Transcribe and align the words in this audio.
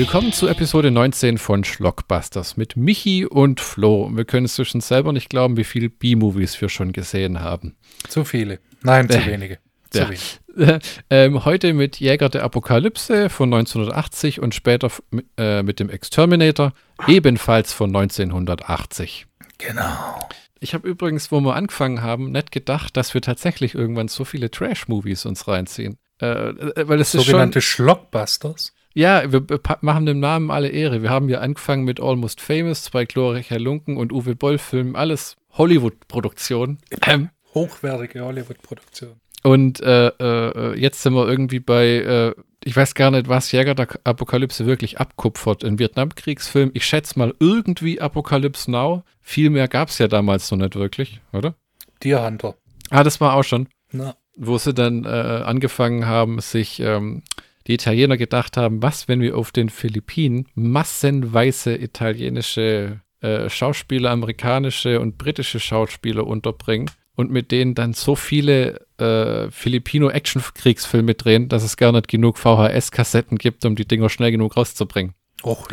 Willkommen 0.00 0.32
zu 0.32 0.48
Episode 0.48 0.90
19 0.90 1.36
von 1.36 1.62
Schlockbusters 1.62 2.56
mit 2.56 2.74
Michi 2.74 3.26
und 3.26 3.60
Flo. 3.60 4.10
Wir 4.10 4.24
können 4.24 4.46
es 4.46 4.54
zwischen 4.54 4.80
selber 4.80 5.12
nicht 5.12 5.28
glauben, 5.28 5.58
wie 5.58 5.64
viele 5.64 5.90
B-Movies 5.90 6.58
wir 6.62 6.70
schon 6.70 6.92
gesehen 6.92 7.40
haben. 7.40 7.76
Zu 8.08 8.24
viele. 8.24 8.60
Nein, 8.82 9.10
zu 9.10 9.26
wenige. 9.26 9.58
Zu 9.90 9.98
Ja. 9.98 10.08
wenig. 10.08 10.40
ähm, 11.10 11.44
heute 11.44 11.74
mit 11.74 12.00
Jäger 12.00 12.30
der 12.30 12.44
Apokalypse 12.44 13.28
von 13.28 13.52
1980 13.52 14.40
und 14.40 14.54
später 14.54 14.90
äh, 15.36 15.62
mit 15.62 15.80
dem 15.80 15.90
Exterminator, 15.90 16.72
ebenfalls 17.06 17.74
von 17.74 17.94
1980. 17.94 19.26
Genau. 19.58 20.18
Ich 20.60 20.72
habe 20.72 20.88
übrigens, 20.88 21.30
wo 21.30 21.40
wir 21.40 21.54
angefangen 21.56 22.00
haben, 22.00 22.32
nicht 22.32 22.52
gedacht, 22.52 22.96
dass 22.96 23.12
wir 23.12 23.20
tatsächlich 23.20 23.74
irgendwann 23.74 24.08
so 24.08 24.24
viele 24.24 24.50
Trash-Movies 24.50 25.26
uns 25.26 25.46
reinziehen. 25.46 25.98
Äh, 26.22 26.26
äh, 26.26 26.88
weil 26.88 27.02
es 27.02 27.14
ist 27.14 27.24
schon, 27.24 27.32
Sogenannte 27.32 27.60
Schlockbusters. 27.60 28.72
Ja, 28.94 29.30
wir 29.30 29.44
machen 29.80 30.06
dem 30.06 30.20
Namen 30.20 30.50
alle 30.50 30.68
Ehre. 30.68 31.02
Wir 31.02 31.10
haben 31.10 31.28
ja 31.28 31.40
angefangen 31.40 31.84
mit 31.84 32.00
Almost 32.00 32.40
Famous, 32.40 32.82
zwei 32.82 33.04
glorreiche 33.04 33.58
Lunken 33.58 33.96
und 33.96 34.12
Uwe 34.12 34.34
Boll-Filmen, 34.34 34.96
alles 34.96 35.36
Hollywood-Produktionen. 35.52 36.78
Ähm, 37.06 37.30
Hochwertige 37.54 38.24
Hollywood-Produktion. 38.24 39.20
Und 39.42 39.80
äh, 39.80 40.08
äh, 40.08 40.78
jetzt 40.78 41.02
sind 41.02 41.14
wir 41.14 41.26
irgendwie 41.28 41.60
bei, 41.60 41.86
äh, 41.86 42.34
ich 42.62 42.76
weiß 42.76 42.94
gar 42.94 43.10
nicht, 43.10 43.28
was 43.28 43.52
Jäger 43.52 43.74
der 43.74 43.88
Apokalypse 44.04 44.66
wirklich 44.66 45.00
abkupfert. 45.00 45.64
Ein 45.64 45.78
Vietnamkriegsfilm. 45.78 46.70
Ich 46.74 46.84
schätze 46.84 47.18
mal 47.18 47.34
irgendwie 47.38 48.00
Apocalypse 48.00 48.70
Now. 48.70 49.02
Viel 49.22 49.50
mehr 49.50 49.68
gab 49.68 49.88
es 49.88 49.98
ja 49.98 50.08
damals 50.08 50.50
noch 50.50 50.58
nicht 50.58 50.74
wirklich, 50.74 51.20
oder? 51.32 51.54
Deer 52.02 52.24
Hunter. 52.24 52.54
Ah, 52.90 53.02
das 53.02 53.20
war 53.20 53.34
auch 53.34 53.44
schon, 53.44 53.68
Na, 53.92 54.14
wo 54.36 54.58
sie 54.58 54.74
dann 54.74 55.04
äh, 55.04 55.08
angefangen 55.08 56.06
haben, 56.06 56.40
sich 56.40 56.80
ähm, 56.80 57.22
die 57.66 57.74
Italiener 57.74 58.16
gedacht 58.16 58.56
haben, 58.56 58.82
was, 58.82 59.08
wenn 59.08 59.20
wir 59.20 59.36
auf 59.36 59.52
den 59.52 59.68
Philippinen 59.68 60.48
massenweise 60.54 61.76
italienische 61.76 63.00
äh, 63.20 63.48
Schauspieler, 63.50 64.10
amerikanische 64.10 65.00
und 65.00 65.18
britische 65.18 65.60
Schauspieler 65.60 66.26
unterbringen 66.26 66.90
und 67.16 67.30
mit 67.30 67.52
denen 67.52 67.74
dann 67.74 67.92
so 67.92 68.14
viele 68.14 68.86
äh, 68.98 69.50
Filipino-Action-Kriegsfilme 69.50 71.14
drehen, 71.14 71.48
dass 71.48 71.62
es 71.62 71.76
gar 71.76 71.92
nicht 71.92 72.08
genug 72.08 72.38
VHS-Kassetten 72.38 73.36
gibt, 73.36 73.64
um 73.64 73.76
die 73.76 73.86
Dinger 73.86 74.08
schnell 74.08 74.30
genug 74.30 74.56
rauszubringen. 74.56 75.14
och, 75.42 75.68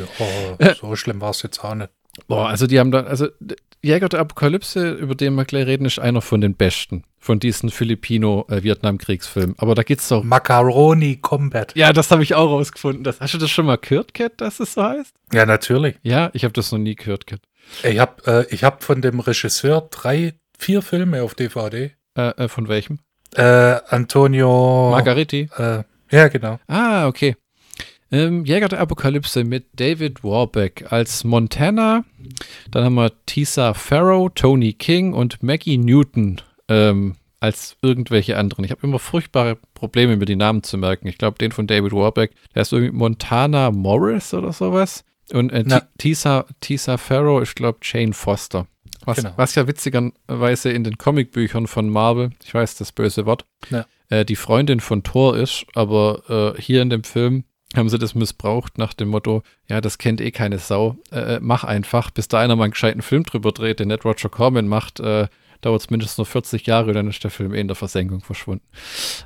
ja, 0.59 0.75
so 0.81 0.95
schlimm 0.95 1.21
war 1.21 1.31
es 1.31 1.41
jetzt 1.43 1.63
auch 1.63 1.75
nicht. 1.75 1.89
Boah, 2.27 2.49
also 2.49 2.67
die 2.67 2.79
haben 2.79 2.91
da, 2.91 3.01
also 3.01 3.27
Jäger 3.81 4.09
der 4.09 4.19
Apokalypse, 4.19 4.91
über 4.91 5.15
den 5.15 5.35
wir 5.35 5.45
gleich 5.45 5.67
reden, 5.67 5.85
ist 5.85 5.99
einer 5.99 6.21
von 6.21 6.41
den 6.41 6.55
besten 6.55 7.03
von 7.19 7.39
diesen 7.39 7.69
Filipino-Vietnam-Kriegsfilmen. 7.69 9.55
Aber 9.59 9.75
da 9.75 9.83
geht's 9.83 10.07
doch. 10.07 10.23
Macaroni 10.23 11.17
Combat. 11.17 11.75
Ja, 11.75 11.91
das 11.93 12.09
habe 12.09 12.23
ich 12.23 12.35
auch 12.35 12.49
rausgefunden. 12.49 13.03
Das, 13.03 13.19
hast 13.19 13.33
du 13.33 13.37
das 13.37 13.51
schon 13.51 13.65
mal 13.65 13.77
gehört, 13.77 14.13
Cat, 14.13 14.33
dass 14.37 14.59
es 14.59 14.73
so 14.73 14.83
heißt? 14.83 15.13
Ja, 15.33 15.45
natürlich. 15.45 15.97
Ja, 16.03 16.29
ich 16.33 16.43
habe 16.43 16.53
das 16.53 16.71
noch 16.71 16.79
nie 16.79 16.95
gehört, 16.95 17.27
Cat. 17.27 17.41
Ich 17.83 17.99
habe 17.99 18.45
äh, 18.49 18.53
ich 18.53 18.63
hab 18.63 18.83
von 18.83 19.01
dem 19.01 19.19
Regisseur 19.19 19.81
drei, 19.91 20.35
vier 20.57 20.81
Filme 20.81 21.21
auf 21.21 21.35
DVD. 21.35 21.91
Äh, 22.15 22.29
äh, 22.29 22.47
von 22.47 22.69
welchem? 22.69 22.99
Äh, 23.35 23.41
Antonio. 23.89 24.89
Margariti. 24.91 25.49
Äh, 25.57 25.83
ja, 26.09 26.27
genau. 26.29 26.59
Ah, 26.67 27.07
okay. 27.07 27.35
Ähm, 28.11 28.45
Jäger 28.45 28.69
der 28.69 28.79
Apokalypse 28.79 29.43
mit 29.43 29.65
David 29.75 30.23
Warbeck 30.23 30.91
als 30.91 31.23
Montana. 31.23 32.05
Dann 32.71 32.85
haben 32.85 32.95
wir 32.95 33.11
Tisa 33.25 33.73
Farrow, 33.73 34.29
Tony 34.33 34.73
King 34.73 35.13
und 35.13 35.43
Maggie 35.43 35.77
Newton 35.77 36.41
ähm, 36.69 37.15
als 37.39 37.75
irgendwelche 37.81 38.37
anderen. 38.37 38.63
Ich 38.65 38.71
habe 38.71 38.85
immer 38.87 38.99
furchtbare 38.99 39.57
Probleme, 39.73 40.15
mir 40.17 40.25
die 40.25 40.35
Namen 40.37 40.63
zu 40.63 40.77
merken. 40.77 41.07
Ich 41.07 41.17
glaube, 41.17 41.37
den 41.37 41.51
von 41.51 41.67
David 41.67 41.91
Warbeck, 41.91 42.31
der 42.55 42.61
ist 42.63 42.71
irgendwie 42.71 42.95
Montana 42.95 43.71
Morris 43.71 44.33
oder 44.33 44.53
sowas. 44.53 45.03
Und 45.33 45.51
äh, 45.51 45.65
Tisa, 45.97 46.45
Tisa 46.61 46.97
Farrow, 46.97 47.41
ich 47.43 47.53
glaube, 47.55 47.79
Jane 47.81 48.13
Foster. 48.13 48.67
Was, 49.05 49.17
Genau. 49.17 49.33
was 49.35 49.55
ja 49.55 49.67
witzigerweise 49.67 50.71
in 50.71 50.83
den 50.83 50.97
Comicbüchern 50.97 51.67
von 51.67 51.89
Marvel, 51.89 52.31
ich 52.43 52.53
weiß 52.53 52.75
das 52.77 52.91
böse 52.91 53.25
Wort, 53.25 53.45
Ja. 53.69 53.85
äh, 54.09 54.25
die 54.25 54.35
Freundin 54.35 54.79
von 54.79 55.03
Thor 55.03 55.37
ist, 55.37 55.65
aber 55.75 56.55
äh, 56.57 56.61
hier 56.61 56.81
in 56.81 56.89
dem 56.89 57.03
Film 57.03 57.43
haben 57.75 57.89
sie 57.89 57.99
das 57.99 58.15
missbraucht 58.15 58.77
nach 58.77 58.93
dem 58.93 59.09
Motto, 59.09 59.43
ja, 59.67 59.81
das 59.81 59.97
kennt 59.97 60.21
eh 60.21 60.31
keine 60.31 60.57
Sau, 60.57 60.97
äh, 61.11 61.39
mach 61.41 61.63
einfach, 61.63 62.11
bis 62.11 62.27
da 62.27 62.39
einer 62.39 62.55
mal 62.55 62.65
einen 62.65 62.71
gescheiten 62.71 63.01
Film 63.01 63.23
drüber 63.23 63.51
dreht, 63.51 63.79
den 63.79 63.89
nicht 63.89 64.05
Roger 64.05 64.29
Corman 64.29 64.67
macht, 64.67 64.99
äh, 64.99 65.27
dauert 65.61 65.81
es 65.81 65.89
mindestens 65.89 66.17
noch 66.19 66.27
40 66.27 66.65
Jahre, 66.65 66.93
dann 66.93 67.07
ist 67.07 67.23
der 67.23 67.31
Film 67.31 67.53
eh 67.53 67.59
in 67.59 67.67
der 67.67 67.75
Versenkung 67.75 68.21
verschwunden. 68.21 68.65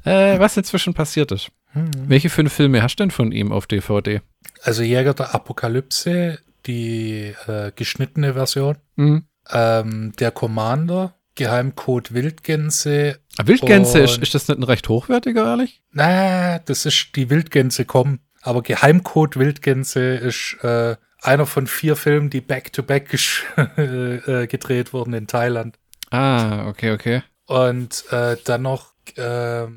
Äh, 0.06 0.40
was 0.40 0.58
inzwischen 0.58 0.94
passiert 0.94 1.32
ist. 1.32 1.52
Hm. 1.74 1.92
Welche 2.08 2.30
fünf 2.30 2.54
Filme 2.54 2.82
hast 2.82 2.96
du 2.96 3.04
denn 3.04 3.12
von 3.12 3.32
ihm 3.32 3.52
auf 3.52 3.68
DVD? 3.68 4.22
Also 4.64 4.84
Jäger 4.84 5.14
der 5.14 5.36
Apokalypse, 5.36 6.40
die 6.66 7.34
äh, 7.48 7.72
geschnittene 7.76 8.34
Version. 8.34 8.78
Mhm. 8.96 9.26
Ähm, 9.52 10.14
der 10.20 10.32
Commander, 10.32 11.16
Geheimcode 11.36 12.14
Wildgänse. 12.14 13.20
Ah, 13.38 13.48
Wildgänse, 13.48 14.00
ist, 14.00 14.18
ist 14.18 14.36
das 14.36 14.48
nicht 14.48 14.60
ein 14.60 14.64
recht 14.64 14.88
hochwertiger, 14.90 15.46
ehrlich? 15.46 15.82
Na, 15.92 16.60
das 16.60 16.86
ist 16.86 17.16
die 17.16 17.30
Wildgänse 17.30 17.86
kommen. 17.86 18.20
Aber 18.42 18.62
Geheimcode 18.62 19.38
Wildgänse 19.38 20.16
ist 20.16 20.58
äh, 20.64 20.96
einer 21.22 21.46
von 21.46 21.68
vier 21.68 21.96
Filmen, 21.96 22.30
die 22.30 22.42
back-to-back 22.42 23.10
gesch- 23.12 23.44
äh, 24.42 24.48
gedreht 24.48 24.94
wurden 24.94 25.14
in 25.14 25.28
Thailand. 25.28 25.78
Ah, 26.10 26.68
okay, 26.68 26.92
okay. 26.92 27.24
Und 27.46 28.06
äh, 28.12 28.38
dann 28.44 28.64
noch 28.64 28.94
äh, 29.16 29.68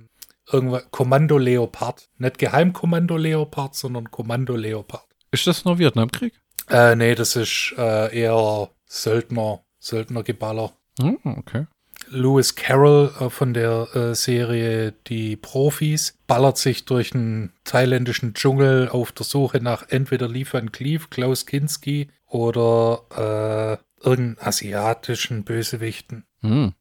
irgendwas 0.51 0.85
Kommando 0.91 1.39
Leopard. 1.39 2.09
Nicht 2.19 2.39
Geheimkommando 2.39 3.17
Leopard, 3.17 3.75
sondern 3.75 4.11
Kommando 4.11 4.57
Leopard. 4.57 5.05
Ist 5.31 5.47
das 5.47 5.65
nur 5.65 5.79
Vietnamkrieg? 5.79 6.41
Äh, 6.71 6.97
nee, 6.97 7.15
das 7.15 7.37
ist 7.37 7.75
äh, 7.77 8.17
eher 8.19 8.71
Söldner, 8.87 9.61
Söldnergeballer. 9.79 10.73
Hm, 11.01 11.19
okay. 11.25 11.67
Lewis 12.09 12.55
Carroll 12.55 13.13
äh, 13.21 13.31
von 13.31 13.55
der 13.55 13.89
äh, 13.95 14.15
Serie 14.15 14.93
Die 15.07 15.37
Profis 15.37 16.17
ballert 16.27 16.59
sich 16.59 16.85
durch 16.85 17.15
einen 17.15 17.53
thailändischen 17.65 18.35
Dschungel 18.35 18.89
auf 18.89 19.13
der 19.13 19.25
Suche 19.25 19.61
nach 19.61 19.85
entweder 19.89 20.29
Lee 20.29 20.47
Van 20.51 20.73
Cleef, 20.73 21.11
Klaus 21.11 21.47
Kinski 21.47 22.09
oder 22.27 23.79
äh, 24.03 24.07
irgendeinen 24.07 24.47
asiatischen 24.47 25.45
Bösewichten. 25.45 26.25
Hm. 26.41 26.73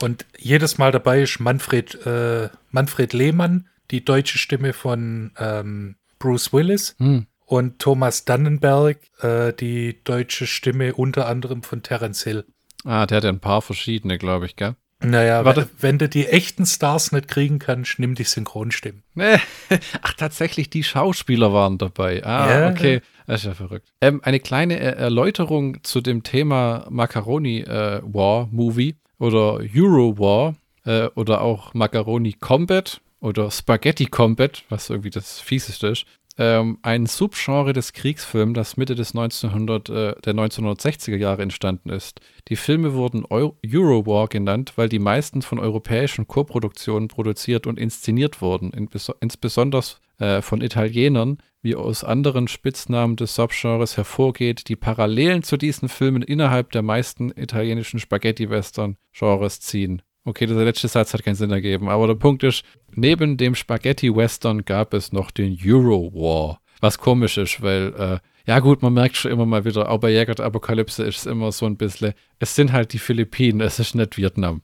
Und 0.00 0.26
jedes 0.36 0.78
Mal 0.78 0.90
dabei 0.92 1.22
ist 1.22 1.38
Manfred, 1.38 2.04
äh, 2.06 2.48
Manfred 2.70 3.12
Lehmann, 3.12 3.68
die 3.90 4.04
deutsche 4.04 4.38
Stimme 4.38 4.72
von 4.72 5.32
ähm, 5.38 5.96
Bruce 6.18 6.52
Willis 6.52 6.96
Hm. 6.98 7.26
und 7.44 7.78
Thomas 7.78 8.24
Dannenberg, 8.24 8.98
äh, 9.22 9.52
die 9.52 10.02
deutsche 10.02 10.46
Stimme 10.46 10.94
unter 10.94 11.26
anderem 11.26 11.62
von 11.62 11.82
Terence 11.82 12.24
Hill. 12.24 12.44
Ah, 12.84 13.06
der 13.06 13.16
hat 13.16 13.24
ja 13.24 13.30
ein 13.30 13.40
paar 13.40 13.62
verschiedene, 13.62 14.18
glaube 14.18 14.46
ich, 14.46 14.56
gell? 14.56 14.76
Naja, 15.00 15.44
Warte. 15.44 15.68
wenn, 15.80 15.98
du 15.98 16.08
die 16.08 16.26
echten 16.26 16.64
Stars 16.64 17.12
nicht 17.12 17.28
kriegen 17.28 17.58
kannst, 17.58 17.98
nimm 17.98 18.14
die 18.14 18.24
Synchronstimmen. 18.24 19.02
Ach, 20.02 20.14
tatsächlich, 20.14 20.70
die 20.70 20.82
Schauspieler 20.84 21.52
waren 21.52 21.76
dabei. 21.78 22.24
Ah, 22.24 22.60
Ja. 22.60 22.70
okay. 22.70 23.02
Das 23.26 23.40
ist 23.40 23.46
ja 23.46 23.54
verrückt. 23.54 23.88
Ähm, 24.00 24.20
eine 24.22 24.38
kleine 24.40 24.78
Erläuterung 24.78 25.82
zu 25.82 26.00
dem 26.00 26.22
Thema 26.22 26.86
Macaroni 26.90 27.60
äh, 27.60 28.00
War 28.04 28.48
Movie 28.50 28.96
oder 29.18 29.60
Euro 29.74 30.18
War 30.18 30.56
äh, 30.84 31.08
oder 31.14 31.40
auch 31.40 31.72
Macaroni 31.74 32.34
Combat 32.34 33.00
oder 33.20 33.50
Spaghetti 33.50 34.06
Combat, 34.06 34.64
was 34.68 34.90
irgendwie 34.90 35.08
das 35.10 35.40
fieseste 35.40 35.86
ist. 35.88 36.04
Ähm, 36.36 36.78
ein 36.82 37.06
Subgenre 37.06 37.72
des 37.72 37.92
Kriegsfilms, 37.92 38.54
das 38.54 38.76
Mitte 38.76 38.96
des 38.96 39.14
1900, 39.14 39.88
äh, 39.88 40.14
der 40.20 40.34
1960er 40.34 41.16
Jahre 41.16 41.42
entstanden 41.42 41.90
ist. 41.90 42.20
Die 42.48 42.56
Filme 42.56 42.94
wurden 42.94 43.24
Eu 43.30 43.52
Euro 43.64 44.06
War 44.06 44.26
genannt, 44.26 44.72
weil 44.74 44.88
die 44.88 44.98
meisten 44.98 45.42
von 45.42 45.60
europäischen 45.60 46.26
Koproduktionen 46.26 47.06
produziert 47.06 47.68
und 47.68 47.78
inszeniert 47.78 48.42
wurden, 48.42 48.72
in, 48.72 48.88
insbesondere 49.20 49.84
äh, 50.18 50.42
von 50.42 50.60
Italienern, 50.60 51.38
wie 51.62 51.76
aus 51.76 52.02
anderen 52.02 52.48
Spitznamen 52.48 53.14
des 53.14 53.36
Subgenres 53.36 53.96
hervorgeht, 53.96 54.68
die 54.68 54.76
Parallelen 54.76 55.44
zu 55.44 55.56
diesen 55.56 55.88
Filmen 55.88 56.22
innerhalb 56.22 56.72
der 56.72 56.82
meisten 56.82 57.30
italienischen 57.30 58.00
Spaghetti-Western-Genres 58.00 59.60
ziehen. 59.60 60.02
Okay, 60.26 60.46
der 60.46 60.56
letzte 60.64 60.88
Satz 60.88 61.12
hat 61.12 61.22
keinen 61.22 61.34
Sinn 61.34 61.50
ergeben, 61.50 61.88
aber 61.88 62.06
der 62.06 62.14
Punkt 62.14 62.42
ist, 62.44 62.64
neben 62.92 63.36
dem 63.36 63.54
Spaghetti-Western 63.54 64.64
gab 64.64 64.94
es 64.94 65.12
noch 65.12 65.30
den 65.30 65.58
Euro 65.66 66.10
War, 66.14 66.60
was 66.80 66.96
komisch 66.98 67.36
ist, 67.36 67.60
weil, 67.60 67.92
äh, 67.98 68.18
ja 68.46 68.58
gut, 68.60 68.80
man 68.82 68.94
merkt 68.94 69.16
schon 69.16 69.30
immer 69.30 69.44
mal 69.46 69.64
wieder, 69.66 69.90
auch 69.90 69.98
bei 69.98 70.10
Jäger 70.10 70.34
der 70.34 70.46
Apokalypse 70.46 71.04
ist 71.04 71.18
es 71.18 71.26
immer 71.26 71.52
so 71.52 71.66
ein 71.66 71.76
bisschen, 71.76 72.14
es 72.38 72.54
sind 72.54 72.72
halt 72.72 72.92
die 72.94 72.98
Philippinen, 72.98 73.60
es 73.60 73.78
ist 73.78 73.94
nicht 73.94 74.16
Vietnam. 74.16 74.62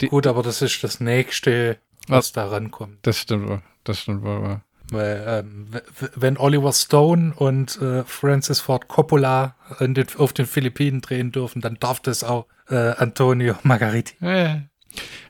Die- 0.00 0.06
Gut, 0.08 0.26
aber 0.26 0.42
das 0.42 0.62
ist 0.62 0.82
das 0.84 1.00
Nächste, 1.00 1.78
was 2.08 2.30
da 2.32 2.46
rankommt. 2.46 2.98
Das 3.02 3.18
stimmt, 3.18 3.48
wohl, 3.48 3.62
das 3.84 4.00
stimmt 4.00 4.22
wohl. 4.22 4.60
Weil, 4.90 5.24
ähm, 5.26 5.66
wenn 6.16 6.36
Oliver 6.36 6.72
Stone 6.72 7.32
und 7.36 7.80
äh, 7.80 8.04
Francis 8.04 8.60
Ford 8.60 8.88
Coppola 8.88 9.56
den, 9.80 10.06
auf 10.18 10.32
den 10.32 10.46
Philippinen 10.46 11.00
drehen 11.00 11.32
dürfen, 11.32 11.60
dann 11.62 11.76
darf 11.80 12.00
das 12.00 12.22
auch 12.24 12.46
äh, 12.68 12.74
Antonio 12.76 13.54
Margariti. 13.62 14.14
Äh, 14.24 14.62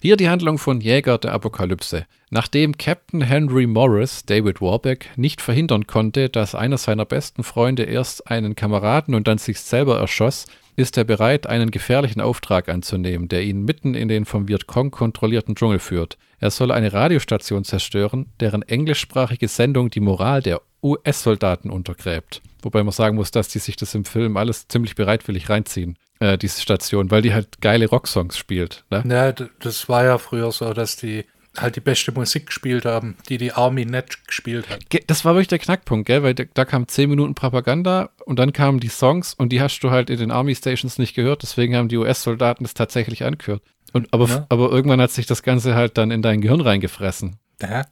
Hier 0.01 0.17
die 0.17 0.29
Handlung 0.29 0.59
von 0.59 0.81
Jäger 0.81 1.19
der 1.19 1.33
Apokalypse. 1.33 2.07
Nachdem 2.31 2.77
Captain 2.77 3.23
Henry 3.23 3.67
Morris 3.67 4.25
David 4.25 4.61
Warbeck 4.61 5.11
nicht 5.17 5.41
verhindern 5.41 5.87
konnte, 5.87 6.29
dass 6.29 6.55
einer 6.55 6.79
seiner 6.79 7.05
besten 7.05 7.45
Freunde 7.45 7.85
erst 7.85 8.31
einen 8.31 8.57
Kameraden 8.57 9.15
und 9.15 9.29
dann 9.29 9.39
sich 9.39 9.61
selber 9.61 9.99
erschoss, 9.99 10.47
ist 10.77 10.97
er 10.97 11.05
bereit, 11.05 11.47
einen 11.47 11.71
gefährlichen 11.71 12.21
Auftrag 12.21 12.69
anzunehmen, 12.69 13.29
der 13.29 13.43
ihn 13.43 13.65
mitten 13.65 13.95
in 13.95 14.09
den 14.09 14.25
vom 14.25 14.49
Vietcong 14.49 14.91
kontrollierten 14.91 15.55
Dschungel 15.55 15.79
führt. 15.79 16.17
Er 16.41 16.51
soll 16.51 16.73
eine 16.73 16.93
Radiostation 16.93 17.65
zerstören, 17.65 18.27
deren 18.41 18.63
englischsprachige 18.63 19.49
Sendung 19.49 19.91
die 19.91 20.01
Moral 20.01 20.43
der 20.43 20.63
US-Soldaten 20.83 21.71
untergräbt. 21.71 22.43
Wobei 22.63 22.83
man 22.83 22.93
sagen 22.93 23.17
muss, 23.17 23.31
dass 23.31 23.49
die 23.49 23.59
sich 23.59 23.77
das 23.77 23.95
im 23.95 24.05
Film 24.05 24.37
alles 24.37 24.67
ziemlich 24.69 24.95
bereitwillig 24.95 25.49
reinziehen, 25.51 25.97
äh, 26.23 26.39
diese 26.39 26.61
Station, 26.61 27.11
weil 27.11 27.23
die 27.23 27.35
halt 27.35 27.61
geile 27.61 27.89
Rocksongs 27.89 28.39
spielt. 28.39 28.85
Ne? 28.91 29.03
Ja, 29.09 29.33
das 29.33 29.89
war 29.89 30.05
ja 30.05 30.19
früher 30.19 30.53
so, 30.53 30.73
dass 30.73 30.97
die 30.97 31.25
halt 31.59 31.77
die 31.77 31.81
beste 31.81 32.13
Musik 32.13 32.47
gespielt 32.47 32.87
haben, 32.87 33.17
die 33.29 33.37
die 33.37 33.53
Army 33.53 33.85
nicht 33.85 34.27
gespielt 34.27 34.71
hat. 34.71 34.81
Das 35.09 35.25
war 35.25 35.35
wirklich 35.35 35.49
der 35.49 35.59
Knackpunkt, 35.59 36.07
gell? 36.07 36.23
Weil 36.23 36.35
da, 36.35 36.45
da 36.55 36.65
kam 36.65 36.89
10 36.89 37.11
Minuten 37.11 37.35
Propaganda 37.35 38.11
und 38.25 38.39
dann 38.39 38.53
kamen 38.53 38.81
die 38.81 38.89
Songs 38.89 39.35
und 39.35 39.51
die 39.51 39.61
hast 39.61 39.81
du 39.81 39.91
halt 39.91 40.09
in 40.09 40.19
den 40.19 40.31
Army 40.31 40.55
Stations 40.55 40.97
nicht 40.99 41.15
gehört, 41.15 41.43
deswegen 41.43 41.77
haben 41.77 41.89
die 41.89 41.99
US-Soldaten 41.99 42.65
das 42.65 42.73
tatsächlich 42.73 43.25
angehört. 43.25 43.63
Und, 43.93 44.09
aber, 44.15 44.29
ja. 44.29 44.47
aber 44.49 44.71
irgendwann 44.71 45.01
hat 45.03 45.11
sich 45.11 45.27
das 45.27 45.43
Ganze 45.43 45.75
halt 45.75 45.99
dann 45.99 46.11
in 46.11 46.23
dein 46.23 46.41
Gehirn 46.41 46.63
reingefressen. 46.63 47.37
Ja, 47.61 47.85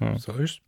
ja. 0.00 0.18
so 0.18 0.32
ist 0.32 0.60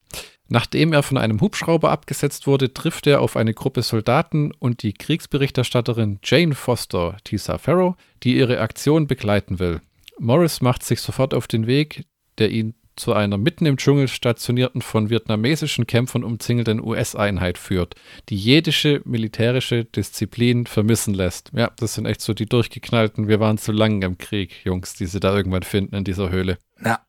Nachdem 0.48 0.92
er 0.92 1.02
von 1.02 1.18
einem 1.18 1.40
Hubschrauber 1.40 1.90
abgesetzt 1.90 2.46
wurde, 2.46 2.72
trifft 2.72 3.06
er 3.06 3.20
auf 3.20 3.36
eine 3.36 3.52
Gruppe 3.52 3.82
Soldaten 3.82 4.52
und 4.52 4.82
die 4.82 4.92
Kriegsberichterstatterin 4.92 6.20
Jane 6.22 6.54
Foster, 6.54 7.16
Tisa 7.24 7.58
Farrow, 7.58 7.96
die 8.22 8.36
ihre 8.36 8.60
Aktion 8.60 9.06
begleiten 9.06 9.58
will. 9.58 9.80
Morris 10.18 10.60
macht 10.60 10.82
sich 10.82 11.00
sofort 11.00 11.34
auf 11.34 11.46
den 11.48 11.66
Weg, 11.66 12.06
der 12.38 12.50
ihn 12.50 12.74
zu 12.96 13.12
einer 13.12 13.36
mitten 13.36 13.66
im 13.66 13.76
Dschungel 13.76 14.08
stationierten, 14.08 14.80
von 14.80 15.10
vietnamesischen 15.10 15.86
Kämpfern 15.86 16.24
umzingelten 16.24 16.82
US-Einheit 16.82 17.58
führt, 17.58 17.94
die 18.30 18.36
jedische 18.36 19.02
militärische 19.04 19.84
Disziplin 19.84 20.66
vermissen 20.66 21.12
lässt. 21.12 21.50
Ja, 21.54 21.70
das 21.76 21.94
sind 21.94 22.06
echt 22.06 22.22
so 22.22 22.32
die 22.32 22.46
durchgeknallten, 22.46 23.28
wir 23.28 23.38
waren 23.38 23.58
zu 23.58 23.72
lang 23.72 24.00
im 24.02 24.16
Krieg, 24.16 24.64
Jungs, 24.64 24.94
die 24.94 25.06
sie 25.06 25.20
da 25.20 25.36
irgendwann 25.36 25.62
finden 25.62 25.94
in 25.94 26.04
dieser 26.04 26.30
Höhle. 26.30 26.58
Ja. 26.82 27.00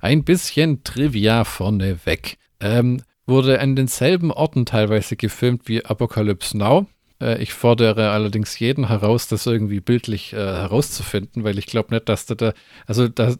Ein 0.00 0.24
bisschen 0.24 0.84
Trivia 0.84 1.44
vorneweg. 1.44 2.38
Ähm, 2.60 3.02
wurde 3.26 3.60
an 3.60 3.76
denselben 3.76 4.32
Orten 4.32 4.66
teilweise 4.66 5.16
gefilmt 5.16 5.68
wie 5.68 5.84
Apocalypse 5.84 6.56
Now. 6.56 6.86
Äh, 7.20 7.42
ich 7.42 7.52
fordere 7.52 8.10
allerdings 8.10 8.58
jeden 8.58 8.88
heraus, 8.88 9.28
das 9.28 9.46
irgendwie 9.46 9.80
bildlich 9.80 10.32
äh, 10.32 10.36
herauszufinden, 10.36 11.44
weil 11.44 11.58
ich 11.58 11.66
glaube 11.66 11.94
nicht, 11.94 12.08
dass 12.08 12.26
da, 12.26 12.34
da 12.34 12.52
also 12.86 13.08
da, 13.08 13.34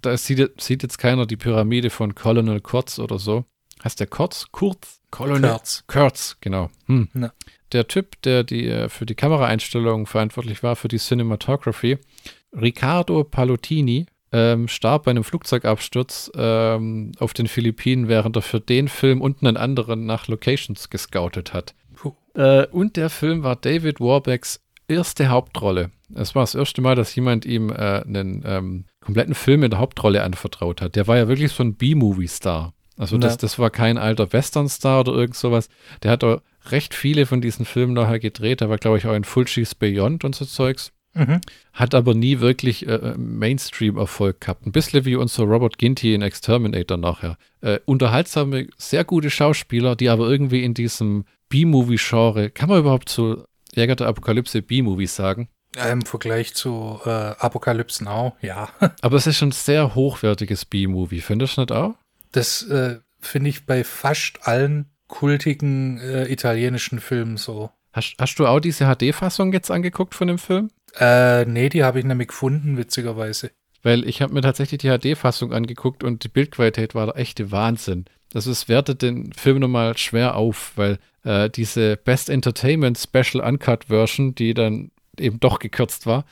da, 0.00 0.16
sieht, 0.16 0.60
sieht, 0.60 0.82
jetzt 0.82 0.98
keiner 0.98 1.26
die 1.26 1.36
Pyramide 1.36 1.90
von 1.90 2.14
Colonel 2.14 2.60
Kurtz 2.60 2.98
oder 2.98 3.18
so. 3.18 3.44
Heißt 3.84 4.00
der 4.00 4.06
Kurtz? 4.06 4.46
Kurz? 4.50 5.00
Colonel 5.10 5.50
Kurtz. 5.50 5.84
Kurtz, 5.86 6.36
genau. 6.40 6.70
Hm. 6.86 7.08
Der 7.72 7.86
Typ, 7.86 8.20
der 8.22 8.44
die, 8.44 8.66
äh, 8.66 8.88
für 8.88 9.06
die 9.06 9.14
Kameraeinstellungen 9.14 10.06
verantwortlich 10.06 10.62
war, 10.62 10.74
für 10.74 10.88
die 10.88 10.98
Cinematography, 10.98 11.98
Riccardo 12.52 13.24
Pallottini, 13.24 14.06
ähm, 14.32 14.68
starb 14.68 15.04
bei 15.04 15.10
einem 15.10 15.24
Flugzeugabsturz 15.24 16.30
ähm, 16.34 17.12
auf 17.18 17.32
den 17.32 17.46
Philippinen, 17.46 18.08
während 18.08 18.36
er 18.36 18.42
für 18.42 18.60
den 18.60 18.88
Film 18.88 19.20
und 19.20 19.42
einen 19.42 19.56
anderen 19.56 20.06
nach 20.06 20.28
Locations 20.28 20.90
gescoutet 20.90 21.52
hat. 21.52 21.74
Äh, 22.34 22.66
und 22.68 22.96
der 22.96 23.10
Film 23.10 23.42
war 23.42 23.56
David 23.56 24.00
Warbecks 24.00 24.60
erste 24.86 25.28
Hauptrolle. 25.28 25.90
Es 26.14 26.34
war 26.34 26.42
das 26.42 26.54
erste 26.54 26.80
Mal, 26.80 26.94
dass 26.94 27.14
jemand 27.14 27.44
ihm 27.44 27.70
äh, 27.70 27.74
einen 27.74 28.42
ähm, 28.46 28.84
kompletten 29.00 29.34
Film 29.34 29.62
in 29.62 29.70
der 29.70 29.80
Hauptrolle 29.80 30.22
anvertraut 30.22 30.80
hat. 30.80 30.96
Der 30.96 31.06
war 31.06 31.16
ja 31.16 31.28
wirklich 31.28 31.52
so 31.52 31.62
ein 31.62 31.74
B-Movie-Star. 31.74 32.72
Also 32.96 33.16
das, 33.16 33.36
das 33.36 33.58
war 33.58 33.70
kein 33.70 33.96
alter 33.96 34.32
Western-Star 34.32 35.00
oder 35.00 35.12
irgend 35.12 35.36
sowas. 35.36 35.68
Der 36.02 36.10
hat 36.10 36.24
auch 36.24 36.40
recht 36.70 36.94
viele 36.94 37.26
von 37.26 37.40
diesen 37.40 37.64
Filmen 37.64 37.92
nachher 37.92 38.18
gedreht. 38.18 38.60
Der 38.60 38.70
war, 38.70 38.78
glaube 38.78 38.98
ich, 38.98 39.06
auch 39.06 39.14
in 39.14 39.24
Full 39.24 39.44
Cheese 39.44 39.74
Beyond 39.78 40.24
und 40.24 40.34
so 40.34 40.44
Zeugs. 40.44 40.92
Mhm. 41.14 41.40
Hat 41.72 41.94
aber 41.94 42.14
nie 42.14 42.40
wirklich 42.40 42.86
äh, 42.86 42.94
äh, 42.94 43.14
Mainstream-Erfolg 43.16 44.40
gehabt. 44.40 44.66
Ein 44.66 44.72
bisschen 44.72 45.04
wie 45.04 45.16
unser 45.16 45.44
Robert 45.44 45.78
Ginty 45.78 46.14
in 46.14 46.22
Exterminator 46.22 46.96
nachher. 46.96 47.36
Äh, 47.60 47.80
unterhaltsame, 47.86 48.68
sehr 48.76 49.04
gute 49.04 49.30
Schauspieler, 49.30 49.96
die 49.96 50.08
aber 50.08 50.28
irgendwie 50.28 50.62
in 50.64 50.74
diesem 50.74 51.24
B-Movie-Genre, 51.48 52.50
kann 52.50 52.68
man 52.68 52.80
überhaupt 52.80 53.08
so 53.08 53.44
Jäger 53.74 53.96
der 53.96 54.08
Apokalypse 54.08 54.62
B-Movies 54.62 55.16
sagen? 55.16 55.48
Im 55.90 56.02
Vergleich 56.02 56.54
zu 56.54 57.00
äh, 57.04 57.10
Apokalypse 57.10 58.02
Now, 58.04 58.36
ja. 58.40 58.68
aber 59.00 59.16
es 59.16 59.26
ist 59.26 59.36
schon 59.36 59.48
ein 59.48 59.52
sehr 59.52 59.94
hochwertiges 59.94 60.64
B-Movie, 60.64 61.20
findest 61.20 61.56
du 61.56 61.62
nicht 61.62 61.72
auch? 61.72 61.94
Das 62.32 62.62
äh, 62.62 62.98
finde 63.20 63.50
ich 63.50 63.66
bei 63.66 63.84
fast 63.84 64.46
allen 64.46 64.90
kultigen 65.08 65.98
äh, 65.98 66.30
italienischen 66.30 67.00
Filmen 67.00 67.36
so. 67.36 67.70
Hast, 67.92 68.16
hast 68.18 68.38
du 68.38 68.46
auch 68.46 68.60
diese 68.60 68.84
HD-Fassung 68.84 69.52
jetzt 69.52 69.70
angeguckt 69.70 70.14
von 70.14 70.28
dem 70.28 70.38
Film? 70.38 70.70
Äh, 70.98 71.44
nee, 71.44 71.68
die 71.68 71.84
habe 71.84 71.98
ich 71.98 72.04
nämlich 72.04 72.28
gefunden, 72.28 72.76
witzigerweise. 72.76 73.50
Weil 73.82 74.06
ich 74.08 74.22
habe 74.22 74.34
mir 74.34 74.42
tatsächlich 74.42 74.80
die 74.80 74.88
HD-Fassung 74.88 75.52
angeguckt 75.52 76.02
und 76.02 76.24
die 76.24 76.28
Bildqualität 76.28 76.94
war 76.94 77.06
der 77.06 77.16
echte 77.16 77.52
Wahnsinn. 77.52 78.06
Also 78.34 78.50
es 78.50 78.68
wertet 78.68 79.02
den 79.02 79.32
Film 79.32 79.60
nochmal 79.60 79.96
schwer 79.96 80.34
auf, 80.34 80.72
weil 80.76 80.98
äh, 81.24 81.48
diese 81.48 81.96
Best 81.96 82.28
Entertainment 82.28 82.98
Special 82.98 83.42
Uncut 83.44 83.84
Version, 83.84 84.34
die 84.34 84.54
dann 84.54 84.90
eben 85.18 85.40
doch 85.40 85.58
gekürzt 85.58 86.06
war, 86.06 86.24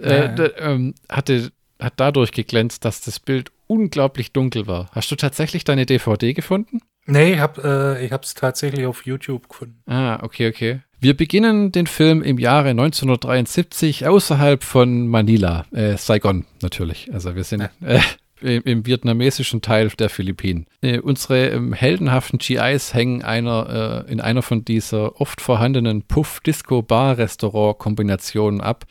äh, 0.00 0.34
ja. 0.36 0.56
ähm, 0.58 0.94
hatte, 1.08 1.52
hat 1.78 1.94
dadurch 1.96 2.32
geglänzt, 2.32 2.84
dass 2.84 3.00
das 3.00 3.20
Bild 3.20 3.52
unglaublich 3.66 4.32
dunkel 4.32 4.66
war. 4.66 4.88
Hast 4.92 5.10
du 5.10 5.16
tatsächlich 5.16 5.64
deine 5.64 5.86
DVD 5.86 6.32
gefunden? 6.32 6.80
Nee, 7.06 7.34
ich 7.34 7.38
habe 7.40 7.98
äh, 8.00 8.14
es 8.14 8.34
tatsächlich 8.34 8.86
auf 8.86 9.06
YouTube 9.06 9.48
gefunden. 9.48 9.82
Ah, 9.86 10.18
okay, 10.22 10.48
okay. 10.48 10.80
Wir 11.00 11.16
beginnen 11.16 11.70
den 11.70 11.86
Film 11.86 12.22
im 12.22 12.38
Jahre 12.38 12.70
1973 12.70 14.08
außerhalb 14.08 14.64
von 14.64 15.06
Manila, 15.06 15.64
äh, 15.70 15.96
Saigon 15.96 16.44
natürlich. 16.60 17.08
Also 17.12 17.36
wir 17.36 17.44
sind 17.44 17.70
äh, 17.82 18.00
im, 18.40 18.62
im, 18.64 18.84
vietnamesischen 18.84 19.62
Teil 19.62 19.90
der 19.90 20.10
Philippinen. 20.10 20.66
Äh, 20.80 20.98
unsere 20.98 21.50
ähm, 21.50 21.72
heldenhaften 21.72 22.40
GIs 22.40 22.94
hängen 22.94 23.22
einer, 23.22 24.06
äh, 24.08 24.10
in 24.10 24.20
einer 24.20 24.42
von 24.42 24.64
dieser 24.64 25.20
oft 25.20 25.40
vorhandenen 25.40 26.02
Puff-Disco-Bar-Restaurant-Kombinationen 26.02 28.60
ab. 28.60 28.84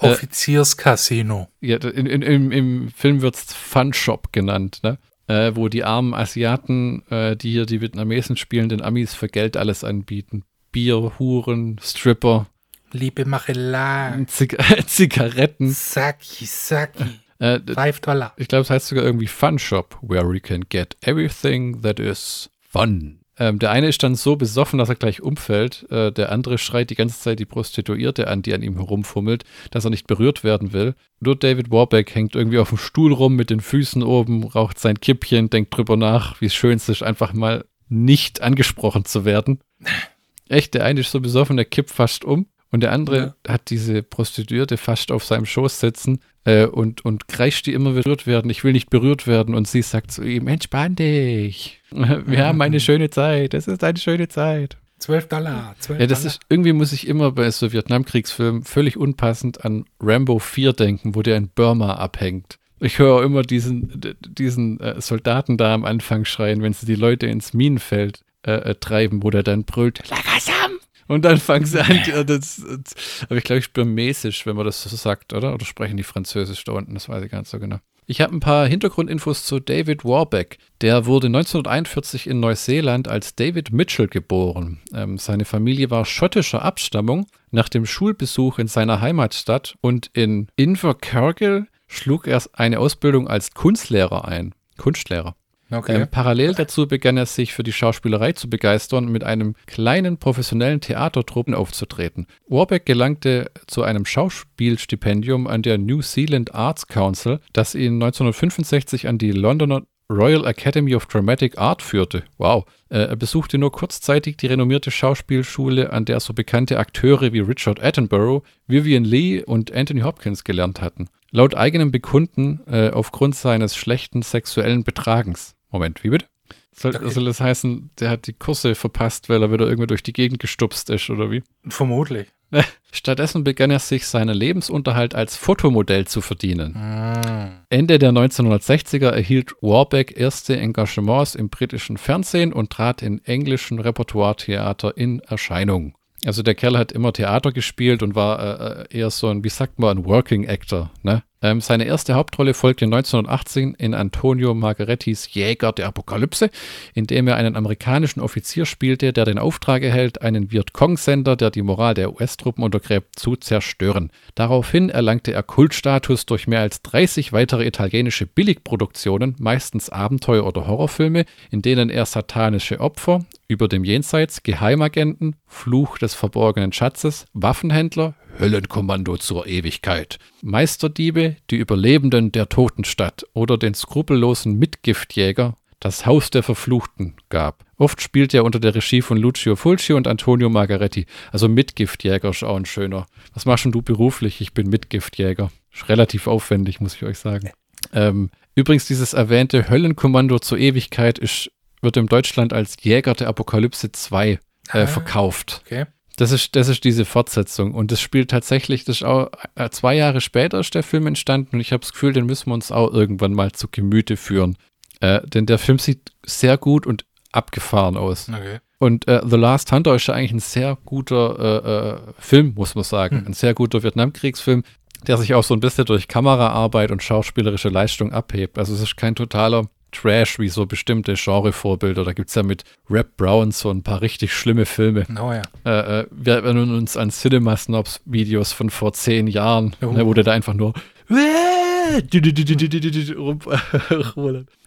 Äh, 0.00 0.08
Offizierscasino. 0.08 1.48
ja, 1.62 1.78
in, 1.78 2.04
in, 2.04 2.20
im, 2.20 2.52
im 2.52 2.90
Film 2.90 3.22
wird 3.22 3.36
es 3.36 3.54
Fun 3.54 3.94
Shop 3.94 4.34
genannt, 4.34 4.80
ne? 4.82 4.98
Äh, 5.28 5.52
wo 5.54 5.68
die 5.68 5.84
armen 5.84 6.12
Asiaten, 6.12 7.04
die 7.10 7.50
hier 7.50 7.64
die 7.64 7.80
Vietnamesen 7.80 8.36
spielen, 8.36 8.68
den 8.68 8.82
Amis 8.82 9.14
für 9.14 9.28
Geld 9.28 9.56
alles 9.56 9.82
anbieten. 9.82 10.44
Bier, 10.74 11.12
Huren, 11.20 11.78
Stripper. 11.80 12.48
Liebe 12.90 13.24
Machelei. 13.24 14.24
Zig 14.26 14.56
Zigaretten. 14.86 15.70
Saki, 15.70 16.46
Saki. 16.46 17.04
Äh, 17.38 17.60
Five 17.72 18.00
Dollar. 18.00 18.32
Ich 18.36 18.48
glaube, 18.48 18.62
es 18.62 18.70
heißt 18.70 18.88
sogar 18.88 19.04
irgendwie 19.04 19.28
Fun 19.28 19.60
Shop, 19.60 19.96
where 20.02 20.28
we 20.28 20.40
can 20.40 20.64
get 20.68 20.96
everything 21.02 21.80
that 21.82 22.00
is 22.00 22.50
fun. 22.60 23.20
Ähm, 23.38 23.60
der 23.60 23.70
eine 23.70 23.86
ist 23.86 24.02
dann 24.02 24.16
so 24.16 24.34
besoffen, 24.34 24.80
dass 24.80 24.88
er 24.88 24.96
gleich 24.96 25.22
umfällt. 25.22 25.86
Äh, 25.92 26.10
der 26.10 26.32
andere 26.32 26.58
schreit 26.58 26.90
die 26.90 26.96
ganze 26.96 27.20
Zeit 27.20 27.38
die 27.38 27.44
Prostituierte 27.44 28.26
an, 28.26 28.42
die 28.42 28.52
an 28.52 28.62
ihm 28.62 28.74
herumfummelt, 28.74 29.44
dass 29.70 29.84
er 29.84 29.90
nicht 29.90 30.08
berührt 30.08 30.42
werden 30.42 30.72
will. 30.72 30.96
Nur 31.20 31.36
David 31.36 31.70
Warbeck 31.70 32.12
hängt 32.16 32.34
irgendwie 32.34 32.58
auf 32.58 32.70
dem 32.70 32.78
Stuhl 32.78 33.12
rum 33.12 33.36
mit 33.36 33.50
den 33.50 33.60
Füßen 33.60 34.02
oben, 34.02 34.42
raucht 34.42 34.80
sein 34.80 34.98
Kippchen, 34.98 35.50
denkt 35.50 35.76
drüber 35.76 35.96
nach, 35.96 36.40
wie 36.40 36.50
schön 36.50 36.78
es 36.78 36.88
ist, 36.88 37.04
einfach 37.04 37.32
mal 37.32 37.64
nicht 37.88 38.40
angesprochen 38.42 39.04
zu 39.04 39.24
werden. 39.24 39.60
Echt, 40.48 40.74
der 40.74 40.84
eine 40.84 41.00
ist 41.00 41.10
so 41.10 41.20
besoffen, 41.20 41.56
der 41.56 41.64
kippt 41.64 41.90
fast 41.90 42.24
um. 42.24 42.46
Und 42.70 42.80
der 42.80 42.90
andere 42.90 43.36
ja. 43.46 43.52
hat 43.52 43.70
diese 43.70 44.02
Prostituierte 44.02 44.76
fast 44.76 45.12
auf 45.12 45.24
seinem 45.24 45.46
Schoß 45.46 45.78
sitzen 45.78 46.18
äh, 46.44 46.66
und, 46.66 47.04
und 47.04 47.28
kreischt 47.28 47.66
die 47.66 47.72
immer 47.72 47.92
berührt 47.92 48.26
werden. 48.26 48.50
Ich 48.50 48.64
will 48.64 48.72
nicht 48.72 48.90
berührt 48.90 49.28
werden. 49.28 49.54
Und 49.54 49.68
sie 49.68 49.82
sagt 49.82 50.10
zu 50.10 50.24
ihm: 50.24 50.48
Entspann 50.48 50.96
dich. 50.96 51.80
Wir 51.92 52.44
haben 52.44 52.60
eine 52.62 52.80
schöne 52.80 53.10
Zeit. 53.10 53.54
Es 53.54 53.68
ist 53.68 53.84
eine 53.84 53.98
schöne 53.98 54.26
Zeit. 54.26 54.76
12 54.98 55.28
Dollar. 55.28 55.76
12 55.78 56.00
ja, 56.00 56.06
das 56.08 56.22
Dollar. 56.22 56.34
ist, 56.34 56.40
irgendwie 56.48 56.72
muss 56.72 56.92
ich 56.92 57.06
immer 57.06 57.30
bei 57.30 57.48
so 57.50 57.72
Vietnamkriegsfilmen 57.72 58.64
völlig 58.64 58.96
unpassend 58.96 59.64
an 59.64 59.84
Rambo 60.00 60.40
4 60.40 60.72
denken, 60.72 61.14
wo 61.14 61.22
der 61.22 61.36
in 61.36 61.50
Burma 61.50 61.94
abhängt. 61.94 62.58
Ich 62.80 62.98
höre 62.98 63.22
immer 63.22 63.42
diesen, 63.42 64.16
diesen 64.20 64.80
äh, 64.80 65.00
Soldaten 65.00 65.56
da 65.56 65.74
am 65.74 65.84
Anfang 65.84 66.24
schreien, 66.24 66.60
wenn 66.62 66.72
sie 66.72 66.86
die 66.86 66.96
Leute 66.96 67.26
ins 67.26 67.54
Minenfeld 67.54 68.24
äh, 68.46 68.52
äh, 68.52 68.74
treiben, 68.74 69.22
wo 69.22 69.30
der 69.30 69.42
dann 69.42 69.64
brüllt, 69.64 70.02
Lagasam! 70.08 70.78
Und 71.06 71.24
dann 71.24 71.38
fangen 71.38 71.66
sie 71.66 71.80
an, 71.80 72.00
das, 72.26 72.62
das, 72.62 73.24
aber 73.24 73.36
ich 73.36 73.44
glaube, 73.44 73.60
ich 73.60 73.72
burmesisch, 73.72 74.46
wenn 74.46 74.56
man 74.56 74.64
das 74.64 74.82
so 74.82 74.96
sagt, 74.96 75.32
oder? 75.32 75.54
Oder 75.54 75.64
sprechen 75.64 75.96
die 75.96 76.02
Französisch 76.02 76.64
da 76.64 76.72
unten, 76.72 76.94
das 76.94 77.08
weiß 77.08 77.22
ich 77.24 77.30
gar 77.30 77.38
nicht 77.40 77.50
so 77.50 77.58
genau. 77.58 77.78
Ich 78.06 78.20
habe 78.20 78.34
ein 78.34 78.40
paar 78.40 78.66
Hintergrundinfos 78.66 79.46
zu 79.46 79.60
David 79.60 80.04
Warbeck. 80.04 80.58
Der 80.82 81.06
wurde 81.06 81.28
1941 81.28 82.26
in 82.26 82.38
Neuseeland 82.38 83.08
als 83.08 83.34
David 83.34 83.72
Mitchell 83.72 84.08
geboren. 84.08 84.82
Ähm, 84.94 85.16
seine 85.16 85.46
Familie 85.46 85.90
war 85.90 86.04
schottischer 86.04 86.62
Abstammung. 86.62 87.26
Nach 87.50 87.70
dem 87.70 87.86
Schulbesuch 87.86 88.58
in 88.58 88.68
seiner 88.68 89.00
Heimatstadt 89.00 89.76
und 89.80 90.10
in 90.12 90.48
Invercargill 90.56 91.66
schlug 91.86 92.26
er 92.26 92.42
eine 92.52 92.78
Ausbildung 92.78 93.26
als 93.26 93.54
Kunstlehrer 93.54 94.28
ein. 94.28 94.54
Kunstlehrer. 94.76 95.34
Okay. 95.78 96.02
Ähm, 96.02 96.08
parallel 96.10 96.54
dazu 96.54 96.86
begann 96.86 97.16
er 97.16 97.26
sich 97.26 97.52
für 97.52 97.62
die 97.62 97.72
Schauspielerei 97.72 98.32
zu 98.32 98.48
begeistern 98.48 99.06
und 99.06 99.12
mit 99.12 99.24
einem 99.24 99.54
kleinen 99.66 100.18
professionellen 100.18 100.80
Theatertruppen 100.80 101.54
aufzutreten. 101.54 102.26
Warbeck 102.48 102.86
gelangte 102.86 103.50
zu 103.66 103.82
einem 103.82 104.06
Schauspielstipendium 104.06 105.46
an 105.46 105.62
der 105.62 105.78
New 105.78 106.02
Zealand 106.02 106.54
Arts 106.54 106.86
Council, 106.86 107.40
das 107.52 107.74
ihn 107.74 107.94
1965 107.94 109.08
an 109.08 109.18
die 109.18 109.32
Londoner 109.32 109.82
Royal 110.10 110.46
Academy 110.46 110.94
of 110.94 111.06
Dramatic 111.06 111.58
Art 111.58 111.80
führte. 111.80 112.24
Wow. 112.36 112.66
Äh, 112.90 112.98
er 113.06 113.16
besuchte 113.16 113.56
nur 113.56 113.72
kurzzeitig 113.72 114.36
die 114.36 114.46
renommierte 114.46 114.90
Schauspielschule, 114.90 115.92
an 115.92 116.04
der 116.04 116.20
so 116.20 116.34
bekannte 116.34 116.78
Akteure 116.78 117.32
wie 117.32 117.40
Richard 117.40 117.82
Attenborough, 117.82 118.42
Vivian 118.66 119.04
Lee 119.04 119.42
und 119.42 119.72
Anthony 119.72 120.02
Hopkins 120.02 120.44
gelernt 120.44 120.82
hatten. 120.82 121.08
Laut 121.30 121.56
eigenem 121.56 121.90
Bekunden 121.90 122.60
äh, 122.66 122.90
aufgrund 122.90 123.34
seines 123.34 123.74
schlechten 123.74 124.22
sexuellen 124.22 124.84
Betragens. 124.84 125.53
Moment, 125.74 126.04
wie 126.04 126.10
bitte? 126.10 126.26
Soll, 126.72 126.94
okay. 126.94 127.10
soll 127.10 127.24
das 127.24 127.40
heißen, 127.40 127.90
der 127.98 128.10
hat 128.10 128.28
die 128.28 128.32
Kurse 128.32 128.76
verpasst, 128.76 129.28
weil 129.28 129.42
er 129.42 129.50
wieder 129.50 129.66
irgendwie 129.66 129.88
durch 129.88 130.04
die 130.04 130.12
Gegend 130.12 130.38
gestupst 130.38 130.88
ist, 130.88 131.10
oder 131.10 131.32
wie? 131.32 131.42
Vermutlich. 131.68 132.28
Stattdessen 132.92 133.42
begann 133.42 133.72
er 133.72 133.80
sich 133.80 134.06
seinen 134.06 134.36
Lebensunterhalt 134.36 135.16
als 135.16 135.36
Fotomodell 135.36 136.06
zu 136.06 136.20
verdienen. 136.20 136.74
Mm. 136.74 137.64
Ende 137.70 137.98
der 137.98 138.12
1960er 138.12 139.08
erhielt 139.08 139.56
Warbeck 139.60 140.16
erste 140.16 140.56
Engagements 140.56 141.34
im 141.34 141.48
britischen 141.48 141.96
Fernsehen 141.96 142.52
und 142.52 142.70
trat 142.70 143.02
in 143.02 143.24
englischen 143.24 143.80
Repertoire-Theater 143.80 144.96
in 144.96 145.18
Erscheinung. 145.20 145.96
Also 146.24 146.44
der 146.44 146.54
Kerl 146.54 146.78
hat 146.78 146.92
immer 146.92 147.12
Theater 147.12 147.50
gespielt 147.50 148.00
und 148.04 148.14
war 148.14 148.38
äh, 148.38 148.82
äh 148.82 148.98
eher 148.98 149.10
so 149.10 149.26
ein, 149.28 149.42
wie 149.42 149.50
sagt 149.50 149.80
man, 149.80 149.98
ein 149.98 150.04
Working 150.04 150.48
Actor, 150.48 150.92
ne? 151.02 151.24
Ähm, 151.44 151.60
seine 151.60 151.84
erste 151.84 152.14
Hauptrolle 152.14 152.54
folgte 152.54 152.86
1918 152.86 153.74
in 153.74 153.92
Antonio 153.92 154.54
Margarettis 154.54 155.34
Jäger 155.34 155.72
der 155.72 155.88
Apokalypse, 155.88 156.48
in 156.94 157.06
dem 157.06 157.28
er 157.28 157.36
einen 157.36 157.54
amerikanischen 157.54 158.20
Offizier 158.20 158.64
spielte, 158.64 159.12
der 159.12 159.26
den 159.26 159.38
Auftrag 159.38 159.82
erhält, 159.82 160.22
einen 160.22 160.50
Vietcong-Sender, 160.50 161.36
der 161.36 161.50
die 161.50 161.60
Moral 161.60 161.92
der 161.92 162.14
US-Truppen 162.14 162.64
untergräbt, 162.64 163.18
zu 163.18 163.36
zerstören. 163.36 164.10
Daraufhin 164.34 164.88
erlangte 164.88 165.34
er 165.34 165.42
Kultstatus 165.42 166.24
durch 166.24 166.46
mehr 166.46 166.60
als 166.60 166.80
30 166.80 167.34
weitere 167.34 167.66
italienische 167.66 168.24
Billigproduktionen, 168.24 169.36
meistens 169.38 169.90
Abenteuer- 169.90 170.46
oder 170.46 170.66
Horrorfilme, 170.66 171.26
in 171.50 171.60
denen 171.60 171.90
er 171.90 172.06
satanische 172.06 172.80
Opfer, 172.80 173.26
über 173.48 173.68
dem 173.68 173.84
Jenseits, 173.84 174.44
Geheimagenten, 174.44 175.36
Fluch 175.46 175.98
des 175.98 176.14
verborgenen 176.14 176.72
Schatzes, 176.72 177.26
Waffenhändler, 177.34 178.14
Höllenkommando 178.38 179.16
zur 179.16 179.46
Ewigkeit, 179.46 180.18
Meisterdiebe, 180.42 181.36
die 181.50 181.56
Überlebenden 181.56 182.32
der 182.32 182.48
Totenstadt 182.48 183.24
oder 183.32 183.56
den 183.56 183.74
skrupellosen 183.74 184.58
Mitgiftjäger, 184.58 185.56
das 185.80 186.06
Haus 186.06 186.30
der 186.30 186.42
Verfluchten 186.42 187.14
gab. 187.28 187.64
Oft 187.76 188.00
spielte 188.00 188.38
er 188.38 188.44
unter 188.44 188.60
der 188.60 188.74
Regie 188.74 189.02
von 189.02 189.18
Lucio 189.18 189.56
Fulci 189.56 189.92
und 189.92 190.06
Antonio 190.06 190.48
Margaretti. 190.48 191.06
Also 191.30 191.48
Mitgiftjäger 191.48 192.30
ist 192.30 192.42
auch 192.42 192.56
ein 192.56 192.66
schöner. 192.66 193.06
Was 193.34 193.46
machst 193.46 193.66
du 193.66 193.82
beruflich? 193.82 194.40
Ich 194.40 194.54
bin 194.54 194.68
Mitgiftjäger. 194.68 195.50
Ist 195.72 195.88
relativ 195.88 196.26
aufwendig, 196.26 196.80
muss 196.80 196.94
ich 196.94 197.02
euch 197.02 197.18
sagen. 197.18 197.50
Ähm, 197.92 198.30
übrigens, 198.54 198.86
dieses 198.86 199.12
erwähnte 199.12 199.68
Höllenkommando 199.68 200.38
zur 200.38 200.58
Ewigkeit 200.58 201.18
ist, 201.18 201.50
wird 201.82 201.96
in 201.96 202.06
Deutschland 202.06 202.52
als 202.52 202.76
Jäger 202.80 203.14
der 203.14 203.28
Apokalypse 203.28 203.92
2 203.92 204.30
äh, 204.30 204.38
ah, 204.70 204.86
verkauft. 204.86 205.62
Okay. 205.66 205.86
Das 206.16 206.30
ist, 206.30 206.54
das 206.54 206.68
ist 206.68 206.84
diese 206.84 207.04
Fortsetzung. 207.04 207.74
Und 207.74 207.90
das 207.90 208.00
spielt 208.00 208.30
tatsächlich, 208.30 208.84
das 208.84 208.96
ist 208.96 209.02
auch 209.04 209.30
äh, 209.56 209.70
zwei 209.70 209.94
Jahre 209.94 210.20
später 210.20 210.60
ist 210.60 210.74
der 210.74 210.84
Film 210.84 211.06
entstanden 211.06 211.56
und 211.56 211.60
ich 211.60 211.72
habe 211.72 211.80
das 211.80 211.92
Gefühl, 211.92 212.12
den 212.12 212.26
müssen 212.26 212.50
wir 212.50 212.54
uns 212.54 212.70
auch 212.70 212.92
irgendwann 212.92 213.32
mal 213.32 213.52
zu 213.52 213.68
Gemüte 213.68 214.16
führen. 214.16 214.56
Äh, 215.00 215.26
denn 215.26 215.46
der 215.46 215.58
Film 215.58 215.78
sieht 215.78 216.12
sehr 216.24 216.56
gut 216.56 216.86
und 216.86 217.04
abgefahren 217.32 217.96
aus. 217.96 218.28
Okay. 218.28 218.60
Und 218.78 219.08
äh, 219.08 219.22
The 219.24 219.36
Last 219.36 219.72
Hunter 219.72 219.94
ist 219.94 220.06
ja 220.06 220.14
eigentlich 220.14 220.32
ein 220.32 220.40
sehr 220.40 220.78
guter 220.84 221.38
äh, 221.64 222.10
äh, 222.10 222.12
Film, 222.18 222.52
muss 222.54 222.74
man 222.74 222.84
sagen. 222.84 223.20
Hm. 223.20 223.26
Ein 223.28 223.32
sehr 223.32 223.54
guter 223.54 223.82
Vietnamkriegsfilm, 223.82 224.62
der 225.06 225.16
sich 225.16 225.34
auch 225.34 225.44
so 225.44 225.54
ein 225.54 225.60
bisschen 225.60 225.86
durch 225.86 226.06
Kameraarbeit 226.06 226.90
und 226.90 227.02
schauspielerische 227.02 227.70
Leistung 227.70 228.12
abhebt. 228.12 228.58
Also 228.58 228.74
es 228.74 228.80
ist 228.80 228.96
kein 228.96 229.14
totaler 229.14 229.68
Trash 229.94 230.38
wie 230.38 230.48
so 230.48 230.66
bestimmte 230.66 231.14
Genre-Vorbilder. 231.14 232.04
Da 232.04 232.12
gibt 232.12 232.28
es 232.28 232.34
ja 232.34 232.42
mit 232.42 232.64
Rap 232.90 233.16
Brown 233.16 233.50
so 233.50 233.70
ein 233.70 233.82
paar 233.82 234.02
richtig 234.02 234.32
schlimme 234.32 234.66
Filme. 234.66 235.06
Oh 235.20 235.32
ja. 235.32 235.42
Äh, 235.64 236.00
äh, 236.00 236.06
wir 236.10 236.34
erinnern 236.34 236.74
uns 236.74 236.96
an 236.96 237.10
Cinema 237.10 237.56
Snobs-Videos 237.56 238.52
von 238.52 238.70
vor 238.70 238.92
zehn 238.92 239.26
Jahren, 239.26 239.74
oh. 239.82 239.86
ne, 239.86 240.06
wo 240.06 240.14
der 240.14 240.24
da 240.24 240.32
einfach 240.32 240.54
nur 240.54 240.74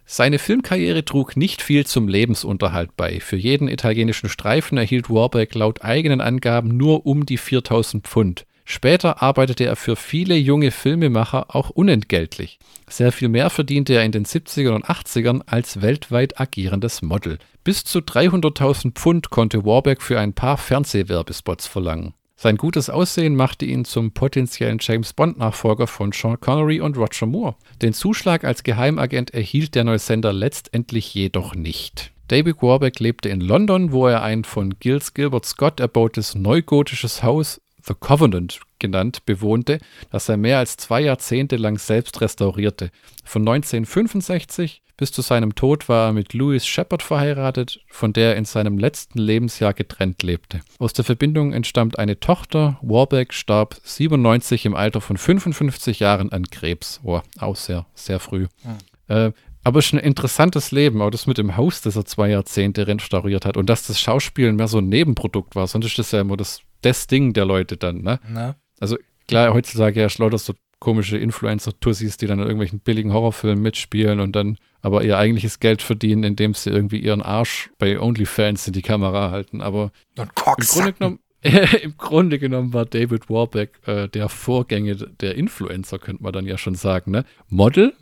seine 0.04 0.38
Filmkarriere 0.38 1.04
trug 1.04 1.36
nicht 1.36 1.62
viel 1.62 1.84
zum 1.84 2.08
Lebensunterhalt 2.08 2.96
bei. 2.96 3.20
Für 3.20 3.36
jeden 3.36 3.68
italienischen 3.68 4.28
Streifen 4.28 4.78
erhielt 4.78 5.10
Warbeck 5.10 5.54
laut 5.54 5.84
eigenen 5.84 6.20
Angaben 6.20 6.76
nur 6.76 7.06
um 7.06 7.26
die 7.26 7.36
4000 7.36 8.06
Pfund. 8.06 8.46
Später 8.70 9.22
arbeitete 9.22 9.64
er 9.64 9.76
für 9.76 9.96
viele 9.96 10.36
junge 10.36 10.70
Filmemacher 10.70 11.56
auch 11.56 11.70
unentgeltlich. 11.70 12.58
Sehr 12.86 13.12
viel 13.12 13.30
mehr 13.30 13.48
verdiente 13.48 13.94
er 13.94 14.04
in 14.04 14.12
den 14.12 14.26
70ern 14.26 14.74
und 14.74 14.84
80ern 14.84 15.40
als 15.46 15.80
weltweit 15.80 16.38
agierendes 16.38 17.00
Model. 17.00 17.38
Bis 17.64 17.84
zu 17.84 18.00
300.000 18.00 18.92
Pfund 18.92 19.30
konnte 19.30 19.64
Warbeck 19.64 20.02
für 20.02 20.20
ein 20.20 20.34
paar 20.34 20.58
Fernsehwerbespots 20.58 21.66
verlangen. 21.66 22.12
Sein 22.36 22.58
gutes 22.58 22.90
Aussehen 22.90 23.36
machte 23.36 23.64
ihn 23.64 23.86
zum 23.86 24.12
potenziellen 24.12 24.78
James 24.82 25.14
Bond-Nachfolger 25.14 25.86
von 25.86 26.12
Sean 26.12 26.38
Connery 26.38 26.82
und 26.82 26.98
Roger 26.98 27.24
Moore. 27.24 27.56
Den 27.80 27.94
Zuschlag 27.94 28.44
als 28.44 28.64
Geheimagent 28.64 29.32
erhielt 29.32 29.76
der 29.76 29.84
Neusender 29.84 30.34
letztendlich 30.34 31.14
jedoch 31.14 31.54
nicht. 31.54 32.12
David 32.28 32.60
Warbeck 32.60 33.00
lebte 33.00 33.30
in 33.30 33.40
London, 33.40 33.92
wo 33.92 34.08
er 34.08 34.22
ein 34.22 34.44
von 34.44 34.78
Gilles 34.78 35.14
Gilbert 35.14 35.46
Scott 35.46 35.80
erbautes 35.80 36.34
neugotisches 36.34 37.22
Haus 37.22 37.62
The 37.88 37.94
Covenant 37.98 38.60
genannt, 38.78 39.24
bewohnte, 39.24 39.80
das 40.10 40.28
er 40.28 40.36
mehr 40.36 40.58
als 40.58 40.76
zwei 40.76 41.00
Jahrzehnte 41.00 41.56
lang 41.56 41.78
selbst 41.78 42.20
restaurierte. 42.20 42.90
Von 43.24 43.42
1965 43.42 44.82
bis 44.98 45.12
zu 45.12 45.22
seinem 45.22 45.54
Tod 45.54 45.88
war 45.88 46.08
er 46.08 46.12
mit 46.12 46.34
Louise 46.34 46.66
Shepard 46.66 47.02
verheiratet, 47.02 47.80
von 47.86 48.12
der 48.12 48.30
er 48.30 48.36
in 48.36 48.44
seinem 48.44 48.78
letzten 48.78 49.20
Lebensjahr 49.20 49.72
getrennt 49.72 50.22
lebte. 50.22 50.60
Aus 50.78 50.92
der 50.92 51.04
Verbindung 51.04 51.52
entstammt 51.52 51.98
eine 51.98 52.18
Tochter. 52.18 52.78
Warbeck 52.82 53.32
starb 53.32 53.76
97 53.84 54.66
im 54.66 54.74
Alter 54.74 55.00
von 55.00 55.16
55 55.16 56.00
Jahren 56.00 56.32
an 56.32 56.46
Krebs. 56.46 57.00
Oh, 57.04 57.20
auch 57.38 57.56
sehr, 57.56 57.86
sehr 57.94 58.18
früh. 58.18 58.48
Mhm. 58.64 59.14
Äh, 59.14 59.32
aber 59.62 59.78
es 59.78 59.86
ist 59.86 59.92
ein 59.92 60.00
interessantes 60.00 60.72
Leben, 60.72 61.00
auch 61.00 61.10
das 61.10 61.26
mit 61.26 61.38
dem 61.38 61.56
Haus, 61.56 61.80
das 61.80 61.94
er 61.94 62.04
zwei 62.04 62.30
Jahrzehnte 62.30 62.86
restauriert 62.86 63.44
hat 63.44 63.56
und 63.56 63.68
dass 63.68 63.86
das 63.86 64.00
Schauspielen 64.00 64.56
mehr 64.56 64.68
so 64.68 64.78
ein 64.78 64.88
Nebenprodukt 64.88 65.54
war. 65.54 65.66
Sonst 65.66 65.86
ist 65.86 65.98
das 65.98 66.10
ja 66.10 66.20
immer 66.20 66.36
das 66.36 66.62
das 66.82 67.06
Ding 67.06 67.32
der 67.32 67.44
Leute 67.44 67.76
dann, 67.76 68.02
ne? 68.02 68.20
Na? 68.28 68.56
Also 68.80 68.96
klar, 69.26 69.52
heutzutage 69.54 70.00
ja 70.00 70.08
lauter 70.18 70.38
so 70.38 70.54
komische 70.80 71.18
Influencer-Tussis, 71.18 72.16
die 72.16 72.26
dann 72.26 72.38
in 72.38 72.44
irgendwelchen 72.44 72.80
billigen 72.80 73.12
Horrorfilmen 73.12 73.60
mitspielen 73.60 74.20
und 74.20 74.36
dann 74.36 74.58
aber 74.80 75.02
ihr 75.02 75.18
eigentliches 75.18 75.58
Geld 75.58 75.82
verdienen, 75.82 76.22
indem 76.22 76.54
sie 76.54 76.70
irgendwie 76.70 76.98
ihren 76.98 77.22
Arsch 77.22 77.70
bei 77.78 77.98
OnlyFans 77.98 78.68
in 78.68 78.72
die 78.72 78.82
Kamera 78.82 79.30
halten. 79.30 79.60
Aber 79.60 79.90
im 80.16 80.28
Grunde 80.34 80.92
genommen, 80.92 81.18
im 81.82 81.96
Grunde 81.98 82.38
genommen 82.38 82.72
war 82.72 82.86
David 82.86 83.28
Warbeck 83.28 83.80
äh, 83.86 84.08
der 84.08 84.28
Vorgänger 84.28 84.94
der 84.94 85.34
Influencer, 85.34 85.98
könnte 85.98 86.22
man 86.22 86.32
dann 86.32 86.46
ja 86.46 86.58
schon 86.58 86.76
sagen. 86.76 87.10
Ne? 87.10 87.24
Model, 87.48 87.92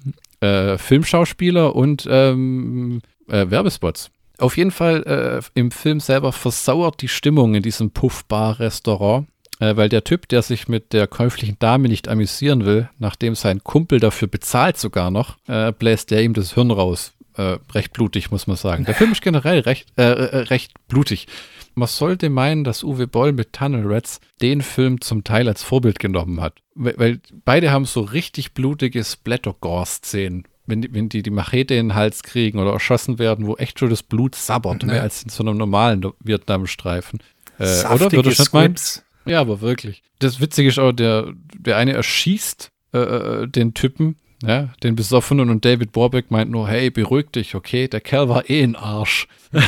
äh, 0.40 0.76
Filmschauspieler 0.76 1.74
und 1.74 2.06
ähm, 2.10 3.00
äh, 3.28 3.50
Werbespots. 3.50 4.10
Auf 4.38 4.56
jeden 4.56 4.70
Fall 4.70 5.02
äh, 5.04 5.58
im 5.58 5.70
Film 5.70 6.00
selber 6.00 6.32
versauert 6.32 7.00
die 7.00 7.08
Stimmung 7.08 7.54
in 7.54 7.62
diesem 7.62 7.90
Puff-Bar-Restaurant, 7.90 9.26
äh, 9.60 9.76
weil 9.76 9.88
der 9.88 10.04
Typ, 10.04 10.28
der 10.28 10.42
sich 10.42 10.68
mit 10.68 10.92
der 10.92 11.06
käuflichen 11.06 11.58
Dame 11.58 11.88
nicht 11.88 12.08
amüsieren 12.08 12.64
will, 12.64 12.90
nachdem 12.98 13.34
sein 13.34 13.64
Kumpel 13.64 14.00
dafür 14.00 14.28
bezahlt 14.28 14.76
sogar 14.76 15.10
noch, 15.10 15.38
äh, 15.46 15.72
bläst 15.72 16.10
der 16.10 16.22
ihm 16.22 16.34
das 16.34 16.54
Hirn 16.54 16.70
raus. 16.70 17.12
Äh, 17.34 17.58
recht 17.74 17.92
blutig, 17.92 18.30
muss 18.30 18.46
man 18.46 18.56
sagen. 18.56 18.86
Der 18.86 18.94
Film 18.94 19.12
ist 19.12 19.20
generell 19.20 19.60
recht, 19.60 19.88
äh, 19.98 20.04
äh, 20.04 20.36
recht 20.44 20.72
blutig. 20.88 21.26
Man 21.74 21.88
sollte 21.88 22.30
meinen, 22.30 22.64
dass 22.64 22.82
Uwe 22.82 23.06
Boll 23.06 23.32
mit 23.32 23.52
Tunnel 23.52 23.84
Rats 23.86 24.20
den 24.40 24.62
Film 24.62 25.02
zum 25.02 25.22
Teil 25.22 25.46
als 25.46 25.62
Vorbild 25.62 25.98
genommen 25.98 26.40
hat. 26.40 26.54
Weil, 26.74 27.20
beide 27.44 27.70
haben 27.70 27.84
so 27.84 28.00
richtig 28.00 28.54
blutige 28.54 29.04
Splatter-Gore-Szenen 29.04 30.44
wenn 30.66 30.82
die, 30.82 30.92
wenn 30.92 31.08
die 31.08 31.22
die 31.22 31.30
Machete 31.30 31.74
in 31.74 31.88
den 31.88 31.94
Hals 31.94 32.22
kriegen 32.22 32.58
oder 32.58 32.72
erschossen 32.72 33.18
werden, 33.18 33.46
wo 33.46 33.56
echt 33.56 33.78
schon 33.78 33.90
das 33.90 34.02
Blut 34.02 34.34
sabbert, 34.34 34.82
ne. 34.82 34.92
mehr 34.92 35.02
als 35.02 35.22
in 35.22 35.30
so 35.30 35.42
einem 35.42 35.56
normalen 35.56 36.04
Vietnam-Streifen. 36.20 37.20
Äh, 37.58 37.84
oder? 37.86 38.12
Würde 38.12 38.30
ich 38.30 38.38
nicht 38.38 39.02
Ja, 39.24 39.40
aber 39.40 39.60
wirklich. 39.60 40.02
Das 40.18 40.40
Witzige 40.40 40.68
ist 40.68 40.78
auch, 40.78 40.92
der, 40.92 41.32
der 41.58 41.76
eine 41.76 41.92
erschießt 41.92 42.70
äh, 42.92 42.98
äh, 42.98 43.48
den 43.48 43.74
Typen, 43.74 44.16
ja, 44.42 44.70
den 44.82 44.96
Besoffenen 44.96 45.50
und 45.50 45.64
David 45.64 45.92
Borbeck 45.92 46.30
meint 46.30 46.50
nur, 46.50 46.68
hey, 46.68 46.90
beruhig 46.90 47.30
dich, 47.30 47.54
okay, 47.54 47.88
der 47.88 48.00
Kerl 48.00 48.28
war 48.28 48.48
eh 48.50 48.62
ein 48.62 48.76
Arsch. 48.76 49.28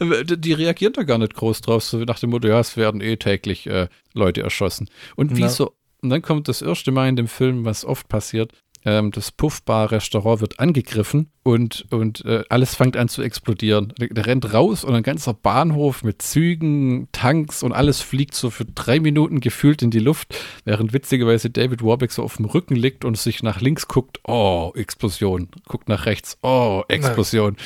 die 0.00 0.52
reagieren 0.52 0.94
da 0.94 1.02
gar 1.02 1.18
nicht 1.18 1.34
groß 1.34 1.60
drauf, 1.60 1.84
so 1.84 1.98
nach 1.98 2.18
dem 2.18 2.30
Motto, 2.30 2.48
ja, 2.48 2.60
es 2.60 2.76
werden 2.76 3.00
eh 3.00 3.16
täglich 3.16 3.66
äh, 3.66 3.88
Leute 4.14 4.42
erschossen. 4.42 4.88
Und 5.16 5.36
wie 5.36 5.48
so 5.48 5.74
Und 6.02 6.10
dann 6.10 6.22
kommt 6.22 6.48
das 6.48 6.62
erste 6.62 6.90
Mal 6.90 7.08
in 7.08 7.16
dem 7.16 7.28
Film, 7.28 7.64
was 7.64 7.84
oft 7.84 8.08
passiert, 8.08 8.52
ähm, 8.84 9.10
das 9.10 9.30
Puffbar-Restaurant 9.32 10.40
wird 10.40 10.60
angegriffen 10.60 11.30
und, 11.42 11.86
und 11.90 12.24
äh, 12.24 12.44
alles 12.48 12.74
fängt 12.74 12.96
an 12.96 13.08
zu 13.08 13.22
explodieren. 13.22 13.92
Der, 13.98 14.08
der, 14.08 14.26
rennt 14.26 14.52
raus 14.52 14.84
und 14.84 14.94
ein 14.94 15.02
ganzer 15.02 15.34
Bahnhof 15.34 16.02
mit 16.02 16.22
Zügen, 16.22 17.08
Tanks 17.12 17.62
und 17.62 17.72
alles 17.72 18.00
fliegt 18.00 18.34
so 18.34 18.50
für 18.50 18.64
drei 18.64 19.00
Minuten 19.00 19.40
gefühlt 19.40 19.82
in 19.82 19.90
die 19.90 19.98
Luft, 19.98 20.34
während 20.64 20.92
witzigerweise 20.92 21.50
David 21.50 21.82
Warbeck 21.82 22.12
so 22.12 22.22
auf 22.22 22.36
dem 22.36 22.46
Rücken 22.46 22.76
liegt 22.76 23.04
und 23.04 23.18
sich 23.18 23.42
nach 23.42 23.60
links 23.60 23.88
guckt, 23.88 24.20
oh, 24.24 24.72
Explosion. 24.74 25.48
Guckt 25.66 25.88
nach 25.88 26.06
rechts, 26.06 26.38
oh, 26.42 26.82
Explosion. 26.88 27.56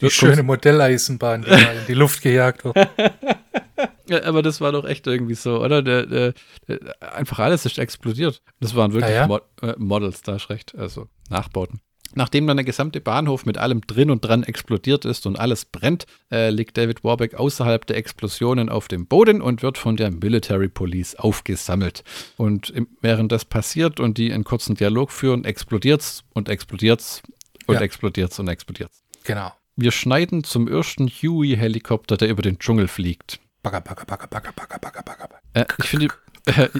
Die 0.00 0.10
schöne 0.10 0.42
Modelleisenbahn, 0.42 1.42
die 1.42 1.50
in 1.50 1.86
die 1.88 1.94
Luft 1.94 2.22
gejagt 2.22 2.64
wird. 2.64 2.76
Ja, 4.08 4.24
aber 4.24 4.42
das 4.42 4.60
war 4.60 4.72
doch 4.72 4.84
echt 4.84 5.06
irgendwie 5.06 5.34
so, 5.34 5.62
oder? 5.62 5.82
Der, 5.82 6.06
der, 6.06 6.34
der, 6.66 6.78
einfach 7.14 7.38
alles 7.38 7.66
ist 7.66 7.78
explodiert. 7.78 8.42
Das 8.60 8.74
waren 8.74 8.92
wirklich 8.92 9.12
ah, 9.12 9.14
ja? 9.14 9.26
Mo 9.26 9.40
äh, 9.62 9.74
Models, 9.76 10.22
da 10.22 10.36
ist 10.36 10.50
recht, 10.50 10.74
also 10.76 11.08
Nachbauten. 11.28 11.80
Nachdem 12.14 12.46
dann 12.46 12.56
der 12.56 12.64
gesamte 12.64 13.02
Bahnhof 13.02 13.44
mit 13.44 13.58
allem 13.58 13.82
drin 13.82 14.10
und 14.10 14.22
dran 14.22 14.42
explodiert 14.42 15.04
ist 15.04 15.26
und 15.26 15.38
alles 15.38 15.66
brennt, 15.66 16.06
äh, 16.32 16.48
liegt 16.48 16.76
David 16.78 17.04
Warbeck 17.04 17.34
außerhalb 17.34 17.86
der 17.86 17.98
Explosionen 17.98 18.70
auf 18.70 18.88
dem 18.88 19.06
Boden 19.06 19.42
und 19.42 19.62
wird 19.62 19.76
von 19.76 19.96
der 19.96 20.10
Military 20.10 20.68
Police 20.68 21.16
aufgesammelt. 21.16 22.04
Und 22.38 22.70
im, 22.70 22.88
während 23.02 23.30
das 23.30 23.44
passiert 23.44 24.00
und 24.00 24.16
die 24.16 24.32
einen 24.32 24.44
kurzen 24.44 24.74
Dialog 24.74 25.12
führen, 25.12 25.44
explodiert's 25.44 26.24
und 26.32 26.48
explodiert's 26.48 27.22
und 27.66 27.74
ja. 27.74 27.80
explodiert's 27.82 28.38
und 28.38 28.48
explodiert's. 28.48 29.04
Genau. 29.24 29.52
Wir 29.76 29.92
schneiden 29.92 30.44
zum 30.44 30.66
ersten 30.66 31.08
Huey-Helikopter, 31.08 32.16
der 32.16 32.30
über 32.30 32.42
den 32.42 32.58
Dschungel 32.58 32.88
fliegt. 32.88 33.38
Bagger, 33.70 34.06
bagger, 34.06 34.06
bagger, 34.06 34.28
bagger, 34.28 34.78
bagger, 34.78 34.78
bagger, 34.78 35.02
bagger. 35.02 35.28
Äh, 35.52 35.64
ich 35.78 35.86
finde 35.86 36.08
äh, 36.46 36.68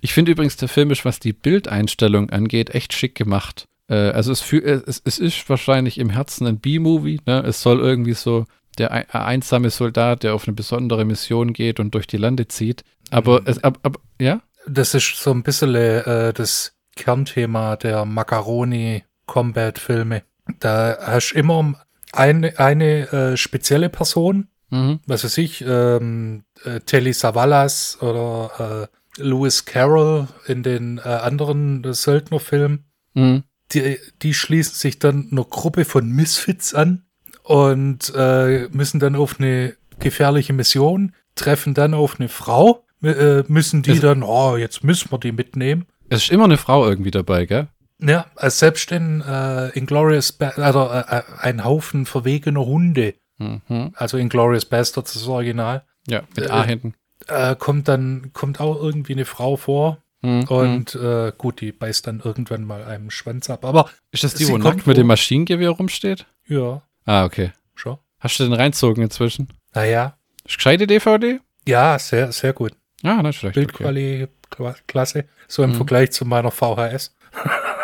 ich 0.00 0.12
finde 0.12 0.32
übrigens, 0.32 0.56
der 0.56 0.68
Film 0.68 0.90
ist, 0.90 1.04
was 1.04 1.20
die 1.20 1.32
Bildeinstellung 1.32 2.30
angeht, 2.30 2.70
echt 2.70 2.92
schick 2.92 3.14
gemacht. 3.14 3.68
Äh, 3.88 4.10
also 4.10 4.32
es, 4.32 4.40
für, 4.40 4.60
es, 4.62 5.00
es, 5.04 5.18
ist 5.18 5.48
wahrscheinlich 5.48 5.98
im 5.98 6.10
Herzen 6.10 6.46
ein 6.46 6.58
B-Movie. 6.58 7.20
Ne? 7.26 7.42
Es 7.46 7.62
soll 7.62 7.78
irgendwie 7.80 8.14
so 8.14 8.46
der 8.78 9.14
einsame 9.14 9.70
Soldat, 9.70 10.22
der 10.22 10.34
auf 10.34 10.46
eine 10.46 10.54
besondere 10.54 11.04
Mission 11.04 11.52
geht 11.52 11.80
und 11.80 11.92
durch 11.94 12.06
die 12.06 12.16
Lande 12.16 12.46
zieht. 12.48 12.84
Aber, 13.10 13.40
mhm. 13.40 13.46
es, 13.46 13.64
ab, 13.64 13.78
ab, 13.82 13.98
ja? 14.20 14.40
Das 14.66 14.94
ist 14.94 15.16
so 15.16 15.32
ein 15.32 15.42
bisschen 15.42 15.74
äh, 15.74 16.32
das 16.32 16.76
Kernthema 16.96 17.76
der 17.76 18.04
Macaroni-Combat-Filme. 18.04 20.22
Da 20.58 20.96
hast 21.00 21.32
du 21.32 21.38
immer 21.38 21.74
eine, 22.12 22.58
eine 22.58 23.12
äh, 23.12 23.36
spezielle 23.36 23.88
Person, 23.88 24.48
Mhm. 24.70 25.00
Was 25.06 25.24
weiß 25.24 25.38
ich, 25.38 25.64
ähm, 25.66 26.44
äh, 26.64 26.80
Telly 26.80 27.12
Savalas 27.12 27.98
oder 28.00 28.88
äh, 28.88 29.20
Lewis 29.20 29.64
Carroll 29.64 30.28
in 30.46 30.62
den 30.62 30.98
äh, 30.98 31.08
anderen 31.08 31.84
äh, 31.84 31.92
Söldnerfilmen. 31.92 32.84
Mhm. 33.14 33.44
Die, 33.72 33.98
die 34.22 34.34
schließen 34.34 34.74
sich 34.74 34.98
dann 34.98 35.28
einer 35.30 35.44
Gruppe 35.44 35.84
von 35.84 36.08
Misfits 36.10 36.74
an 36.74 37.04
und 37.42 38.12
äh, 38.16 38.68
müssen 38.70 39.00
dann 39.00 39.16
auf 39.16 39.38
eine 39.38 39.76
gefährliche 39.98 40.52
Mission, 40.52 41.14
treffen 41.34 41.74
dann 41.74 41.94
auf 41.94 42.18
eine 42.18 42.28
Frau, 42.28 42.84
äh, 43.02 43.42
müssen 43.48 43.82
die 43.82 43.92
es 43.92 44.00
dann, 44.00 44.22
oh, 44.22 44.56
jetzt 44.56 44.82
müssen 44.82 45.10
wir 45.10 45.18
die 45.18 45.32
mitnehmen. 45.32 45.86
Es 46.08 46.24
ist 46.24 46.32
immer 46.32 46.44
eine 46.44 46.56
Frau 46.56 46.88
irgendwie 46.88 47.12
dabei, 47.12 47.46
gell? 47.46 47.68
Ja, 48.02 48.26
selbst 48.48 48.90
in 48.92 49.20
äh, 49.20 49.68
Inglourious, 49.78 50.40
also 50.40 50.90
äh, 50.90 51.22
ein 51.38 51.64
Haufen 51.64 52.06
verwegener 52.06 52.64
Hunde 52.64 53.14
Mhm. 53.40 53.92
Also 53.96 54.18
Glorious 54.28 54.64
Bastards, 54.64 55.14
das 55.14 55.26
Original. 55.26 55.82
Ja, 56.06 56.22
mit 56.36 56.50
A 56.50 56.64
äh, 56.64 56.66
hinten. 56.66 56.94
Äh, 57.26 57.56
kommt 57.56 57.88
dann, 57.88 58.30
kommt 58.32 58.60
auch 58.60 58.80
irgendwie 58.80 59.14
eine 59.14 59.24
Frau 59.24 59.56
vor. 59.56 59.98
Mhm. 60.22 60.44
Und 60.44 60.94
äh, 60.94 61.32
gut, 61.36 61.60
die 61.60 61.72
beißt 61.72 62.06
dann 62.06 62.20
irgendwann 62.22 62.64
mal 62.64 62.84
einem 62.84 63.10
Schwanz 63.10 63.48
ab. 63.48 63.64
Aber 63.64 63.90
ist 64.12 64.22
das 64.22 64.34
die, 64.34 64.48
wo 64.48 64.58
nackt 64.58 64.86
mit 64.86 64.96
dem 64.96 65.06
Maschinengewehr 65.06 65.70
rumsteht? 65.70 66.26
Ja. 66.46 66.82
Ah, 67.06 67.24
okay. 67.24 67.52
Schon. 67.74 67.96
Hast 68.18 68.38
du 68.38 68.44
den 68.44 68.52
reinzogen 68.52 69.02
inzwischen? 69.02 69.48
Naja. 69.74 70.16
Gescheite 70.44 70.86
DVD? 70.86 71.40
Ja, 71.66 71.98
sehr, 71.98 72.32
sehr 72.32 72.52
gut. 72.52 72.72
Ah, 73.02 73.22
nicht 73.22 73.38
schlecht. 73.38 73.54
Bildqualität 73.54 74.30
okay. 74.58 74.74
klasse. 74.86 75.24
So 75.48 75.62
im 75.62 75.70
mhm. 75.70 75.76
Vergleich 75.76 76.10
zu 76.10 76.26
meiner 76.26 76.50
VHS. 76.50 77.16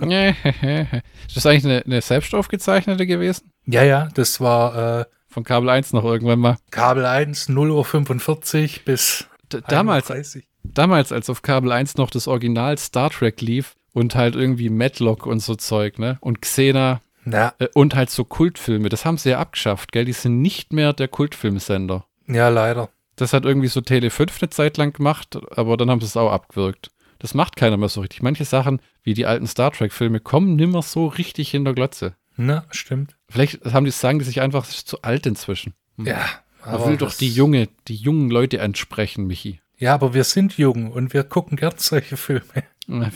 ist 0.00 1.36
das 1.36 1.46
eigentlich 1.46 1.64
eine, 1.64 1.84
eine 1.84 2.00
selbst 2.00 2.34
aufgezeichnete 2.34 3.06
gewesen? 3.06 3.52
Ja, 3.70 3.84
ja, 3.84 4.08
das 4.14 4.40
war 4.40 5.00
äh, 5.00 5.04
von 5.28 5.44
Kabel 5.44 5.68
1 5.68 5.92
noch 5.92 6.04
irgendwann 6.04 6.40
mal. 6.40 6.56
Kabel 6.70 7.04
1, 7.04 7.48
0.45 7.48 8.62
Uhr 8.78 8.84
bis 8.84 9.26
D 9.52 9.60
damals, 9.68 10.10
31. 10.10 10.46
damals, 10.64 11.12
als 11.12 11.30
auf 11.30 11.42
Kabel 11.42 11.72
1 11.72 11.96
noch 11.96 12.10
das 12.10 12.26
Original 12.28 12.76
Star 12.78 13.10
Trek 13.10 13.40
lief 13.40 13.76
und 13.92 14.14
halt 14.14 14.34
irgendwie 14.34 14.70
Matlock 14.70 15.26
und 15.26 15.40
so 15.40 15.54
Zeug, 15.54 15.98
ne? 15.98 16.18
Und 16.20 16.42
Xena 16.42 17.00
ja. 17.26 17.54
Äh, 17.58 17.68
und 17.74 17.94
halt 17.94 18.10
so 18.10 18.24
Kultfilme, 18.24 18.88
das 18.88 19.04
haben 19.04 19.18
sie 19.18 19.30
ja 19.30 19.38
abgeschafft, 19.38 19.92
gell? 19.92 20.04
Die 20.04 20.12
sind 20.12 20.40
nicht 20.40 20.72
mehr 20.72 20.92
der 20.92 21.08
Kultfilmsender. 21.08 22.06
Ja, 22.26 22.48
leider. 22.48 22.88
Das 23.16 23.32
hat 23.32 23.44
irgendwie 23.44 23.68
so 23.68 23.80
Tele 23.80 24.10
5 24.10 24.42
eine 24.42 24.50
Zeit 24.50 24.76
lang 24.78 24.92
gemacht, 24.92 25.38
aber 25.56 25.76
dann 25.76 25.90
haben 25.90 26.00
sie 26.00 26.06
es 26.06 26.16
auch 26.16 26.32
abgewirkt. 26.32 26.90
Das 27.18 27.34
macht 27.34 27.56
keiner 27.56 27.76
mehr 27.76 27.90
so 27.90 28.00
richtig. 28.00 28.22
Manche 28.22 28.46
Sachen, 28.46 28.80
wie 29.02 29.12
die 29.14 29.26
alten 29.26 29.46
Star 29.46 29.72
Trek-Filme, 29.72 30.20
kommen 30.20 30.56
nimmer 30.56 30.80
so 30.82 31.06
richtig 31.06 31.52
in 31.52 31.64
der 31.64 31.74
Glotze. 31.74 32.14
Na, 32.36 32.64
stimmt. 32.70 33.16
Vielleicht 33.30 33.64
haben 33.64 33.84
die 33.84 33.90
sagen 33.90 34.18
die 34.18 34.24
sich 34.24 34.40
einfach, 34.40 34.66
zu 34.66 35.02
alt 35.02 35.26
inzwischen. 35.26 35.74
Hm. 35.96 36.06
Ja. 36.06 36.26
Man 36.66 36.90
will 36.90 36.96
doch 36.98 37.14
die 37.14 37.30
junge, 37.30 37.68
die 37.88 37.94
jungen 37.94 38.30
Leute 38.30 38.60
ansprechen, 38.60 39.26
Michi. 39.26 39.60
Ja, 39.78 39.94
aber 39.94 40.12
wir 40.12 40.24
sind 40.24 40.58
jung 40.58 40.92
und 40.92 41.14
wir 41.14 41.24
gucken 41.24 41.56
gern 41.56 41.72
solche 41.78 42.18
Filme. 42.18 42.42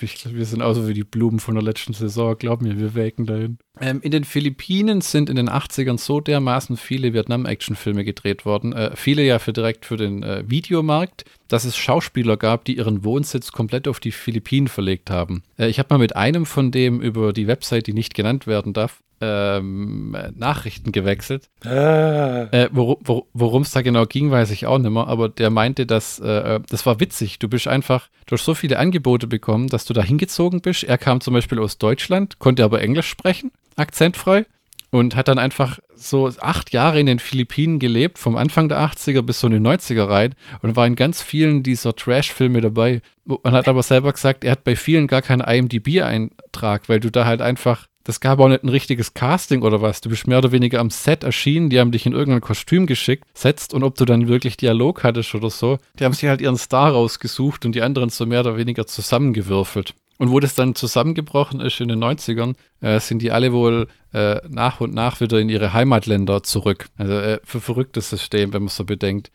Ich 0.00 0.14
glaube, 0.14 0.38
wir 0.38 0.46
sind 0.46 0.62
auch 0.62 0.72
so 0.72 0.88
wie 0.88 0.94
die 0.94 1.05
Blumen 1.05 1.40
von 1.40 1.57
der 1.57 1.64
letzten 1.64 1.92
Saison. 1.92 2.38
Glaub 2.38 2.62
mir, 2.62 2.79
wir 2.79 2.94
wägen 2.94 3.27
dahin. 3.27 3.59
Ähm, 3.80 4.00
in 4.02 4.12
den 4.12 4.24
Philippinen 4.24 5.00
sind 5.00 5.28
in 5.28 5.37
den 5.37 5.50
80ern 5.50 5.98
so 5.98 6.20
dermaßen 6.20 6.76
viele 6.76 7.12
Vietnam-Action-Filme 7.12 8.04
gedreht 8.04 8.44
worden. 8.44 8.72
Äh, 8.72 8.94
viele 8.94 9.22
ja 9.22 9.38
für 9.38 9.52
direkt 9.52 9.84
für 9.84 9.96
den 9.96 10.22
äh, 10.22 10.44
Videomarkt, 10.46 11.24
dass 11.48 11.64
es 11.64 11.76
Schauspieler 11.76 12.37
gab, 12.37 12.64
die 12.64 12.76
ihren 12.76 13.04
Wohnsitz 13.04 13.50
komplett 13.50 13.88
auf 13.88 13.98
die 13.98 14.12
Philippinen 14.12 14.68
verlegt 14.68 15.10
haben. 15.10 15.42
Äh, 15.58 15.68
ich 15.68 15.78
habe 15.78 15.88
mal 15.92 15.98
mit 15.98 16.14
einem 16.14 16.46
von 16.46 16.70
dem 16.70 17.00
über 17.00 17.32
die 17.32 17.48
Website, 17.48 17.88
die 17.88 17.94
nicht 17.94 18.14
genannt 18.14 18.46
werden 18.46 18.74
darf, 18.74 19.02
ähm, 19.20 20.16
Nachrichten 20.37 20.92
gewechselt. 20.92 21.48
Ah. 21.64 22.48
Äh, 22.50 22.68
Worum 22.72 23.62
es 23.62 23.70
da 23.70 23.82
genau 23.82 24.06
ging, 24.06 24.30
weiß 24.30 24.50
ich 24.50 24.66
auch 24.66 24.78
nicht 24.78 24.90
mehr, 24.90 25.06
aber 25.06 25.28
der 25.28 25.50
meinte, 25.50 25.87
dass 25.87 26.18
äh, 26.18 26.60
das 26.68 26.84
war 26.87 27.00
witzig. 27.00 27.38
Du 27.38 27.48
bist 27.48 27.66
einfach, 27.66 28.08
du 28.26 28.34
hast 28.34 28.44
so 28.44 28.54
viele 28.54 28.78
Angebote 28.78 29.26
bekommen, 29.26 29.68
dass 29.68 29.84
du 29.84 29.94
da 29.94 30.02
hingezogen 30.02 30.60
bist. 30.60 30.84
Er 30.84 30.98
kam 30.98 31.20
zum 31.20 31.34
Beispiel 31.34 31.58
aus 31.58 31.78
Deutschland, 31.78 32.38
konnte 32.38 32.64
aber 32.64 32.82
Englisch 32.82 33.08
sprechen, 33.08 33.50
akzentfrei. 33.76 34.46
Und 34.90 35.16
hat 35.16 35.26
dann 35.26 35.40
einfach 35.40 35.80
so 35.96 36.30
acht 36.40 36.72
Jahre 36.72 37.00
in 37.00 37.06
den 37.06 37.18
Philippinen 37.18 37.80
gelebt, 37.80 38.16
vom 38.16 38.37
Anfang 38.37 38.68
der 38.68 38.78
80er 38.78 39.22
bis 39.22 39.40
so 39.40 39.48
in 39.48 39.54
die 39.54 39.68
90er 39.68 40.08
rein 40.08 40.37
und 40.62 40.76
war 40.76 40.87
in 40.87 40.94
ganz 40.94 41.20
vielen 41.20 41.64
dieser 41.64 41.96
Trash-Filme 41.96 42.60
dabei. 42.60 43.02
Und 43.24 43.50
hat 43.50 43.66
aber 43.66 43.82
selber 43.82 44.12
gesagt, 44.12 44.44
er 44.44 44.52
hat 44.52 44.62
bei 44.62 44.76
vielen 44.76 45.08
gar 45.08 45.20
keinen 45.20 45.40
IMDb-Eintrag, 45.40 46.88
weil 46.88 47.00
du 47.00 47.10
da 47.10 47.24
halt 47.24 47.42
einfach 47.42 47.88
das 48.04 48.20
gab 48.20 48.38
auch 48.38 48.48
nicht 48.48 48.62
ein 48.62 48.68
richtiges 48.68 49.14
Casting 49.14 49.62
oder 49.62 49.80
was. 49.80 50.02
Du 50.02 50.10
bist 50.10 50.26
mehr 50.26 50.38
oder 50.38 50.52
weniger 50.52 50.78
am 50.78 50.90
Set 50.90 51.24
erschienen, 51.24 51.70
die 51.70 51.80
haben 51.80 51.90
dich 51.90 52.04
in 52.04 52.12
irgendein 52.12 52.42
Kostüm 52.42 52.87
geschickt, 52.87 53.24
setzt 53.32 53.72
und 53.72 53.82
ob 53.82 53.96
du 53.96 54.04
dann 54.04 54.28
wirklich 54.28 54.58
Dialog 54.58 55.02
hattest 55.02 55.34
oder 55.34 55.48
so. 55.50 55.78
Die 55.98 56.04
haben 56.04 56.12
sich 56.12 56.28
halt 56.28 56.42
ihren 56.42 56.58
Star 56.58 56.92
rausgesucht 56.92 57.64
und 57.64 57.74
die 57.74 57.82
anderen 57.82 58.10
so 58.10 58.26
mehr 58.26 58.40
oder 58.40 58.58
weniger 58.58 58.87
zusammengewürfelt. 58.87 59.94
Und 60.18 60.31
wo 60.31 60.40
das 60.40 60.55
dann 60.55 60.74
zusammengebrochen 60.74 61.61
ist 61.61 61.81
in 61.81 61.88
den 61.88 62.03
90ern, 62.03 62.55
äh, 62.81 63.00
sind 63.00 63.20
die 63.20 63.33
alle 63.33 63.53
wohl 63.53 63.88
äh, 64.12 64.37
nach 64.48 64.81
und 64.81 64.94
nach 64.94 65.20
wieder 65.20 65.38
in 65.40 65.48
ihre 65.48 65.72
Heimatländer 65.72 66.42
zurück. 66.42 66.87
Also 66.96 67.14
äh, 67.14 67.40
für 67.44 67.61
verrücktes 67.61 68.11
System, 68.11 68.53
wenn 68.53 68.62
man 68.62 68.68
so 68.68 68.85
bedenkt. 68.85 69.31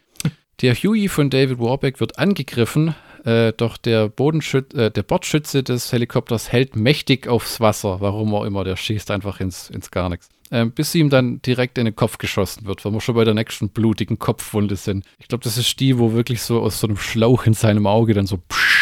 Der 0.62 0.76
Huey 0.76 1.08
von 1.08 1.30
David 1.30 1.60
Warbeck 1.60 2.00
wird 2.00 2.20
angegriffen, 2.20 2.96
äh, 3.26 3.54
doch 3.54 3.78
der, 3.78 4.10
Bodenschüt 4.10 4.74
äh, 4.74 4.92
der 4.92 5.04
Bordschütze 5.04 5.64
des 5.64 5.92
Helikopters 5.92 6.52
hält 6.52 6.76
mächtig 6.76 7.28
aufs 7.28 7.60
Wasser, 7.60 8.02
warum 8.02 8.34
auch 8.34 8.44
immer, 8.44 8.64
der 8.64 8.76
schießt 8.76 9.12
einfach 9.12 9.40
ins, 9.40 9.70
ins 9.70 9.92
Gar 9.92 10.10
nichts. 10.10 10.30
Ähm, 10.52 10.72
bis 10.72 10.96
ihm 10.96 11.10
dann 11.10 11.42
direkt 11.44 11.78
in 11.78 11.86
den 11.86 11.96
Kopf 11.96 12.18
geschossen 12.18 12.66
wird, 12.66 12.84
weil 12.84 12.92
wir 12.92 13.02
schon 13.02 13.16
bei 13.16 13.24
der 13.24 13.36
nächsten 13.36 13.70
blutigen 13.70 14.18
Kopfwunde 14.18 14.76
sind. 14.76 15.06
Ich 15.20 15.28
glaube, 15.28 15.44
das 15.44 15.58
ist 15.58 15.80
die, 15.80 16.00
wo 16.00 16.14
wirklich 16.14 16.42
so 16.42 16.62
aus 16.62 16.80
so 16.80 16.88
einem 16.88 16.98
Schlauch 16.98 17.46
in 17.46 17.54
seinem 17.54 17.86
Auge 17.86 18.16
dann 18.16 18.26
so 18.26 18.38
psch, 18.38 18.79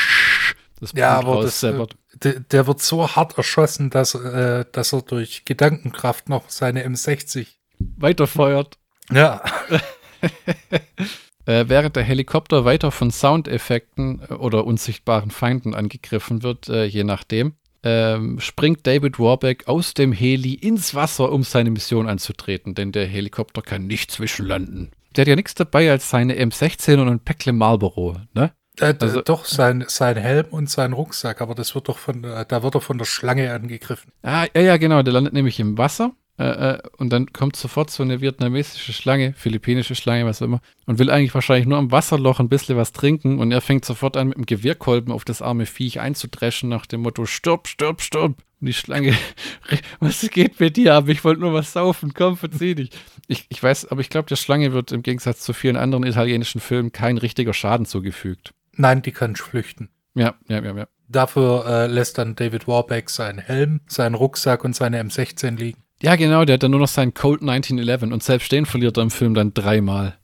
ja, 0.93 1.17
aber 1.17 1.41
das, 1.41 1.63
äh, 1.63 1.85
der, 2.15 2.39
der, 2.39 2.67
wird 2.67 2.81
so 2.81 3.15
hart 3.15 3.37
erschossen, 3.37 3.89
dass, 3.89 4.15
äh, 4.15 4.65
dass 4.71 4.93
er 4.93 5.01
durch 5.01 5.45
Gedankenkraft 5.45 6.29
noch 6.29 6.49
seine 6.49 6.85
M60 6.85 7.47
weiterfeuert. 7.79 8.77
Ja. 9.11 9.41
Äh, 11.47 11.69
während 11.69 11.95
der 11.95 12.03
Helikopter 12.03 12.65
weiter 12.65 12.91
von 12.91 13.09
Soundeffekten 13.09 14.21
äh, 14.29 14.33
oder 14.33 14.65
unsichtbaren 14.65 15.31
Feinden 15.31 15.73
angegriffen 15.73 16.43
wird, 16.43 16.67
äh, 16.67 16.83
je 16.83 17.05
nachdem, 17.05 17.53
ähm, 17.83 18.41
springt 18.41 18.85
David 18.85 19.17
Warbeck 19.17 19.65
aus 19.69 19.93
dem 19.93 20.11
Heli 20.11 20.55
ins 20.55 20.93
Wasser, 20.93 21.31
um 21.31 21.43
seine 21.43 21.71
Mission 21.71 22.09
anzutreten, 22.09 22.75
denn 22.75 22.91
der 22.91 23.07
Helikopter 23.07 23.61
kann 23.61 23.87
nicht 23.87 24.11
zwischenlanden. 24.11 24.91
Der 25.15 25.21
hat 25.21 25.29
ja 25.29 25.37
nichts 25.37 25.55
dabei 25.55 25.89
als 25.89 26.09
seine 26.09 26.35
M16 26.35 26.99
und 26.99 27.07
ein 27.07 27.21
Päckle 27.21 27.53
Marlboro, 27.53 28.17
ne? 28.33 28.51
Äh, 28.79 28.93
also, 28.99 29.21
doch, 29.21 29.45
sein, 29.45 29.85
sein 29.87 30.17
Helm 30.17 30.47
und 30.51 30.69
sein 30.69 30.93
Rucksack, 30.93 31.41
aber 31.41 31.55
das 31.55 31.75
wird 31.75 31.89
doch 31.89 31.97
von, 31.97 32.23
äh, 32.23 32.45
da 32.47 32.63
wird 32.63 32.75
er 32.75 32.81
von 32.81 32.97
der 32.97 33.05
Schlange 33.05 33.51
angegriffen. 33.53 34.11
Ah, 34.23 34.45
ja, 34.55 34.61
ja, 34.61 34.77
genau, 34.77 35.01
der 35.01 35.13
landet 35.13 35.33
nämlich 35.33 35.59
im 35.59 35.77
Wasser 35.77 36.13
äh, 36.39 36.73
äh, 36.75 36.79
und 36.97 37.09
dann 37.11 37.33
kommt 37.33 37.55
sofort 37.55 37.89
so 37.89 38.03
eine 38.03 38.21
vietnamesische 38.21 38.93
Schlange, 38.93 39.33
philippinische 39.33 39.95
Schlange, 39.95 40.25
was 40.25 40.41
auch 40.41 40.45
immer, 40.45 40.61
und 40.85 40.99
will 40.99 41.09
eigentlich 41.09 41.33
wahrscheinlich 41.33 41.65
nur 41.65 41.79
am 41.79 41.91
Wasserloch 41.91 42.39
ein 42.39 42.49
bisschen 42.49 42.77
was 42.77 42.93
trinken 42.93 43.39
und 43.39 43.51
er 43.51 43.61
fängt 43.61 43.85
sofort 43.85 44.15
an, 44.17 44.27
mit 44.27 44.37
dem 44.37 44.45
Gewehrkolben 44.45 45.11
auf 45.11 45.25
das 45.25 45.41
arme 45.41 45.65
Viech 45.65 45.99
einzudreschen, 45.99 46.69
nach 46.69 46.85
dem 46.85 47.01
Motto: 47.01 47.25
Stirb, 47.25 47.67
stirb, 47.67 48.01
stirb. 48.01 48.35
Und 48.59 48.67
die 48.67 48.73
Schlange, 48.73 49.15
was 49.99 50.21
geht 50.31 50.59
mit 50.59 50.77
dir 50.77 50.93
ab? 50.93 51.09
Ich 51.09 51.23
wollte 51.23 51.41
nur 51.41 51.53
was 51.53 51.73
saufen, 51.73 52.13
komm, 52.13 52.37
verzieh 52.37 52.75
dich. 52.75 52.91
Ich, 53.27 53.45
ich 53.49 53.61
weiß, 53.61 53.87
aber 53.87 54.01
ich 54.01 54.09
glaube, 54.09 54.29
der 54.29 54.35
Schlange 54.35 54.73
wird 54.73 54.91
im 54.91 55.01
Gegensatz 55.01 55.41
zu 55.41 55.53
vielen 55.53 55.75
anderen 55.75 56.05
italienischen 56.05 56.61
Filmen 56.61 56.91
kein 56.91 57.17
richtiger 57.17 57.53
Schaden 57.53 57.87
zugefügt. 57.87 58.53
Nein, 58.77 59.01
die 59.01 59.11
kann 59.11 59.35
flüchten. 59.35 59.89
Ja, 60.15 60.35
ja, 60.47 60.63
ja, 60.63 60.75
ja. 60.75 60.87
Dafür 61.09 61.65
äh, 61.67 61.87
lässt 61.87 62.17
dann 62.17 62.35
David 62.35 62.67
Warbeck 62.67 63.09
seinen 63.09 63.39
Helm, 63.39 63.81
seinen 63.87 64.15
Rucksack 64.15 64.63
und 64.63 64.75
seine 64.75 65.01
M16 65.01 65.57
liegen. 65.57 65.81
Ja, 66.01 66.15
genau, 66.15 66.45
der 66.45 66.55
hat 66.55 66.63
dann 66.63 66.71
nur 66.71 66.79
noch 66.79 66.87
seinen 66.87 67.13
Colt 67.13 67.41
1911 67.41 68.03
und 68.03 68.23
selbst 68.23 68.51
den 68.51 68.65
verliert 68.65 68.97
er 68.97 69.03
im 69.03 69.11
Film 69.11 69.33
dann 69.33 69.53
dreimal. 69.53 70.17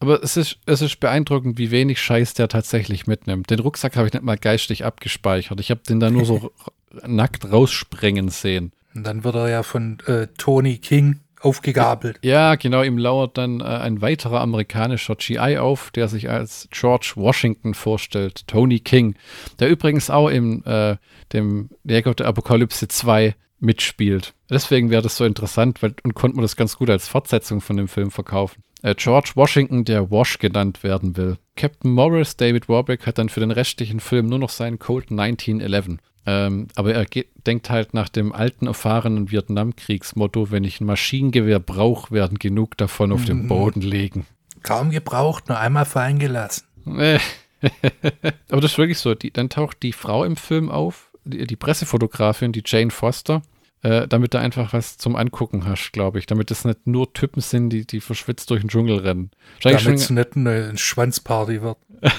Aber 0.00 0.22
es 0.22 0.36
ist, 0.36 0.58
es 0.66 0.82
ist 0.82 1.00
beeindruckend, 1.00 1.58
wie 1.58 1.70
wenig 1.70 2.00
Scheiß 2.00 2.34
der 2.34 2.48
tatsächlich 2.48 3.06
mitnimmt. 3.06 3.50
Den 3.50 3.58
Rucksack 3.58 3.96
habe 3.96 4.06
ich 4.06 4.12
nicht 4.12 4.22
mal 4.22 4.38
geistig 4.38 4.84
abgespeichert. 4.84 5.60
Ich 5.60 5.70
habe 5.70 5.80
den 5.88 5.98
da 5.98 6.10
nur 6.10 6.24
so 6.24 6.52
nackt 7.06 7.50
raussprengen 7.50 8.28
sehen. 8.28 8.72
Und 8.94 9.04
dann 9.04 9.24
wird 9.24 9.34
er 9.34 9.48
ja 9.48 9.62
von 9.62 9.98
äh, 10.06 10.28
Tony 10.38 10.78
King 10.78 11.20
aufgegabelt. 11.40 12.18
Ja, 12.22 12.54
genau, 12.56 12.82
ihm 12.82 12.98
lauert 12.98 13.38
dann 13.38 13.60
äh, 13.60 13.64
ein 13.64 14.00
weiterer 14.00 14.40
amerikanischer 14.40 15.16
GI 15.16 15.58
auf, 15.58 15.90
der 15.90 16.08
sich 16.08 16.30
als 16.30 16.68
George 16.70 17.12
Washington 17.16 17.74
vorstellt, 17.74 18.46
Tony 18.46 18.80
King, 18.80 19.14
der 19.58 19.68
übrigens 19.68 20.10
auch 20.10 20.28
im 20.28 20.62
äh, 20.64 20.96
dem 21.32 21.70
Jäger 21.84 22.14
der 22.14 22.26
Apokalypse 22.26 22.88
2 22.88 23.34
mitspielt. 23.60 24.34
Deswegen 24.50 24.90
wäre 24.90 25.02
das 25.02 25.16
so 25.16 25.24
interessant 25.24 25.82
weil, 25.82 25.94
und 26.04 26.14
konnte 26.14 26.36
man 26.36 26.42
das 26.42 26.56
ganz 26.56 26.76
gut 26.76 26.90
als 26.90 27.08
Fortsetzung 27.08 27.60
von 27.60 27.76
dem 27.76 27.88
Film 27.88 28.10
verkaufen. 28.10 28.62
Äh, 28.82 28.94
George 28.94 29.32
Washington, 29.34 29.84
der 29.84 30.10
Wash 30.10 30.38
genannt 30.38 30.82
werden 30.82 31.16
will. 31.16 31.38
Captain 31.56 31.90
Morris, 31.90 32.36
David 32.36 32.68
Warbeck, 32.68 33.06
hat 33.06 33.18
dann 33.18 33.28
für 33.28 33.40
den 33.40 33.50
restlichen 33.50 34.00
Film 34.00 34.26
nur 34.26 34.38
noch 34.38 34.50
seinen 34.50 34.78
Colt 34.78 35.10
1911. 35.10 35.98
Ähm, 36.30 36.68
aber 36.74 36.92
er 36.92 37.06
denkt 37.46 37.70
halt 37.70 37.94
nach 37.94 38.10
dem 38.10 38.34
alten, 38.34 38.66
erfahrenen 38.66 39.30
Vietnamkriegsmotto, 39.30 40.50
wenn 40.50 40.62
ich 40.62 40.78
ein 40.78 40.84
Maschinengewehr 40.84 41.58
brauche, 41.58 42.10
werden 42.10 42.38
genug 42.38 42.76
davon 42.76 43.12
auf 43.12 43.24
den 43.24 43.44
mhm. 43.44 43.48
Boden 43.48 43.80
liegen. 43.80 44.26
Kaum 44.62 44.90
gebraucht, 44.90 45.48
nur 45.48 45.58
einmal 45.58 45.86
fallen 45.86 46.18
gelassen. 46.18 46.66
aber 46.84 48.60
das 48.60 48.72
ist 48.72 48.78
wirklich 48.78 48.98
so. 48.98 49.14
Die, 49.14 49.32
dann 49.32 49.48
taucht 49.48 49.82
die 49.82 49.94
Frau 49.94 50.22
im 50.22 50.36
Film 50.36 50.70
auf, 50.70 51.10
die, 51.24 51.46
die 51.46 51.56
Pressefotografin, 51.56 52.52
die 52.52 52.62
Jane 52.62 52.90
Foster, 52.90 53.40
äh, 53.80 54.06
damit 54.06 54.34
du 54.34 54.38
einfach 54.38 54.74
was 54.74 54.98
zum 54.98 55.16
Angucken 55.16 55.64
hast, 55.64 55.92
glaube 55.94 56.18
ich. 56.18 56.26
Damit 56.26 56.50
es 56.50 56.66
nicht 56.66 56.86
nur 56.86 57.10
Typen 57.14 57.40
sind, 57.40 57.70
die, 57.70 57.86
die 57.86 58.02
verschwitzt 58.02 58.50
durch 58.50 58.60
den 58.60 58.68
Dschungel 58.68 58.98
rennen. 58.98 59.30
Damit 59.62 59.86
es 59.86 60.10
nicht 60.10 60.36
eine 60.36 60.76
Schwanzparty 60.76 61.62
wird. 61.62 61.78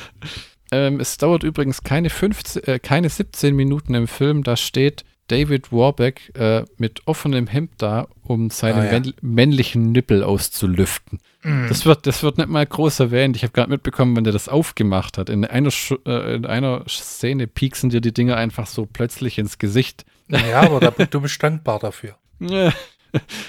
ähm, 0.71 0.99
es 0.99 1.17
dauert 1.17 1.43
übrigens 1.43 1.83
keine, 1.83 2.09
15, 2.09 2.63
äh, 2.63 2.79
keine 2.79 3.09
17 3.09 3.55
Minuten 3.55 3.93
im 3.93 4.07
Film, 4.07 4.43
da 4.43 4.55
steht 4.55 5.03
David 5.29 5.71
Warbeck 5.71 6.31
äh, 6.35 6.65
mit 6.77 7.07
offenem 7.07 7.47
Hemd 7.47 7.71
da, 7.77 8.07
um 8.23 8.49
seinen 8.49 8.79
ah, 8.79 8.97
ja. 8.97 9.01
männlichen 9.21 9.91
Nippel 9.91 10.23
auszulüften. 10.23 11.19
Mm. 11.43 11.67
Das, 11.67 11.85
wird, 11.85 12.07
das 12.07 12.23
wird 12.23 12.37
nicht 12.37 12.49
mal 12.49 12.65
groß 12.65 12.99
erwähnt. 12.99 13.35
Ich 13.35 13.43
habe 13.43 13.53
gerade 13.53 13.69
mitbekommen, 13.69 14.15
wenn 14.15 14.23
der 14.23 14.33
das 14.33 14.49
aufgemacht 14.49 15.17
hat. 15.17 15.29
In 15.29 15.45
einer, 15.45 15.69
äh, 16.05 16.35
in 16.35 16.45
einer 16.45 16.83
Szene 16.87 17.47
pieksen 17.47 17.91
dir 17.91 18.01
die 18.01 18.13
Dinge 18.13 18.35
einfach 18.35 18.67
so 18.67 18.87
plötzlich 18.91 19.37
ins 19.37 19.59
Gesicht. 19.59 20.05
Ja, 20.29 20.61
aber 20.61 20.79
da, 20.79 20.89
du 21.05 21.21
bist 21.21 21.41
dankbar 21.41 21.79
dafür. 21.79 22.15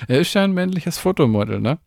er 0.08 0.20
ist 0.20 0.34
ja 0.34 0.44
ein 0.44 0.52
männliches 0.52 0.98
Fotomodel, 0.98 1.60
ne? 1.60 1.78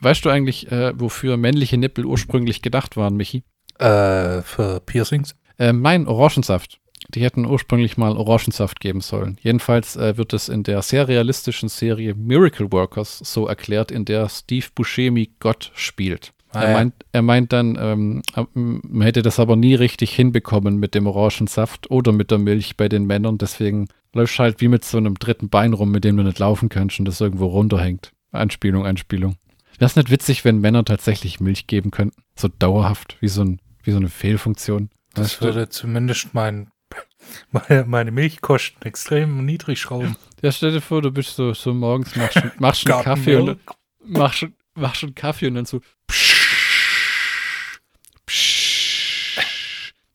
Weißt 0.00 0.24
du 0.24 0.30
eigentlich, 0.30 0.70
äh, 0.70 0.92
wofür 0.98 1.36
männliche 1.36 1.76
Nippel 1.76 2.04
ursprünglich 2.04 2.62
gedacht 2.62 2.96
waren, 2.96 3.16
Michi? 3.16 3.44
Äh, 3.80 4.42
für 4.42 4.80
Piercings? 4.84 5.34
Äh, 5.58 5.72
mein 5.72 6.06
Orangensaft. 6.06 6.78
Die 7.08 7.22
hätten 7.22 7.46
ursprünglich 7.46 7.96
mal 7.96 8.16
Orangensaft 8.16 8.78
geben 8.78 9.00
sollen. 9.00 9.38
Jedenfalls 9.40 9.96
äh, 9.96 10.16
wird 10.16 10.32
es 10.32 10.48
in 10.48 10.62
der 10.62 10.82
sehr 10.82 11.08
realistischen 11.08 11.68
Serie 11.68 12.14
Miracle 12.14 12.70
Workers 12.70 13.18
so 13.18 13.46
erklärt, 13.46 13.90
in 13.90 14.04
der 14.04 14.28
Steve 14.28 14.66
Buscemi 14.74 15.30
Gott 15.40 15.72
spielt. 15.74 16.32
Ah, 16.52 16.62
er, 16.62 16.72
meint, 16.74 16.94
er 17.12 17.22
meint 17.22 17.52
dann, 17.52 17.78
ähm, 17.80 18.22
man 18.54 19.02
hätte 19.02 19.22
das 19.22 19.38
aber 19.38 19.56
nie 19.56 19.74
richtig 19.74 20.12
hinbekommen 20.14 20.76
mit 20.76 20.94
dem 20.94 21.06
Orangensaft 21.06 21.90
oder 21.90 22.12
mit 22.12 22.30
der 22.30 22.38
Milch 22.38 22.76
bei 22.76 22.88
den 22.88 23.06
Männern. 23.06 23.38
Deswegen 23.38 23.88
läufst 24.12 24.38
halt 24.38 24.60
wie 24.60 24.68
mit 24.68 24.84
so 24.84 24.98
einem 24.98 25.14
dritten 25.14 25.48
Bein 25.48 25.72
rum, 25.72 25.90
mit 25.90 26.04
dem 26.04 26.16
du 26.16 26.22
nicht 26.22 26.38
laufen 26.38 26.68
kannst 26.68 26.98
und 26.98 27.06
das 27.06 27.20
irgendwo 27.20 27.46
runterhängt. 27.46 28.12
Anspielung, 28.32 28.84
Anspielung. 28.84 29.36
Wäre 29.78 29.86
es 29.86 29.96
nicht 29.96 30.10
witzig, 30.10 30.44
wenn 30.44 30.60
Männer 30.60 30.84
tatsächlich 30.84 31.40
Milch 31.40 31.66
geben 31.66 31.90
könnten? 31.90 32.22
So 32.36 32.48
dauerhaft, 32.48 33.16
wie 33.20 33.28
so, 33.28 33.42
ein, 33.42 33.60
wie 33.82 33.90
so 33.90 33.96
eine 33.96 34.08
Fehlfunktion. 34.08 34.90
Das 35.14 35.40
würde 35.40 35.68
zumindest 35.68 36.34
mein, 36.34 36.70
meine, 37.50 37.84
meine 37.84 38.10
Milchkosten 38.10 38.82
extrem 38.82 39.44
niedrig 39.44 39.80
schrauben. 39.80 40.16
Ja, 40.42 40.52
stell 40.52 40.72
dir 40.72 40.80
vor, 40.80 41.02
du 41.02 41.10
bist 41.10 41.36
so, 41.36 41.52
so 41.54 41.74
morgens, 41.74 42.16
machst, 42.16 42.42
machst 42.58 42.90
einen 42.90 43.02
Kaffee 43.04 43.36
und 43.36 43.60
machst, 44.04 44.46
machst 44.74 45.02
einen 45.02 45.14
Kaffee 45.14 45.48
und 45.48 45.54
dann 45.54 45.66
so 45.66 45.80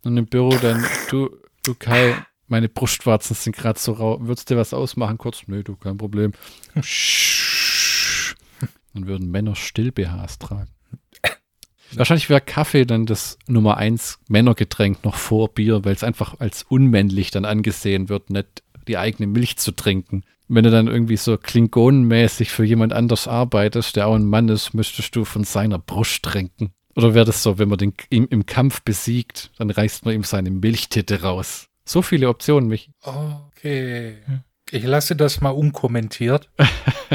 und 0.05 0.17
im 0.17 0.27
Büro 0.27 0.55
dann, 0.61 0.85
du, 1.09 1.35
du 1.63 1.73
Kai, 1.73 2.15
meine 2.47 2.69
Brustwarzen 2.69 3.35
sind 3.35 3.55
gerade 3.55 3.79
so 3.79 3.93
rau. 3.93 4.19
Würdest 4.21 4.49
du 4.49 4.53
dir 4.53 4.59
was 4.59 4.73
ausmachen 4.73 5.17
kurz? 5.17 5.41
Nö, 5.47 5.63
du, 5.63 5.75
kein 5.75 5.97
Problem. 5.97 6.31
Dann 8.93 9.07
würden 9.07 9.29
Männer 9.29 9.55
Still-BHs 9.55 10.39
tragen. 10.39 10.74
Wahrscheinlich 11.97 12.29
wäre 12.29 12.41
Kaffee 12.41 12.85
dann 12.85 13.05
das 13.05 13.37
Nummer 13.47 13.77
eins 13.77 14.19
Männergetränk 14.27 15.03
noch 15.03 15.15
vor 15.15 15.53
Bier, 15.53 15.85
weil 15.85 15.93
es 15.93 16.03
einfach 16.03 16.39
als 16.39 16.63
unmännlich 16.63 17.31
dann 17.31 17.45
angesehen 17.45 18.09
wird, 18.09 18.29
nicht 18.29 18.63
die 18.87 18.97
eigene 18.97 19.27
Milch 19.27 19.57
zu 19.57 19.71
trinken. 19.71 20.23
Wenn 20.47 20.63
du 20.63 20.71
dann 20.71 20.87
irgendwie 20.87 21.17
so 21.17 21.37
klingonenmäßig 21.37 22.49
für 22.49 22.63
jemand 22.63 22.93
anders 22.93 23.27
arbeitest, 23.27 23.95
der 23.95 24.07
auch 24.07 24.15
ein 24.15 24.25
Mann 24.25 24.49
ist, 24.49 24.73
müsstest 24.73 25.15
du 25.15 25.25
von 25.25 25.43
seiner 25.43 25.79
Brust 25.79 26.23
trinken. 26.23 26.71
Oder 26.95 27.13
wäre 27.13 27.25
das 27.25 27.43
so, 27.43 27.57
wenn 27.57 27.69
man 27.69 27.77
den 27.77 27.93
im, 28.09 28.27
im 28.29 28.45
Kampf 28.45 28.81
besiegt, 28.81 29.51
dann 29.57 29.69
reißt 29.69 30.05
man 30.05 30.13
ihm 30.13 30.23
seine 30.23 30.51
Milchtitte 30.51 31.21
raus. 31.21 31.67
So 31.83 32.01
viele 32.01 32.29
Optionen, 32.29 32.69
mich. 32.69 32.89
Okay. 33.01 34.17
Ich 34.71 34.83
lasse 34.83 35.15
das 35.15 35.41
mal 35.41 35.51
unkommentiert. 35.51 36.49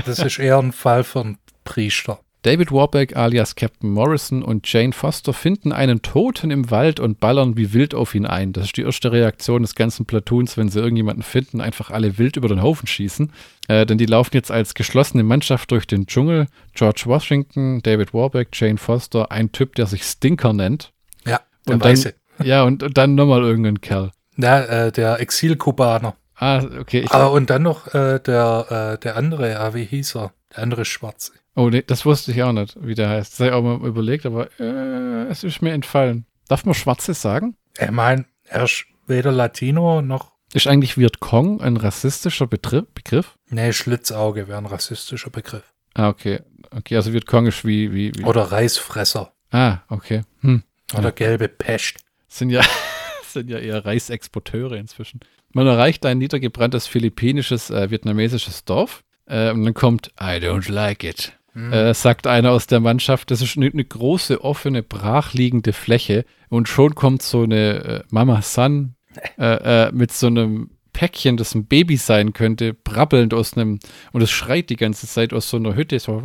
Das 0.05 0.19
ist 0.21 0.39
eher 0.39 0.59
ein 0.59 0.73
Fall 0.73 1.03
von 1.03 1.39
Priester. 1.65 2.21
David 2.43 2.73
Warbeck 2.73 3.17
alias 3.17 3.55
Captain 3.55 3.91
Morrison 3.91 4.43
und 4.43 4.71
Jane 4.73 4.95
Foster 4.95 5.35
finden 5.35 5.73
einen 5.73 6.01
Toten 6.01 6.51
im 6.51 6.71
Wald 6.71 6.99
und 6.99 7.21
ballern 7.21 7.59
wie 7.59 7.75
wild 7.75 7.95
auf 7.95 8.15
ihn 8.15 8.25
ein. 8.25 8.55
Das 8.55 8.65
ist 8.65 8.79
die 8.79 8.83
erste 8.83 9.13
Reaktion 9.13 9.61
des 9.61 9.75
ganzen 9.75 10.07
Platoons, 10.07 10.57
wenn 10.57 10.71
sie 10.71 10.81
irgendjemanden 10.81 11.23
finden, 11.23 11.61
einfach 11.61 11.91
alle 11.91 12.17
wild 12.17 12.39
über 12.39 12.49
den 12.49 12.63
Haufen 12.63 12.87
schießen. 12.87 13.31
Äh, 13.69 13.85
denn 13.85 13.99
die 13.99 14.07
laufen 14.07 14.31
jetzt 14.33 14.51
als 14.51 14.73
geschlossene 14.73 15.23
Mannschaft 15.23 15.71
durch 15.71 15.87
den 15.87 16.07
Dschungel. 16.07 16.47
George 16.73 17.03
Washington, 17.05 17.83
David 17.83 18.15
Warbeck, 18.15 18.49
Jane 18.55 18.79
Foster, 18.79 19.31
ein 19.31 19.53
Typ, 19.53 19.75
der 19.75 19.85
sich 19.85 20.03
Stinker 20.03 20.55
nennt. 20.55 20.93
Ja, 21.27 21.41
und 21.67 21.85
Weiße. 21.85 22.15
Dann, 22.39 22.47
ja, 22.47 22.63
und, 22.63 22.83
und 22.83 22.97
dann 22.97 23.17
nochmal 23.17 23.43
irgendein 23.43 23.83
Kerl. 23.83 24.13
Ja, 24.39 24.61
äh, 24.61 24.93
der 24.93 25.21
Exilkubaner. 25.21 26.17
Ah, 26.37 26.63
okay. 26.81 27.05
Aber 27.11 27.33
und 27.33 27.51
dann 27.51 27.63
noch 27.63 27.95
äh, 27.95 28.19
der, 28.19 28.95
äh, 28.97 28.99
der 28.99 29.17
andere, 29.17 29.61
ah, 29.61 29.75
wie 29.75 29.85
hieß 29.85 30.17
er? 30.17 30.33
Der 30.57 30.63
andere 30.63 30.87
Schwarze. 30.87 31.33
Oh, 31.61 31.69
nee, 31.69 31.83
das 31.87 32.07
wusste 32.07 32.33
ich 32.33 32.43
auch 32.43 32.55
nicht, 32.55 32.75
wie 32.81 32.95
der 32.95 33.11
heißt. 33.11 33.35
Das 33.35 33.41
habe 33.41 33.51
ich 33.51 33.55
auch 33.55 33.63
mal 33.63 33.87
überlegt, 33.87 34.25
aber 34.25 34.49
äh, 34.59 35.27
es 35.29 35.45
ist 35.45 35.61
mir 35.61 35.75
entfallen. 35.75 36.25
Darf 36.49 36.65
man 36.65 36.75
Schwarzes 36.75 37.21
sagen? 37.21 37.55
Ich 37.79 37.91
meine, 37.91 38.25
er 38.45 38.65
ist 38.65 38.87
weder 39.07 39.31
Latino 39.31 40.01
noch. 40.01 40.33
Ist 40.55 40.67
eigentlich 40.67 40.97
Vietcong 40.97 41.61
ein 41.61 41.77
rassistischer 41.77 42.47
Betriff, 42.47 42.87
Begriff? 42.95 43.37
Nee, 43.51 43.75
Schlitzauge 43.75 44.49
wäre 44.49 44.57
ein 44.57 44.65
rassistischer 44.65 45.29
Begriff. 45.29 45.65
Ah, 45.93 46.09
okay. 46.09 46.41
Okay, 46.71 46.97
also 46.97 47.13
Vietcong 47.13 47.45
ist 47.45 47.63
wie, 47.67 47.93
wie, 47.93 48.13
wie. 48.17 48.25
Oder 48.25 48.45
Reisfresser. 48.45 49.35
Ah, 49.51 49.81
okay. 49.91 50.23
Hm. 50.41 50.63
Oder 50.95 51.09
ja. 51.09 51.11
gelbe 51.11 51.49
Pest. 51.49 51.99
Sind 52.27 52.49
ja, 52.49 52.63
sind 53.29 53.51
ja 53.51 53.59
eher 53.59 53.85
Reisexporteure 53.85 54.79
inzwischen. 54.79 55.21
Man 55.53 55.67
erreicht 55.67 56.07
ein 56.07 56.17
niedergebranntes 56.17 56.87
philippinisches, 56.87 57.69
äh, 57.69 57.91
vietnamesisches 57.91 58.65
Dorf. 58.65 59.05
Äh, 59.27 59.51
und 59.51 59.65
dann 59.65 59.75
kommt 59.75 60.09
I 60.19 60.41
don't 60.41 60.73
like 60.73 61.05
it. 61.05 61.35
Mhm. 61.55 61.73
Äh, 61.73 61.95
sagt 61.95 62.27
einer 62.27 62.53
aus 62.53 62.67
der 62.67 62.81
Mannschaft, 62.81 63.31
das 63.31 63.43
ist 63.43 63.57
eine, 63.57 63.67
eine, 63.67 63.85
große, 63.85 64.45
offene, 64.45 64.83
brachliegende 64.83 65.73
Fläche 65.73 66.25
und 66.49 66.69
schon 66.69 66.95
kommt 66.95 67.23
so 67.23 67.43
eine 67.43 67.85
äh, 67.85 68.03
Mama 68.11 68.43
San 68.43 68.95
äh, 69.39 69.89
äh, 69.89 69.93
mit 69.93 70.13
so 70.13 70.29
einem 70.29 70.71
Päckchen, 70.93 71.37
das 71.37 71.55
ein 71.55 71.67
Baby 71.67 71.97
sein 71.97 72.33
könnte, 72.33 72.75
brabbelnd 72.75 73.35
aus 73.35 73.55
einem, 73.55 73.79
und 74.13 74.23
es 74.23 74.31
schreit 74.31 74.71
die 74.71 74.77
ganze 74.77 75.07
Zeit 75.07 75.33
aus 75.33 75.51
so 75.51 75.57
einer 75.57 75.75
Hütte, 75.75 75.99
so, 75.99 76.23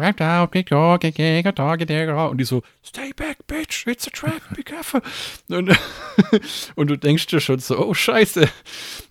und 2.30 2.38
die 2.38 2.44
so, 2.44 2.64
stay 2.84 3.12
back, 3.16 3.38
bitch, 3.48 3.88
it's 3.88 4.08
a 4.08 4.12
trap, 4.12 4.42
be 4.56 4.64
careful. 4.64 5.02
Und, 5.50 5.72
und 6.76 6.90
du 6.90 6.98
denkst 6.98 7.28
dir 7.28 7.40
schon 7.40 7.60
so, 7.60 7.78
oh 7.78 7.94
Scheiße. 7.94 8.50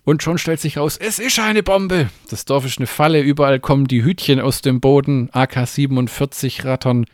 Und 0.03 0.21
schon 0.21 0.37
stellt 0.37 0.59
sich 0.59 0.77
raus, 0.77 0.97
es 0.97 1.19
ist 1.19 1.39
eine 1.39 1.63
Bombe. 1.63 2.09
Das 2.29 2.45
Dorf 2.45 2.65
ist 2.65 2.77
eine 2.77 2.87
Falle, 2.87 3.21
überall 3.21 3.59
kommen 3.59 3.87
die 3.87 4.03
Hütchen 4.03 4.39
aus 4.39 4.61
dem 4.61 4.81
Boden, 4.81 5.29
AK-47 5.31 6.65
rattern, 6.65 7.05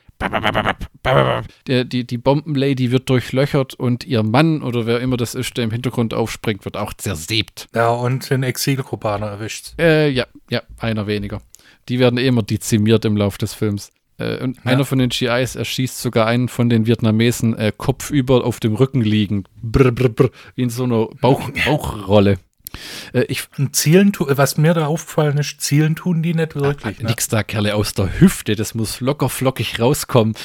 der, 1.68 1.84
die, 1.86 2.06
die 2.06 2.18
Bombenlady 2.18 2.92
wird 2.92 3.10
durchlöchert 3.10 3.74
und 3.74 4.06
ihr 4.06 4.24
Mann 4.24 4.62
oder 4.62 4.86
wer 4.86 5.00
immer 5.00 5.18
das 5.18 5.36
ist, 5.36 5.58
der 5.58 5.64
im 5.64 5.72
Hintergrund 5.72 6.14
aufspringt, 6.14 6.66
wird 6.66 6.78
auch 6.78 6.94
zersäbt. 6.94 7.68
Ja, 7.76 7.90
und 7.90 8.30
den 8.30 8.44
Exilkubaner 8.44 9.28
erwischt. 9.28 9.74
Äh, 9.80 10.10
ja, 10.10 10.26
ja, 10.50 10.62
einer 10.78 11.08
weniger. 11.08 11.42
Die 11.90 12.00
werden 12.00 12.18
eh 12.18 12.28
immer 12.28 12.44
dezimiert 12.44 13.06
im 13.06 13.18
Lauf 13.18 13.38
des 13.38 13.54
Films. 13.54 13.92
Äh, 14.18 14.44
und 14.44 14.58
ja. 14.58 14.64
einer 14.72 14.86
von 14.86 15.00
den 15.00 15.10
GIs 15.10 15.56
erschießt 15.56 16.00
sogar 16.00 16.28
einen 16.28 16.48
von 16.48 16.70
den 16.70 16.86
Vietnamesen 16.86 17.58
äh, 17.58 17.72
kopfüber 17.76 18.46
auf 18.46 18.60
dem 18.60 18.76
Rücken 18.76 19.02
liegend. 19.02 19.48
Brr, 19.62 19.92
brr, 19.92 20.10
brr, 20.10 20.30
wie 20.56 20.64
in 20.64 20.70
so 20.70 20.84
einer 20.84 21.08
Bauch, 21.20 21.50
Bauchrolle. 21.66 22.38
Äh, 23.14 23.24
ich, 23.24 23.44
Zielen, 23.72 24.12
was 24.20 24.58
mir 24.58 24.74
da 24.74 24.88
aufgefallen 24.88 25.38
ist, 25.38 25.62
Zielen 25.62 25.96
tun 25.96 26.24
die 26.24 26.34
nicht 26.34 26.56
wirklich. 26.56 27.00
Ne? 27.00 27.10
Nix 27.10 27.28
da, 27.28 27.44
Kerle, 27.44 27.76
aus 27.76 27.94
der 27.94 28.20
Hüfte, 28.20 28.56
das 28.56 28.76
muss 28.76 29.00
locker 29.00 29.30
flockig 29.30 29.80
rauskommen. 29.80 30.36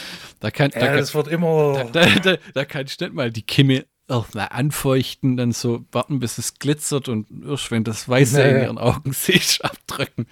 Da 0.41 0.51
kann, 0.51 0.71
ja, 0.75 0.81
da 0.81 0.97
das 0.97 1.15
wird 1.15 1.29
immer. 1.29 1.89
Da, 1.93 2.07
da, 2.07 2.19
da, 2.21 2.37
da 2.55 2.65
kann 2.65 2.87
ich 2.87 2.99
nicht 3.01 3.13
mal 3.13 3.31
die 3.31 3.43
Kimme 3.43 3.87
auch 4.09 4.33
mal 4.35 4.45
anfeuchten, 4.45 5.37
dann 5.37 5.53
so 5.53 5.85
warten, 5.93 6.21
bis 6.21 6.39
es 6.39 6.55
glitzert 6.59 7.09
und 7.09 7.27
wenn 7.71 7.85
das 7.85 8.09
Weiße 8.09 8.39
nee. 8.39 8.51
in 8.51 8.57
ihren 8.63 8.79
Augen 8.79 9.13
sehe, 9.13 9.41
abdrücken. 9.63 10.27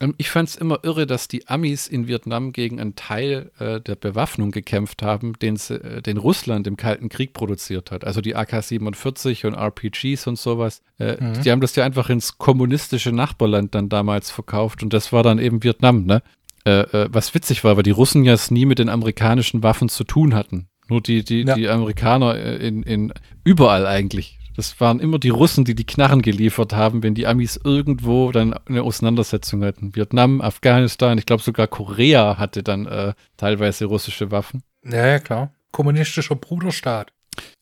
Ähm, 0.00 0.14
ich 0.18 0.30
fand 0.30 0.48
es 0.48 0.56
immer 0.56 0.80
irre, 0.82 1.06
dass 1.06 1.28
die 1.28 1.48
Amis 1.48 1.86
in 1.86 2.08
Vietnam 2.08 2.52
gegen 2.52 2.80
einen 2.80 2.94
Teil 2.94 3.50
äh, 3.58 3.80
der 3.80 3.96
Bewaffnung 3.96 4.50
gekämpft 4.50 5.02
haben, 5.02 5.34
den, 5.40 5.56
äh, 5.68 6.02
den, 6.02 6.16
Russland 6.16 6.66
im 6.66 6.76
Kalten 6.76 7.08
Krieg 7.08 7.32
produziert 7.32 7.90
hat. 7.90 8.04
Also 8.04 8.20
die 8.20 8.36
AK-47 8.36 9.46
und 9.46 9.54
RPGs 9.54 10.26
und 10.26 10.38
sowas. 10.38 10.82
Äh, 10.98 11.22
mhm. 11.22 11.42
Die 11.42 11.50
haben 11.50 11.60
das 11.60 11.76
ja 11.76 11.84
einfach 11.84 12.10
ins 12.10 12.38
kommunistische 12.38 13.12
Nachbarland 13.12 13.74
dann 13.74 13.88
damals 13.88 14.30
verkauft 14.30 14.82
und 14.82 14.92
das 14.92 15.12
war 15.12 15.22
dann 15.22 15.38
eben 15.38 15.62
Vietnam, 15.62 16.04
ne? 16.04 16.22
Äh, 16.64 16.80
äh, 16.80 17.08
was 17.10 17.34
witzig 17.34 17.64
war, 17.64 17.76
weil 17.76 17.82
die 17.82 17.92
Russen 17.92 18.24
ja 18.24 18.34
es 18.34 18.50
nie 18.50 18.66
mit 18.66 18.78
den 18.78 18.88
amerikanischen 18.88 19.62
Waffen 19.62 19.88
zu 19.88 20.04
tun 20.04 20.34
hatten. 20.34 20.68
Nur 20.88 21.00
die, 21.00 21.22
die, 21.22 21.42
ja. 21.42 21.54
die 21.54 21.68
Amerikaner 21.68 22.34
äh, 22.34 22.56
in, 22.56 22.82
in 22.82 23.12
überall 23.44 23.86
eigentlich. 23.86 24.37
Das 24.58 24.80
waren 24.80 24.98
immer 24.98 25.20
die 25.20 25.28
Russen, 25.28 25.64
die 25.64 25.76
die 25.76 25.86
Knarren 25.86 26.20
geliefert 26.20 26.72
haben, 26.72 27.04
wenn 27.04 27.14
die 27.14 27.28
Amis 27.28 27.60
irgendwo 27.62 28.32
dann 28.32 28.54
eine 28.66 28.82
Auseinandersetzung 28.82 29.62
hatten. 29.62 29.94
Vietnam, 29.94 30.40
Afghanistan, 30.40 31.16
ich 31.16 31.26
glaube 31.26 31.44
sogar 31.44 31.68
Korea 31.68 32.38
hatte 32.38 32.64
dann 32.64 32.86
äh, 32.86 33.12
teilweise 33.36 33.84
russische 33.84 34.32
Waffen. 34.32 34.64
Ja, 34.82 35.06
ja, 35.06 35.20
klar. 35.20 35.52
Kommunistischer 35.70 36.34
Bruderstaat. 36.34 37.12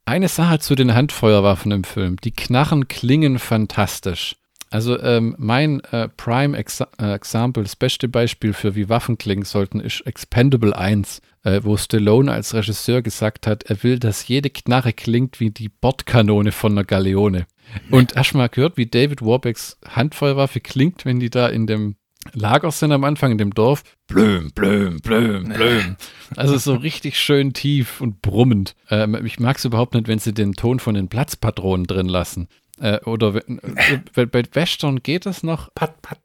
Eine 0.07 0.29
Sache 0.29 0.59
zu 0.59 0.75
den 0.75 0.95
Handfeuerwaffen 0.95 1.71
im 1.71 1.85
Film. 1.85 2.17
Die 2.25 2.33
Knarren 2.33 2.89
klingen 2.89 3.39
fantastisch. 3.39 4.37
Also 4.71 4.99
ähm, 4.99 5.35
mein 5.37 5.81
äh, 5.93 6.09
Prime 6.09 6.57
Exa 6.57 6.89
äh, 6.99 7.13
Example, 7.13 7.63
das 7.63 7.77
beste 7.77 8.09
Beispiel 8.09 8.55
für 8.55 8.75
wie 8.75 8.89
Waffen 8.89 9.19
klingen 9.19 9.45
sollten, 9.45 9.81
ist 9.81 10.01
Expendable 10.07 10.75
1, 10.75 11.21
äh, 11.47 11.63
wo 11.63 11.77
Stallone 11.77 12.33
als 12.33 12.55
Regisseur 12.55 13.03
gesagt 13.03 13.47
hat, 13.47 13.63
er 13.65 13.83
will, 13.85 14.01
dass 14.01 14.27
jede 14.27 14.51
Knarre 14.51 14.93
klingt 14.93 15.39
wie 15.39 15.51
die 15.51 15.69
Bordkanone 15.69 16.51
von 16.51 16.73
einer 16.73 16.85
Galeone. 16.85 17.47
Und 17.91 18.17
hast 18.17 18.33
du 18.33 18.39
mal 18.39 18.49
gehört, 18.49 18.77
wie 18.77 18.87
David 18.87 19.23
Warbecks 19.23 19.79
Handfeuerwaffe 19.87 20.61
klingt, 20.61 21.05
wenn 21.05 21.21
die 21.21 21.31
da 21.31 21.49
in 21.49 21.67
dem 21.67 21.97
Lager 22.33 22.73
sind 22.73 22.91
am 22.91 23.05
Anfang, 23.05 23.31
in 23.31 23.39
dem 23.39 23.55
Dorf? 23.55 23.85
Blöm, 24.09 24.51
blöm, 24.51 24.99
blöm, 25.01 25.45
blöm. 25.49 25.97
Also 26.37 26.59
so 26.59 26.75
richtig 26.75 27.21
schön 27.21 27.53
tief 27.53 28.01
und 28.01 28.21
brummend. 28.21 28.75
Ähm, 28.91 29.17
ich 29.25 29.39
mag 29.39 29.59
es 29.59 29.65
überhaupt 29.65 29.95
nicht, 29.95 30.09
wenn 30.09 30.19
sie 30.19 30.35
den 30.35 30.55
Ton 30.55 30.81
von 30.81 30.95
den 30.95 31.07
Platzpatronen 31.07 31.87
drin 31.87 32.09
lassen. 32.09 32.49
Äh, 32.81 32.99
oder 33.05 33.37
äh, 33.37 34.27
bei 34.27 34.43
Western 34.53 35.05
geht 35.05 35.25
das 35.25 35.45
noch. 35.45 35.73
Pat, 35.75 36.03
pat. 36.03 36.19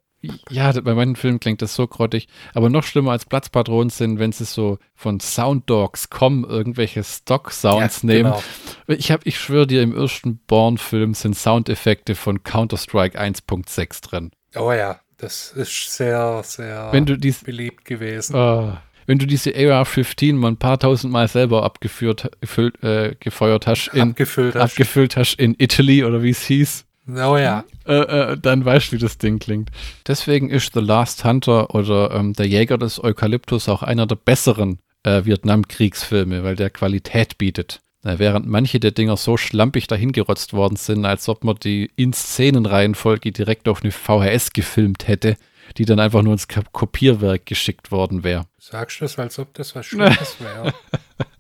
Ja, 0.50 0.72
bei 0.82 0.94
manchen 0.94 1.16
Filmen 1.16 1.40
klingt 1.40 1.62
das 1.62 1.76
so 1.76 1.88
grottig. 1.88 2.28
Aber 2.54 2.70
noch 2.70 2.84
schlimmer 2.84 3.12
als 3.12 3.26
Platzpatronen 3.26 3.90
sind, 3.90 4.20
wenn 4.20 4.32
sie 4.32 4.46
so 4.46 4.78
von 4.94 5.20
Sounddogs 5.20 6.10
kommen, 6.10 6.44
irgendwelche 6.44 7.04
Stock-Sounds 7.04 8.04
ja, 8.04 8.08
nehmen. 8.08 8.32
Genau. 8.32 8.44
Ich, 8.88 9.12
hab, 9.12 9.26
ich 9.26 9.40
schwöre 9.40 9.68
dir, 9.68 9.82
im 9.82 9.96
ersten 9.96 10.38
Born-Film 10.46 11.14
sind 11.14 11.36
Soundeffekte 11.36 12.16
von 12.16 12.44
Counter-Strike 12.44 13.20
1.6 13.20 14.02
drin. 14.08 14.32
Oh 14.56 14.72
ja, 14.72 15.00
das 15.18 15.52
ist 15.54 15.96
sehr, 15.96 16.42
sehr 16.44 16.90
wenn 16.92 17.06
du 17.06 17.18
dies, 17.18 17.44
beliebt 17.44 17.86
gewesen. 17.86 18.36
Oh, 18.36 18.74
wenn 19.08 19.18
du 19.18 19.26
diese 19.26 19.52
AR-15 19.52 20.36
mal 20.36 20.50
ein 20.50 20.58
paar 20.58 20.80
tausend 20.80 21.12
Mal 21.12 21.28
selber 21.28 21.64
abgeführt, 21.64 22.32
gefüllt, 22.42 22.84
äh, 22.84 23.16
gefeuert 23.20 23.68
hast, 23.68 23.88
in, 23.94 24.12
abgefüllt 24.12 24.56
hast. 24.56 24.72
abgefüllt 24.72 25.18
hast 25.18 25.36
in 25.36 25.56
Italy 25.58 26.04
oder 26.04 26.22
wie 26.22 26.30
es 26.30 26.44
hieß. 26.44 26.86
Oh 27.08 27.38
ja. 27.38 27.64
Äh, 27.86 27.94
äh, 27.94 28.38
dann 28.40 28.64
weißt 28.64 28.88
du, 28.88 28.92
wie 28.94 29.00
das 29.00 29.18
Ding 29.18 29.40
klingt. 29.40 29.70
Deswegen 30.08 30.50
ist 30.50 30.74
The 30.74 30.80
Last 30.80 31.24
Hunter 31.26 31.74
oder 31.74 32.12
ähm, 32.12 32.34
Der 32.34 32.48
Jäger 32.48 32.78
des 32.78 33.04
Eukalyptus 33.04 33.68
auch 33.70 33.84
einer 33.84 34.06
der 34.06 34.16
besseren 34.16 34.80
äh, 35.04 35.26
Vietnamkriegsfilme, 35.26 36.44
weil 36.44 36.56
der 36.56 36.70
Qualität 36.70 37.38
bietet. 37.38 37.82
während 38.04 38.48
manche 38.48 38.80
der 38.80 38.92
Dinger 38.92 39.18
so 39.18 39.38
schlampig 39.38 39.88
dahingerotzt 39.88 40.54
worden 40.54 40.76
sind, 40.76 41.06
als 41.06 41.28
ob 41.30 41.44
man 41.44 41.58
die 41.58 41.92
In-Szenen-Reihenfolge 41.96 43.32
direkt 43.32 43.68
auf 43.68 43.84
eine 43.84 43.92
VHS 43.92 44.54
gefilmt 44.54 45.08
hätte, 45.08 45.38
die 45.78 45.86
dann 45.86 46.00
einfach 46.00 46.22
nur 46.22 46.34
ins 46.34 46.48
Kopierwerk 46.48 47.46
geschickt 47.46 47.92
worden 47.92 48.24
wäre. 48.24 48.46
Sagst 48.58 49.00
du 49.00 49.06
das, 49.06 49.18
als 49.20 49.40
ob 49.40 49.54
das 49.54 49.76
was 49.76 49.86
Schlimmes 49.86 50.38
wäre? 50.40 50.74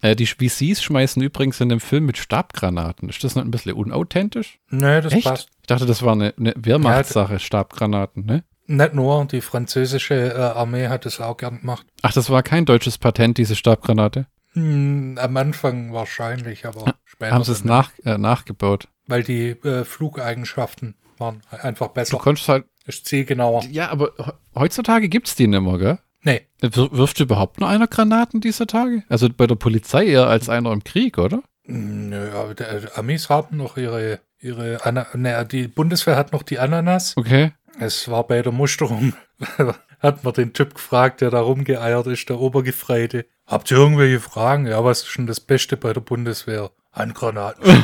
äh, 0.01 0.15
die 0.15 0.27
VCs 0.27 0.83
schmeißen 0.83 1.21
übrigens 1.21 1.59
in 1.61 1.69
dem 1.69 1.79
Film 1.79 2.05
mit 2.05 2.17
Stabgranaten. 2.17 3.09
Ist 3.09 3.23
das 3.23 3.35
nicht 3.35 3.45
ein 3.45 3.51
bisschen 3.51 3.73
unauthentisch? 3.73 4.59
Nee, 4.69 5.01
das 5.01 5.13
Echt? 5.13 5.25
passt. 5.25 5.49
Ich 5.61 5.67
dachte, 5.67 5.85
das 5.85 6.03
war 6.03 6.13
eine, 6.13 6.33
eine 6.37 6.53
Wehrmachtssache, 6.57 7.39
Stabgranaten, 7.39 8.25
ne? 8.25 8.43
Nicht 8.67 8.93
nur, 8.93 9.25
die 9.25 9.41
französische 9.41 10.33
äh, 10.33 10.37
Armee 10.37 10.87
hat 10.87 11.05
es 11.05 11.19
auch 11.19 11.35
gern 11.35 11.59
gemacht. 11.59 11.85
Ach, 12.03 12.13
das 12.13 12.29
war 12.29 12.41
kein 12.41 12.65
deutsches 12.65 12.97
Patent, 12.97 13.37
diese 13.37 13.55
Stabgranate? 13.55 14.27
Hm, 14.53 15.17
am 15.19 15.37
Anfang 15.37 15.93
wahrscheinlich, 15.93 16.65
aber 16.65 16.87
ah, 16.87 16.93
später. 17.05 17.33
Haben 17.33 17.43
sie 17.43 17.51
es 17.51 17.63
nach, 17.63 17.91
äh, 18.05 18.17
nachgebaut? 18.17 18.87
Weil 19.07 19.23
die 19.23 19.49
äh, 19.49 19.83
Flugeigenschaften 19.83 20.95
waren 21.17 21.41
einfach 21.49 21.89
besser. 21.89 22.17
Du 22.17 22.23
konntest 22.23 22.47
halt 22.47 22.65
ist 22.85 23.05
zielgenauer. 23.05 23.63
Ja, 23.69 23.89
aber 23.89 24.11
heutzutage 24.55 25.09
gibt 25.09 25.27
es 25.27 25.35
die 25.35 25.47
nicht 25.47 25.61
mehr, 25.61 25.77
gell? 25.77 25.99
Nee. 26.23 26.41
Wirft 26.61 27.19
überhaupt 27.19 27.59
nur 27.59 27.69
einer 27.69 27.87
Granaten 27.87 28.41
dieser 28.41 28.67
Tage? 28.67 29.03
Also 29.09 29.29
bei 29.29 29.47
der 29.47 29.55
Polizei 29.55 30.05
eher 30.05 30.27
als 30.27 30.49
einer 30.49 30.71
im 30.71 30.83
Krieg, 30.83 31.17
oder? 31.17 31.41
Nö, 31.65 32.31
aber 32.31 32.53
die 32.53 32.63
Amis 32.95 33.29
haben 33.29 33.57
noch 33.57 33.77
ihre, 33.77 34.19
ihre 34.39 34.85
Ana 34.85 35.07
ne, 35.13 35.45
die 35.45 35.67
Bundeswehr 35.67 36.15
hat 36.15 36.31
noch 36.31 36.43
die 36.43 36.59
Ananas. 36.59 37.15
Okay. 37.17 37.53
Es 37.79 38.07
war 38.09 38.27
bei 38.27 38.41
der 38.41 38.51
Musterung, 38.51 39.13
hat 39.99 40.23
man 40.23 40.33
den 40.33 40.53
Typ 40.53 40.75
gefragt, 40.75 41.21
der 41.21 41.31
da 41.31 41.41
rumgeeiert 41.41 42.07
ist, 42.07 42.29
der 42.29 42.39
Obergefreite. 42.39 43.25
Habt 43.47 43.71
ihr 43.71 43.77
irgendwelche 43.77 44.19
Fragen? 44.19 44.67
Ja, 44.67 44.83
was 44.83 44.99
ist 44.99 45.07
schon 45.07 45.27
das 45.27 45.39
Beste 45.39 45.77
bei 45.77 45.93
der 45.93 46.01
Bundeswehr? 46.01 46.71
Handgranaten. 46.91 47.63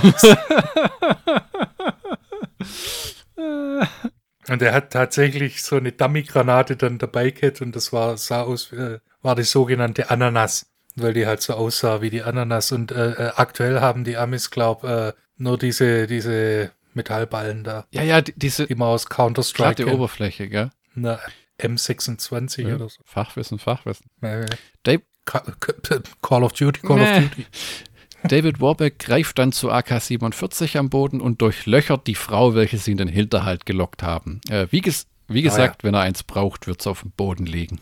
Und 4.50 4.62
er 4.62 4.74
hat 4.74 4.92
tatsächlich 4.92 5.62
so 5.62 5.76
eine 5.76 5.92
Dummy-Granate 5.92 6.78
dann 6.78 6.98
dabei 6.98 7.32
gehabt 7.32 7.62
und 7.62 7.76
das 7.76 7.92
war, 7.92 8.18
sah 8.18 8.44
aus, 8.44 8.72
äh, 8.72 9.00
war 9.22 9.36
die 9.36 9.44
sogenannte 9.44 10.10
Ananas, 10.10 10.68
weil 10.96 11.14
die 11.14 11.28
halt 11.28 11.42
so 11.42 11.54
aussah 11.54 12.02
wie 12.02 12.10
die 12.10 12.24
Ananas. 12.24 12.72
Und 12.72 12.92
äh, 12.92 13.12
äh, 13.12 13.32
aktuell 13.36 13.82
haben 13.82 14.04
die 14.04 14.18
Amis, 14.18 14.50
glaub, 14.50 14.84
äh, 14.84 15.14
nur 15.38 15.58
diese, 15.58 16.08
diese 16.08 16.72
Metallballen 16.94 17.64
da. 17.64 17.86
Ja, 17.92 18.04
ja, 18.04 18.22
die, 18.22 18.34
diese. 18.36 18.68
Die 18.68 18.76
man 18.76 18.90
aus 18.90 19.08
Counter-Strike. 19.08 19.84
Die 19.84 19.86
Oberfläche, 19.86 20.48
gell? 20.48 20.72
Na, 20.96 21.20
M26 21.60 22.68
ja, 22.68 22.76
oder 22.76 22.90
so. 22.90 23.02
Fachwissen, 23.06 23.60
Fachwissen. 23.60 24.10
Äh, 24.22 24.48
Call 25.26 26.44
of 26.44 26.54
Duty, 26.54 26.82
Call 26.82 26.98
nee. 26.98 27.18
of 27.18 27.30
Duty. 27.30 27.46
David 28.28 28.62
Warbeck 28.62 29.00
greift 29.00 29.40
dann 29.40 29.52
zu 29.52 29.72
AK-47 29.72 30.78
am 30.78 30.90
Boden 30.90 31.22
und 31.22 31.42
durchlöchert 31.42 32.08
die 32.08 32.16
Frau, 32.16 32.56
welche 32.56 32.78
sie 32.78 32.92
in 32.92 32.98
den 32.98 33.08
Hinterhalt 33.08 33.66
gelockt 33.66 34.04
haben. 34.04 34.42
Äh, 34.50 34.68
wie, 34.72 34.82
ges 34.82 35.08
wie, 35.28 35.42
gesagt, 35.42 35.76
ah, 35.76 35.78
ja. 35.80 35.84
wenn 35.84 35.94
er 35.94 36.02
eins 36.02 36.24
braucht, 36.24 36.68
wird 36.68 36.80
es 36.80 36.88
auf 36.88 37.02
dem 37.02 37.12
Boden 37.12 37.46
liegen. 37.46 37.80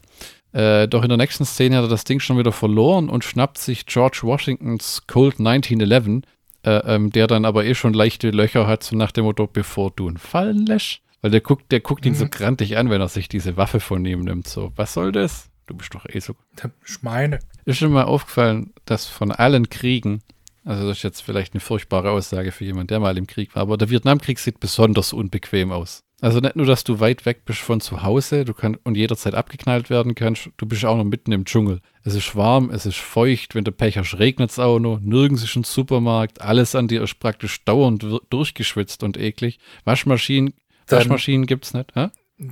Äh, 0.54 0.88
doch 0.88 1.04
in 1.04 1.10
der 1.10 1.18
nächsten 1.18 1.46
Szene 1.46 1.76
hat 1.78 1.84
er 1.84 1.90
das 1.90 2.06
Ding 2.06 2.20
schon 2.20 2.38
wieder 2.38 2.52
verloren 2.52 3.10
und 3.10 3.24
schnappt 3.24 3.58
sich 3.58 3.86
George 3.86 4.22
Washingtons 4.24 5.04
Colt 5.06 5.40
1911, 5.40 6.24
äh, 6.64 6.72
ähm, 6.72 7.12
der 7.12 7.28
dann 7.28 7.44
aber 7.46 7.66
eh 7.66 7.76
schon 7.76 7.94
leichte 7.94 8.32
Löcher 8.32 8.66
hat, 8.66 8.84
so 8.84 8.96
nach 8.96 9.12
dem 9.12 9.26
Motto, 9.26 9.48
bevor 9.48 9.92
du 9.92 10.10
ihn 10.10 10.18
fallen 10.18 10.66
lässt. 10.66 11.02
Weil 11.22 11.32
der 11.32 11.42
guckt, 11.42 11.72
der 11.72 11.82
guckt 11.82 12.06
mhm. 12.06 12.12
ihn 12.12 12.16
so 12.16 12.28
grantig 12.30 12.78
an, 12.78 12.90
wenn 12.90 13.02
er 13.02 13.10
sich 13.10 13.28
diese 13.28 13.58
Waffe 13.58 13.80
von 13.80 14.06
ihm 14.06 14.22
nimmt. 14.22 14.48
So, 14.48 14.72
was 14.76 14.94
soll 14.94 15.12
das? 15.12 15.50
Du 15.66 15.76
bist 15.76 15.94
doch 15.94 16.06
eh 16.08 16.20
so. 16.20 16.36
Ich 16.86 17.02
meine. 17.02 17.40
Ist 17.66 17.80
schon 17.80 17.92
mal 17.92 18.04
aufgefallen, 18.04 18.74
dass 18.86 19.08
von 19.08 19.32
allen 19.32 19.70
Kriegen 19.70 20.22
Also 20.66 20.88
das 20.88 20.98
ist 20.98 21.04
jetzt 21.04 21.22
vielleicht 21.22 21.54
eine 21.54 21.62
furchtbare 21.62 22.10
Aussage 22.10 22.52
für 22.52 22.66
jemanden, 22.66 22.88
der 22.88 23.00
mal 23.00 23.18
im 23.18 23.28
Krieg 23.28 23.56
war, 23.56 23.62
aber 23.62 23.78
der 23.78 23.92
Vietnamkrieg 23.92 24.40
sieht 24.40 24.60
besonders 24.60 25.14
unbequem 25.14 25.72
aus. 25.72 26.02
Also 26.22 26.40
nicht 26.40 26.56
nur, 26.56 26.66
dass 26.66 26.84
du 26.84 27.00
weit 27.00 27.26
weg 27.28 27.46
bist 27.46 27.60
von 27.60 27.82
zu 27.82 28.02
Hause 28.02 28.46
du 28.46 28.54
kannst 28.54 28.80
und 28.84 28.96
jederzeit 28.96 29.36
abgeknallt 29.36 29.92
werden 29.92 30.16
kannst, 30.16 30.50
du 30.58 30.66
bist 30.66 30.84
auch 30.84 30.98
noch 30.98 31.04
mitten 31.04 31.32
im 31.32 31.46
Dschungel. 31.46 31.82
Es 32.04 32.16
ist 32.16 32.36
warm, 32.36 32.72
es 32.72 32.88
ist 32.88 32.98
feucht, 32.98 33.54
wenn 33.54 33.64
der 33.64 33.74
Pech 33.74 33.98
hast, 33.98 34.18
regnet 34.18 34.50
es 34.50 34.58
auch 34.58 34.80
noch, 34.80 35.00
nirgends 35.00 35.44
ist 35.44 35.56
ein 35.56 35.64
Supermarkt, 35.64 36.42
alles 36.42 36.74
an 36.74 36.88
dir 36.88 37.04
ist 37.04 37.20
praktisch 37.20 37.64
dauernd 37.66 38.04
durchgeschwitzt 38.32 39.04
und 39.04 39.18
eklig. 39.18 39.60
Waschmaschinen, 39.84 40.54
dann, 40.88 41.00
Waschmaschinen 41.00 41.46
gibt's 41.46 41.74
nicht, 41.76 41.94
hä? 41.94 42.08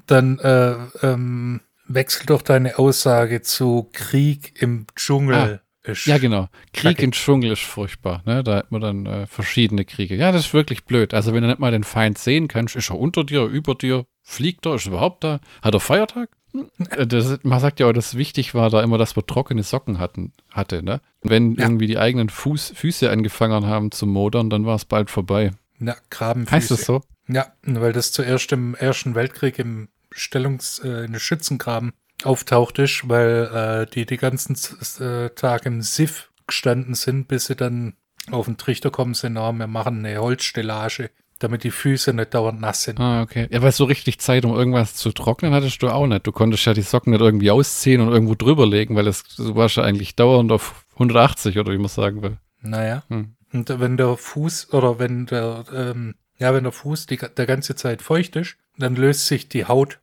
Dann 0.06 0.38
äh, 0.40 0.76
ähm, 1.02 1.62
wechsel 1.88 2.26
doch 2.28 2.42
deine 2.44 2.78
Aussage 2.78 3.42
zu 3.42 3.90
Krieg 3.92 4.62
im 4.62 4.86
Dschungel. 4.96 5.36
Ah. 5.36 5.63
Ist 5.84 6.06
ja, 6.06 6.18
genau. 6.18 6.48
Krieg 6.72 7.02
im 7.02 7.12
Dschungel 7.12 7.52
ist 7.52 7.64
furchtbar. 7.64 8.24
Ne? 8.26 8.44
Da 8.44 8.56
hat 8.56 8.72
man 8.72 8.82
dann 8.82 9.06
äh, 9.06 9.28
verschiedene 9.28 9.84
Kriege. 9.84 10.16
Ja, 10.16 10.32
das 10.32 10.48
ist 10.48 10.54
wirklich 10.54 10.86
blöd. 10.86 11.14
Also, 11.14 11.34
wenn 11.34 11.42
du 11.42 11.50
nicht 11.50 11.60
mal 11.60 11.72
den 11.72 11.84
Feind 11.84 12.18
sehen 12.18 12.48
kannst, 12.48 12.76
ist 12.78 12.90
er 12.90 12.98
unter 12.98 13.26
dir, 13.26 13.44
über 13.44 13.76
dir, 13.76 14.06
fliegt 14.22 14.66
er, 14.66 14.76
ist 14.76 14.86
er 14.86 14.94
überhaupt 14.94 15.26
da? 15.26 15.42
Hat 15.62 15.74
er 15.74 15.80
Feiertag? 15.80 16.30
Äh, 16.92 17.08
das, 17.08 17.40
man 17.42 17.60
sagt 17.60 17.80
ja 17.80 17.88
auch, 17.88 17.94
dass 17.94 18.16
wichtig 18.16 18.54
war 18.54 18.70
da 18.70 18.84
immer, 18.84 19.00
dass 19.00 19.16
wir 19.16 19.26
trockene 19.26 19.64
Socken 19.64 19.98
hatten, 19.98 20.34
hatte. 20.52 20.84
Ne? 20.84 21.02
Wenn 21.24 21.56
ja. 21.56 21.64
irgendwie 21.64 21.88
die 21.88 21.98
eigenen 21.98 22.30
Fuß, 22.30 22.74
Füße 22.76 23.10
angefangen 23.10 23.66
haben 23.66 23.90
zu 23.90 24.06
modern, 24.06 24.52
dann 24.52 24.64
war 24.64 24.76
es 24.76 24.86
bald 24.86 25.10
vorbei. 25.10 25.52
Ja, 25.80 25.96
Grabenfüße. 26.12 26.56
Heißt 26.56 26.70
das 26.70 26.86
so? 26.86 27.02
Ja, 27.28 27.54
weil 27.64 27.92
das 27.92 28.12
zuerst 28.12 28.52
im 28.52 28.76
Ersten 28.76 29.16
Weltkrieg 29.16 29.58
im 29.58 29.90
Stellungs-, 30.14 30.84
äh, 30.84 31.06
in 31.06 31.14
den 31.14 31.20
Schützengraben 31.20 31.94
auftaucht 32.26 32.80
ist, 32.80 33.08
weil 33.10 33.86
äh, 33.88 33.92
die 33.94 34.06
die 34.06 34.18
ganzen 34.18 34.56
äh, 35.00 35.30
Tag 35.32 35.66
im 35.66 35.82
Siff 35.82 36.32
gestanden 36.48 36.96
sind, 36.96 37.28
bis 37.28 37.46
sie 37.46 37.56
dann 37.56 37.94
auf 38.32 38.46
den 38.46 38.58
Trichter 38.58 38.92
kommen 38.92 39.14
sind, 39.14 39.34
na, 39.34 39.52
wir 39.52 39.68
machen 39.68 40.06
eine 40.06 40.18
Holzstellage, 40.20 41.10
damit 41.40 41.64
die 41.64 41.72
Füße 41.72 42.14
nicht 42.14 42.34
dauernd 42.34 42.62
nass 42.62 42.84
sind. 42.84 43.00
Ah, 43.00 43.22
okay. 43.22 43.48
Ja, 43.52 43.62
weil 43.62 43.72
so 43.72 43.84
richtig 43.84 44.20
Zeit, 44.20 44.46
um 44.46 44.54
irgendwas 44.54 44.96
zu 44.96 45.12
trocknen, 45.12 45.54
hattest 45.54 45.82
du 45.84 45.90
auch 45.90 46.08
nicht. 46.08 46.26
Du 46.26 46.32
konntest 46.32 46.66
ja 46.66 46.74
die 46.74 46.82
Socken 46.82 47.12
nicht 47.12 47.22
irgendwie 47.22 47.52
ausziehen 47.52 48.02
und 48.02 48.12
irgendwo 48.12 48.36
drüber 48.36 48.66
legen, 48.66 48.96
weil 48.96 49.08
es, 49.08 49.24
du 49.36 49.56
warst 49.56 49.76
ja 49.76 49.84
eigentlich 49.84 50.16
dauernd 50.16 50.52
auf 50.52 50.86
180 50.94 51.58
oder 51.60 51.74
wie 51.74 51.78
man 51.78 51.90
sagen 51.90 52.22
will. 52.22 52.38
Naja. 52.62 53.04
Hm. 53.10 53.36
Und 53.52 53.70
wenn 53.80 53.98
der 53.98 54.16
Fuß 54.16 54.74
oder 54.74 55.00
wenn 55.00 55.26
der, 55.26 55.66
ähm, 55.74 56.16
ja, 56.38 56.54
wenn 56.54 56.64
der 56.64 56.72
Fuß 56.72 57.08
die, 57.08 57.18
der 57.18 57.46
ganze 57.46 57.76
Zeit 57.76 58.02
feucht 58.02 58.36
ist, 58.36 58.56
dann 58.78 58.96
löst 58.96 59.28
sich 59.28 59.50
die 59.50 59.66
Haut 59.66 60.00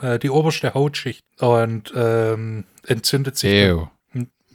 äh, 0.00 0.18
die 0.18 0.30
oberste 0.30 0.74
Hautschicht 0.74 1.24
und 1.40 1.92
ähm, 1.94 2.64
entzündet 2.86 3.36
sich. 3.36 3.52
Ew. 3.52 3.88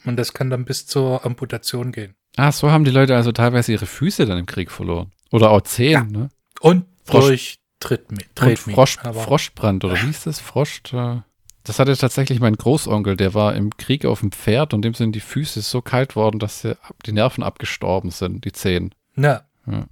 Und 0.06 0.18
das 0.18 0.34
kann 0.34 0.50
dann 0.50 0.66
bis 0.66 0.86
zur 0.86 1.26
Amputation 1.26 1.92
gehen. 1.92 2.16
Ah, 2.36 2.52
so 2.52 2.72
haben 2.72 2.84
die 2.84 2.92
Leute 2.92 3.16
also 3.16 3.32
teilweise 3.32 3.72
ihre 3.72 3.86
Füße 3.86 4.26
dann 4.26 4.40
im 4.40 4.46
Krieg 4.46 4.72
verloren. 4.72 5.12
Oder 5.32 5.52
auch 5.52 5.62
Zehen, 5.62 5.92
ja. 5.92 6.04
ne? 6.04 6.30
Und 6.60 6.86
Frosch, 7.04 7.26
durch 7.26 7.60
Trittmi 7.80 8.24
und 8.40 8.60
Frosch, 8.60 8.98
Froschbrand, 8.98 9.84
oder 9.84 9.96
wie 9.96 10.08
hieß 10.08 10.24
das? 10.24 10.40
Frosch, 10.40 10.82
äh, 10.94 11.22
das 11.64 11.80
hatte 11.80 11.96
tatsächlich 11.96 12.40
mein 12.40 12.56
Großonkel, 12.56 13.16
der 13.18 13.34
war 13.34 13.56
im 13.56 13.76
Krieg 13.78 14.06
auf 14.06 14.20
dem 14.20 14.32
Pferd 14.32 14.74
und 14.74 14.84
dem 14.84 14.94
sind 14.94 15.14
die 15.14 15.22
Füße 15.22 15.62
so 15.62 15.82
kalt 15.82 16.16
worden, 16.16 16.40
dass 16.40 16.62
sie, 16.62 16.78
die 17.06 17.12
Nerven 17.12 17.44
abgestorben 17.44 18.12
sind, 18.12 18.46
die 18.46 18.52
Zehen. 18.52 18.94
Ja. 19.16 19.44
ja. 19.66 19.86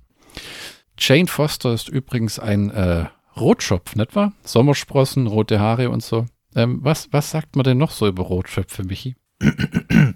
Jane 0.98 1.28
Foster 1.28 1.74
ist 1.74 1.90
übrigens 1.90 2.40
ein 2.40 2.70
äh, 2.72 3.06
Rotschopf, 3.38 3.96
nicht 3.96 4.16
wahr? 4.16 4.34
Sommersprossen, 4.44 5.28
rote 5.28 5.60
Haare 5.60 5.90
und 5.90 6.04
so. 6.04 6.26
Ähm, 6.56 6.80
was, 6.82 7.10
was 7.12 7.32
sagt 7.32 7.56
man 7.56 7.64
denn 7.64 7.78
noch 7.78 7.92
so 7.92 8.08
über 8.08 8.24
Rotschöpfe, 8.24 8.84
Michi? 8.84 9.16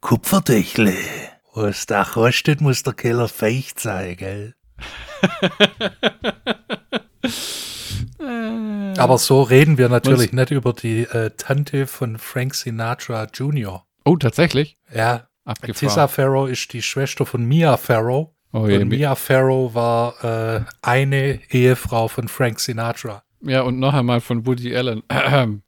Kupferdächle. 0.00 0.94
Was 1.54 1.86
da 1.86 2.04
kostet, 2.04 2.60
muss 2.60 2.82
der 2.82 2.92
Keller 2.92 3.28
feucht 3.28 3.80
sein, 3.80 4.16
gell? 4.16 4.54
Aber 8.98 9.18
so 9.18 9.42
reden 9.42 9.78
wir 9.78 9.88
natürlich 9.88 10.32
nicht 10.32 10.50
über 10.50 10.72
die 10.72 11.02
äh, 11.02 11.30
Tante 11.36 11.86
von 11.86 12.18
Frank 12.18 12.54
Sinatra 12.54 13.26
Jr. 13.32 13.84
Oh, 14.04 14.16
tatsächlich? 14.16 14.78
Ja. 14.94 15.28
Abgefahren. 15.44 15.74
Tissa 15.74 16.08
Farrow 16.08 16.48
ist 16.48 16.72
die 16.72 16.82
Schwester 16.82 17.24
von 17.24 17.44
Mia 17.44 17.76
Farrow. 17.76 18.34
Oh, 18.52 18.60
und 18.60 18.88
Mia 18.88 19.14
Farrow 19.14 19.74
war 19.74 20.24
äh, 20.24 20.60
eine 20.82 21.40
Ehefrau 21.50 22.08
von 22.08 22.28
Frank 22.28 22.58
Sinatra. 22.58 23.22
Ja, 23.42 23.62
und 23.62 23.78
noch 23.78 23.94
einmal 23.94 24.20
von 24.20 24.46
Woody 24.46 24.76
Allen. 24.76 25.02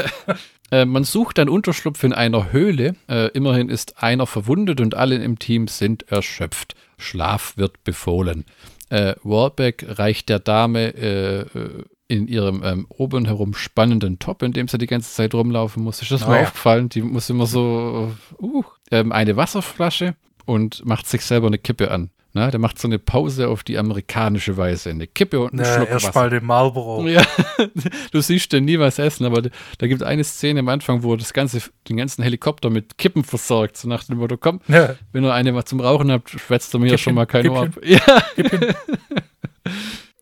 äh, 0.70 0.84
man 0.84 1.04
sucht 1.04 1.38
einen 1.38 1.50
Unterschlupf 1.50 2.02
in 2.04 2.12
einer 2.12 2.52
Höhle. 2.52 2.94
Äh, 3.08 3.28
immerhin 3.32 3.68
ist 3.68 4.02
einer 4.02 4.26
verwundet 4.26 4.80
und 4.80 4.94
alle 4.94 5.16
im 5.16 5.38
Team 5.38 5.68
sind 5.68 6.10
erschöpft. 6.10 6.74
Schlaf 6.98 7.56
wird 7.56 7.84
befohlen. 7.84 8.44
Äh, 8.88 9.14
Warbeck 9.22 9.84
reicht 9.88 10.28
der 10.28 10.38
Dame 10.38 10.94
äh, 10.94 11.40
äh, 11.40 11.84
in 12.08 12.28
ihrem 12.28 12.62
ähm, 12.62 12.86
oben 12.88 13.24
herum 13.24 13.54
spannenden 13.54 14.18
Top, 14.18 14.42
in 14.42 14.52
dem 14.52 14.68
sie 14.68 14.78
die 14.78 14.86
ganze 14.86 15.12
Zeit 15.12 15.34
rumlaufen 15.34 15.82
muss. 15.82 16.00
Ist 16.00 16.10
das 16.12 16.24
oh, 16.24 16.28
mal 16.28 16.36
ja. 16.36 16.42
aufgefallen? 16.42 16.88
Die 16.90 17.02
muss 17.02 17.28
immer 17.30 17.46
so 17.46 18.14
uh, 18.38 18.62
ähm, 18.90 19.12
eine 19.12 19.36
Wasserflasche 19.36 20.14
und 20.44 20.84
macht 20.84 21.06
sich 21.06 21.22
selber 21.24 21.46
eine 21.46 21.58
Kippe 21.58 21.90
an. 21.90 22.10
Na, 22.34 22.50
der 22.50 22.60
macht 22.60 22.78
so 22.78 22.88
eine 22.88 22.98
Pause 22.98 23.48
auf 23.48 23.62
die 23.62 23.76
amerikanische 23.76 24.56
Weise. 24.56 24.88
Eine 24.88 25.06
Kippe 25.06 25.38
und 25.38 25.52
einen 25.52 25.64
ja, 25.64 25.74
Schluck 25.74 25.90
Wasser. 25.90 26.12
mal 26.14 26.30
den 26.30 26.46
Marlboro. 26.46 27.06
Ja, 27.06 27.22
du 28.10 28.20
siehst 28.22 28.54
denn 28.54 28.64
nie 28.64 28.78
was 28.78 28.98
essen, 28.98 29.26
aber 29.26 29.42
da 29.42 29.86
gibt 29.86 30.00
es 30.00 30.06
eine 30.06 30.24
Szene 30.24 30.60
am 30.60 30.68
Anfang, 30.68 31.02
wo 31.02 31.14
das 31.14 31.34
ganze, 31.34 31.60
den 31.90 31.98
ganzen 31.98 32.22
Helikopter 32.22 32.70
mit 32.70 32.96
Kippen 32.96 33.22
versorgt. 33.22 33.76
So 33.76 33.86
nach 33.86 34.04
dem 34.04 34.16
Motto, 34.16 34.38
komm, 34.38 34.60
ja. 34.66 34.96
wenn 35.12 35.24
ihr 35.24 35.34
eine 35.34 35.52
mal 35.52 35.66
zum 35.66 35.80
Rauchen 35.80 36.10
habt, 36.10 36.30
schwätzt 36.30 36.74
ihr 36.74 36.78
mir 36.78 36.92
ja 36.92 36.98
schon 36.98 37.14
mal 37.14 37.26
kein 37.26 37.50
Ohr 37.50 37.64
ab. 37.64 37.78
Ja. 37.84 38.00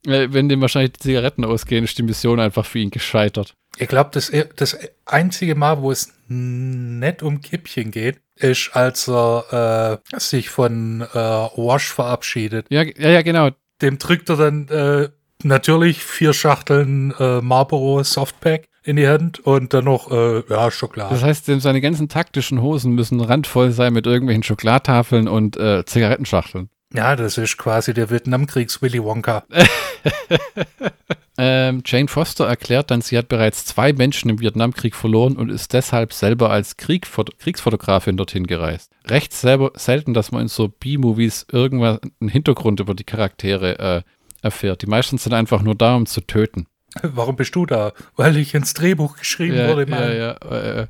wenn 0.32 0.48
dem 0.48 0.60
wahrscheinlich 0.60 0.94
die 0.94 1.00
Zigaretten 1.00 1.44
ausgehen, 1.44 1.84
ist 1.84 1.96
die 1.96 2.02
Mission 2.02 2.40
einfach 2.40 2.66
für 2.66 2.80
ihn 2.80 2.90
gescheitert. 2.90 3.54
Ich 3.78 3.86
glaube, 3.86 4.10
das, 4.12 4.32
das 4.56 4.76
einzige 5.06 5.54
Mal, 5.54 5.80
wo 5.80 5.92
es 5.92 6.12
nicht 6.30 7.22
um 7.22 7.40
Kippchen 7.40 7.90
geht, 7.90 8.20
ist, 8.36 8.70
als 8.74 9.08
er 9.08 10.00
äh, 10.12 10.18
sich 10.20 10.48
von 10.48 11.02
äh, 11.02 11.16
Wash 11.16 11.92
verabschiedet. 11.92 12.66
Ja, 12.70 12.82
ja, 12.82 13.10
ja, 13.10 13.22
genau. 13.22 13.50
Dem 13.82 13.98
drückt 13.98 14.28
er 14.28 14.36
dann 14.36 14.68
äh, 14.68 15.08
natürlich 15.42 16.04
vier 16.04 16.32
Schachteln 16.32 17.14
äh, 17.18 17.40
Marlboro 17.40 18.02
Softpack 18.02 18.66
in 18.82 18.96
die 18.96 19.08
Hand 19.08 19.40
und 19.40 19.74
dann 19.74 19.84
noch, 19.84 20.10
äh, 20.10 20.42
ja, 20.48 20.70
Schokolade. 20.70 21.14
Das 21.14 21.22
heißt, 21.22 21.46
seine 21.60 21.80
ganzen 21.80 22.08
taktischen 22.08 22.62
Hosen 22.62 22.94
müssen 22.94 23.20
randvoll 23.20 23.72
sein 23.72 23.92
mit 23.92 24.06
irgendwelchen 24.06 24.42
Schokolattafeln 24.42 25.28
und 25.28 25.56
äh, 25.56 25.84
Zigarettenschachteln. 25.84 26.70
Ja, 26.92 27.14
das 27.14 27.38
ist 27.38 27.56
quasi 27.56 27.94
der 27.94 28.10
Vietnamkriegs-Willy 28.10 29.02
Wonka. 29.02 29.44
ähm, 31.38 31.82
Jane 31.86 32.08
Foster 32.08 32.46
erklärt 32.46 32.90
dann, 32.90 33.00
sie 33.00 33.16
hat 33.16 33.28
bereits 33.28 33.64
zwei 33.64 33.92
Menschen 33.92 34.28
im 34.28 34.40
Vietnamkrieg 34.40 34.96
verloren 34.96 35.36
und 35.36 35.50
ist 35.50 35.72
deshalb 35.72 36.12
selber 36.12 36.50
als 36.50 36.76
Kriegfoto 36.76 37.32
Kriegsfotografin 37.38 38.16
dorthin 38.16 38.46
gereist. 38.46 38.90
Recht 39.06 39.32
selber, 39.32 39.70
selten, 39.76 40.14
dass 40.14 40.32
man 40.32 40.42
in 40.42 40.48
so 40.48 40.68
B-Movies 40.68 41.46
irgendwas 41.52 42.00
einen 42.20 42.28
Hintergrund 42.28 42.80
über 42.80 42.94
die 42.94 43.04
Charaktere 43.04 43.78
äh, 43.78 44.02
erfährt. 44.42 44.82
Die 44.82 44.86
meisten 44.86 45.16
sind 45.16 45.32
einfach 45.32 45.62
nur 45.62 45.76
da, 45.76 45.94
um 45.94 46.06
zu 46.06 46.22
töten. 46.22 46.66
Warum 47.02 47.36
bist 47.36 47.54
du 47.54 47.66
da? 47.66 47.92
Weil 48.16 48.36
ich 48.36 48.54
ins 48.54 48.74
Drehbuch 48.74 49.16
geschrieben 49.16 49.56
ja, 49.56 49.68
wurde, 49.68 49.86
Mann. 49.86 50.02
Ja, 50.02 50.12
ja, 50.12 50.32
äh, 50.32 50.86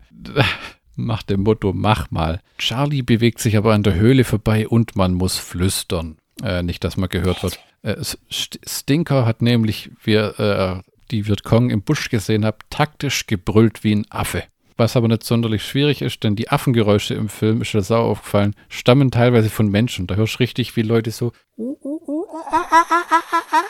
Mach 0.97 1.23
dem 1.23 1.43
Motto, 1.43 1.73
mach 1.73 2.11
mal. 2.11 2.41
Charlie 2.59 3.03
bewegt 3.03 3.41
sich 3.41 3.57
aber 3.57 3.73
an 3.75 3.83
der 3.83 3.95
Höhle 3.95 4.25
vorbei 4.25 4.69
und 4.69 4.97
man 4.97 5.15
muss 5.15 5.39
flüstern. 5.39 6.19
Äh, 6.43 6.63
nicht, 6.63 6.85
dass 6.85 6.97
man 6.97 7.09
gehört 7.09 7.43
wird. 7.43 7.59
Äh, 7.83 7.97
Stinker 8.31 9.25
hat 9.27 9.43
nämlich, 9.43 9.91
wie 10.03 10.15
äh, 10.15 10.81
die 11.11 11.27
Vietcong 11.27 11.71
im 11.71 11.83
Busch 11.83 12.09
gesehen 12.09 12.45
hat, 12.45 12.61
taktisch 12.71 13.27
gebrüllt 13.27 13.85
wie 13.85 13.95
ein 13.95 14.07
Affe. 14.11 14.45
Was 14.77 14.97
aber 14.97 15.09
nicht 15.09 15.25
sonderlich 15.25 15.63
schwierig 15.63 16.01
ist, 16.01 16.25
denn 16.25 16.37
die 16.37 16.49
Affengeräusche 16.49 17.15
im 17.15 17.29
Film, 17.29 17.61
ist 17.61 17.75
mir 17.75 17.83
sau 17.83 18.03
aufgefallen, 18.03 18.55
stammen 18.69 19.11
teilweise 19.11 19.51
von 19.51 19.69
Menschen. 19.69 20.07
Da 20.07 20.15
hörst 20.15 20.37
du 20.37 20.39
richtig, 20.39 20.75
wie 20.77 20.83
Leute 20.83 21.11
so. 21.11 21.33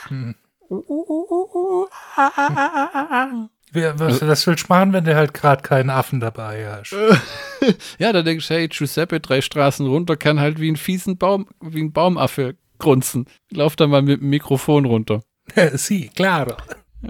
Hm. 0.07 0.35
Was, 3.73 4.21
was 4.21 4.47
willst 4.47 4.67
du 4.67 4.73
machen, 4.73 4.91
wenn 4.91 5.05
du 5.05 5.15
halt 5.15 5.33
gerade 5.33 5.61
keinen 5.61 5.89
Affen 5.89 6.19
dabei 6.19 6.67
hast? 6.69 6.93
ja, 7.99 8.11
da 8.11 8.21
denkst 8.21 8.47
du, 8.47 8.53
hey, 8.53 8.67
Giuseppe, 8.67 9.21
drei 9.21 9.41
Straßen 9.41 9.87
runter, 9.87 10.17
kann 10.17 10.39
halt 10.39 10.59
wie 10.59 10.69
ein 10.69 10.75
fiesen 10.75 11.17
Baum, 11.17 11.47
wie 11.61 11.81
ein 11.81 11.93
Baumaffe 11.93 12.55
grunzen. 12.79 13.27
Lauf 13.51 13.77
da 13.77 13.87
mal 13.87 14.01
mit 14.01 14.19
dem 14.19 14.29
Mikrofon 14.29 14.85
runter. 14.85 15.21
Sie, 15.73 16.09
klar. 16.09 16.57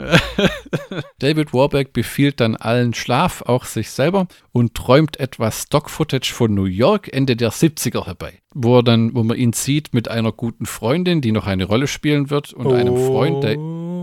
David 1.19 1.53
Warbeck 1.53 1.93
befiehlt 1.93 2.39
dann 2.39 2.55
allen 2.55 2.93
Schlaf, 2.93 3.41
auch 3.41 3.65
sich 3.65 3.89
selber, 3.89 4.27
und 4.51 4.73
träumt 4.73 5.19
etwas 5.19 5.63
Stock-Footage 5.63 6.31
von 6.33 6.53
New 6.53 6.65
York 6.65 7.11
Ende 7.11 7.35
der 7.35 7.51
70er 7.51 8.05
herbei, 8.05 8.39
wo 8.53 8.77
er 8.77 8.83
dann, 8.83 9.13
wo 9.13 9.23
man 9.23 9.37
ihn 9.37 9.53
sieht 9.53 9.93
mit 9.93 10.07
einer 10.07 10.31
guten 10.31 10.65
Freundin, 10.65 11.21
die 11.21 11.31
noch 11.31 11.47
eine 11.47 11.65
Rolle 11.65 11.87
spielen 11.87 12.29
wird, 12.29 12.53
und 12.53 12.67
oh. 12.67 12.73
einem 12.73 12.95
Freund, 12.95 13.43
der, 13.43 13.57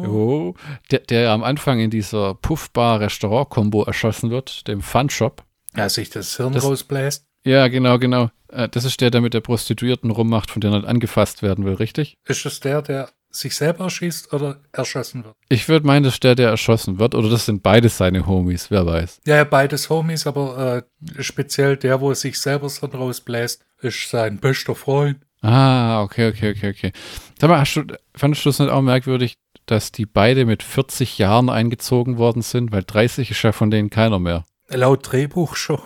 oh, 0.06 0.54
der, 0.90 1.00
der 1.00 1.30
am 1.30 1.42
Anfang 1.42 1.80
in 1.80 1.90
dieser 1.90 2.34
Puffbar-Restaurant-Kombo 2.34 3.84
erschossen 3.84 4.30
wird, 4.30 4.68
dem 4.68 4.82
Fun-Shop. 4.82 5.44
Ja, 5.76 5.88
sich 5.88 6.10
das 6.10 6.36
Hirn 6.36 6.52
das, 6.52 6.64
rausbläst. 6.64 7.26
Ja, 7.44 7.68
genau, 7.68 7.98
genau. 7.98 8.30
Äh, 8.48 8.68
das 8.68 8.84
ist 8.84 9.00
der, 9.00 9.10
der 9.10 9.20
mit 9.20 9.34
der 9.34 9.40
Prostituierten 9.40 10.10
rummacht, 10.10 10.50
von 10.50 10.60
der 10.60 10.72
er 10.72 10.88
angefasst 10.88 11.42
werden 11.42 11.64
will, 11.64 11.74
richtig? 11.74 12.16
Ist 12.26 12.44
es 12.46 12.60
der, 12.60 12.82
der 12.82 13.10
sich 13.30 13.54
selber 13.54 13.84
erschießt 13.84 14.32
oder 14.32 14.60
erschossen 14.72 15.24
wird? 15.24 15.34
Ich 15.48 15.68
würde 15.68 15.86
meinen, 15.86 16.04
das 16.04 16.14
ist 16.14 16.24
der, 16.24 16.34
der 16.34 16.50
erschossen 16.50 16.98
wird, 16.98 17.14
oder 17.14 17.28
das 17.28 17.46
sind 17.46 17.62
beides 17.62 17.98
seine 17.98 18.26
Homies, 18.26 18.70
wer 18.70 18.86
weiß. 18.86 19.20
Ja, 19.26 19.44
beides 19.44 19.90
Homies, 19.90 20.26
aber 20.26 20.84
äh, 21.16 21.22
speziell 21.22 21.76
der, 21.76 22.00
wo 22.00 22.10
er 22.10 22.14
sich 22.14 22.40
selber 22.40 22.68
so 22.68 22.86
rausbläst, 22.86 23.64
ist 23.80 24.10
sein 24.10 24.38
bester 24.38 24.74
Freund. 24.74 25.18
Ah, 25.40 26.02
okay, 26.02 26.28
okay, 26.28 26.50
okay, 26.50 26.70
okay. 26.70 26.92
Sag 27.40 27.48
mal, 27.48 27.60
hast 27.60 27.76
du, 27.76 27.84
fandest 28.14 28.44
du 28.44 28.50
es 28.50 28.58
nicht 28.58 28.70
auch 28.70 28.82
merkwürdig, 28.82 29.34
dass 29.70 29.92
die 29.92 30.06
beide 30.06 30.44
mit 30.44 30.62
40 30.62 31.18
Jahren 31.18 31.48
eingezogen 31.48 32.18
worden 32.18 32.42
sind? 32.42 32.72
Weil 32.72 32.84
30 32.84 33.30
ist 33.30 33.42
ja 33.42 33.52
von 33.52 33.70
denen 33.70 33.90
keiner 33.90 34.18
mehr. 34.18 34.44
Laut 34.68 35.10
Drehbuch 35.10 35.56
schon. 35.56 35.80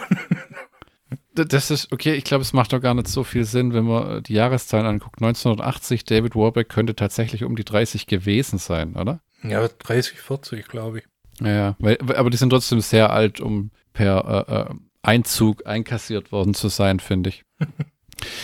Das 1.34 1.70
ist, 1.70 1.90
okay, 1.92 2.14
ich 2.14 2.24
glaube, 2.24 2.42
es 2.42 2.52
macht 2.52 2.72
doch 2.74 2.80
gar 2.80 2.94
nicht 2.94 3.08
so 3.08 3.24
viel 3.24 3.44
Sinn, 3.44 3.72
wenn 3.72 3.84
man 3.84 4.22
die 4.22 4.34
Jahreszahlen 4.34 4.86
anguckt. 4.86 5.22
1980, 5.22 6.04
David 6.04 6.34
Warbeck 6.34 6.68
könnte 6.68 6.94
tatsächlich 6.94 7.44
um 7.44 7.56
die 7.56 7.64
30 7.64 8.06
gewesen 8.06 8.58
sein, 8.58 8.96
oder? 8.96 9.22
Ja, 9.42 9.66
30, 9.66 10.20
40, 10.20 10.68
glaube 10.68 10.98
ich. 10.98 11.04
Ja, 11.40 11.74
weil, 11.78 11.98
aber 12.16 12.28
die 12.28 12.36
sind 12.36 12.50
trotzdem 12.50 12.80
sehr 12.80 13.10
alt, 13.10 13.40
um 13.40 13.70
per 13.94 14.46
äh, 14.48 14.54
äh, 14.54 14.74
Einzug 15.02 15.66
einkassiert 15.66 16.32
worden 16.32 16.54
zu 16.54 16.68
sein, 16.68 17.00
finde 17.00 17.30
ich. 17.30 17.44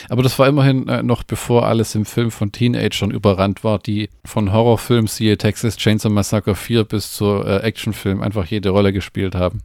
aber 0.09 0.23
das 0.23 0.39
war 0.39 0.49
immerhin 0.49 0.89
äh, 0.89 1.03
noch 1.03 1.23
bevor 1.23 1.67
alles 1.67 1.95
im 1.95 2.05
Film 2.05 2.31
von 2.31 2.53
Teenagern 2.53 3.11
überrannt 3.11 3.65
war, 3.65 3.79
die 3.79 4.11
von 4.25 4.53
Horrorfilm 4.53 5.07
siehe 5.07 5.39
Texas 5.39 5.77
Chainsaw 5.77 6.13
Massacre 6.13 6.55
4 6.55 6.85
bis 6.85 7.13
zur 7.13 7.47
äh, 7.47 7.59
Actionfilm 7.59 8.23
einfach 8.23 8.47
jede 8.47 8.71
Rolle 8.71 8.93
gespielt 8.93 9.35
haben. 9.35 9.63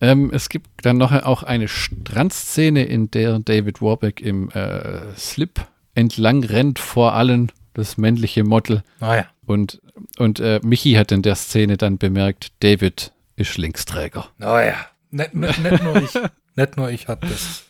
Ähm, 0.00 0.30
es 0.32 0.48
gibt 0.48 0.68
dann 0.82 0.98
noch 0.98 1.12
auch 1.12 1.42
eine 1.42 1.68
Strandszene, 1.68 2.84
in 2.84 3.10
der 3.10 3.38
David 3.38 3.80
Warbeck 3.80 4.20
im 4.20 4.50
äh, 4.50 5.14
Slip 5.16 5.66
entlang 5.94 6.44
rennt 6.44 6.78
vor 6.78 7.14
allen, 7.14 7.50
das 7.74 7.96
männliche 7.96 8.44
Model. 8.44 8.82
Ah 9.00 9.16
ja. 9.16 9.26
Und, 9.46 9.80
und 10.18 10.40
äh, 10.40 10.60
Michi 10.62 10.94
hat 10.94 11.12
in 11.12 11.22
der 11.22 11.34
Szene 11.34 11.76
dann 11.76 11.98
bemerkt, 11.98 12.52
David 12.60 13.12
ist 13.36 13.56
Linksträger. 13.56 14.28
Oh 14.40 14.58
ja. 14.58 14.76
Nicht, 15.10 15.34
nicht, 15.34 15.62
nicht 15.62 15.82
nur 15.82 15.96
ich. 15.96 16.14
nicht 16.56 16.76
nur 16.76 16.90
ich 16.90 17.08
hatte 17.08 17.28
das. 17.28 17.64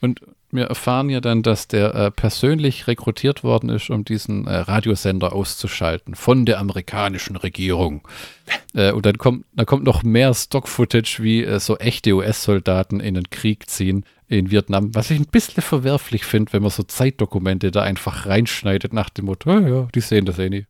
Und 0.00 0.20
wir 0.52 0.64
erfahren 0.66 1.10
ja 1.10 1.20
dann, 1.20 1.42
dass 1.42 1.68
der 1.68 1.94
äh, 1.94 2.10
persönlich 2.10 2.86
rekrutiert 2.86 3.42
worden 3.44 3.70
ist, 3.70 3.90
um 3.90 4.04
diesen 4.04 4.46
äh, 4.46 4.56
Radiosender 4.56 5.32
auszuschalten 5.32 6.14
von 6.14 6.44
der 6.46 6.58
amerikanischen 6.58 7.36
Regierung. 7.36 8.06
Äh, 8.74 8.92
und 8.92 9.06
dann 9.06 9.18
kommt, 9.18 9.44
dann 9.54 9.66
kommt 9.66 9.84
noch 9.84 10.02
mehr 10.02 10.34
Stock-Footage, 10.34 11.18
wie 11.22 11.44
äh, 11.44 11.60
so 11.60 11.76
echte 11.78 12.12
US-Soldaten 12.12 13.00
in 13.00 13.14
den 13.14 13.30
Krieg 13.30 13.68
ziehen 13.68 14.04
in 14.28 14.50
Vietnam, 14.52 14.94
was 14.94 15.10
ich 15.10 15.18
ein 15.18 15.26
bisschen 15.26 15.60
verwerflich 15.62 16.24
finde, 16.24 16.52
wenn 16.52 16.62
man 16.62 16.70
so 16.70 16.84
Zeitdokumente 16.84 17.70
da 17.72 17.82
einfach 17.82 18.26
reinschneidet 18.26 18.92
nach 18.92 19.10
dem 19.10 19.24
Motto, 19.24 19.50
ja, 19.50 19.60
ja, 19.68 19.88
die 19.94 20.00
sehen 20.00 20.24
das 20.24 20.38
eh 20.38 20.48
nie. 20.48 20.66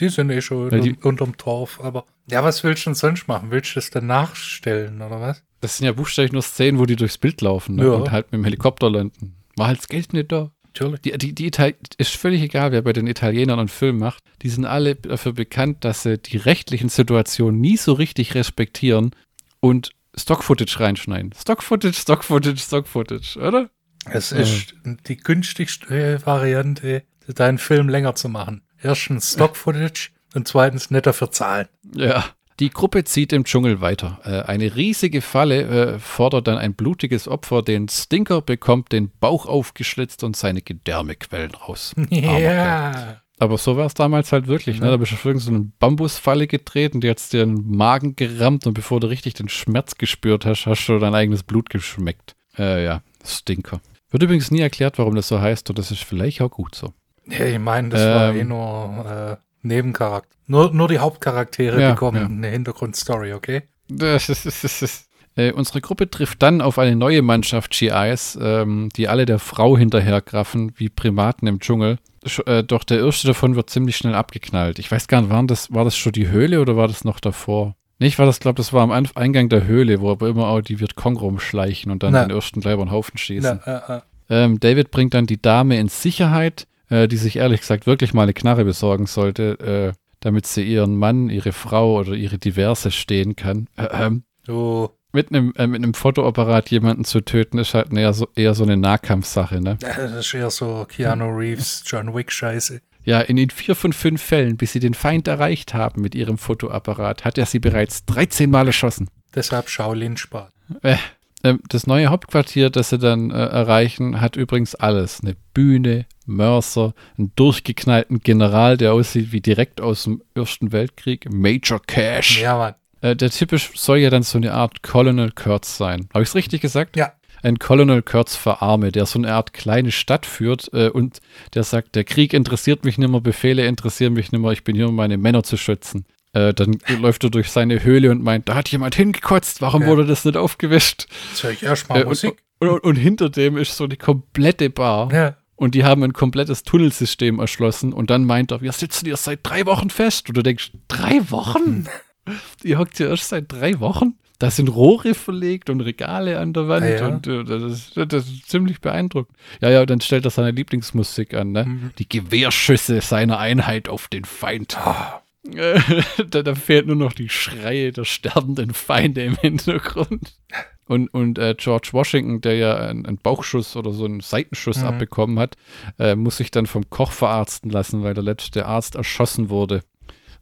Die 0.00 0.08
sind 0.08 0.28
eh 0.30 0.40
schon 0.42 0.70
Weil 0.72 0.80
die- 0.80 0.90
unter, 0.90 1.06
unterm 1.08 1.36
Torf, 1.36 1.80
aber 1.82 2.04
ja, 2.28 2.42
was 2.42 2.64
willst 2.64 2.84
du 2.84 2.90
denn 2.90 2.94
sonst 2.96 3.28
machen? 3.28 3.50
Willst 3.50 3.70
du 3.70 3.74
das 3.76 3.90
dann 3.90 4.06
nachstellen 4.08 5.00
oder 5.02 5.20
was? 5.20 5.42
Das 5.60 5.78
sind 5.78 5.86
ja 5.86 5.92
buchstäblich 5.92 6.32
nur 6.32 6.42
Szenen, 6.42 6.78
wo 6.78 6.86
die 6.86 6.96
durchs 6.96 7.18
Bild 7.18 7.40
laufen 7.40 7.76
ne? 7.76 7.84
Ja. 7.84 7.92
und 7.92 8.10
halt 8.10 8.26
mit 8.26 8.40
dem 8.40 8.44
Helikopter 8.44 8.90
landen. 8.90 9.36
War 9.56 9.68
halt 9.68 9.78
das 9.78 9.88
Geld 9.88 10.12
nicht 10.12 10.30
da. 10.30 10.50
Natürlich. 10.66 11.00
Die, 11.00 11.16
die, 11.16 11.34
die 11.34 11.46
Ital 11.46 11.74
ist 11.96 12.16
völlig 12.16 12.42
egal, 12.42 12.72
wer 12.72 12.82
bei 12.82 12.92
den 12.92 13.06
Italienern 13.06 13.58
einen 13.58 13.68
Film 13.68 13.98
macht. 13.98 14.22
Die 14.42 14.50
sind 14.50 14.66
alle 14.66 14.94
dafür 14.94 15.32
bekannt, 15.32 15.84
dass 15.84 16.02
sie 16.02 16.18
die 16.18 16.36
rechtlichen 16.36 16.90
Situationen 16.90 17.60
nie 17.60 17.78
so 17.78 17.94
richtig 17.94 18.34
respektieren 18.34 19.12
und 19.60 19.92
Stock-Footage 20.14 20.80
reinschneiden. 20.80 21.32
Stock-Footage, 21.32 21.98
Stock-Footage, 21.98 22.60
Stock-Footage, 22.60 23.38
oder? 23.38 23.70
Es 24.04 24.32
ist 24.32 24.74
die 25.08 25.16
günstigste 25.16 26.24
Variante, 26.24 27.02
deinen 27.26 27.58
Film 27.58 27.88
länger 27.88 28.14
zu 28.14 28.28
machen. 28.28 28.62
Erstens 28.80 29.32
Stock-Footage 29.32 30.10
und 30.34 30.46
zweitens 30.46 30.90
nicht 30.90 31.06
dafür 31.06 31.30
zahlen. 31.30 31.68
Ja. 31.94 32.24
Die 32.58 32.70
Gruppe 32.70 33.04
zieht 33.04 33.32
im 33.34 33.44
Dschungel 33.44 33.80
weiter. 33.82 34.18
Äh, 34.24 34.42
eine 34.50 34.74
riesige 34.76 35.20
Falle 35.20 35.94
äh, 35.94 35.98
fordert 35.98 36.48
dann 36.48 36.56
ein 36.56 36.74
blutiges 36.74 37.28
Opfer. 37.28 37.62
Den 37.62 37.88
Stinker 37.88 38.40
bekommt 38.40 38.92
den 38.92 39.10
Bauch 39.20 39.44
aufgeschlitzt 39.46 40.24
und 40.24 40.36
seine 40.36 40.62
Gedärme 40.62 41.16
quellen 41.16 41.54
raus. 41.54 41.94
Ja. 42.10 43.20
Aber 43.38 43.58
so 43.58 43.76
war 43.76 43.84
es 43.84 43.92
damals 43.92 44.32
halt 44.32 44.46
wirklich. 44.46 44.80
Ne? 44.80 44.88
Da 44.88 44.96
bist 44.96 45.12
du 45.12 45.16
auf 45.16 45.24
irgendeine 45.26 45.70
Bambusfalle 45.78 46.46
getreten, 46.46 47.02
die 47.02 47.10
hat 47.10 47.32
dir 47.34 47.44
den 47.44 47.70
Magen 47.70 48.16
gerammt 48.16 48.66
und 48.66 48.72
bevor 48.72 48.98
du 48.98 49.08
richtig 49.08 49.34
den 49.34 49.50
Schmerz 49.50 49.96
gespürt 49.98 50.46
hast, 50.46 50.64
hast 50.64 50.86
du 50.86 50.98
dein 50.98 51.14
eigenes 51.14 51.42
Blut 51.42 51.68
geschmeckt. 51.68 52.34
Äh, 52.56 52.82
ja, 52.86 53.02
Stinker. 53.22 53.82
Wird 54.10 54.22
übrigens 54.22 54.50
nie 54.50 54.60
erklärt, 54.60 54.96
warum 54.98 55.14
das 55.16 55.28
so 55.28 55.38
heißt 55.38 55.68
und 55.68 55.78
das 55.78 55.90
ist 55.90 56.02
vielleicht 56.02 56.40
auch 56.40 56.50
gut 56.50 56.74
so. 56.74 56.94
Ja, 57.26 57.44
ich 57.44 57.58
meine, 57.58 57.90
das 57.90 58.00
war 58.00 58.30
Ähm. 58.30 58.40
eh 58.40 58.44
nur 58.44 59.04
äh, 59.06 59.36
Nebencharakter. 59.66 60.34
Nur, 60.46 60.72
nur 60.72 60.88
die 60.88 60.98
Hauptcharaktere 60.98 61.80
Ja, 61.80 61.90
bekommen 61.92 62.16
ja. 62.18 62.26
eine 62.26 62.48
Hintergrundstory, 62.48 63.32
okay? 63.32 63.62
Das 63.88 64.28
ist, 64.28 64.46
das 64.46 64.54
ist, 64.54 64.64
das 64.64 64.82
ist. 64.82 65.08
Äh, 65.36 65.52
unsere 65.52 65.80
Gruppe 65.82 66.08
trifft 66.08 66.42
dann 66.42 66.62
auf 66.62 66.78
eine 66.78 66.96
neue 66.96 67.20
Mannschaft 67.20 67.72
GIs, 67.72 68.38
ähm, 68.40 68.88
die 68.96 69.06
alle 69.08 69.26
der 69.26 69.38
Frau 69.38 69.76
hinterhergraffen, 69.76 70.72
wie 70.76 70.88
Primaten 70.88 71.46
im 71.46 71.60
Dschungel. 71.60 71.98
Sch 72.24 72.40
äh, 72.46 72.62
doch 72.62 72.84
der 72.84 73.00
erste 73.00 73.26
davon 73.28 73.54
wird 73.54 73.68
ziemlich 73.68 73.96
schnell 73.96 74.14
abgeknallt. 74.14 74.78
Ich 74.78 74.90
weiß 74.90 75.08
gar 75.08 75.20
nicht, 75.20 75.30
waren 75.30 75.46
das, 75.46 75.72
war 75.72 75.84
das 75.84 75.96
schon 75.96 76.12
die 76.12 76.28
Höhle 76.28 76.60
oder 76.60 76.76
war 76.76 76.88
das 76.88 77.04
noch 77.04 77.20
davor? 77.20 77.76
Nicht, 77.98 78.18
war 78.18 78.26
das, 78.26 78.40
glaube 78.40 78.56
das 78.56 78.72
war 78.72 78.82
am 78.82 78.90
Anf 78.90 79.16
Eingang 79.16 79.48
der 79.48 79.66
Höhle, 79.66 80.00
wo 80.00 80.10
aber 80.10 80.28
immer 80.28 80.48
auch 80.48 80.60
die 80.60 80.80
Vietcong 80.80 81.16
rumschleichen 81.16 81.90
und 81.92 82.02
dann 82.02 82.12
Na. 82.12 82.24
den 82.24 82.34
ersten 82.34 82.60
gleich 82.60 82.74
über 82.74 82.84
den 82.84 82.90
Haufen 82.90 83.16
schießen. 83.18 83.60
Na, 83.64 83.76
äh, 83.88 83.96
äh, 83.98 84.00
Ähm, 84.28 84.58
David 84.60 84.90
bringt 84.90 85.14
dann 85.14 85.26
die 85.26 85.40
Dame 85.40 85.78
in 85.78 85.88
Sicherheit, 85.88 86.66
äh, 86.90 87.08
die 87.08 87.16
sich 87.16 87.36
ehrlich 87.36 87.60
gesagt 87.60 87.86
wirklich 87.86 88.14
mal 88.14 88.24
eine 88.24 88.34
Knarre 88.34 88.64
besorgen 88.64 89.06
sollte, 89.06 89.94
äh, 89.94 89.98
damit 90.20 90.46
sie 90.46 90.62
ihren 90.62 90.96
Mann, 90.96 91.28
ihre 91.28 91.52
Frau 91.52 91.98
oder 91.98 92.12
ihre 92.12 92.38
Diverse 92.38 92.90
stehen 92.90 93.36
kann. 93.36 93.68
Äh, 93.76 93.86
ähm, 93.92 94.24
du, 94.44 94.90
mit 95.12 95.30
einem, 95.30 95.52
äh, 95.56 95.66
mit 95.66 95.82
einem 95.82 95.94
Fotoapparat 95.94 96.70
jemanden 96.70 97.04
zu 97.04 97.20
töten, 97.20 97.58
ist 97.58 97.74
halt 97.74 97.92
eher 97.92 98.12
so, 98.12 98.28
eher 98.34 98.54
so 98.54 98.64
eine 98.64 98.76
Nahkampfsache, 98.76 99.60
ne? 99.60 99.78
äh, 99.82 99.96
das 99.96 100.12
ist 100.12 100.34
eher 100.34 100.50
so 100.50 100.86
Keanu 100.88 101.26
Reeves, 101.28 101.82
John 101.86 102.14
Wick 102.14 102.30
Scheiße. 102.32 102.80
Ja, 103.04 103.20
in 103.20 103.36
den 103.36 103.50
vier 103.50 103.76
von 103.76 103.92
fünf 103.92 104.20
Fällen, 104.20 104.56
bis 104.56 104.72
sie 104.72 104.80
den 104.80 104.94
Feind 104.94 105.28
erreicht 105.28 105.74
haben 105.74 106.02
mit 106.02 106.16
ihrem 106.16 106.38
Fotoapparat, 106.38 107.24
hat 107.24 107.38
er 107.38 107.46
sie 107.46 107.60
bereits 107.60 108.04
13 108.06 108.50
Mal 108.50 108.66
erschossen. 108.66 109.08
Deshalb 109.34 109.68
Shaolin 109.68 110.16
spart. 110.16 110.52
Äh, 110.82 110.96
ähm, 111.44 111.60
das 111.68 111.86
neue 111.86 112.08
Hauptquartier, 112.08 112.70
das 112.70 112.90
sie 112.90 112.98
dann 112.98 113.30
äh, 113.30 113.34
erreichen, 113.34 114.20
hat 114.20 114.34
übrigens 114.34 114.74
alles. 114.74 115.20
Eine 115.22 115.36
Bühne, 115.54 116.06
Mörser, 116.26 116.94
einen 117.18 117.32
durchgeknallten 117.36 118.20
General, 118.20 118.76
der 118.76 118.92
aussieht 118.92 119.32
wie 119.32 119.40
direkt 119.40 119.80
aus 119.80 120.04
dem 120.04 120.22
Ersten 120.34 120.72
Weltkrieg, 120.72 121.26
Major 121.32 121.80
Cash. 121.86 122.40
Ja, 122.42 122.56
Mann. 122.58 122.74
Äh, 123.00 123.16
der 123.16 123.30
typisch 123.30 123.70
soll 123.74 123.98
ja 123.98 124.10
dann 124.10 124.22
so 124.22 124.38
eine 124.38 124.52
Art 124.52 124.82
Colonel 124.82 125.30
Kurtz 125.32 125.76
sein. 125.76 126.08
Habe 126.14 126.22
ich 126.22 126.28
es 126.30 126.34
richtig 126.34 126.60
gesagt? 126.62 126.96
Ja. 126.96 127.12
Ein 127.42 127.58
Colonel 127.58 128.02
Kurtz 128.02 128.34
für 128.34 128.62
Arme, 128.62 128.90
der 128.90 129.06
so 129.06 129.18
eine 129.18 129.32
Art 129.32 129.52
kleine 129.52 129.92
Stadt 129.92 130.26
führt 130.26 130.70
äh, 130.72 130.88
und 130.88 131.20
der 131.54 131.62
sagt, 131.62 131.94
der 131.94 132.04
Krieg 132.04 132.32
interessiert 132.32 132.84
mich 132.84 132.98
nicht 132.98 133.08
mehr, 133.10 133.20
Befehle 133.20 133.66
interessieren 133.66 134.14
mich 134.14 134.32
nicht 134.32 134.40
mehr, 134.40 134.50
ich 134.52 134.64
bin 134.64 134.74
hier, 134.74 134.88
um 134.88 134.96
meine 134.96 135.18
Männer 135.18 135.42
zu 135.42 135.56
schützen. 135.56 136.06
Äh, 136.32 136.54
dann 136.54 136.78
läuft 137.00 137.22
er 137.24 137.30
durch 137.30 137.50
seine 137.50 137.84
Höhle 137.84 138.10
und 138.10 138.22
meint, 138.22 138.48
da 138.48 138.54
hat 138.54 138.68
jemand 138.70 138.94
hingekotzt, 138.96 139.60
warum 139.60 139.82
Ja. 139.82 139.88
wurde 139.88 140.06
das 140.06 140.24
nicht 140.24 140.36
aufgewischt? 140.36 141.06
Jetzt 141.30 141.44
höre 141.44 141.50
ich 141.52 141.62
erstmal 141.62 141.98
Äh, 142.00 142.02
und, 142.04 142.08
Musik. 142.08 142.42
und, 142.58 142.68
und, 142.70 142.80
und 142.82 142.96
hinter 142.96 143.28
dem 143.28 143.58
ist 143.58 143.76
so 143.76 143.84
eine 143.84 143.96
komplette 143.96 144.70
Bar. 144.70 145.12
Ja. 145.12 145.36
Und 145.56 145.74
die 145.74 145.84
haben 145.84 146.02
ein 146.02 146.12
komplettes 146.12 146.62
Tunnelsystem 146.62 147.38
erschlossen. 147.38 147.92
Und 147.92 148.10
dann 148.10 148.24
meint 148.24 148.52
er, 148.52 148.60
wir 148.60 148.72
sitzen 148.72 149.06
hier 149.06 149.16
seit 149.16 149.40
drei 149.42 149.66
Wochen 149.66 149.90
fest. 149.90 150.28
Und 150.28 150.36
du 150.36 150.42
denkst, 150.42 150.72
drei 150.88 151.30
Wochen? 151.30 151.86
Ihr 152.62 152.78
hockt 152.78 152.98
hier 152.98 153.08
erst 153.08 153.30
seit 153.30 153.50
drei 153.50 153.80
Wochen? 153.80 154.14
Da 154.38 154.50
sind 154.50 154.68
Rohre 154.68 155.14
verlegt 155.14 155.70
und 155.70 155.80
Regale 155.80 156.38
an 156.38 156.52
der 156.52 156.68
Wand. 156.68 156.84
Ah, 156.84 156.88
ja. 156.88 157.06
Und 157.06 157.26
äh, 157.26 157.42
das, 157.42 157.62
ist, 157.62 157.92
das 157.96 158.26
ist 158.26 158.50
ziemlich 158.50 158.82
beeindruckend. 158.82 159.34
Ja, 159.62 159.70
ja, 159.70 159.86
dann 159.86 160.02
stellt 160.02 160.26
er 160.26 160.30
seine 160.30 160.50
Lieblingsmusik 160.50 161.32
an. 161.32 161.52
Ne? 161.52 161.64
Mhm. 161.64 161.90
Die 161.98 162.08
Gewehrschüsse 162.08 163.00
seiner 163.00 163.38
Einheit 163.38 163.88
auf 163.88 164.08
den 164.08 164.26
Feind. 164.26 164.76
Ah, 164.76 165.22
da, 166.28 166.42
da 166.42 166.54
fehlt 166.54 166.86
nur 166.86 166.96
noch 166.96 167.14
die 167.14 167.30
Schreie 167.30 167.92
der 167.92 168.04
sterbenden 168.04 168.74
Feinde 168.74 169.24
im 169.24 169.36
Hintergrund. 169.36 170.34
Und, 170.88 171.08
und 171.08 171.38
äh, 171.38 171.54
George 171.58 171.88
Washington, 171.92 172.40
der 172.40 172.56
ja 172.56 172.76
einen, 172.76 173.18
Bauchschuss 173.18 173.76
oder 173.76 173.92
so 173.92 174.04
einen 174.04 174.20
Seitenschuss 174.20 174.78
Mhm. 174.78 174.86
abbekommen 174.86 175.38
hat, 175.38 175.56
äh, 175.98 176.14
muss 176.14 176.36
sich 176.36 176.50
dann 176.50 176.66
vom 176.66 176.88
Koch 176.90 177.10
verarzten 177.12 177.70
lassen, 177.70 178.02
weil 178.04 178.14
der 178.14 178.22
letzte 178.22 178.66
Arzt 178.66 178.94
erschossen 178.94 179.50
wurde. 179.50 179.82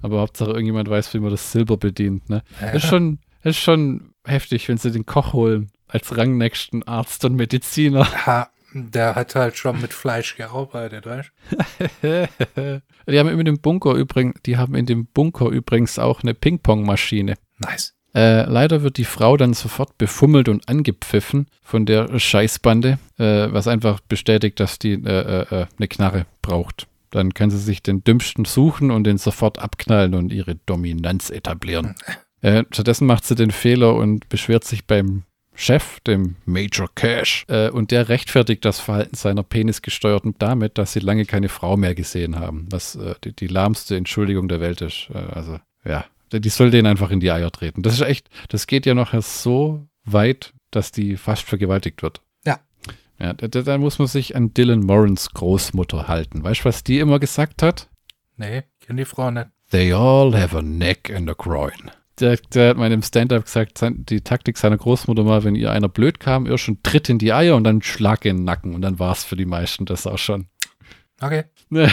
Aber 0.03 0.21
Hauptsache 0.21 0.51
irgendjemand 0.51 0.91
weiß, 0.91 1.15
wie 1.15 1.19
man 1.19 1.31
das 1.31 1.51
Silber 1.51 1.79
bedient. 1.79 2.29
Ne? 2.29 2.43
ja. 2.61 2.69
Ist, 2.71 2.87
schon, 2.87 3.21
ist 3.43 3.59
schon 3.59 4.13
heftig, 4.27 4.69
wenn 4.69 4.77
sie 4.77 4.91
den 4.91 5.07
Koch 5.07 5.33
holen 5.33 5.71
als 5.89 6.15
rangnächsten 6.17 6.83
Arzt 6.87 7.25
und 7.25 7.37
Mediziner. 7.37 8.07
Ha, 8.27 8.51
der 8.75 9.15
hat 9.15 9.35
halt 9.35 9.57
schon 9.57 9.81
mit 9.81 9.95
Fleisch 9.95 10.37
gearbeitet, 10.37 11.07
weißt 11.07 11.33
die 13.09 13.19
haben 13.19 13.29
in 13.29 13.45
dem 13.45 13.61
Bunker 13.61 13.95
übrigens, 13.95 14.41
die 14.45 14.57
haben 14.57 14.75
in 14.75 14.87
dem 14.87 15.07
Bunker 15.07 15.47
übrigens 15.49 15.99
auch 15.99 16.23
eine 16.23 16.35
Ping-Pong-Maschine. 16.35 17.35
Nice. 17.59 17.94
Äh, 18.15 18.45
leider 18.45 18.83
wird 18.83 18.97
die 18.97 19.05
Frau 19.05 19.37
dann 19.37 19.55
sofort 19.55 19.99
befummelt 19.99 20.49
und 20.49 20.69
angepfiffen 20.69 21.47
von 21.63 21.85
der 21.85 22.19
Scheißbande, 22.19 22.99
äh, 23.19 23.49
was 23.51 23.67
einfach 23.67 24.01
bestätigt, 24.01 24.61
dass 24.61 24.79
die 24.79 24.93
äh, 24.93 25.43
äh, 25.43 25.67
eine 25.77 25.89
Knarre 25.89 26.27
braucht. 26.41 26.87
Dann 27.11 27.35
kann 27.35 27.51
sie 27.51 27.59
sich 27.59 27.83
den 27.83 28.05
Dümmsten 28.05 28.45
suchen 28.45 28.91
und 28.91 29.05
den 29.05 29.19
sofort 29.19 29.59
abknallen 29.59 30.15
und 30.15 30.33
ihre 30.33 30.57
Dominanz 30.67 31.31
etablieren. 31.31 31.95
Äh, 32.41 32.65
stattdessen 32.71 33.07
macht 33.07 33.25
sie 33.25 33.35
den 33.35 33.51
Fehler 33.51 33.95
und 33.95 34.29
beschwert 34.29 34.65
sich 34.65 34.85
beim 34.87 35.25
Chef, 35.55 36.01
dem 36.01 36.37
Major 36.45 36.89
Cash, 36.95 37.45
äh, 37.49 37.71
und 37.71 37.91
der 37.91 38.09
rechtfertigt 38.09 38.65
das 38.65 38.81
Verhalten 38.81 39.15
seiner 39.15 39.45
penisgesteuerten 39.45 40.35
damit, 40.39 40.79
dass 40.79 40.93
sie 40.93 41.01
lange 41.01 41.25
keine 41.25 41.49
Frau 41.49 41.77
mehr 41.77 41.95
gesehen 41.95 42.39
haben, 42.39 42.67
was 42.71 42.97
äh, 42.97 43.15
die, 43.23 43.33
die, 43.33 43.47
lahmste 43.47 43.97
Entschuldigung 43.97 44.49
der 44.49 44.61
Welt 44.61 44.81
ist. 44.81 45.09
Äh, 45.15 45.19
also, 45.19 45.59
ja, 45.85 46.05
die 46.41 46.49
soll 46.49 46.71
denen 46.71 46.87
einfach 46.87 47.11
in 47.11 47.21
die 47.21 47.31
Eier 47.31 47.51
treten. 47.51 47.83
Das 47.83 47.95
ist 47.95 48.03
echt, 48.03 48.29
das 48.49 48.67
geht 48.67 48.87
ja 48.87 48.95
noch 48.95 49.15
so 49.23 49.87
weit, 50.05 50.53
dass 50.71 50.93
die 50.93 51.17
fast 51.17 51.45
vergewaltigt 51.45 52.03
wird. 52.03 52.21
Ja. 52.45 52.61
Ja, 53.19 53.33
da, 53.33 53.49
da 53.49 53.79
muss 53.79 53.99
man 53.99 54.09
sich 54.09 54.37
an 54.37 54.53
Dylan 54.55 54.81
Morans 54.81 55.31
Großmutter 55.31 56.09
halten. 56.09 56.43
Weißt 56.43 56.61
du, 56.61 56.65
was 56.67 56.85
die 56.85 56.99
immer 56.99 57.19
gesagt 57.19 57.63
hat? 57.63 57.89
Nee, 58.37 58.65
kenne 58.81 59.03
die 59.03 59.05
Frau 59.05 59.31
nicht. 59.31 59.49
They 59.71 59.93
all 59.93 60.37
have 60.39 60.57
a 60.57 60.63
neck 60.63 61.13
and 61.15 61.31
a 61.31 61.35
groin 61.35 61.91
der, 62.21 62.37
der 62.53 62.71
hat 62.71 62.77
meinem 62.77 63.03
Stand-up 63.03 63.45
gesagt, 63.45 63.81
die 63.83 64.21
Taktik 64.21 64.57
seiner 64.57 64.77
Großmutter 64.77 65.25
mal, 65.25 65.45
wenn 65.45 65.55
ihr 65.55 65.73
einer 65.73 65.89
blöd 65.89 66.21
kam, 66.21 66.47
erst 66.47 66.65
schon 66.65 66.83
Tritt 66.83 67.09
in 67.09 67.19
die 67.19 67.33
Eier 67.33 67.57
und 67.57 67.65
dann 67.65 67.83
Schlag 67.83 68.25
in 68.25 68.39
den 68.39 68.45
Nacken. 68.45 68.75
Und 68.75 68.83
dann 68.83 68.99
war 68.99 69.13
es 69.13 69.25
für 69.25 69.37
die 69.37 69.47
meisten 69.47 69.85
das 69.85 70.07
auch 70.07 70.19
schon. 70.19 70.47
Okay. 71.21 71.45
äh, 71.71 71.89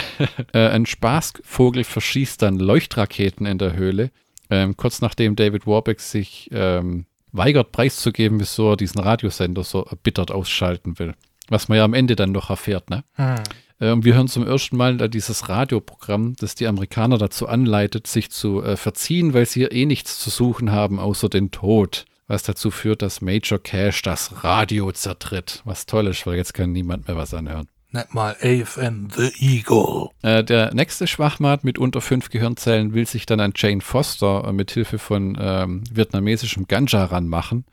ein 0.54 0.86
Spaßvogel 0.86 1.84
verschießt 1.84 2.42
dann 2.42 2.60
Leuchtraketen 2.60 3.46
in 3.46 3.58
der 3.58 3.76
Höhle. 3.76 4.12
Ähm, 4.52 4.76
kurz 4.76 5.02
nachdem 5.02 5.36
David 5.36 5.66
Warbeck 5.66 6.02
sich 6.02 6.50
ähm, 6.52 7.06
weigert 7.32 7.72
preiszugeben, 7.72 8.40
wieso 8.40 8.72
er 8.72 8.78
diesen 8.78 9.00
Radiosender 9.00 9.64
so 9.64 9.84
erbittert 9.86 10.30
ausschalten 10.30 11.00
will. 11.00 11.16
Was 11.48 11.70
man 11.70 11.78
ja 11.78 11.86
am 11.86 11.94
Ende 11.94 12.16
dann 12.16 12.34
noch 12.34 12.50
erfährt, 12.50 12.90
ne? 12.90 13.04
Hm. 13.14 13.36
Äh, 13.80 13.92
und 13.92 14.04
wir 14.04 14.14
hören 14.14 14.28
zum 14.28 14.46
ersten 14.46 14.76
Mal 14.76 14.98
dieses 15.10 15.48
Radioprogramm, 15.48 16.36
das 16.38 16.56
die 16.56 16.68
Amerikaner 16.68 17.18
dazu 17.18 17.48
anleitet, 17.48 18.08
sich 18.08 18.30
zu 18.30 18.62
äh, 18.62 18.76
verziehen, 18.76 19.34
weil 19.34 19.46
sie 19.46 19.62
hier 19.62 19.72
eh 19.72 19.86
nichts 19.86 20.20
zu 20.20 20.30
suchen 20.30 20.72
haben, 20.72 21.00
außer 21.00 21.30
den 21.30 21.52
Tod. 21.52 22.06
Was 22.28 22.44
dazu 22.44 22.72
führt, 22.72 23.02
dass 23.02 23.20
Major 23.20 23.60
Cash 23.60 24.04
das 24.04 24.44
Radio 24.44 24.92
zertritt. 24.92 25.62
Was 25.66 25.86
toll 25.86 26.08
ist, 26.08 26.26
weil 26.26 26.38
jetzt 26.38 26.54
kann 26.54 26.72
niemand 26.72 27.08
mehr 27.08 27.18
was 27.18 27.34
anhören. 27.34 27.68
Nicht 27.94 28.14
mal 28.14 28.38
and 28.78 29.14
the 29.14 29.32
Eagle. 29.40 30.10
Äh, 30.22 30.44
der 30.46 30.74
nächste 30.74 31.08
Schwachmat 31.08 31.66
mit 31.66 31.78
unter 31.78 32.00
fünf 32.00 32.30
Gehirnzellen 32.30 32.94
will 32.94 33.06
sich 33.06 33.26
dann 33.26 33.42
an 33.42 33.52
Jane 33.56 33.82
Foster 33.82 34.46
äh, 34.48 34.54
mit 34.54 34.72
Hilfe 34.72 34.98
von 34.98 35.38
ähm, 35.40 35.84
vietnamesischem 35.92 36.68
Ganja 36.68 37.04
ranmachen. 37.04 37.66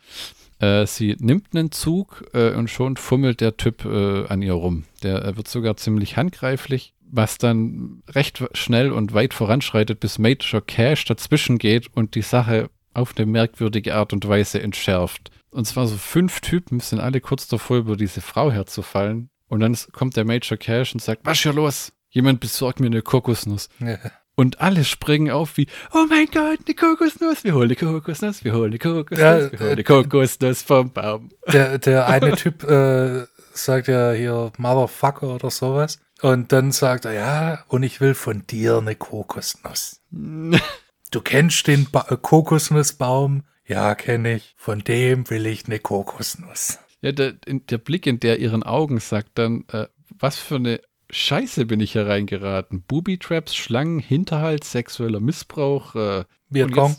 Äh, 0.59 0.87
sie 0.87 1.16
nimmt 1.21 1.55
einen 1.55 1.71
Zug 1.71 2.25
äh, 2.33 2.51
und 2.55 2.69
schon 2.69 2.97
fummelt 2.97 3.41
der 3.41 3.57
Typ 3.57 3.85
äh, 3.85 4.27
an 4.27 4.43
ihr 4.43 4.55
rum. 4.55 4.85
Der 5.05 5.25
äh, 5.25 5.37
wird 5.37 5.47
sogar 5.47 5.77
ziemlich 5.77 6.16
handgreiflich, 6.16 6.95
was 7.01 7.39
dann 7.39 8.03
recht 8.09 8.43
schnell 8.55 8.91
und 8.91 9.14
weit 9.14 9.35
voranschreitet, 9.35 10.01
bis 10.01 10.19
Major 10.19 10.61
Cash 10.61 11.05
dazwischen 11.05 11.59
geht 11.59 11.87
und 11.95 12.16
die 12.16 12.23
Sache 12.23 12.71
auf 12.93 13.14
eine 13.16 13.27
merkwürdige 13.27 13.95
Art 13.95 14.12
und 14.12 14.27
Weise 14.27 14.61
entschärft. 14.61 15.31
Und 15.51 15.66
zwar 15.66 15.87
so 15.87 15.97
fünf 15.97 16.41
Typen 16.41 16.81
sind 16.81 16.99
alle 16.99 17.21
kurz 17.21 17.47
davor, 17.47 17.79
über 17.79 17.97
diese 17.97 18.21
Frau 18.21 18.51
herzufallen. 18.51 19.31
Und 19.49 19.61
dann 19.61 19.76
kommt 19.92 20.16
der 20.16 20.24
Major 20.24 20.57
Cash 20.59 20.94
und 20.94 21.01
sagt, 21.01 21.22
was 21.24 21.40
hier 21.40 21.53
los? 21.53 21.92
Jemand 22.11 22.40
besorgt 22.40 22.80
mir 22.80 22.86
eine 22.86 23.03
Kokosnuss. 23.03 23.68
Ja. 23.80 23.99
Und 24.34 24.61
alle 24.61 24.84
springen 24.84 25.32
auf 25.32 25.57
wie, 25.57 25.66
oh 25.92 26.05
mein 26.09 26.26
Gott, 26.26 26.61
eine 26.64 26.74
Kokosnuss, 26.76 27.42
wir 27.42 27.55
holen 27.55 27.70
eine 27.70 27.76
Kokosnuss, 27.76 28.44
wir 28.44 28.53
holen 28.53 28.70
eine 28.70 28.78
Kokosnuss, 28.78 29.18
ja, 29.18 29.51
wir 29.51 29.59
holen 29.59 29.72
eine 29.72 29.84
Kokosnuss 29.84 30.62
vom 30.62 30.92
Baum. 30.92 31.30
Der, 31.53 31.78
der 31.78 32.07
eine 32.07 32.36
Typ 32.36 32.62
äh, 32.62 33.26
sagt 33.53 33.88
ja 33.88 34.12
hier 34.12 34.53
Motherfucker 34.57 35.34
oder 35.34 35.51
sowas. 35.51 35.99
Und 36.22 36.53
dann 36.53 36.72
sagt 36.72 37.05
er, 37.05 37.12
ja, 37.12 37.64
und 37.68 37.82
ich 37.82 38.01
will 38.01 38.14
von 38.14 38.46
dir 38.46 38.78
eine 38.78 38.94
Kokosnuss. 38.94 40.03
du 41.11 41.20
kennst 41.20 41.66
den 41.66 41.90
ba 41.90 42.07
äh, 42.09 42.16
Kokosnussbaum? 42.16 43.42
Ja, 43.66 43.94
kenne 43.94 44.36
ich. 44.36 44.55
Von 44.57 44.80
dem 44.80 45.28
will 45.30 45.46
ich 45.46 45.66
eine 45.66 45.78
Kokosnuss. 45.78 46.78
Ja, 47.01 47.12
der, 47.12 47.34
der 47.46 47.78
Blick 47.78 48.07
in 48.07 48.20
der 48.20 48.40
ihren 48.40 48.62
Augen 48.62 48.99
sagt 48.99 49.38
dann, 49.38 49.64
äh, 49.72 49.86
was 50.18 50.38
für 50.38 50.57
eine 50.57 50.80
Scheiße 51.11 51.66
bin 51.66 51.80
ich 51.80 51.92
hier 51.92 52.07
reingeraten. 52.07 52.82
Booby-Traps, 52.82 53.55
Schlangen, 53.55 53.99
Hinterhalt, 53.99 54.64
sexueller 54.64 55.20
Missbrauch. 55.20 55.94
Äh, 55.94 56.24
Vietcong. 56.51 56.96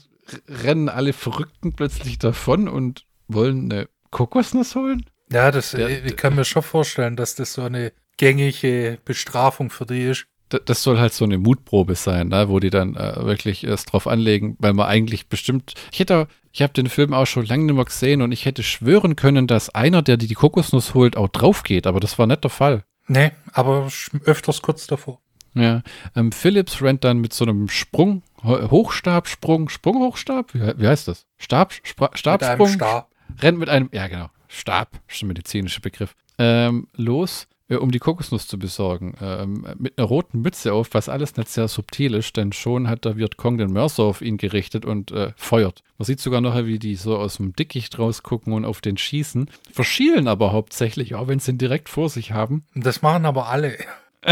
rennen 0.48 0.90
alle 0.90 1.14
Verrückten 1.14 1.74
plötzlich 1.74 2.18
davon 2.18 2.68
und 2.68 3.06
wollen 3.28 3.72
eine 3.72 3.90
Kokosnuss 4.12 4.76
holen? 4.76 5.06
Ja, 5.32 5.52
das, 5.52 5.72
Der, 5.72 6.04
ich 6.04 6.16
kann 6.16 6.36
mir 6.36 6.46
schon 6.46 6.64
vorstellen, 6.64 7.16
dass 7.16 7.36
das 7.36 7.54
so 7.54 7.62
eine 7.62 7.92
gängige 8.18 8.98
Bestrafung 9.06 9.70
für 9.70 9.86
die 9.86 10.06
ist. 10.06 10.26
Das 10.50 10.82
soll 10.84 11.00
halt 11.00 11.14
so 11.14 11.26
eine 11.26 11.38
Mutprobe 11.38 11.96
sein, 11.96 12.30
ne, 12.30 12.50
wo 12.50 12.60
die 12.60 12.72
dann 12.72 12.96
äh, 12.96 13.24
wirklich 13.24 13.64
erst 13.66 13.94
drauf 13.94 14.08
anlegen, 14.08 14.58
weil 14.60 14.74
man 14.74 14.88
eigentlich 14.88 15.28
bestimmt. 15.28 15.74
Ich 15.92 16.00
hätte, 16.00 16.28
ich 16.52 16.62
habe 16.62 16.74
den 16.74 16.90
Film 16.90 17.14
auch 17.14 17.28
schon 17.28 17.46
lange 17.46 17.66
nicht 17.66 17.76
mehr 17.76 17.86
gesehen 17.86 18.22
und 18.22 18.32
ich 18.32 18.46
hätte 18.46 18.64
schwören 18.64 19.16
können, 19.16 19.46
dass 19.46 19.70
einer, 19.70 20.02
der 20.02 20.18
die, 20.18 20.28
die 20.28 20.34
Kokosnuss 20.34 20.94
holt, 20.94 21.18
auch 21.18 21.28
drauf 21.28 21.64
geht, 21.64 21.86
aber 21.86 22.00
das 22.00 22.18
war 22.18 22.26
nicht 22.26 22.44
der 22.44 22.50
Fall. 22.50 22.84
Nee, 23.08 23.32
aber 23.54 23.90
öfters 24.26 24.62
kurz 24.62 24.88
davor. 24.88 25.20
Ja, 25.56 25.82
ähm, 26.16 26.32
Phillips 26.32 26.82
rennt 26.82 27.04
dann 27.04 27.20
mit 27.20 27.34
so 27.34 27.46
einem 27.46 27.70
Sprung, 27.70 28.24
Hochstabsprung, 28.44 29.70
Sprunghochstab, 29.70 30.54
wie, 30.54 30.62
wie 30.78 30.88
heißt 30.88 31.08
das? 31.08 31.26
Stab, 31.38 31.74
Spra 31.84 32.12
Stabsprung? 32.14 32.68
Mit 32.68 32.76
Stab. 32.76 33.10
Rennt 33.42 33.60
mit 33.60 33.70
einem, 33.70 33.90
ja 33.92 34.08
genau, 34.08 34.30
Stab, 34.48 35.00
ist 35.08 35.22
ein 35.22 35.28
medizinischer 35.28 35.82
Begriff, 35.82 36.16
ähm, 36.38 36.88
los 36.96 37.48
um 37.78 37.92
die 37.92 38.00
Kokosnuss 38.00 38.48
zu 38.48 38.58
besorgen. 38.58 39.16
Ähm, 39.22 39.66
mit 39.78 39.98
einer 39.98 40.08
roten 40.08 40.42
Mütze 40.42 40.74
auf, 40.74 40.90
was 40.94 41.10
alles 41.10 41.38
nicht 41.38 41.50
sehr 41.50 41.68
subtil 41.68 42.16
ist, 42.16 42.36
denn 42.38 42.52
schon 42.52 42.88
hat 42.88 43.06
der 43.06 43.18
Vietcong 43.18 43.58
den 43.58 43.72
Mörser 43.72 44.04
auf 44.04 44.22
ihn 44.22 44.38
gerichtet 44.38 44.86
und 44.86 45.12
äh, 45.12 45.34
feuert. 45.36 45.84
Man 45.98 46.06
sieht 46.06 46.20
sogar 46.20 46.42
noch, 46.42 46.56
wie 46.66 46.80
die 46.80 46.96
so 46.96 47.18
aus 47.18 47.38
dem 47.38 47.54
Dickicht 47.54 48.00
rausgucken 48.00 48.54
und 48.54 48.66
auf 48.66 48.82
den 48.82 48.98
schießen, 48.98 49.50
verschielen 49.72 50.28
aber 50.28 50.52
hauptsächlich, 50.52 51.16
auch 51.16 51.28
wenn 51.28 51.40
sie 51.40 51.52
ihn 51.52 51.58
direkt 51.58 51.90
vor 51.90 52.10
sich 52.10 52.32
haben. 52.32 52.66
Das 52.74 53.02
machen 53.02 53.26
aber 53.26 53.50
alle. 53.50 53.78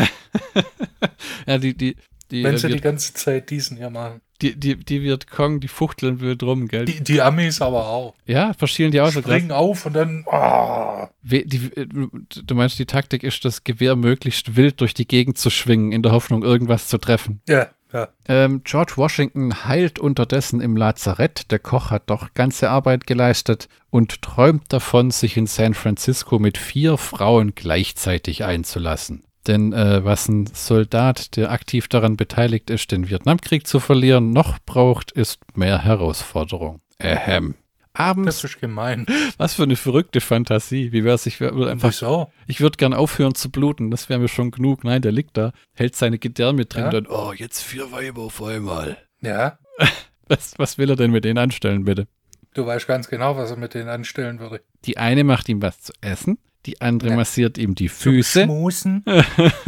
ja, 1.46 1.58
die, 1.58 1.76
die, 1.76 1.96
die, 2.32 2.44
Wenn 2.44 2.58
sie 2.58 2.70
die 2.70 2.82
ganze 2.82 3.14
Zeit 3.14 3.50
diesen 3.50 3.78
hier 3.78 3.90
machen. 3.90 4.22
Die, 4.42 4.60
die, 4.60 4.76
die 4.78 5.02
Vietcong, 5.02 5.60
die 5.60 5.68
fuchteln 5.68 6.20
wild 6.20 6.44
rum, 6.44 6.68
gell? 6.68 6.86
Die, 6.86 7.04
die 7.04 7.22
Amis 7.22 7.60
aber 7.62 7.88
auch. 7.88 8.14
Ja, 8.26 8.54
verschielen 8.54 8.92
die 8.92 9.02
auch 9.02 9.12
so 9.12 9.22
Springen 9.22 9.52
auf 9.52 9.86
und 9.88 9.94
dann. 9.94 10.26
Oh. 10.28 11.08
Die, 11.24 11.44
du 11.48 12.56
meinst, 12.56 12.78
die 12.78 12.86
Taktik 12.86 13.24
ist, 13.24 13.44
das 13.46 13.64
Gewehr 13.64 13.96
möglichst 13.96 14.56
wild 14.56 14.80
durch 14.82 14.94
die 14.94 15.08
Gegend 15.08 15.40
zu 15.40 15.50
schwingen, 15.50 15.92
in 15.92 16.04
der 16.04 16.12
Hoffnung, 16.12 16.44
irgendwas 16.44 16.88
zu 16.88 17.00
treffen. 17.00 17.42
Ja. 17.48 17.68
Ja. 17.94 18.10
Ähm, 18.28 18.62
George 18.64 18.94
Washington 18.98 19.66
heilt 19.66 19.98
unterdessen 19.98 20.60
im 20.60 20.76
Lazarett. 20.76 21.52
Der 21.52 21.60
Koch 21.60 21.90
hat 21.90 22.10
doch 22.10 22.34
ganze 22.34 22.70
Arbeit 22.70 23.08
geleistet 23.08 23.70
und 23.90 24.22
träumt 24.22 24.74
davon, 24.74 25.10
sich 25.10 25.38
in 25.38 25.48
San 25.48 25.74
Francisco 25.74 26.38
mit 26.38 26.58
vier 26.58 26.98
Frauen 26.98 27.56
gleichzeitig 27.56 28.44
einzulassen. 28.44 29.24
Denn 29.48 29.74
äh, 29.74 30.04
was 30.04 30.28
ein 30.28 30.46
Soldat, 30.48 31.36
der 31.38 31.52
aktiv 31.52 31.88
daran 31.88 32.18
beteiligt 32.18 32.70
ist, 32.70 32.92
den 32.92 33.10
Vietnamkrieg 33.10 33.66
zu 33.66 33.80
verlieren, 33.80 34.32
noch 34.32 34.60
braucht, 34.60 35.12
ist 35.12 35.40
mehr 35.56 35.84
Herausforderung. 35.84 36.82
Ahem. 37.00 37.56
Abends. 37.94 38.42
Das 38.42 38.52
ist 38.52 38.62
gemein. 38.62 39.08
Was 39.38 39.56
für 39.56 39.64
eine 39.64 39.76
verrückte 39.76 40.22
Fantasie. 40.22 40.92
Wie 40.92 41.04
wäre 41.04 41.16
es? 41.16 41.26
Ich 41.26 41.40
würde 41.40 41.72
einfach. 41.72 41.90
Wieso? 41.90 42.32
Ich 42.46 42.62
würde 42.62 42.78
gern 42.78 42.94
aufhören 42.94 43.34
zu 43.34 43.50
bluten. 43.50 43.90
Das 43.90 44.08
wäre 44.08 44.20
mir 44.20 44.28
schon 44.28 44.52
genug. 44.52 44.84
Nein, 44.84 45.02
der 45.02 45.12
liegt 45.12 45.36
da, 45.36 45.52
hält 45.74 45.96
seine 45.96 46.20
Gedärme 46.20 46.66
drin 46.66 46.82
ja? 46.82 46.88
und 46.88 46.94
dann, 46.94 47.08
oh, 47.08 47.34
jetzt 47.34 47.64
vier 47.64 47.92
Weiber 47.92 48.22
auf 48.22 48.44
einmal. 48.44 48.98
Ja. 49.22 49.58
Was, 50.30 50.56
was 50.58 50.78
will 50.78 50.90
er 50.90 50.98
denn 50.98 51.12
mit 51.12 51.24
denen 51.24 51.38
anstellen, 51.38 51.86
bitte? 51.86 52.06
Du 52.54 52.66
weißt 52.66 52.86
ganz 52.86 53.08
genau, 53.08 53.38
was 53.38 53.50
er 53.50 53.56
mit 53.56 53.74
denen 53.74 53.88
anstellen 53.88 54.40
würde. 54.40 54.62
Die 54.84 54.98
eine 54.98 55.24
macht 55.24 55.48
ihm 55.48 55.62
was 55.62 55.80
zu 55.80 55.94
essen, 56.02 56.38
die 56.68 56.82
andere 56.82 57.12
ja. 57.12 57.16
massiert 57.16 57.58
ihm 57.58 57.74
die 57.74 57.88
Füße. 57.88 58.44
Schmusen. 58.44 59.04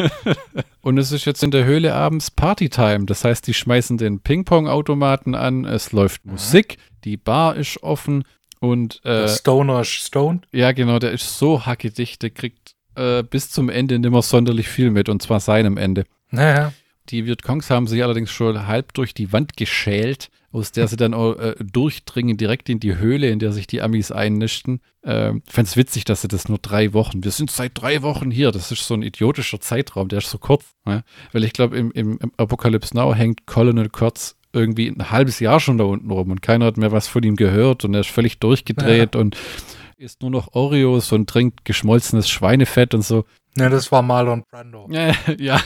und 0.82 0.98
es 0.98 1.12
ist 1.12 1.26
jetzt 1.26 1.42
in 1.44 1.52
der 1.52 1.64
Höhle 1.64 1.96
abends 1.96 2.30
Partytime. 2.30 3.06
Das 3.06 3.24
heißt, 3.24 3.48
die 3.48 3.54
schmeißen 3.54 3.98
den 3.98 4.20
Ping-Pong-Automaten 4.20 5.34
an, 5.34 5.66
es 5.66 5.94
läuft 5.94 6.26
mhm. 6.26 6.34
Musik, 6.34 6.78
die 7.06 7.18
Bar 7.18 7.56
ist 7.56 7.82
offen 7.82 8.26
und. 8.60 9.00
Äh, 9.06 9.22
der 9.22 9.28
Stoner 9.30 9.82
ist 9.82 9.90
stoned? 9.90 10.46
Ja, 10.52 10.74
genau, 10.74 11.00
der 11.00 11.12
ist 11.12 11.40
so 11.40 11.66
hackedicht, 11.66 12.22
der 12.22 12.32
kriegt 12.32 12.76
äh, 12.96 13.24
bis 13.24 13.50
zum 13.50 13.70
Ende 13.70 13.98
nimmer 13.98 14.22
sonderlich 14.22 14.68
viel 14.68 14.92
mit 14.92 15.08
und 15.08 15.22
zwar 15.22 15.40
seinem 15.40 15.78
Ende. 15.78 16.06
Naja. 16.30 16.74
Die 17.10 17.26
Vietcongs 17.26 17.70
haben 17.70 17.88
sich 17.88 18.04
allerdings 18.04 18.32
schon 18.32 18.68
halb 18.68 18.94
durch 18.94 19.14
die 19.14 19.34
Wand 19.34 19.58
geschält, 19.58 20.30
aus 20.52 20.72
der 20.72 20.88
sie 20.88 20.96
dann 20.96 21.14
äh, 21.14 21.56
durchdringen 21.64 22.38
direkt 22.38 22.70
in 22.70 22.80
die 22.80 22.98
Höhle, 22.98 23.30
in 23.30 23.40
der 23.40 23.52
sich 23.52 23.68
die 23.68 23.82
Amis 23.82 24.12
einnischten. 24.12 24.82
Ähm, 25.04 25.44
ich 25.46 25.54
fände 25.54 25.70
es 25.70 25.78
witzig, 25.78 26.06
dass 26.06 26.22
sie 26.22 26.28
das 26.28 26.50
nur 26.50 26.58
drei 26.58 26.94
Wochen, 26.94 27.24
wir 27.24 27.32
sind 27.32 27.52
seit 27.52 27.72
drei 27.76 28.02
Wochen 28.02 28.32
hier, 28.32 28.52
das 28.52 28.72
ist 28.72 28.86
so 28.86 28.94
ein 28.94 29.04
idiotischer 29.04 29.60
Zeitraum, 29.60 30.08
der 30.08 30.20
ist 30.20 30.30
so 30.30 30.38
kurz. 30.38 30.66
Ne? 30.86 31.04
Weil 31.32 31.44
ich 31.44 31.54
glaube, 31.54 31.78
im, 31.78 31.92
im, 31.92 32.18
im, 32.20 32.32
Apocalypse 32.38 32.96
Now 32.96 33.14
hängt 33.14 33.46
Colonel 33.46 33.90
Kurtz 33.90 34.36
irgendwie 34.52 34.88
ein 34.88 35.12
halbes 35.12 35.40
Jahr 35.40 35.60
schon 35.60 35.78
da 35.78 35.84
unten 35.84 36.10
rum 36.10 36.32
und 36.32 36.42
keiner 36.42 36.66
hat 36.66 36.78
mehr 36.78 36.92
was 36.92 37.08
von 37.08 37.22
ihm 37.22 37.36
gehört 37.36 37.86
und 37.86 37.94
er 37.94 38.02
ist 38.02 38.10
völlig 38.10 38.40
durchgedreht 38.40 39.14
ja. 39.14 39.22
und 39.22 39.38
isst 39.98 40.22
nur 40.22 40.32
noch 40.32 40.54
Oreos 40.54 41.12
und 41.12 41.30
trinkt 41.30 41.66
geschmolzenes 41.66 42.30
Schweinefett 42.30 42.96
und 42.96 43.04
so. 43.04 43.26
Ja, 43.58 43.70
das 43.70 43.92
war 43.92 44.02
Marlon 44.02 44.44
Brando. 44.50 44.88
Ja, 44.92 45.14
ja. 45.38 45.60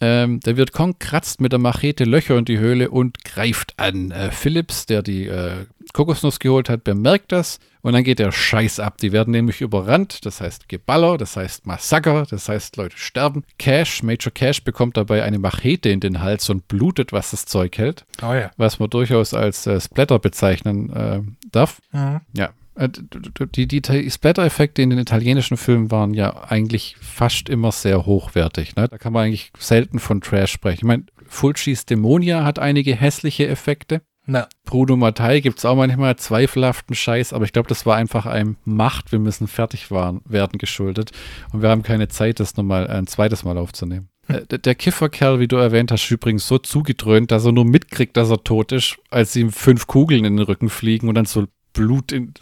Ähm, 0.00 0.40
der 0.40 0.56
wird 0.56 0.72
Kong 0.72 0.98
kratzt 0.98 1.40
mit 1.40 1.52
der 1.52 1.58
Machete 1.58 2.04
Löcher 2.04 2.36
in 2.36 2.44
die 2.44 2.58
Höhle 2.58 2.90
und 2.90 3.24
greift 3.24 3.74
an. 3.78 4.10
Äh, 4.10 4.30
Phillips, 4.30 4.86
der 4.86 5.02
die 5.02 5.26
äh, 5.26 5.66
Kokosnuss 5.92 6.38
geholt 6.38 6.68
hat, 6.68 6.84
bemerkt 6.84 7.32
das 7.32 7.58
und 7.82 7.92
dann 7.92 8.04
geht 8.04 8.18
der 8.18 8.32
Scheiß 8.32 8.80
ab. 8.80 8.98
Die 8.98 9.12
werden 9.12 9.30
nämlich 9.30 9.60
überrannt, 9.60 10.24
das 10.26 10.40
heißt 10.40 10.68
Geballer, 10.68 11.16
das 11.16 11.36
heißt 11.36 11.66
Massaker, 11.66 12.26
das 12.28 12.48
heißt 12.48 12.76
Leute 12.76 12.96
sterben. 12.96 13.44
Cash, 13.58 14.02
Major 14.02 14.32
Cash 14.32 14.62
bekommt 14.62 14.96
dabei 14.96 15.22
eine 15.22 15.38
Machete 15.38 15.88
in 15.88 16.00
den 16.00 16.20
Hals 16.20 16.48
und 16.50 16.68
blutet, 16.68 17.12
was 17.12 17.30
das 17.30 17.46
Zeug 17.46 17.78
hält. 17.78 18.04
Oh 18.22 18.34
ja. 18.34 18.50
Was 18.56 18.78
man 18.78 18.90
durchaus 18.90 19.34
als 19.34 19.66
äh, 19.66 19.80
Splatter 19.80 20.18
bezeichnen 20.18 20.90
äh, 20.90 21.22
darf. 21.50 21.80
Mhm. 21.92 22.20
Ja, 22.34 22.50
die, 22.86 23.66
die, 23.66 23.82
die 23.82 24.10
Splatter-Effekte 24.10 24.82
in 24.82 24.90
den 24.90 24.98
italienischen 25.00 25.56
Filmen 25.56 25.90
waren 25.90 26.14
ja 26.14 26.44
eigentlich 26.48 26.96
fast 27.00 27.48
immer 27.48 27.72
sehr 27.72 28.06
hochwertig. 28.06 28.76
Ne? 28.76 28.86
Da 28.88 28.98
kann 28.98 29.12
man 29.12 29.26
eigentlich 29.26 29.50
selten 29.58 29.98
von 29.98 30.20
Trash 30.20 30.52
sprechen. 30.52 30.78
Ich 30.78 30.84
meine, 30.84 31.04
Fulcis 31.26 31.86
Dämonia 31.86 32.44
hat 32.44 32.58
einige 32.58 32.94
hässliche 32.94 33.48
Effekte. 33.48 34.02
Na. 34.26 34.46
Bruno 34.64 34.96
Mattei 34.96 35.40
gibt 35.40 35.58
es 35.58 35.64
auch 35.64 35.74
manchmal 35.74 36.16
zweifelhaften 36.16 36.94
Scheiß, 36.94 37.32
aber 37.32 37.46
ich 37.46 37.52
glaube, 37.52 37.68
das 37.68 37.86
war 37.86 37.96
einfach 37.96 38.26
einem 38.26 38.56
Macht, 38.64 39.10
wir 39.10 39.18
müssen 39.18 39.48
fertig 39.48 39.90
waren, 39.90 40.20
werden 40.26 40.58
geschuldet. 40.58 41.12
Und 41.52 41.62
wir 41.62 41.70
haben 41.70 41.82
keine 41.82 42.08
Zeit, 42.08 42.38
das 42.38 42.56
nochmal 42.56 42.88
ein 42.88 43.06
zweites 43.06 43.42
Mal 43.44 43.56
aufzunehmen. 43.56 44.10
Hm. 44.26 44.36
Äh, 44.50 44.58
der 44.58 44.74
Kifferkerl, 44.74 45.40
wie 45.40 45.48
du 45.48 45.56
erwähnt 45.56 45.90
hast, 45.90 46.04
ist 46.04 46.10
übrigens 46.10 46.46
so 46.46 46.58
zugedröhnt, 46.58 47.30
dass 47.30 47.46
er 47.46 47.52
nur 47.52 47.64
mitkriegt, 47.64 48.18
dass 48.18 48.30
er 48.30 48.44
tot 48.44 48.72
ist, 48.72 48.98
als 49.10 49.34
ihm 49.34 49.50
fünf 49.50 49.86
Kugeln 49.86 50.26
in 50.26 50.36
den 50.36 50.44
Rücken 50.44 50.68
fliegen 50.68 51.08
und 51.08 51.14
dann 51.14 51.24
so 51.24 51.46
Blut 51.78 52.10
in. 52.12 52.34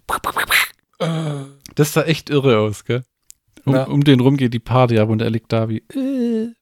Das 1.75 1.93
sah 1.93 2.03
echt 2.03 2.31
irre 2.31 2.59
aus, 2.59 2.85
gell? 2.85 3.05
Um, 3.67 3.75
um 3.75 4.05
den 4.05 4.21
rum 4.21 4.37
geht 4.37 4.55
die 4.55 4.61
Party 4.61 4.99
ab 4.99 5.11
und 5.11 5.21
er 5.21 5.31
liegt 5.31 5.53
da 5.53 5.69
wie. 5.69 5.85
Äh. 5.93 6.55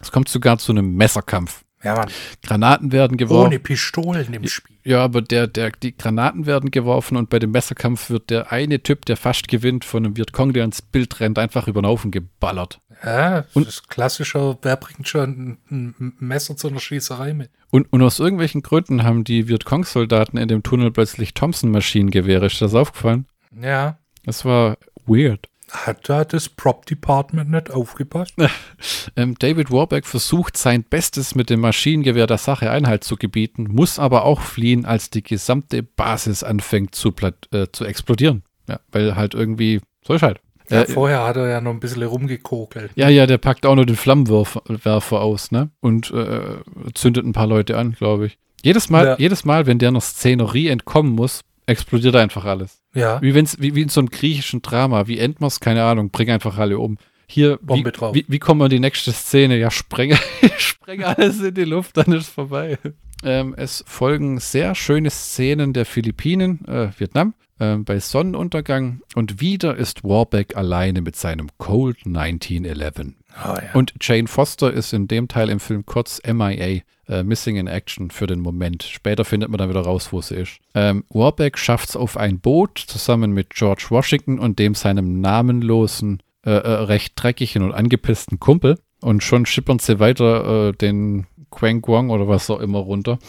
Es 0.00 0.10
kommt 0.10 0.28
sogar 0.28 0.58
zu 0.58 0.72
einem 0.72 0.94
Messerkampf. 0.96 1.64
Ja, 1.86 1.94
Mann. 1.94 2.08
Granaten 2.42 2.90
werden 2.90 3.16
geworfen. 3.16 3.46
Ohne 3.46 3.58
Pistolen 3.60 4.34
im 4.34 4.48
Spiel. 4.48 4.76
Ja, 4.82 5.04
aber 5.04 5.22
der, 5.22 5.46
der, 5.46 5.70
die 5.70 5.96
Granaten 5.96 6.44
werden 6.44 6.72
geworfen 6.72 7.16
und 7.16 7.30
bei 7.30 7.38
dem 7.38 7.52
Messerkampf 7.52 8.10
wird 8.10 8.28
der 8.28 8.50
eine 8.50 8.82
Typ, 8.82 9.04
der 9.04 9.16
fast 9.16 9.46
gewinnt, 9.46 9.84
von 9.84 10.04
einem 10.04 10.16
Vietcong, 10.16 10.52
der 10.52 10.64
ins 10.64 10.82
Bild 10.82 11.20
rennt, 11.20 11.38
einfach 11.38 11.68
über 11.68 11.80
den 11.82 11.86
Haufen 11.86 12.10
geballert. 12.10 12.80
Ja, 13.04 13.42
das 13.42 13.54
und, 13.54 13.68
ist 13.68 13.88
klassischer, 13.88 14.58
wer 14.62 14.74
bringt 14.74 15.06
schon 15.06 15.58
ein, 15.70 15.94
ein 16.00 16.14
Messer 16.18 16.56
zu 16.56 16.66
einer 16.66 16.80
Schießerei 16.80 17.34
mit? 17.34 17.50
Und, 17.70 17.92
und 17.92 18.02
aus 18.02 18.18
irgendwelchen 18.18 18.62
Gründen 18.62 19.04
haben 19.04 19.22
die 19.22 19.46
Vietcong-Soldaten 19.46 20.38
in 20.38 20.48
dem 20.48 20.64
Tunnel 20.64 20.90
plötzlich 20.90 21.34
Thompson-Maschinengewehre. 21.34 22.46
Ist 22.46 22.60
das 22.60 22.74
aufgefallen? 22.74 23.26
Ja. 23.62 23.98
Das 24.24 24.44
war 24.44 24.76
weird. 25.06 25.48
Hat 25.70 26.08
da 26.08 26.24
das 26.24 26.48
Prop 26.48 26.86
Department 26.86 27.50
nicht 27.50 27.70
aufgepasst? 27.70 28.34
ähm, 29.16 29.34
David 29.38 29.70
Warbeck 29.72 30.06
versucht 30.06 30.56
sein 30.56 30.84
Bestes 30.84 31.34
mit 31.34 31.50
dem 31.50 31.60
Maschinengewehr 31.60 32.28
der 32.28 32.38
Sache 32.38 32.70
Einhalt 32.70 33.02
zu 33.02 33.16
gebieten, 33.16 33.68
muss 33.70 33.98
aber 33.98 34.24
auch 34.24 34.40
fliehen, 34.40 34.84
als 34.84 35.10
die 35.10 35.22
gesamte 35.22 35.82
Basis 35.82 36.44
anfängt 36.44 36.94
zu, 36.94 37.12
äh, 37.52 37.66
zu 37.72 37.84
explodieren. 37.84 38.42
Ja, 38.68 38.80
weil 38.92 39.16
halt 39.16 39.34
irgendwie, 39.34 39.80
so 40.04 40.14
ist 40.14 40.22
halt. 40.22 40.40
Ja, 40.68 40.82
äh, 40.82 40.86
vorher 40.86 41.24
hat 41.24 41.36
er 41.36 41.48
ja 41.48 41.60
noch 41.60 41.72
ein 41.72 41.80
bisschen 41.80 42.02
rumgekokelt. 42.02 42.92
Ja, 42.94 43.08
ja, 43.08 43.26
der 43.26 43.38
packt 43.38 43.66
auch 43.66 43.74
noch 43.74 43.84
den 43.84 43.96
Flammenwerfer 43.96 45.20
aus, 45.20 45.50
ne? 45.50 45.70
Und 45.80 46.10
äh, 46.12 46.58
zündet 46.94 47.24
ein 47.24 47.32
paar 47.32 47.46
Leute 47.46 47.76
an, 47.76 47.92
glaube 47.92 48.26
ich. 48.26 48.38
Jedes 48.62 48.90
Mal, 48.90 49.06
ja. 49.06 49.16
jedes 49.18 49.44
Mal, 49.44 49.66
wenn 49.66 49.78
der 49.78 49.92
noch 49.92 50.02
Szenerie 50.02 50.68
entkommen 50.68 51.12
muss, 51.12 51.42
explodiert 51.66 52.16
einfach 52.16 52.44
alles. 52.44 52.82
Ja. 52.94 53.20
Wie, 53.20 53.34
wenn's, 53.34 53.60
wie, 53.60 53.74
wie 53.74 53.82
in 53.82 53.88
so 53.88 54.00
einem 54.00 54.10
griechischen 54.10 54.62
Drama, 54.62 55.06
wie 55.06 55.18
Endmos, 55.18 55.60
keine 55.60 55.84
Ahnung, 55.84 56.10
bring 56.10 56.30
einfach 56.30 56.58
alle 56.58 56.78
um. 56.78 56.96
Hier, 57.28 57.58
Bombe 57.60 57.88
wie, 57.88 57.92
drauf. 57.92 58.14
Wie, 58.14 58.24
wie 58.28 58.38
kommen 58.38 58.60
wir 58.60 58.66
in 58.66 58.70
die 58.70 58.80
nächste 58.80 59.12
Szene? 59.12 59.58
Ja, 59.58 59.70
spreng, 59.70 60.16
spreng 60.58 61.02
alles 61.02 61.40
in 61.40 61.54
die 61.54 61.64
Luft, 61.64 61.96
dann 61.96 62.12
ist 62.12 62.28
vorbei. 62.28 62.78
Ähm, 63.22 63.54
es 63.56 63.84
folgen 63.86 64.38
sehr 64.38 64.74
schöne 64.74 65.10
Szenen 65.10 65.72
der 65.72 65.86
Philippinen, 65.86 66.64
äh, 66.66 66.88
Vietnam, 66.98 67.34
äh, 67.58 67.76
bei 67.76 67.98
Sonnenuntergang 67.98 69.00
und 69.14 69.40
wieder 69.40 69.76
ist 69.76 70.04
Warbeck 70.04 70.56
alleine 70.56 71.00
mit 71.00 71.16
seinem 71.16 71.48
Cold 71.58 72.04
1911. 72.04 73.14
Oh, 73.44 73.48
ja. 73.48 73.60
Und 73.74 73.94
Jane 74.00 74.28
Foster 74.28 74.72
ist 74.72 74.92
in 74.92 75.08
dem 75.08 75.28
Teil 75.28 75.50
im 75.50 75.60
Film 75.60 75.84
kurz 75.86 76.20
MIA, 76.26 76.82
äh, 77.08 77.22
Missing 77.22 77.56
in 77.56 77.66
Action 77.66 78.10
für 78.10 78.26
den 78.26 78.40
Moment. 78.40 78.82
Später 78.82 79.24
findet 79.24 79.50
man 79.50 79.58
dann 79.58 79.68
wieder 79.68 79.82
raus, 79.82 80.12
wo 80.12 80.20
sie 80.20 80.36
ist. 80.36 80.58
Ähm, 80.74 81.04
Warbeck 81.08 81.58
schafft 81.58 81.90
es 81.90 81.96
auf 81.96 82.16
ein 82.16 82.40
Boot 82.40 82.78
zusammen 82.78 83.32
mit 83.32 83.50
George 83.50 83.86
Washington 83.90 84.38
und 84.38 84.58
dem 84.58 84.74
seinem 84.74 85.20
namenlosen, 85.20 86.22
äh, 86.44 86.50
äh, 86.50 86.70
recht 86.84 87.12
dreckigen 87.16 87.62
und 87.62 87.72
angepissten 87.72 88.40
Kumpel. 88.40 88.78
Und 89.06 89.22
schon 89.22 89.46
schippern 89.46 89.78
sie 89.78 90.00
weiter 90.00 90.70
äh, 90.70 90.72
den 90.72 91.28
Quang 91.52 91.80
Guang 91.80 92.10
oder 92.10 92.26
was 92.26 92.50
auch 92.50 92.58
immer 92.58 92.80
runter, 92.80 93.20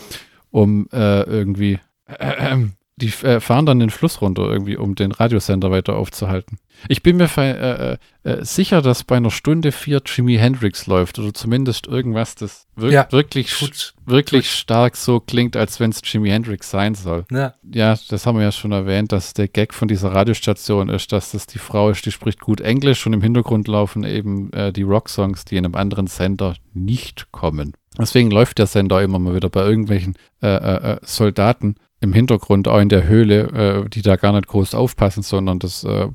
um 0.50 0.88
äh, 0.92 1.22
irgendwie 1.22 1.78
die 3.00 3.14
äh, 3.24 3.40
fahren 3.40 3.68
dann 3.68 3.80
den 3.80 3.92
Fluss 3.92 4.22
runter 4.22 4.50
irgendwie, 4.50 4.76
um 4.76 4.96
den 4.96 5.12
Radiosender 5.12 5.70
weiter 5.70 5.96
aufzuhalten. 5.96 6.58
Ich 6.90 7.04
bin 7.04 7.18
mir 7.18 7.30
äh, 7.38 7.94
äh, 7.94 7.98
äh, 8.24 8.44
sicher, 8.44 8.82
dass 8.82 9.04
bei 9.04 9.18
einer 9.18 9.30
Stunde 9.30 9.72
vier 9.72 10.02
Jimi 10.04 10.36
Hendrix 10.38 10.88
läuft 10.88 11.20
oder 11.20 11.32
zumindest 11.32 11.86
irgendwas, 11.86 12.34
das 12.34 12.68
wir 12.76 12.90
ja, 12.90 13.08
wirklich, 13.12 13.52
tut, 13.52 13.94
wirklich 14.06 14.48
tut. 14.48 14.58
stark 14.58 14.96
so 14.96 15.20
klingt, 15.20 15.56
als 15.56 15.80
wenn 15.80 15.92
es 15.92 16.02
Jimi 16.04 16.30
Hendrix 16.30 16.72
sein 16.72 16.96
soll. 16.96 17.26
Ja. 17.32 17.54
ja, 17.72 17.98
das 18.10 18.26
haben 18.26 18.38
wir 18.38 18.46
ja 18.46 18.52
schon 18.52 18.72
erwähnt, 18.72 19.12
dass 19.12 19.34
der 19.34 19.48
Gag 19.48 19.76
von 19.76 19.88
dieser 19.88 20.14
Radiostation 20.14 20.90
ist, 20.90 21.12
dass 21.12 21.32
das 21.32 21.46
die 21.46 21.60
Frau 21.60 21.92
ist, 21.92 22.04
die 22.06 22.12
spricht 22.12 22.42
gut 22.42 22.62
Englisch 22.62 23.06
und 23.06 23.14
im 23.14 23.22
Hintergrund 23.22 23.68
laufen 23.68 24.04
eben 24.04 24.52
äh, 24.54 24.74
die 24.74 24.84
Rocksongs, 24.84 25.46
die 25.46 25.58
in 25.58 25.66
einem 25.66 25.76
anderen 25.76 26.08
Sender 26.08 26.56
nicht 26.74 27.32
kommen. 27.32 27.74
Deswegen 28.00 28.32
läuft 28.32 28.58
der 28.58 28.68
Sender 28.68 29.02
immer 29.02 29.20
mal 29.20 29.36
wieder 29.36 29.50
bei 29.50 29.64
irgendwelchen 29.64 30.16
äh, 30.42 30.98
Soldaten 31.02 31.76
im 32.00 32.14
Hintergrund 32.14 32.68
auch 32.68 32.80
in 32.80 32.90
der 32.90 33.08
Höhle, 33.08 33.86
äh, 33.86 33.90
die 33.90 34.02
da 34.02 34.16
gar 34.16 34.34
nicht 34.34 34.48
groß 34.48 34.76
aufpassen, 34.76 35.24
sondern 35.24 35.60
das 35.60 35.84
äh, 35.84 36.08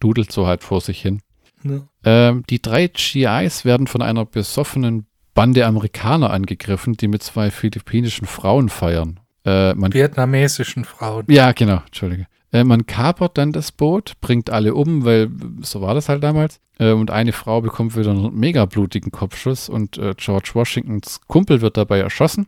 dudelt 0.00 0.32
so 0.32 0.46
halt 0.46 0.62
vor 0.62 0.80
sich 0.80 1.00
hin. 1.00 1.20
Ja. 1.64 1.80
Ähm, 2.04 2.44
die 2.48 2.60
drei 2.60 2.88
GIs 2.88 3.64
werden 3.64 3.86
von 3.86 4.02
einer 4.02 4.24
besoffenen 4.24 5.06
Bande 5.34 5.66
Amerikaner 5.66 6.30
angegriffen, 6.30 6.96
die 6.96 7.08
mit 7.08 7.22
zwei 7.22 7.50
philippinischen 7.50 8.26
Frauen 8.26 8.68
feiern. 8.68 9.20
Äh, 9.44 9.74
Vietnamesischen 9.76 10.84
Frauen. 10.84 11.24
Ja, 11.28 11.52
genau, 11.52 11.82
Entschuldige. 11.86 12.26
Äh, 12.52 12.64
man 12.64 12.86
kapert 12.86 13.38
dann 13.38 13.52
das 13.52 13.72
Boot, 13.72 14.14
bringt 14.20 14.50
alle 14.50 14.74
um, 14.74 15.04
weil 15.04 15.30
so 15.62 15.80
war 15.80 15.94
das 15.94 16.08
halt 16.08 16.22
damals. 16.22 16.60
Äh, 16.78 16.92
und 16.92 17.10
eine 17.10 17.32
Frau 17.32 17.60
bekommt 17.60 17.96
wieder 17.96 18.10
einen 18.10 18.34
mega 18.38 18.66
blutigen 18.66 19.10
Kopfschuss 19.10 19.68
und 19.68 19.98
äh, 19.98 20.14
George 20.16 20.50
Washingtons 20.54 21.20
Kumpel 21.26 21.60
wird 21.60 21.76
dabei 21.76 22.00
erschossen. 22.00 22.46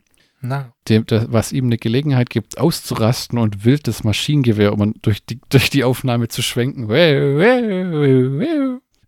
Dem, 0.88 1.06
das, 1.06 1.26
was 1.30 1.52
ihm 1.52 1.66
eine 1.66 1.78
Gelegenheit 1.78 2.30
gibt, 2.30 2.58
auszurasten 2.58 3.38
und 3.38 3.64
wild 3.64 3.88
das 3.88 4.04
Maschinengewehr, 4.04 4.72
um 4.72 4.94
durch 5.02 5.24
die, 5.24 5.40
durch 5.48 5.70
die 5.70 5.84
Aufnahme 5.84 6.28
zu 6.28 6.42
schwenken. 6.42 6.88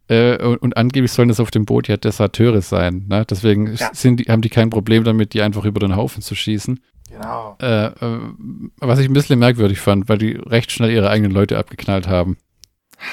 Äh, 0.09 0.43
und, 0.43 0.59
und, 0.59 0.77
angeblich 0.77 1.13
sollen 1.13 1.29
das 1.29 1.41
auf 1.41 1.51
dem 1.51 1.67
Boot 1.67 1.89
ja 1.89 1.97
Deserteure 1.97 2.63
sein. 2.63 3.07
Ne? 3.09 3.25
Deswegen 3.29 3.75
ja. 3.75 3.91
sind 3.93 4.21
die, 4.21 4.25
haben 4.25 4.41
die 4.41 4.51
kein 4.51 4.71
Problem 4.71 5.03
damit, 5.03 5.35
die 5.35 5.43
einfach 5.43 5.65
über 5.65 5.81
den 5.81 5.97
Haufen 5.97 6.23
zu 6.23 6.35
schießen. 6.35 6.81
Genau. 7.11 7.57
Äh, 7.61 7.87
äh, 7.87 8.21
was 8.79 8.99
ich 8.99 9.09
ein 9.09 9.13
bisschen 9.13 9.39
merkwürdig 9.39 9.81
fand, 9.81 10.09
weil 10.09 10.19
die 10.19 10.33
recht 10.33 10.71
schnell 10.71 10.91
ihre 10.91 11.11
eigenen 11.11 11.33
Leute 11.33 11.59
abgeknallt 11.59 12.09
haben. 12.09 12.37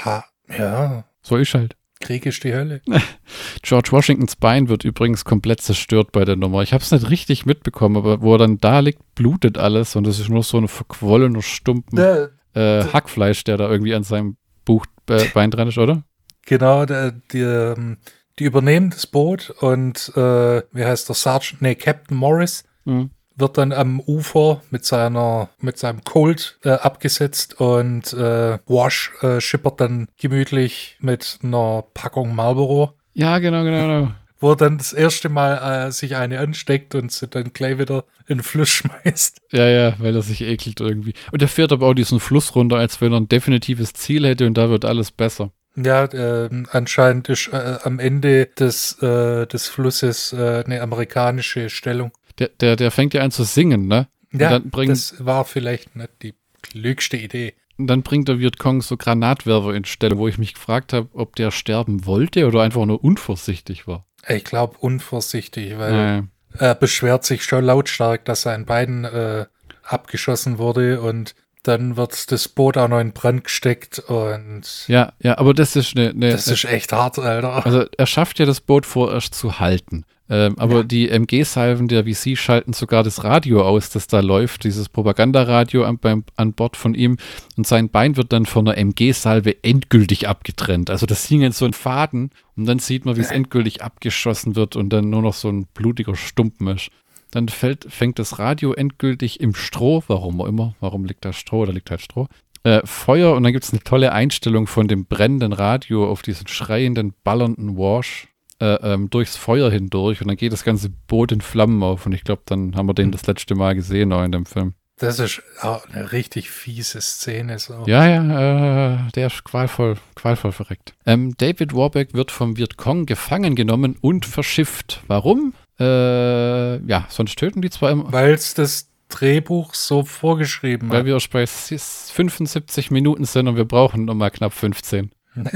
Ha, 0.06 0.24
ja. 0.58 1.06
So 1.22 1.38
ist 1.38 1.54
halt. 1.54 1.76
Krieg 2.04 2.26
ist 2.26 2.44
die 2.44 2.54
Hölle. 2.54 2.82
George 3.64 3.92
Washingtons 3.92 4.36
Bein 4.36 4.70
wird 4.70 4.84
übrigens 4.84 5.26
komplett 5.26 5.62
zerstört 5.62 6.12
bei 6.12 6.26
der 6.26 6.36
Nummer. 6.36 6.62
Ich 6.62 6.74
habe 6.74 6.84
es 6.84 6.92
nicht 6.92 7.10
richtig 7.10 7.46
mitbekommen, 7.46 7.98
aber 7.98 8.22
wo 8.22 8.36
er 8.36 8.40
dann 8.40 8.60
da 8.60 8.80
liegt, 8.80 9.16
blutet 9.16 9.58
alles 9.58 9.96
und 9.96 10.06
es 10.06 10.20
ist 10.20 10.30
nur 10.30 10.44
so 10.44 10.58
ein 10.58 10.68
verquollener 10.68 11.42
Stumpen 11.42 11.96
der, 11.96 12.32
äh, 12.54 12.84
Hackfleisch, 12.84 13.44
der 13.46 13.58
da 13.58 13.70
irgendwie 13.70 13.96
an 13.96 14.04
seinem 14.04 14.38
Buch, 14.66 14.86
äh, 15.10 15.26
Bein 15.34 15.50
dran 15.50 15.70
ist, 15.70 15.78
oder? 15.78 16.04
Genau, 16.46 16.86
der, 16.86 17.12
die, 17.32 17.40
ähm, 17.40 17.98
die 18.38 18.44
übernehmen 18.44 18.90
das 18.90 19.08
Boot 19.08 19.50
und 19.62 20.12
äh, 20.16 20.62
wie 20.72 20.86
heißt 20.86 21.08
der 21.08 21.16
Sergeant? 21.16 21.62
Nee, 21.62 21.76
Captain 21.76 22.18
Morris. 22.18 22.66
Mhm 22.86 23.12
wird 23.36 23.58
dann 23.58 23.72
am 23.72 24.00
Ufer 24.00 24.62
mit 24.70 24.86
seiner 24.86 25.50
mit 25.60 25.78
seinem 25.78 26.04
Colt 26.04 26.58
äh, 26.64 26.70
abgesetzt 26.70 27.60
und 27.60 28.14
äh, 28.14 28.60
Wash 28.68 29.12
äh, 29.22 29.42
schippert 29.42 29.82
dann 29.82 30.08
gemütlich 30.18 30.98
mit 31.00 31.40
einer 31.44 31.84
Packung 31.94 32.36
Marlboro. 32.36 32.94
Ja, 33.14 33.40
genau, 33.40 33.64
genau, 33.64 33.82
genau. 33.82 34.12
Wo 34.40 34.52
er 34.52 34.58
dann 34.58 34.78
das 34.78 34.92
erste 34.92 35.30
Mal 35.30 35.88
äh, 35.88 35.92
sich 35.92 36.18
eine 36.18 36.40
ansteckt 36.40 36.96
und 36.96 37.12
sie 37.12 37.28
dann 37.28 37.54
gleich 37.54 37.78
wieder 37.78 38.04
in 38.28 38.40
den 38.40 38.44
Fluss 38.44 38.70
schmeißt. 38.70 39.38
Ja, 39.52 39.68
ja, 39.68 39.94
weil 40.00 40.16
er 40.16 40.22
sich 40.22 40.42
ekelt 40.42 40.82
irgendwie. 40.82 41.14
Und 41.32 41.42
er 41.42 41.48
fährt 41.48 41.72
aber 41.72 41.88
auch 41.88 41.94
diesen 41.94 42.20
Fluss 42.20 42.54
runter, 42.54 42.76
als 42.76 43.00
wenn 43.00 43.14
er 43.14 43.22
ein 43.22 43.30
definitives 43.30 43.94
Ziel 43.94 44.28
hätte 44.28 44.46
und 44.46 44.56
da 44.58 44.70
wird 44.70 44.84
alles 44.84 45.12
besser. 45.12 45.52
Ja, 45.76 46.06
äh, 46.06 46.50
anscheinend 46.72 47.30
ist 47.30 47.50
äh, 47.52 47.78
am 47.84 48.00
Ende 48.00 48.46
des, 48.46 49.02
äh, 49.02 49.48
des 49.48 49.70
Flusses 49.70 50.34
äh, 50.34 50.64
eine 50.66 50.82
amerikanische 50.82 51.70
Stellung. 51.70 52.12
Der, 52.40 52.50
der, 52.60 52.76
der 52.76 52.92
fängt 52.92 53.14
ja 53.14 53.22
an 53.22 53.32
zu 53.32 53.44
singen, 53.44 53.88
ne? 53.88 54.08
Ja, 54.32 54.50
dann 54.50 54.70
bringt- 54.70 54.92
das 54.92 55.24
war 55.26 55.46
vielleicht 55.46 55.96
nicht 55.96 56.10
die 56.22 56.34
klügste 56.62 57.18
Idee. 57.18 57.54
Und 57.78 57.88
dann 57.88 58.04
bringt 58.04 58.28
der 58.28 58.40
Vietcong 58.40 58.82
so 58.82 58.98
Granatwerfer 58.98 59.74
in 59.74 59.86
Stelle, 59.86 60.18
wo 60.18 60.28
ich 60.28 60.38
mich 60.38 60.54
gefragt 60.54 60.94
habe, 60.94 61.10
ob 61.14 61.36
der 61.36 61.52
sterben 61.52 62.06
wollte 62.06 62.46
oder 62.48 62.62
einfach 62.62 62.86
nur 62.86 63.04
unvorsichtig 63.04 63.88
war. 63.88 64.06
Ich 64.28 64.44
glaube, 64.44 64.78
unvorsichtig, 64.80 65.78
weil 65.78 65.92
Naja. 65.92 66.24
er 66.58 66.76
beschwert 66.76 67.26
sich 67.26 67.44
schon 67.44 67.66
lautstark, 67.66 68.26
dass 68.26 68.44
sein 68.44 68.66
Bein 68.66 69.04
äh, 69.06 69.46
abgeschossen 69.84 70.58
wurde 70.58 71.02
und 71.02 71.36
dann 71.64 71.98
wird 71.98 72.32
das 72.32 72.48
Boot 72.48 72.78
auch 72.78 72.88
noch 72.88 73.00
in 73.00 73.14
Brand 73.14 73.46
gesteckt 73.46 74.00
und 74.00 74.86
Ja, 74.88 75.14
ja, 75.22 75.38
aber 75.38 75.54
das 75.54 75.76
ist 75.76 75.98
eine. 75.98 76.10
eine 76.10 76.32
das 76.32 76.48
ist 76.48 76.66
echt 76.66 76.92
hart, 76.92 77.18
Alter. 77.20 77.66
also 77.66 77.86
er 77.98 78.06
schafft 78.06 78.40
ja 78.40 78.46
das 78.46 78.62
Boot 78.62 78.86
vorerst 78.86 79.34
zu 79.34 79.60
halten. 79.60 80.06
Ähm, 80.30 80.56
aber 80.58 80.86
die 80.86 81.10
MG-Salven 81.10 81.90
der 81.90 82.06
VC 82.06 82.38
schalten 82.38 82.72
sogar 82.72 83.04
das 83.04 83.26
Radio 83.26 83.68
aus, 83.68 83.90
das 83.90 84.08
da 84.08 84.22
läuft, 84.22 84.64
dieses 84.64 84.88
Propagandaradio 84.88 85.84
an, 85.84 85.98
beim, 85.98 86.24
an 86.38 86.54
Bord 86.54 86.78
von 86.78 86.96
ihm. 86.96 87.18
Und 87.58 87.68
sein 87.68 87.90
Bein 87.90 88.16
wird 88.16 88.32
dann 88.32 88.46
von 88.46 88.68
einer 88.68 88.78
MG-Salve 88.78 89.64
endgültig 89.64 90.30
abgetrennt. 90.30 90.90
Also 90.90 91.06
das 91.06 91.26
hing 91.26 91.42
in 91.42 91.52
so 91.52 91.66
einen 91.66 91.74
Faden 91.74 92.32
und 92.56 92.66
dann 92.66 92.80
sieht 92.80 93.04
man, 93.06 93.18
wie 93.18 93.22
es 93.22 93.32
endgültig 93.32 93.84
abgeschossen 93.84 94.56
wird 94.56 94.78
und 94.78 94.90
dann 94.90 95.10
nur 95.10 95.22
noch 95.22 95.34
so 95.34 95.50
ein 95.50 95.66
blutiger 95.74 96.16
Stumpen 96.16 96.68
ist. 96.68 96.90
Dann 97.34 97.50
fällt, 97.50 97.88
fängt 97.90 98.20
das 98.20 98.38
Radio 98.38 98.74
endgültig 98.74 99.40
im 99.40 99.56
Stroh, 99.56 100.04
warum 100.06 100.40
auch 100.40 100.46
immer, 100.46 100.76
warum 100.80 101.04
liegt 101.04 101.26
da 101.26 101.34
Stroh 101.34 101.62
oder 101.62 101.74
liegt 101.74 101.90
halt 101.90 102.02
Stroh, 102.02 102.28
äh, 102.62 102.82
Feuer 102.86 103.34
und 103.34 103.42
dann 103.42 103.54
gibt 103.54 103.66
es 103.66 103.74
eine 103.74 103.82
tolle 103.82 104.12
Einstellung 104.12 104.68
von 104.68 104.88
dem 104.88 105.06
brennenden 105.06 105.52
Radio 105.52 106.08
auf 106.08 106.22
diesen 106.22 106.48
schreienden, 106.48 107.16
ballernden 107.24 107.76
Wash 107.76 108.28
äh, 108.60 108.76
ähm, 108.94 109.10
durchs 109.10 109.36
Feuer 109.36 109.72
hindurch 109.72 110.22
und 110.22 110.28
dann 110.28 110.38
geht 110.38 110.54
das 110.54 110.64
ganze 110.64 110.90
Boot 110.90 111.32
in 111.32 111.42
Flammen 111.42 111.82
auf 111.82 112.06
und 112.06 112.14
ich 112.14 112.24
glaube, 112.24 112.44
dann 112.46 112.76
haben 112.76 112.86
wir 112.88 112.94
den 112.94 113.12
das 113.12 113.26
letzte 113.26 113.56
Mal 113.56 113.74
gesehen 113.74 114.14
auch 114.14 114.24
in 114.24 114.32
dem 114.32 114.46
Film. 114.46 114.76
Das 114.98 115.18
ist 115.18 115.42
auch 115.60 115.88
eine 115.90 116.12
richtig 116.12 116.52
fiese 116.52 117.02
Szene. 117.02 117.58
So. 117.58 117.84
Ja, 117.88 118.08
ja, 118.08 119.08
äh, 119.08 119.12
der 119.16 119.28
ist 119.28 119.44
qualvoll, 119.44 119.98
qualvoll 120.14 120.52
verreckt. 120.52 120.94
Ähm, 121.08 121.34
David 121.38 121.74
Warbeck 121.74 122.14
wird 122.14 122.30
vom 122.30 122.58
Vietcong 122.58 123.08
gefangen 123.08 123.56
genommen 123.56 123.98
und 124.00 124.28
verschifft. 124.28 125.02
Warum? 125.08 125.54
Äh, 125.80 126.78
ja, 126.86 127.06
sonst 127.10 127.38
töten 127.38 127.62
die 127.62 127.70
zwar 127.70 127.92
immer, 127.92 128.12
Weil 128.12 128.34
es 128.34 128.54
das 128.54 128.90
Drehbuch 129.10 129.74
so 129.74 130.04
vorgeschrieben 130.04 130.90
weil 130.90 131.00
hat. 131.00 131.06
wir 131.06 131.18
bei 131.32 131.46
75 131.46 132.92
Minuten 132.92 133.26
sind 133.26 133.48
und 133.48 133.56
wir 133.56 133.66
brauchen 133.66 134.06
nochmal 134.06 134.32
knapp 134.32 134.54
15. 134.54 135.12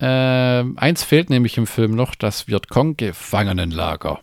ähm, 0.00 0.78
eins 0.78 1.04
fehlt 1.04 1.30
nämlich 1.30 1.58
im 1.58 1.66
Film 1.66 1.92
noch, 1.92 2.14
das 2.14 2.48
Vietcong-Gefangenenlager. 2.48 4.20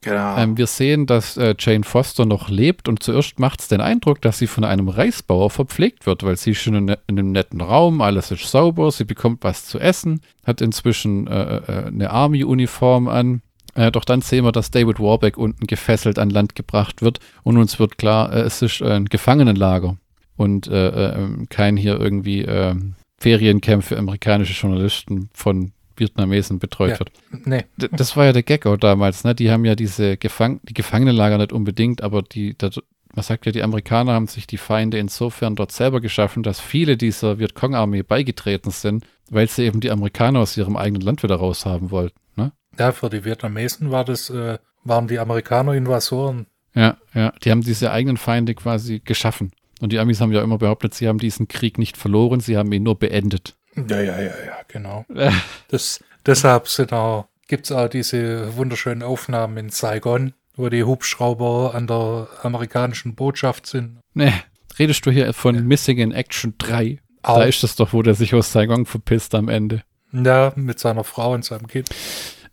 Genau. 0.00 0.36
Ähm, 0.38 0.56
wir 0.56 0.66
sehen, 0.66 1.06
dass 1.06 1.36
äh, 1.36 1.54
Jane 1.58 1.84
Foster 1.84 2.24
noch 2.24 2.48
lebt 2.48 2.88
und 2.88 3.02
zuerst 3.02 3.38
macht 3.38 3.60
es 3.60 3.68
den 3.68 3.80
Eindruck, 3.80 4.22
dass 4.22 4.38
sie 4.38 4.46
von 4.46 4.64
einem 4.64 4.88
Reisbauer 4.88 5.50
verpflegt 5.50 6.06
wird, 6.06 6.22
weil 6.22 6.36
sie 6.36 6.52
ist 6.52 6.62
schon 6.62 6.74
in, 6.74 6.88
in 6.88 7.18
einem 7.18 7.32
netten 7.32 7.60
Raum, 7.60 8.00
alles 8.00 8.30
ist 8.30 8.50
sauber, 8.50 8.90
sie 8.90 9.04
bekommt 9.04 9.44
was 9.44 9.66
zu 9.66 9.78
essen, 9.78 10.22
hat 10.44 10.60
inzwischen 10.60 11.26
äh, 11.26 11.56
äh, 11.56 11.86
eine 11.86 12.10
Army-Uniform 12.10 13.08
an. 13.08 13.42
Äh, 13.76 13.92
doch 13.92 14.04
dann 14.04 14.22
sehen 14.22 14.44
wir, 14.44 14.52
dass 14.52 14.70
David 14.70 14.98
Warbeck 14.98 15.36
unten 15.38 15.66
gefesselt 15.66 16.18
an 16.18 16.30
Land 16.30 16.54
gebracht 16.54 17.02
wird 17.02 17.20
und 17.42 17.56
uns 17.58 17.78
wird 17.78 17.98
klar, 17.98 18.32
äh, 18.32 18.40
es 18.40 18.62
ist 18.62 18.82
ein 18.82 19.04
Gefangenenlager 19.06 19.96
und 20.36 20.66
äh, 20.68 20.88
äh, 21.12 21.28
kein 21.48 21.76
hier 21.76 21.98
irgendwie 22.00 22.42
äh, 22.42 22.74
Feriencamp 23.18 23.82
für 23.84 23.98
amerikanische 23.98 24.52
Journalisten 24.60 25.30
von 25.32 25.72
Vietnamesen 25.96 26.58
betreut 26.58 26.90
Ja. 26.90 26.98
wird. 26.98 27.10
nee. 27.46 27.64
D- 27.76 27.88
Das 27.92 28.16
war 28.16 28.26
ja 28.26 28.32
der 28.32 28.42
auch 28.66 28.76
damals, 28.76 29.24
ne? 29.24 29.34
Die 29.34 29.50
haben 29.50 29.64
ja 29.64 29.74
diese 29.74 30.16
Gefang 30.18 30.60
die 30.64 30.74
Gefangenenlager 30.74 31.38
nicht 31.38 31.52
unbedingt, 31.52 32.02
aber 32.02 32.20
die, 32.22 32.54
das, 32.58 32.78
man 33.14 33.22
sagt 33.22 33.46
ja, 33.46 33.52
die 33.52 33.62
Amerikaner 33.62 34.12
haben 34.12 34.26
sich 34.26 34.46
die 34.46 34.58
Feinde 34.58 34.98
insofern 34.98 35.56
dort 35.56 35.72
selber 35.72 36.02
geschaffen, 36.02 36.42
dass 36.42 36.60
viele 36.60 36.98
dieser 36.98 37.38
Vietcong-Armee 37.38 38.02
beigetreten 38.02 38.70
sind, 38.70 39.06
weil 39.30 39.48
sie 39.48 39.64
eben 39.64 39.80
die 39.80 39.90
Amerikaner 39.90 40.40
aus 40.40 40.54
ihrem 40.58 40.76
eigenen 40.76 41.00
Land 41.00 41.22
wieder 41.22 41.36
raushaben 41.36 41.90
wollten. 41.90 42.18
Ne? 42.36 42.52
Ja, 42.78 42.92
für 42.92 43.10
die 43.10 43.24
Vietnamesen 43.24 43.90
war 43.90 44.04
das, 44.04 44.30
äh, 44.30 44.58
waren 44.84 45.08
die 45.08 45.18
Amerikaner 45.18 45.72
Invasoren. 45.72 46.46
Ja, 46.74 46.98
ja, 47.14 47.32
die 47.42 47.50
haben 47.50 47.62
diese 47.62 47.90
eigenen 47.90 48.18
Feinde 48.18 48.54
quasi 48.54 49.00
geschaffen. 49.00 49.52
Und 49.80 49.92
die 49.92 49.98
Amis 49.98 50.20
haben 50.20 50.32
ja 50.32 50.42
immer 50.42 50.58
behauptet, 50.58 50.94
sie 50.94 51.08
haben 51.08 51.18
diesen 51.18 51.48
Krieg 51.48 51.78
nicht 51.78 51.96
verloren, 51.96 52.40
sie 52.40 52.56
haben 52.56 52.72
ihn 52.72 52.82
nur 52.82 52.98
beendet. 52.98 53.54
Ja, 53.76 54.00
ja, 54.00 54.20
ja, 54.20 54.32
ja, 54.44 54.58
genau. 54.68 55.04
Das, 55.68 56.02
deshalb 56.24 56.68
sind 56.68 56.92
auch, 56.92 57.28
gibt 57.48 57.66
es 57.66 57.72
auch 57.72 57.88
diese 57.88 58.56
wunderschönen 58.56 59.02
Aufnahmen 59.02 59.56
in 59.56 59.70
Saigon, 59.70 60.32
wo 60.54 60.68
die 60.68 60.84
Hubschrauber 60.84 61.74
an 61.74 61.86
der 61.86 62.28
amerikanischen 62.42 63.14
Botschaft 63.14 63.66
sind. 63.66 63.98
Ne, 64.14 64.32
redest 64.78 65.04
du 65.04 65.10
hier 65.10 65.32
von 65.34 65.66
Missing 65.66 65.98
in 65.98 66.12
Action 66.12 66.54
3? 66.58 66.98
Auch. 67.22 67.38
Da 67.38 67.44
ist 67.44 67.62
das 67.62 67.76
doch, 67.76 67.92
wo 67.92 68.02
der 68.02 68.14
sich 68.14 68.34
aus 68.34 68.52
Saigon 68.52 68.86
verpisst 68.86 69.34
am 69.34 69.48
Ende. 69.48 69.82
Ja, 70.12 70.52
mit 70.56 70.78
seiner 70.78 71.04
Frau 71.04 71.32
und 71.32 71.44
seinem 71.44 71.66
Kind. 71.66 71.90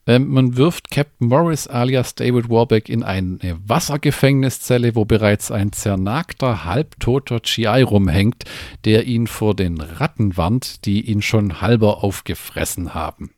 Ähm, 0.06 0.30
man 0.30 0.58
wirft 0.58 0.92
Captain 0.92 1.28
Morris 1.30 1.68
alias 1.68 2.16
David 2.16 2.50
Warbeck 2.50 2.90
in 2.90 3.04
eine 3.04 3.38
Wassergefängniszelle, 3.66 4.96
wo 4.96 5.06
bereits 5.06 5.50
ein 5.50 5.72
zernagter, 5.72 6.66
halbtoter 6.66 7.40
GI 7.40 7.82
rumhängt, 7.84 8.44
der 8.84 9.06
ihn 9.06 9.28
vor 9.28 9.56
den 9.56 9.80
Ratten 9.80 10.36
warnt, 10.36 10.86
die 10.86 11.02
ihn 11.02 11.22
schon 11.22 11.62
halber 11.62 12.04
aufgefressen 12.04 12.94
haben. 12.94 13.32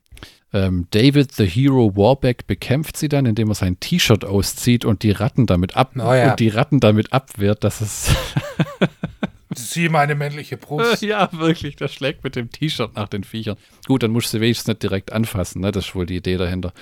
Ähm, 0.53 0.87
David 0.91 1.33
the 1.33 1.45
Hero 1.45 1.95
Warbeck 1.95 2.47
bekämpft 2.47 2.97
sie 2.97 3.09
dann, 3.09 3.25
indem 3.25 3.49
er 3.49 3.55
sein 3.55 3.79
T-Shirt 3.79 4.25
auszieht 4.25 4.85
und 4.85 5.03
die 5.03 5.11
Ratten 5.11 5.45
damit 5.45 5.75
ab 5.75 5.91
Oh 5.97 6.13
ja. 6.13 6.31
und 6.31 6.39
die 6.39 6.47
Ratten 6.49 6.79
damit 6.79 7.13
abwehrt. 7.13 7.63
Das 7.63 7.81
ist 7.81 8.15
Sieh 9.57 9.89
meine 9.89 10.15
männliche 10.15 10.57
Brust. 10.57 11.01
ja 11.01 11.29
wirklich, 11.31 11.75
der 11.75 11.87
schlägt 11.87 12.23
mit 12.23 12.35
dem 12.35 12.49
T-Shirt 12.51 12.95
nach 12.95 13.07
den 13.07 13.23
Viechern. 13.23 13.57
Gut, 13.87 14.03
dann 14.03 14.11
musst 14.11 14.33
du 14.33 14.39
wenigstens 14.39 14.67
nicht 14.67 14.83
direkt 14.83 15.11
anfassen, 15.13 15.61
ne? 15.61 15.71
Das 15.71 15.87
ist 15.87 15.95
wohl 15.95 16.05
die 16.05 16.17
Idee 16.17 16.37
dahinter. 16.37 16.73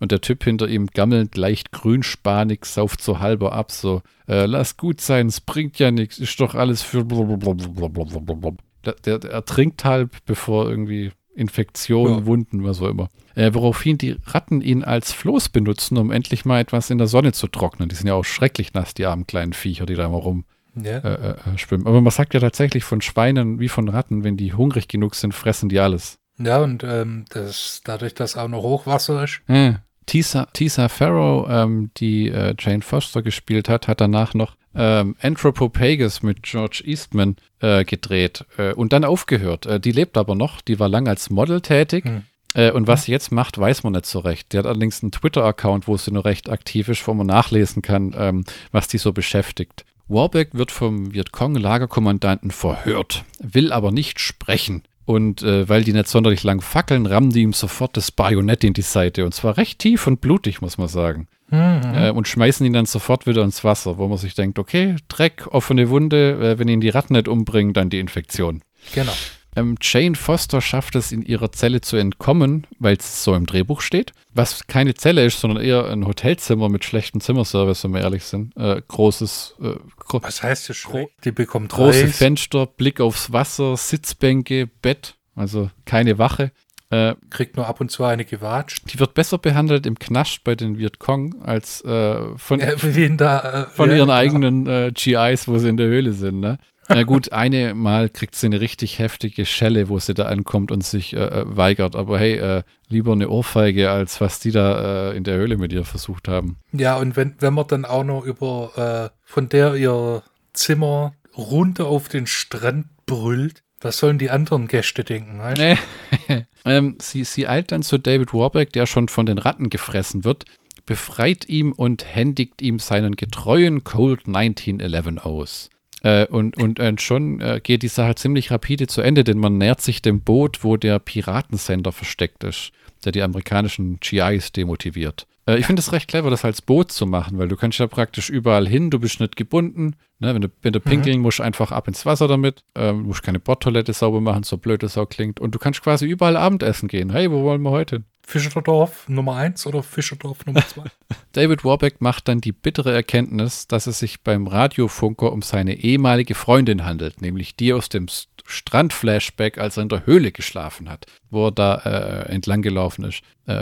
Und 0.00 0.12
der 0.12 0.20
Typ 0.20 0.44
hinter 0.44 0.68
ihm 0.68 0.86
gammelt 0.88 1.36
leicht 1.36 1.72
grünspanig, 1.72 2.64
sauft 2.64 3.02
so 3.02 3.20
halber 3.20 3.52
ab, 3.52 3.72
so, 3.72 4.02
äh, 4.28 4.46
lass 4.46 4.76
gut 4.76 5.00
sein, 5.00 5.26
es 5.28 5.40
bringt 5.40 5.78
ja 5.78 5.90
nichts, 5.90 6.18
ist 6.18 6.38
doch 6.40 6.54
alles 6.54 6.82
für 6.82 7.04
blablabla. 7.04 8.56
der, 8.84 8.94
der, 9.04 9.18
der 9.18 9.30
ertrinkt 9.30 9.84
halb, 9.84 10.16
bevor 10.26 10.68
irgendwie 10.68 11.12
Infektionen, 11.34 12.20
Ja. 12.20 12.26
Wunden, 12.26 12.64
was 12.64 12.80
auch 12.80 12.88
immer. 12.88 13.08
Äh, 13.34 13.52
woraufhin 13.52 13.98
die 13.98 14.16
Ratten 14.26 14.62
ihn 14.62 14.82
als 14.82 15.12
Floß 15.12 15.50
benutzen, 15.50 15.98
um 15.98 16.10
endlich 16.10 16.44
mal 16.46 16.60
etwas 16.60 16.88
in 16.88 16.96
der 16.98 17.06
Sonne 17.06 17.32
zu 17.32 17.46
trocknen. 17.46 17.90
Die 17.90 17.94
sind 17.94 18.06
ja 18.06 18.14
auch 18.14 18.24
schrecklich 18.24 18.72
nass, 18.72 18.94
die 18.94 19.04
armen 19.04 19.26
kleinen 19.26 19.52
Viecher, 19.52 19.84
die 19.84 19.94
da 19.94 20.06
immer 20.06 20.16
rum 20.16 20.44
Ja. 20.76 20.98
äh, 20.98 21.30
äh, 21.30 21.30
äh, 21.54 21.58
schwimmen. 21.58 21.86
Aber 21.86 22.00
man 22.00 22.10
sagt 22.10 22.34
ja 22.34 22.40
tatsächlich 22.40 22.84
von 22.84 23.00
Schweinen 23.00 23.58
wie 23.60 23.68
von 23.68 23.88
Ratten, 23.88 24.24
wenn 24.24 24.36
die 24.36 24.52
hungrig 24.52 24.88
genug 24.88 25.14
sind, 25.14 25.34
fressen 25.34 25.68
die 25.68 25.80
alles. 25.80 26.18
ja, 26.38 26.58
und 26.62 26.84
ähm, 26.84 27.24
das, 27.30 27.80
dadurch, 27.84 28.14
dass 28.14 28.36
auch 28.36 28.48
noch 28.48 28.62
Hochwasser 28.62 29.24
ist, 29.24 29.40
Äh. 29.48 29.74
Tisa, 30.04 30.46
Tisa 30.52 30.88
Farrow, 30.88 31.48
ähm, 31.50 31.90
die 31.96 32.28
äh, 32.28 32.54
Jane 32.56 32.82
Foster 32.82 33.22
gespielt 33.22 33.68
hat, 33.68 33.88
hat 33.88 34.00
danach 34.00 34.34
noch 34.34 34.54
ähm, 34.76 35.16
Anthropopagus 35.20 36.22
mit 36.22 36.44
George 36.44 36.82
Eastman 36.84 37.34
äh, 37.60 37.84
gedreht 37.84 38.44
äh, 38.56 38.72
und 38.72 38.92
dann 38.92 39.04
aufgehört. 39.04 39.66
Äh, 39.66 39.80
die 39.80 39.90
lebt 39.90 40.16
aber 40.16 40.36
noch, 40.36 40.60
die 40.60 40.78
war 40.78 40.88
lang 40.88 41.08
als 41.08 41.28
Model 41.30 41.60
tätig. 41.60 42.04
Hm. 42.04 42.22
Äh, 42.54 42.70
und 42.70 42.86
was 42.86 43.04
sie 43.04 43.12
jetzt 43.12 43.32
macht, 43.32 43.58
weiß 43.58 43.82
man 43.82 43.94
nicht 43.94 44.06
so 44.06 44.20
recht. 44.20 44.52
Die 44.52 44.58
hat 44.58 44.66
allerdings 44.66 45.02
einen 45.02 45.10
Twitter-Account, 45.10 45.88
wo 45.88 45.96
sie 45.96 46.12
nur 46.12 46.24
recht 46.24 46.48
aktiv 46.50 46.88
ist, 46.88 47.04
wo 47.08 47.12
man 47.14 47.26
nachlesen 47.26 47.82
kann, 47.82 48.14
ähm, 48.16 48.44
was 48.70 48.86
die 48.86 48.98
so 48.98 49.12
beschäftigt. 49.12 49.84
Warbeck 50.08 50.50
wird 50.52 50.70
vom 50.70 51.12
Vietcong-Lagerkommandanten 51.12 52.50
verhört, 52.50 53.24
will 53.40 53.72
aber 53.72 53.92
nicht 53.92 54.20
sprechen. 54.20 54.82
Und 55.04 55.42
äh, 55.42 55.68
weil 55.68 55.84
die 55.84 55.92
nicht 55.92 56.08
sonderlich 56.08 56.42
lang 56.42 56.60
fackeln, 56.60 57.06
rammen 57.06 57.30
die 57.30 57.42
ihm 57.42 57.52
sofort 57.52 57.96
das 57.96 58.10
Bajonett 58.10 58.64
in 58.64 58.72
die 58.72 58.82
Seite. 58.82 59.24
Und 59.24 59.32
zwar 59.32 59.56
recht 59.56 59.78
tief 59.78 60.06
und 60.08 60.20
blutig, 60.20 60.60
muss 60.60 60.78
man 60.78 60.88
sagen. 60.88 61.28
Mhm. 61.50 61.80
Äh, 61.94 62.10
und 62.10 62.26
schmeißen 62.26 62.66
ihn 62.66 62.72
dann 62.72 62.86
sofort 62.86 63.26
wieder 63.26 63.44
ins 63.44 63.62
Wasser, 63.62 63.98
wo 63.98 64.08
man 64.08 64.18
sich 64.18 64.34
denkt, 64.34 64.58
okay, 64.58 64.96
Dreck, 65.08 65.46
offene 65.52 65.90
Wunde, 65.90 66.32
äh, 66.32 66.58
wenn 66.58 66.66
ihn 66.66 66.80
die 66.80 66.88
Ratten 66.88 67.12
nicht 67.12 67.28
umbringen, 67.28 67.72
dann 67.72 67.88
die 67.88 68.00
Infektion. 68.00 68.62
genau. 68.92 69.12
Ähm, 69.56 69.76
Jane 69.80 70.14
Foster 70.14 70.60
schafft 70.60 70.94
es 70.96 71.12
in 71.12 71.22
ihrer 71.22 71.50
Zelle 71.50 71.80
zu 71.80 71.96
entkommen, 71.96 72.66
weil 72.78 72.96
es 72.96 73.24
so 73.24 73.34
im 73.34 73.46
Drehbuch 73.46 73.80
steht. 73.80 74.12
Was 74.34 74.66
keine 74.66 74.94
Zelle 74.94 75.24
ist, 75.24 75.40
sondern 75.40 75.64
eher 75.64 75.86
ein 75.86 76.06
Hotelzimmer 76.06 76.68
mit 76.68 76.84
schlechtem 76.84 77.22
Zimmerservice, 77.22 77.84
wenn 77.84 77.94
wir 77.94 78.02
ehrlich 78.02 78.24
sind. 78.24 78.54
Äh, 78.56 78.82
großes, 78.86 79.56
äh, 79.62 79.76
gro 79.98 80.22
Was 80.22 80.42
heißt 80.42 80.68
das 80.68 80.76
schlecht? 80.76 81.10
Die 81.24 81.32
bekommt 81.32 81.72
große 81.72 82.04
Reis. 82.04 82.16
Fenster, 82.18 82.66
Blick 82.66 83.00
aufs 83.00 83.32
Wasser, 83.32 83.76
Sitzbänke, 83.78 84.66
Bett, 84.66 85.14
also 85.34 85.70
keine 85.86 86.18
Wache. 86.18 86.52
Äh, 86.90 87.14
kriegt 87.30 87.56
nur 87.56 87.66
ab 87.66 87.80
und 87.80 87.90
zu 87.90 88.04
eine 88.04 88.24
gewatscht. 88.24 88.92
die 88.92 89.00
wird 89.00 89.14
besser 89.14 89.38
behandelt 89.38 89.86
im 89.86 89.98
Knast 89.98 90.44
bei 90.44 90.54
den 90.54 90.78
Vietcong 90.78 91.42
als 91.42 91.80
äh, 91.84 92.20
von, 92.36 92.60
in 92.60 93.16
der, 93.16 93.66
äh, 93.68 93.74
von 93.74 93.90
ja, 93.90 93.96
ihren 93.96 94.06
genau. 94.06 94.18
eigenen 94.18 94.66
äh, 94.68 94.92
GIs, 94.94 95.48
wo 95.48 95.58
sie 95.58 95.68
in 95.68 95.78
der 95.78 95.88
Höhle 95.88 96.12
sind. 96.12 96.38
Ne? 96.38 96.58
Na 96.88 97.02
gut, 97.02 97.32
eine 97.32 97.74
Mal 97.74 98.08
kriegt 98.08 98.34
sie 98.34 98.46
eine 98.46 98.60
richtig 98.60 98.98
heftige 98.98 99.44
Schelle, 99.44 99.88
wo 99.88 99.98
sie 99.98 100.14
da 100.14 100.26
ankommt 100.26 100.70
und 100.70 100.84
sich 100.84 101.14
äh, 101.14 101.18
äh, 101.18 101.44
weigert. 101.46 101.96
Aber 101.96 102.18
hey, 102.18 102.36
äh, 102.36 102.62
lieber 102.88 103.12
eine 103.12 103.28
Ohrfeige, 103.28 103.90
als 103.90 104.20
was 104.20 104.38
die 104.38 104.52
da 104.52 105.10
äh, 105.10 105.16
in 105.16 105.24
der 105.24 105.36
Höhle 105.36 105.56
mit 105.56 105.72
ihr 105.72 105.84
versucht 105.84 106.28
haben. 106.28 106.58
Ja, 106.72 106.96
und 106.96 107.16
wenn, 107.16 107.34
wenn 107.40 107.54
man 107.54 107.66
dann 107.66 107.84
auch 107.84 108.04
noch 108.04 108.24
über 108.24 109.10
äh, 109.12 109.16
von 109.24 109.48
der 109.48 109.74
ihr 109.74 110.22
Zimmer 110.52 111.14
runter 111.36 111.86
auf 111.86 112.08
den 112.08 112.26
Strand 112.26 112.86
brüllt, 113.06 113.62
was 113.80 113.98
sollen 113.98 114.18
die 114.18 114.30
anderen 114.30 114.68
Gäste 114.68 115.04
denken? 115.04 115.38
Weißt? 115.38 115.60
Nee. 115.60 116.46
ähm, 116.64 116.96
sie, 117.00 117.24
sie 117.24 117.46
eilt 117.46 117.72
dann 117.72 117.82
zu 117.82 117.98
David 117.98 118.32
Warbeck, 118.32 118.72
der 118.72 118.86
schon 118.86 119.08
von 119.08 119.26
den 119.26 119.38
Ratten 119.38 119.70
gefressen 119.70 120.24
wird, 120.24 120.44
befreit 120.86 121.48
ihm 121.48 121.72
und 121.72 122.04
händigt 122.04 122.62
ihm 122.62 122.78
seinen 122.78 123.16
getreuen 123.16 123.84
Colt 123.84 124.26
1911 124.26 125.24
aus. 125.24 125.70
Äh, 126.06 126.26
und 126.26 126.56
und 126.56 126.78
äh, 126.78 126.94
schon 126.98 127.40
äh, 127.40 127.60
geht 127.60 127.82
die 127.82 127.88
Sache 127.88 128.14
ziemlich 128.14 128.52
rapide 128.52 128.86
zu 128.86 129.00
Ende, 129.00 129.24
denn 129.24 129.38
man 129.38 129.58
nähert 129.58 129.80
sich 129.80 130.02
dem 130.02 130.20
Boot, 130.20 130.62
wo 130.62 130.76
der 130.76 131.00
Piratensender 131.00 131.90
versteckt 131.90 132.44
ist, 132.44 132.70
der 133.04 133.10
die 133.10 133.22
amerikanischen 133.22 133.98
GIs 133.98 134.52
demotiviert. 134.52 135.26
Äh, 135.46 135.58
ich 135.58 135.66
finde 135.66 135.80
es 135.80 135.90
recht 135.90 136.06
clever, 136.06 136.30
das 136.30 136.44
als 136.44 136.62
Boot 136.62 136.92
zu 136.92 137.06
machen, 137.06 137.38
weil 137.38 137.48
du 137.48 137.56
kannst 137.56 137.80
ja 137.80 137.88
praktisch 137.88 138.30
überall 138.30 138.68
hin, 138.68 138.90
du 138.90 139.00
bist 139.00 139.18
nicht 139.18 139.34
gebunden. 139.34 139.96
Ne? 140.20 140.32
Wenn, 140.32 140.42
du, 140.42 140.48
wenn 140.62 140.72
du 140.72 140.78
pinkeln 140.78 141.16
mhm. 141.16 141.22
musst, 141.22 141.40
einfach 141.40 141.72
ab 141.72 141.88
ins 141.88 142.06
Wasser 142.06 142.28
damit. 142.28 142.62
Ähm, 142.76 143.02
du 143.02 143.08
musst 143.08 143.24
keine 143.24 143.40
Bordtoilette 143.40 143.92
sauber 143.92 144.20
machen, 144.20 144.44
so 144.44 144.58
blöd 144.58 144.84
es 144.84 144.96
auch 144.96 145.08
klingt. 145.08 145.40
Und 145.40 145.56
du 145.56 145.58
kannst 145.58 145.82
quasi 145.82 146.06
überall 146.06 146.36
Abendessen 146.36 146.88
gehen. 146.88 147.10
Hey, 147.10 147.32
wo 147.32 147.42
wollen 147.42 147.62
wir 147.62 147.70
heute? 147.70 148.04
Fischerdorf 148.28 149.08
Nummer 149.08 149.36
1 149.36 149.66
oder 149.68 149.84
Fischerdorf 149.84 150.44
Nummer 150.46 150.66
2? 150.66 150.82
David 151.32 151.64
Warbeck 151.64 152.00
macht 152.00 152.26
dann 152.26 152.40
die 152.40 152.50
bittere 152.50 152.92
Erkenntnis, 152.92 153.68
dass 153.68 153.86
es 153.86 154.00
sich 154.00 154.22
beim 154.22 154.48
Radiofunker 154.48 155.32
um 155.32 155.42
seine 155.42 155.76
ehemalige 155.76 156.34
Freundin 156.34 156.84
handelt, 156.84 157.22
nämlich 157.22 157.54
die 157.54 157.72
aus 157.72 157.88
dem 157.88 158.06
Strandflashback, 158.44 159.58
als 159.58 159.76
er 159.76 159.84
in 159.84 159.88
der 159.88 160.06
Höhle 160.06 160.32
geschlafen 160.32 160.88
hat, 160.88 161.06
wo 161.30 161.46
er 161.46 161.52
da 161.52 161.74
äh, 161.76 162.32
entlang 162.32 162.62
gelaufen 162.62 163.04
ist. 163.04 163.22
Äh, 163.46 163.54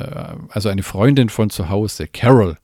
also 0.48 0.70
eine 0.70 0.82
Freundin 0.82 1.28
von 1.28 1.50
zu 1.50 1.68
Hause, 1.68 2.08
Carol. 2.08 2.56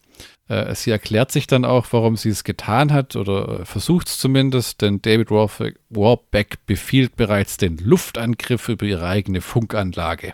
Äh, 0.49 0.75
sie 0.75 0.91
erklärt 0.91 1.31
sich 1.31 1.47
dann 1.47 1.67
auch, 1.67 1.87
warum 1.91 2.17
sie 2.17 2.31
es 2.31 2.45
getan 2.45 2.95
hat 2.95 3.15
oder 3.15 3.67
versucht 3.67 4.09
es 4.09 4.19
zumindest, 4.19 4.81
denn 4.81 5.03
David 5.03 5.31
Warbeck 5.31 6.65
befiehlt 6.65 7.17
bereits 7.17 7.59
den 7.59 7.77
Luftangriff 7.77 8.71
über 8.71 8.87
ihre 8.87 9.07
eigene 9.07 9.43
Funkanlage. 9.43 10.33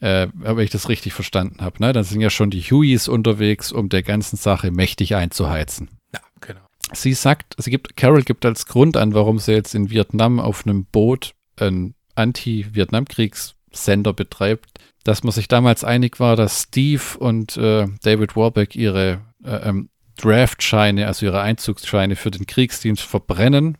Äh, 0.00 0.28
wenn 0.32 0.58
ich 0.58 0.70
das 0.70 0.88
richtig 0.88 1.12
verstanden 1.12 1.60
habe. 1.60 1.76
Ne? 1.78 1.92
Dann 1.92 2.04
sind 2.04 2.22
ja 2.22 2.30
schon 2.30 2.48
die 2.48 2.62
Hueys 2.62 3.06
unterwegs, 3.06 3.70
um 3.70 3.90
der 3.90 4.02
ganzen 4.02 4.36
Sache 4.36 4.70
mächtig 4.70 5.14
einzuheizen. 5.14 5.90
Ja, 6.14 6.20
genau. 6.40 6.60
Sie 6.94 7.12
sagt, 7.12 7.54
sie 7.58 7.70
gibt, 7.70 7.98
Carol 7.98 8.22
gibt 8.22 8.46
als 8.46 8.64
Grund 8.64 8.96
an, 8.96 9.12
warum 9.12 9.38
sie 9.38 9.52
jetzt 9.52 9.74
in 9.74 9.90
Vietnam 9.90 10.40
auf 10.40 10.66
einem 10.66 10.86
Boot 10.86 11.34
einen 11.56 11.94
Anti-Vietnamkriegssender 12.14 14.14
betreibt, 14.14 14.70
dass 15.04 15.22
man 15.22 15.32
sich 15.32 15.48
damals 15.48 15.84
einig 15.84 16.18
war, 16.18 16.34
dass 16.34 16.62
Steve 16.62 17.18
und 17.18 17.58
äh, 17.58 17.86
David 18.02 18.36
Warbeck 18.36 18.74
ihre 18.76 19.20
äh, 19.44 19.68
ähm, 19.68 19.90
Draftscheine, 20.16 21.06
also 21.06 21.26
ihre 21.26 21.40
Einzugsscheine 21.40 22.16
für 22.16 22.30
den 22.30 22.46
Kriegsdienst 22.46 23.02
verbrennen 23.02 23.78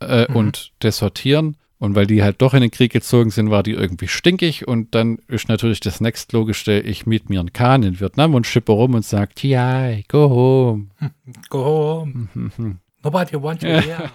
äh, 0.00 0.28
mhm. 0.28 0.36
und 0.36 0.72
desortieren 0.82 1.56
und 1.80 1.94
weil 1.94 2.06
die 2.06 2.22
halt 2.22 2.42
doch 2.42 2.52
in 2.52 2.60
den 2.60 2.70
Krieg 2.70 2.92
gezogen 2.92 3.30
sind, 3.30 3.50
war 3.50 3.62
die 3.62 3.72
irgendwie 3.72 4.06
stinkig. 4.06 4.68
Und 4.68 4.94
dann 4.94 5.18
ist 5.28 5.48
natürlich 5.48 5.80
das 5.80 6.02
nächstlogischste, 6.02 6.78
ich 6.78 7.06
miet 7.06 7.30
mir 7.30 7.40
einen 7.40 7.54
Kahn 7.54 7.82
in 7.82 7.98
Vietnam 7.98 8.34
und 8.34 8.46
schippe 8.46 8.72
rum 8.72 8.94
und 8.94 9.04
sage, 9.04 9.32
yeah, 9.42 9.98
go 10.06 10.28
home. 10.28 10.88
Go 11.48 11.64
home. 11.64 12.28
Nobody 13.02 13.42
wants 13.42 13.62
you 13.62 13.70
here. 13.70 14.10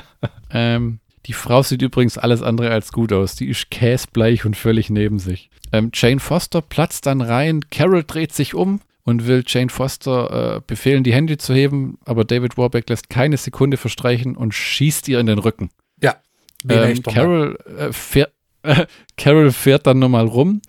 ähm, 0.50 1.00
die 1.26 1.34
Frau 1.34 1.62
sieht 1.62 1.82
übrigens 1.82 2.16
alles 2.16 2.40
andere 2.42 2.70
als 2.70 2.90
gut 2.90 3.12
aus. 3.12 3.36
Die 3.36 3.48
ist 3.48 3.70
käsbleich 3.70 4.46
und 4.46 4.56
völlig 4.56 4.88
neben 4.88 5.18
sich. 5.18 5.50
Ähm, 5.72 5.90
Jane 5.92 6.20
Foster 6.20 6.62
platzt 6.62 7.04
dann 7.04 7.20
rein. 7.20 7.60
Carol 7.70 8.02
dreht 8.02 8.32
sich 8.32 8.54
um 8.54 8.80
und 9.04 9.26
will 9.26 9.44
Jane 9.46 9.68
Foster 9.68 10.56
äh, 10.56 10.60
befehlen, 10.66 11.04
die 11.04 11.12
Hände 11.12 11.36
zu 11.36 11.52
heben. 11.52 11.98
Aber 12.06 12.24
David 12.24 12.56
Warbeck 12.56 12.88
lässt 12.88 13.10
keine 13.10 13.36
Sekunde 13.36 13.76
verstreichen 13.76 14.36
und 14.36 14.54
schießt 14.54 15.06
ihr 15.08 15.20
in 15.20 15.26
den 15.26 15.38
Rücken. 15.38 15.68
Ja, 16.02 16.16
ähm, 16.68 17.02
Carol, 17.02 17.58
äh, 17.78 17.92
fährt, 17.92 18.32
äh, 18.62 18.86
Carol 19.16 19.52
fährt 19.52 19.86
dann 19.86 19.98
nochmal 19.98 20.26
rum, 20.26 20.60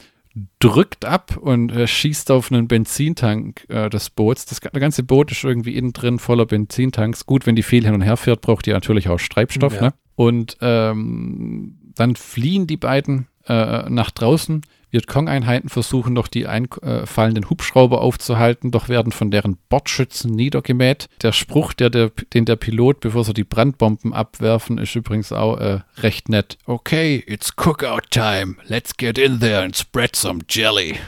drückt 0.59 1.05
ab 1.05 1.37
und 1.37 1.71
äh, 1.71 1.87
schießt 1.87 2.31
auf 2.31 2.51
einen 2.51 2.67
Benzintank 2.67 3.65
äh, 3.69 3.89
des 3.89 4.09
Boots. 4.09 4.45
Das, 4.45 4.59
das, 4.59 4.79
ganze 4.79 5.03
Boot 5.03 5.31
ist 5.31 5.43
irgendwie 5.43 5.75
innen 5.75 5.93
drin 5.93 6.19
voller 6.19 6.45
Benzintanks. 6.45 7.25
Gut, 7.25 7.45
wenn 7.45 7.55
die 7.55 7.63
viel 7.63 7.83
hin 7.83 7.93
und 7.93 8.01
her 8.01 8.17
fährt, 8.17 8.41
braucht 8.41 8.65
die 8.65 8.71
natürlich 8.71 9.09
auch 9.09 9.19
Treibstoff. 9.19 9.75
Ja. 9.75 9.81
Ne? 9.81 9.93
Und 10.15 10.57
ähm, 10.61 11.77
dann 11.95 12.15
fliehen 12.15 12.67
die 12.67 12.77
beiden 12.77 13.27
äh, 13.47 13.89
nach 13.89 14.11
draußen. 14.11 14.61
Vietcong-Einheiten 14.91 15.69
versuchen 15.69 16.13
noch 16.13 16.27
die 16.27 16.47
einfallenden 16.47 17.49
Hubschrauber 17.49 18.01
aufzuhalten, 18.01 18.71
doch 18.71 18.89
werden 18.89 19.11
von 19.11 19.31
deren 19.31 19.57
Bordschützen 19.69 20.31
niedergemäht. 20.31 21.07
Der 21.21 21.31
Spruch, 21.31 21.73
der, 21.73 21.89
der, 21.89 22.11
den 22.33 22.45
der 22.45 22.57
Pilot, 22.57 22.99
bevor 22.99 23.23
sie 23.23 23.33
die 23.33 23.43
Brandbomben 23.43 24.13
abwerfen, 24.13 24.77
ist 24.77 24.95
übrigens 24.95 25.31
auch 25.31 25.57
äh, 25.57 25.79
recht 25.97 26.29
nett. 26.29 26.57
Okay, 26.65 27.23
it's 27.25 27.55
cookout 27.55 28.11
time. 28.11 28.55
Let's 28.65 28.95
get 28.95 29.17
in 29.17 29.39
there 29.39 29.63
and 29.63 29.75
spread 29.75 30.15
some 30.15 30.41
jelly. 30.49 30.99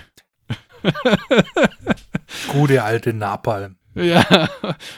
Gute 2.51 2.83
alte 2.83 3.13
Napalm. 3.13 3.77
Ja, 3.95 4.49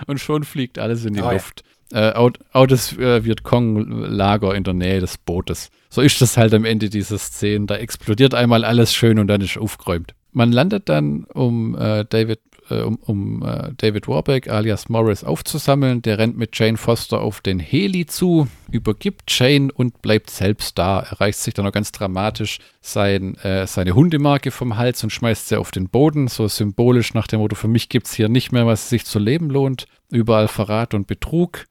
und 0.07 0.21
schon 0.21 0.45
fliegt 0.45 0.79
alles 0.79 1.03
in 1.03 1.15
die 1.15 1.21
oh, 1.21 1.29
Luft. 1.29 1.63
Ja. 1.65 1.74
Äh, 1.91 2.67
des 2.67 2.97
äh, 2.97 3.23
Vietcong-Lager 3.23 4.55
in 4.55 4.63
der 4.63 4.73
Nähe 4.73 5.01
des 5.01 5.17
Bootes. 5.19 5.69
So 5.89 6.01
ist 6.01 6.19
das 6.19 6.35
halt 6.35 6.53
am 6.53 6.65
Ende 6.65 6.89
dieser 6.89 7.17
Szene. 7.17 7.67
Da 7.67 7.75
explodiert 7.75 8.33
einmal 8.33 8.65
alles 8.65 8.93
schön 8.93 9.19
und 9.19 9.27
dann 9.27 9.41
ist 9.41 9.57
aufgeräumt. 9.57 10.15
Man 10.31 10.51
landet 10.51 10.89
dann, 10.89 11.23
um 11.33 11.77
äh, 11.77 12.03
David, 12.09 12.39
äh, 12.69 12.81
um, 12.81 12.95
um 12.97 13.43
äh, 13.43 13.71
David 13.77 14.07
Warbeck 14.07 14.49
alias 14.49 14.89
Morris 14.89 15.23
aufzusammeln. 15.23 16.01
Der 16.01 16.17
rennt 16.17 16.37
mit 16.37 16.59
Jane 16.59 16.75
Foster 16.75 17.21
auf 17.21 17.39
den 17.39 17.59
Heli 17.59 18.07
zu, 18.07 18.47
übergibt 18.69 19.23
Jane 19.27 19.71
und 19.71 20.01
bleibt 20.01 20.29
selbst 20.29 20.77
da. 20.77 20.99
Er 20.99 21.21
reißt 21.21 21.43
sich 21.43 21.53
dann 21.53 21.63
noch 21.63 21.71
ganz 21.71 21.93
dramatisch 21.93 22.59
sein, 22.81 23.35
äh, 23.35 23.67
seine 23.67 23.93
Hundemarke 23.95 24.51
vom 24.51 24.75
Hals 24.75 25.03
und 25.03 25.11
schmeißt 25.11 25.47
sie 25.47 25.57
auf 25.57 25.71
den 25.71 25.87
Boden, 25.87 26.27
so 26.27 26.47
symbolisch 26.47 27.13
nach 27.13 27.27
dem 27.27 27.39
Motto: 27.39 27.55
Für 27.55 27.69
mich 27.69 27.87
gibt 27.87 28.07
es 28.07 28.13
hier 28.13 28.27
nicht 28.27 28.51
mehr, 28.51 28.65
was 28.65 28.89
sich 28.89 29.05
zu 29.05 29.19
leben 29.19 29.49
lohnt. 29.49 29.85
Überall 30.11 30.49
Verrat 30.49 30.93
und 30.93 31.07
Betrug 31.07 31.65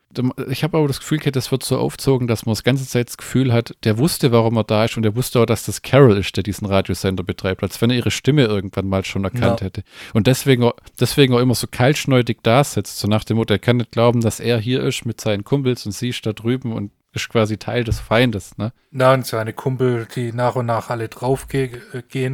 ich 0.48 0.64
habe 0.64 0.78
aber 0.78 0.86
das 0.86 1.00
Gefühl, 1.00 1.18
das 1.18 1.50
wird 1.50 1.64
so 1.64 1.78
aufzogen, 1.78 2.26
dass 2.26 2.46
man 2.46 2.52
das 2.52 2.62
ganze 2.62 2.86
Zeit 2.86 3.08
das 3.08 3.16
Gefühl 3.16 3.52
hat, 3.52 3.74
der 3.84 3.98
wusste, 3.98 4.32
warum 4.32 4.56
er 4.56 4.64
da 4.64 4.84
ist 4.84 4.96
und 4.96 5.02
der 5.02 5.16
wusste 5.16 5.40
auch, 5.40 5.46
dass 5.46 5.64
das 5.64 5.82
Carol 5.82 6.16
ist, 6.16 6.36
der 6.36 6.42
diesen 6.42 6.66
Radiosender 6.66 7.22
betreibt, 7.22 7.62
als 7.62 7.80
wenn 7.80 7.90
er 7.90 7.96
ihre 7.96 8.10
Stimme 8.10 8.44
irgendwann 8.44 8.88
mal 8.88 9.04
schon 9.04 9.24
erkannt 9.24 9.60
ja. 9.60 9.66
hätte. 9.66 9.82
Und 10.12 10.26
deswegen, 10.26 10.70
deswegen 10.98 11.34
auch 11.34 11.40
immer 11.40 11.54
so 11.54 11.66
kaltschneudig 11.70 12.38
da 12.42 12.64
sitzt, 12.64 12.98
so 12.98 13.08
nach 13.08 13.24
dem 13.24 13.36
Motto, 13.36 13.54
er 13.54 13.58
kann 13.58 13.78
nicht 13.78 13.92
glauben, 13.92 14.20
dass 14.20 14.40
er 14.40 14.58
hier 14.58 14.82
ist 14.82 15.06
mit 15.06 15.20
seinen 15.20 15.44
Kumpels 15.44 15.86
und 15.86 15.92
sie 15.92 16.10
ist 16.10 16.24
da 16.26 16.32
drüben 16.32 16.72
und 16.72 16.90
ist 17.14 17.28
quasi 17.28 17.58
Teil 17.58 17.84
des 17.84 18.00
Feindes, 18.00 18.58
ne? 18.58 18.72
Na, 18.90 19.14
und 19.14 19.26
seine 19.26 19.52
Kumpel, 19.52 20.06
die 20.14 20.32
nach 20.32 20.56
und 20.56 20.66
nach 20.66 20.90
alle 20.90 21.08
draufgehen 21.08 21.80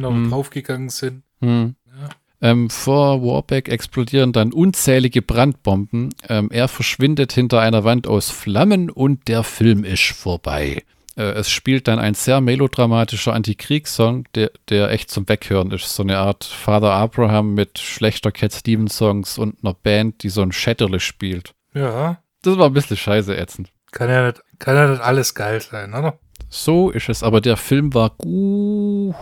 und 0.05 0.15
hm. 0.15 0.29
draufgegangen 0.29 0.89
sind. 0.89 1.23
Hm. 1.39 1.75
Ähm, 2.41 2.69
vor 2.69 3.21
Warbeck 3.21 3.69
explodieren 3.69 4.33
dann 4.33 4.51
unzählige 4.51 5.21
Brandbomben. 5.21 6.09
Ähm, 6.27 6.49
er 6.51 6.67
verschwindet 6.67 7.33
hinter 7.33 7.61
einer 7.61 7.83
Wand 7.83 8.07
aus 8.07 8.31
Flammen 8.31 8.89
und 8.89 9.27
der 9.27 9.43
Film 9.43 9.83
ist 9.83 10.11
vorbei. 10.11 10.83
Äh, 11.15 11.33
es 11.33 11.51
spielt 11.51 11.87
dann 11.87 11.99
ein 11.99 12.15
sehr 12.15 12.41
melodramatischer 12.41 13.33
Antikriegssong, 13.33 14.25
der, 14.33 14.49
der 14.69 14.89
echt 14.89 15.11
zum 15.11 15.29
Weghören 15.29 15.71
ist. 15.71 15.93
So 15.95 16.03
eine 16.03 16.17
Art 16.17 16.43
Father 16.43 16.93
Abraham 16.93 17.53
mit 17.53 17.77
schlechter 17.79 18.31
Cat 18.31 18.53
Stevens 18.53 18.97
Songs 18.97 19.37
und 19.37 19.63
einer 19.63 19.75
Band, 19.75 20.23
die 20.23 20.29
so 20.29 20.41
ein 20.41 20.51
Shatterle 20.51 20.99
spielt. 20.99 21.53
Ja. 21.73 22.23
Das 22.41 22.57
war 22.57 22.67
ein 22.67 22.73
bisschen 22.73 22.97
scheiße 22.97 23.37
ätzend. 23.37 23.69
Kann 23.91 24.09
ja 24.09 24.25
nicht, 24.25 24.41
kann 24.57 24.75
ja 24.75 24.87
nicht 24.87 25.01
alles 25.01 25.35
geil 25.35 25.61
sein, 25.61 25.93
oder? 25.93 26.17
So 26.49 26.89
ist 26.89 27.07
es, 27.07 27.21
aber 27.23 27.39
der 27.39 27.55
Film 27.55 27.93
war 27.93 28.09
gut. 28.09 29.13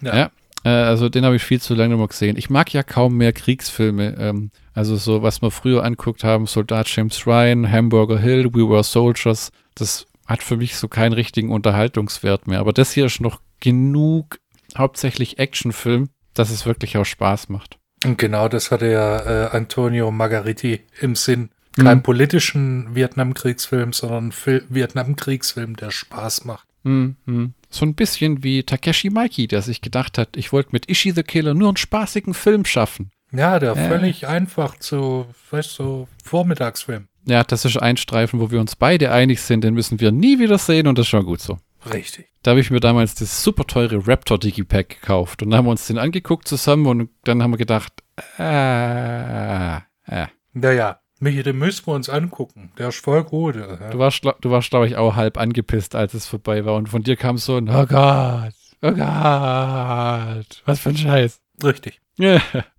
Ja. 0.00 0.16
ja. 0.16 0.30
Äh, 0.66 0.70
also 0.70 1.08
den 1.08 1.24
habe 1.24 1.36
ich 1.36 1.44
viel 1.44 1.60
zu 1.60 1.74
lange 1.74 1.96
mal 1.96 2.08
gesehen. 2.08 2.36
Ich 2.36 2.50
mag 2.50 2.72
ja 2.72 2.82
kaum 2.82 3.16
mehr 3.16 3.32
Kriegsfilme. 3.32 4.16
Ähm, 4.18 4.50
also 4.74 4.96
so, 4.96 5.22
was 5.22 5.40
wir 5.40 5.52
früher 5.52 5.84
anguckt 5.84 6.24
haben, 6.24 6.46
Soldat 6.46 6.88
James 6.88 7.24
Ryan, 7.26 7.70
Hamburger 7.70 8.18
Hill, 8.18 8.52
We 8.52 8.68
Were 8.68 8.82
Soldiers, 8.82 9.52
das 9.76 10.06
hat 10.26 10.42
für 10.42 10.56
mich 10.56 10.76
so 10.76 10.88
keinen 10.88 11.12
richtigen 11.12 11.50
Unterhaltungswert 11.50 12.48
mehr. 12.48 12.58
Aber 12.58 12.72
das 12.72 12.90
hier 12.90 13.06
ist 13.06 13.20
noch 13.20 13.40
genug 13.60 14.40
hauptsächlich 14.76 15.38
Actionfilm, 15.38 16.08
dass 16.34 16.50
es 16.50 16.66
wirklich 16.66 16.98
auch 16.98 17.04
Spaß 17.04 17.48
macht. 17.48 17.78
Und 18.04 18.18
genau 18.18 18.48
das 18.48 18.72
hatte 18.72 18.90
ja 18.90 19.20
äh, 19.20 19.56
Antonio 19.56 20.10
Margariti 20.10 20.80
im 21.00 21.14
Sinn. 21.14 21.50
Kein 21.76 21.98
mhm. 21.98 22.02
politischen 22.02 22.94
Vietnamkriegsfilm, 22.94 23.92
sondern 23.92 24.32
Vietnamkriegsfilm, 24.32 25.76
der 25.76 25.90
Spaß 25.90 26.44
macht. 26.44 26.65
Mhm. 26.86 27.54
So 27.68 27.84
ein 27.84 27.94
bisschen 27.94 28.42
wie 28.44 28.62
Takeshi 28.62 29.10
Maiki, 29.10 29.48
der 29.48 29.62
sich 29.62 29.80
gedacht 29.80 30.18
hat, 30.18 30.36
ich 30.36 30.52
wollte 30.52 30.70
mit 30.72 30.88
Ishi 30.88 31.10
the 31.10 31.22
Killer 31.22 31.54
nur 31.54 31.68
einen 31.68 31.76
spaßigen 31.76 32.32
Film 32.32 32.64
schaffen. 32.64 33.10
Ja, 33.32 33.58
der 33.58 33.76
äh. 33.76 33.88
völlig 33.88 34.26
einfach 34.28 34.78
zu, 34.78 35.26
weißt 35.50 35.78
du, 35.78 35.82
so 35.82 36.08
Vormittagsfilm. 36.24 37.08
Ja, 37.26 37.42
das 37.42 37.64
ist 37.64 37.76
ein 37.76 37.96
Streifen, 37.96 38.38
wo 38.38 38.52
wir 38.52 38.60
uns 38.60 38.76
beide 38.76 39.10
einig 39.10 39.42
sind, 39.42 39.64
den 39.64 39.74
müssen 39.74 39.98
wir 40.00 40.12
nie 40.12 40.38
wieder 40.38 40.58
sehen 40.58 40.86
und 40.86 40.96
das 40.96 41.06
ist 41.06 41.10
schon 41.10 41.26
gut 41.26 41.40
so. 41.40 41.58
Richtig. 41.92 42.28
Da 42.42 42.52
habe 42.52 42.60
ich 42.60 42.70
mir 42.70 42.80
damals 42.80 43.16
das 43.16 43.42
super 43.42 43.64
teure 43.64 44.06
Raptor 44.06 44.38
Digipack 44.38 44.88
gekauft 44.88 45.42
und 45.42 45.50
dann 45.50 45.58
haben 45.58 45.66
wir 45.66 45.72
uns 45.72 45.88
den 45.88 45.98
angeguckt 45.98 46.46
zusammen 46.46 46.86
und 46.86 47.10
dann 47.24 47.42
haben 47.42 47.50
wir 47.50 47.58
gedacht, 47.58 47.92
äh, 48.38 49.76
äh. 49.76 50.26
Naja, 50.52 51.00
Michi, 51.18 51.42
den 51.42 51.56
müssen 51.58 51.86
wir 51.86 51.94
uns 51.94 52.08
angucken. 52.08 52.72
Der 52.78 52.88
ist 52.88 53.02
voll 53.02 53.24
gut. 53.24 53.56
Ja. 53.56 53.76
Du 53.90 53.98
warst, 53.98 54.22
du 54.24 54.50
warst, 54.50 54.70
glaube 54.70 54.86
ich, 54.86 54.96
auch 54.96 55.16
halb 55.16 55.38
angepisst, 55.38 55.94
als 55.94 56.12
es 56.14 56.26
vorbei 56.26 56.64
war 56.64 56.74
und 56.74 56.88
von 56.88 57.02
dir 57.02 57.16
kam 57.16 57.38
so 57.38 57.56
ein, 57.56 57.68
oh 57.68 57.86
Gott, 57.86 58.52
oh 58.82 58.92
Gott, 58.92 60.62
was 60.66 60.80
für 60.80 60.90
ein 60.90 60.96
Scheiß. 60.96 61.40
Richtig. 61.62 62.00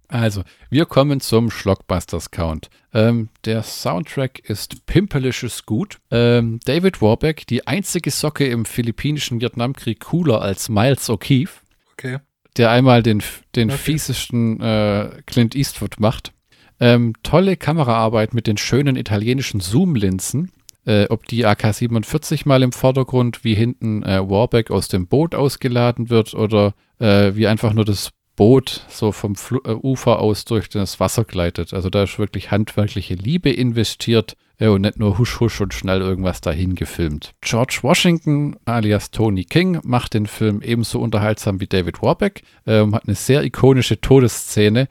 Also, 0.10 0.44
wir 0.70 0.86
kommen 0.86 1.20
zum 1.20 1.52
Schlockbusters 1.52 2.32
Count. 2.32 2.70
Ähm, 2.94 3.28
der 3.44 3.62
Soundtrack 3.62 4.40
ist 4.40 4.86
pimpelisches 4.86 5.66
Gut. 5.66 5.98
Ähm, 6.12 6.62
David 6.64 7.02
Warbeck, 7.02 7.46
die 7.46 7.68
einzige 7.68 8.10
Socke 8.10 8.48
im 8.48 8.64
philippinischen 8.64 9.42
Vietnamkrieg 9.42 10.00
cooler 10.00 10.42
als 10.42 10.70
Miles 10.70 11.10
O'Keefe, 11.10 11.50
Okay. 11.92 12.20
der 12.56 12.72
einmal 12.72 13.04
den, 13.04 13.22
den 13.58 13.70
Okay. 13.70 13.78
fiesesten 13.80 14.62
äh, 14.62 15.22
Clint 15.26 15.56
Eastwood 15.56 16.00
macht. 16.00 16.32
Ähm, 16.80 17.14
tolle 17.24 17.58
Kameraarbeit 17.58 18.34
mit 18.34 18.48
den 18.48 18.58
schönen 18.58 18.96
italienischen 18.96 19.60
Zoom-Linsen. 19.60 20.52
Äh, 20.86 21.08
ob 21.10 21.28
die 21.28 21.46
AK-47 21.46 22.48
mal 22.48 22.64
im 22.64 22.72
Vordergrund, 22.72 23.44
wie 23.44 23.56
hinten 23.56 24.04
äh, 24.04 24.22
Warbeck 24.30 24.72
aus 24.72 24.88
dem 24.88 25.08
Boot 25.08 25.36
ausgeladen 25.36 26.10
wird 26.10 26.34
oder 26.34 26.76
äh, 27.00 27.36
wie 27.36 27.48
einfach 27.48 27.74
nur 27.74 27.84
das 27.84 28.12
Boot 28.38 28.86
so 28.88 29.12
vom 29.12 29.36
Flu 29.36 29.60
äh, 29.66 29.74
Ufer 29.74 30.20
aus 30.20 30.46
durch 30.46 30.70
das 30.70 31.02
Wasser 31.02 31.26
gleitet. 31.26 31.74
Also 31.74 31.90
da 31.90 32.04
ist 32.04 32.20
wirklich 32.20 32.52
handwerkliche 32.52 33.16
Liebe 33.16 33.50
investiert 33.50 34.38
äh, 34.60 34.68
und 34.68 34.82
nicht 34.82 35.00
nur 35.00 35.18
husch 35.18 35.42
husch 35.42 35.60
und 35.60 35.74
schnell 35.74 36.00
irgendwas 36.00 36.40
dahin 36.40 36.76
gefilmt. 36.76 37.34
George 37.42 37.80
Washington 37.82 38.56
alias 38.64 39.12
Tony 39.12 39.44
King 39.44 39.80
macht 39.84 40.14
den 40.14 40.28
Film 40.28 40.62
ebenso 40.62 41.02
unterhaltsam 41.02 41.60
wie 41.60 41.68
David 41.68 42.02
Warbeck, 42.02 42.44
ähm, 42.66 42.96
hat 42.96 43.08
eine 43.08 43.16
sehr 43.16 43.44
ikonische 43.44 44.00
Todesszene 44.00 44.88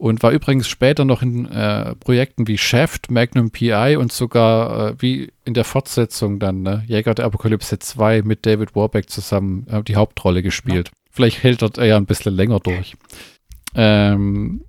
und 0.00 0.22
war 0.22 0.30
übrigens 0.30 0.66
später 0.66 1.04
noch 1.04 1.20
in 1.20 1.44
äh, 1.44 1.94
Projekten 1.96 2.48
wie 2.48 2.56
Shaft, 2.56 3.10
Magnum 3.10 3.50
PI 3.50 3.96
und 3.98 4.10
sogar 4.10 4.92
äh, 4.92 4.94
wie 4.98 5.30
in 5.44 5.52
der 5.52 5.64
Fortsetzung 5.64 6.38
dann, 6.38 6.62
ne, 6.62 6.82
Jäger 6.86 7.14
der 7.14 7.26
Apokalypse 7.26 7.78
2 7.78 8.22
mit 8.22 8.46
David 8.46 8.74
Warbeck 8.74 9.10
zusammen 9.10 9.66
äh, 9.68 9.82
die 9.82 9.96
Hauptrolle 9.96 10.42
gespielt. 10.42 10.90
Vielleicht 11.10 11.42
hält 11.42 11.60
er 11.60 11.84
ja 11.84 11.98
ein 11.98 12.06
bisschen 12.06 12.34
länger 12.34 12.60
durch. 12.60 12.96
Ähm, 13.74 14.64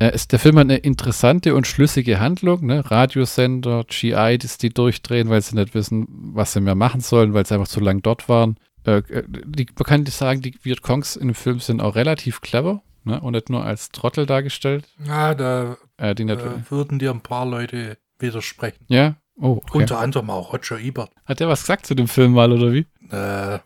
äh, 0.00 0.12
ist, 0.16 0.32
der 0.32 0.40
Film 0.40 0.56
hat 0.56 0.64
eine 0.64 0.78
interessante 0.78 1.54
und 1.54 1.68
schlüssige 1.68 2.18
Handlung, 2.18 2.66
ne? 2.66 2.90
Radiosender, 2.90 3.84
GI, 3.84 4.36
die 4.38 4.48
die 4.60 4.70
durchdrehen, 4.70 5.30
weil 5.30 5.42
sie 5.42 5.54
nicht 5.54 5.76
wissen, 5.76 6.08
was 6.08 6.54
sie 6.54 6.60
mehr 6.60 6.74
machen 6.74 7.02
sollen, 7.02 7.34
weil 7.34 7.46
sie 7.46 7.54
einfach 7.54 7.68
zu 7.68 7.78
lang 7.78 8.02
dort 8.02 8.28
waren. 8.28 8.56
Äh, 8.84 8.96
äh, 8.96 9.22
die, 9.28 9.68
man 9.78 9.84
kann 9.84 10.06
sagen, 10.06 10.40
die 10.42 10.56
Vietcongs 10.60 11.14
in 11.14 11.28
dem 11.28 11.36
Film 11.36 11.60
sind 11.60 11.80
auch 11.80 11.94
relativ 11.94 12.40
clever 12.40 12.82
ne? 13.04 13.20
und 13.20 13.32
nicht 13.32 13.50
nur 13.50 13.64
als 13.64 13.90
Trottel 13.90 14.26
dargestellt. 14.26 14.86
Ja, 15.04 15.34
da 15.34 15.76
Äh, 15.96 16.14
die 16.14 16.24
äh, 16.24 16.70
würden 16.70 16.98
dir 16.98 17.10
ein 17.10 17.20
paar 17.20 17.46
Leute 17.46 17.98
widersprechen. 18.18 18.84
ja? 18.88 19.16
Oh, 19.40 19.60
okay. 19.64 19.78
Unter 19.78 19.98
anderem 19.98 20.28
auch 20.30 20.52
Roger 20.52 20.78
Ebert. 20.78 21.10
Hat 21.24 21.40
der 21.40 21.48
was 21.48 21.62
gesagt 21.62 21.86
zu 21.86 21.94
dem 21.94 22.06
Film 22.06 22.32
mal, 22.32 22.52
oder 22.52 22.72
wie? 22.72 22.86
Äh, 23.10 23.58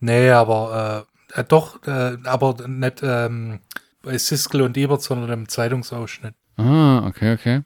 nee, 0.00 0.30
aber 0.30 1.06
äh, 1.34 1.40
äh, 1.40 1.44
doch, 1.44 1.82
äh, 1.86 2.18
aber 2.24 2.56
nicht 2.68 3.00
ähm, 3.02 3.60
bei 4.02 4.18
Siskel 4.18 4.60
und 4.62 4.76
Ebert, 4.76 5.02
sondern 5.02 5.30
im 5.30 5.48
Zeitungsausschnitt. 5.48 6.34
Ah, 6.56 7.06
okay, 7.06 7.32
okay. 7.34 7.62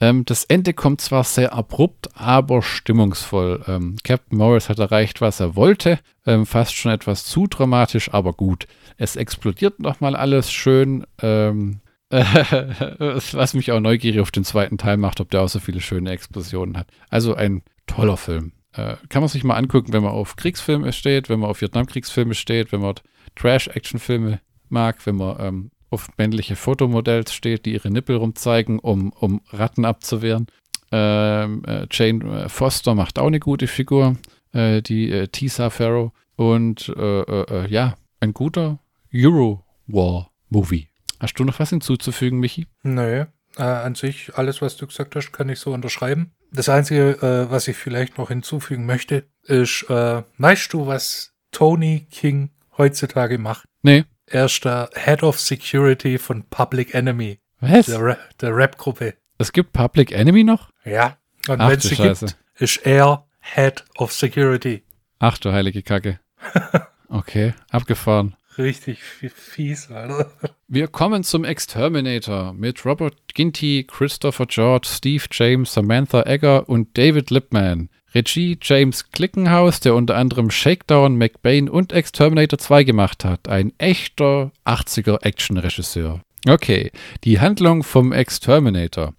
Ähm, 0.00 0.24
das 0.24 0.44
Ende 0.44 0.74
kommt 0.74 1.00
zwar 1.00 1.24
sehr 1.24 1.52
abrupt, 1.52 2.08
aber 2.14 2.62
stimmungsvoll. 2.62 3.64
Ähm, 3.66 3.96
Captain 4.04 4.38
Morris 4.38 4.68
hat 4.68 4.78
erreicht, 4.78 5.20
was 5.20 5.40
er 5.40 5.56
wollte. 5.56 5.98
Ähm, 6.26 6.46
fast 6.46 6.74
schon 6.74 6.92
etwas 6.92 7.24
zu 7.24 7.46
dramatisch, 7.46 8.12
aber 8.12 8.32
gut. 8.32 8.66
Es 8.98 9.16
explodiert 9.16 9.80
nochmal 9.80 10.14
alles 10.14 10.52
schön. 10.52 11.06
Ähm, 11.22 11.80
was 12.10 13.54
mich 13.54 13.70
auch 13.70 13.80
neugierig 13.80 14.20
auf 14.20 14.30
den 14.30 14.44
zweiten 14.44 14.78
Teil 14.78 14.96
macht, 14.96 15.20
ob 15.20 15.30
der 15.30 15.42
auch 15.42 15.48
so 15.48 15.60
viele 15.60 15.80
schöne 15.80 16.10
Explosionen 16.10 16.76
hat. 16.76 16.88
Also 17.10 17.34
ein 17.34 17.62
toller 17.86 18.16
Film. 18.16 18.52
Äh, 18.72 18.96
kann 19.08 19.22
man 19.22 19.28
sich 19.28 19.44
mal 19.44 19.56
angucken, 19.56 19.92
wenn 19.92 20.02
man 20.02 20.12
auf 20.12 20.36
Kriegsfilme 20.36 20.92
steht, 20.92 21.28
wenn 21.28 21.40
man 21.40 21.50
auf 21.50 21.60
Vietnamkriegsfilme 21.60 22.34
steht, 22.34 22.72
wenn 22.72 22.80
man 22.80 22.94
Trash-Action-Filme 23.36 24.40
mag, 24.68 25.04
wenn 25.06 25.16
man 25.16 25.36
ähm, 25.40 25.70
auf 25.90 26.08
männliche 26.16 26.56
Fotomodells 26.56 27.32
steht, 27.32 27.66
die 27.66 27.74
ihre 27.74 27.90
Nippel 27.90 28.16
rumzeigen, 28.16 28.78
um, 28.78 29.12
um 29.12 29.40
Ratten 29.50 29.84
abzuwehren. 29.84 30.46
Ähm, 30.90 31.62
äh, 31.66 31.86
Jane 31.90 32.44
äh, 32.44 32.48
Foster 32.48 32.94
macht 32.94 33.18
auch 33.18 33.26
eine 33.26 33.40
gute 33.40 33.66
Figur, 33.66 34.16
äh, 34.52 34.80
die 34.80 35.10
äh, 35.10 35.28
Tisa 35.28 35.70
Farrow. 35.70 36.12
Und 36.36 36.88
äh, 36.96 37.20
äh, 37.20 37.68
ja, 37.68 37.96
ein 38.20 38.32
guter 38.32 38.78
Euro-War-Movie. 39.14 40.88
Hast 41.20 41.34
du 41.34 41.44
noch 41.44 41.58
was 41.58 41.70
hinzuzufügen, 41.70 42.38
Michi? 42.38 42.66
Nö, 42.82 43.24
äh, 43.56 43.62
an 43.62 43.94
sich, 43.94 44.34
alles, 44.36 44.62
was 44.62 44.76
du 44.76 44.86
gesagt 44.86 45.16
hast, 45.16 45.32
kann 45.32 45.48
ich 45.48 45.58
so 45.58 45.72
unterschreiben. 45.72 46.32
Das 46.52 46.68
Einzige, 46.68 47.10
äh, 47.22 47.50
was 47.50 47.68
ich 47.68 47.76
vielleicht 47.76 48.18
noch 48.18 48.28
hinzufügen 48.28 48.86
möchte, 48.86 49.24
ist, 49.44 49.84
äh, 49.90 50.22
weißt 50.38 50.72
du, 50.72 50.86
was 50.86 51.32
Tony 51.50 52.06
King 52.10 52.50
heutzutage 52.76 53.38
macht? 53.38 53.64
Nee. 53.82 54.04
Er 54.26 54.44
ist 54.44 54.64
der 54.64 54.90
Head 54.94 55.22
of 55.22 55.40
Security 55.40 56.18
von 56.18 56.44
Public 56.44 56.94
Enemy, 56.94 57.40
Was? 57.60 57.86
der, 57.86 58.00
Ra 58.00 58.16
der 58.40 58.54
Rap-Gruppe. 58.54 59.14
Es 59.38 59.52
gibt 59.52 59.72
Public 59.72 60.12
Enemy 60.12 60.44
noch? 60.44 60.70
Ja. 60.84 61.16
Und 61.48 61.58
wenn 61.60 61.80
Scheiße. 61.80 62.26
gibt, 62.26 62.38
ist 62.56 62.86
er 62.86 63.26
Head 63.40 63.84
of 63.96 64.12
Security. 64.12 64.84
Ach 65.18 65.38
du 65.38 65.52
heilige 65.52 65.82
Kacke. 65.82 66.20
Okay, 67.10 67.54
abgefahren. 67.70 68.36
Richtig 68.58 68.98
fies, 69.02 69.90
Alter. 69.90 70.30
Wir 70.66 70.88
kommen 70.88 71.22
zum 71.22 71.44
Exterminator 71.44 72.52
mit 72.52 72.84
Robert 72.84 73.14
Ginty, 73.32 73.86
Christopher 73.88 74.46
George, 74.46 74.88
Steve 74.90 75.24
James, 75.30 75.72
Samantha 75.72 76.22
Egger 76.24 76.68
und 76.68 76.98
David 76.98 77.30
Lipman. 77.30 77.88
Regie 78.14 78.58
James 78.60 79.10
Klickenhaus, 79.10 79.80
der 79.80 79.94
unter 79.94 80.16
anderem 80.16 80.50
Shakedown, 80.50 81.16
McBain 81.16 81.68
und 81.68 81.92
Exterminator 81.92 82.58
2 82.58 82.84
gemacht 82.84 83.24
hat. 83.24 83.48
Ein 83.48 83.72
echter 83.78 84.50
80er 84.64 85.22
Actionregisseur. 85.22 86.20
Okay, 86.48 86.90
die 87.24 87.40
Handlung 87.40 87.82
vom 87.82 88.12
Exterminator. 88.12 89.14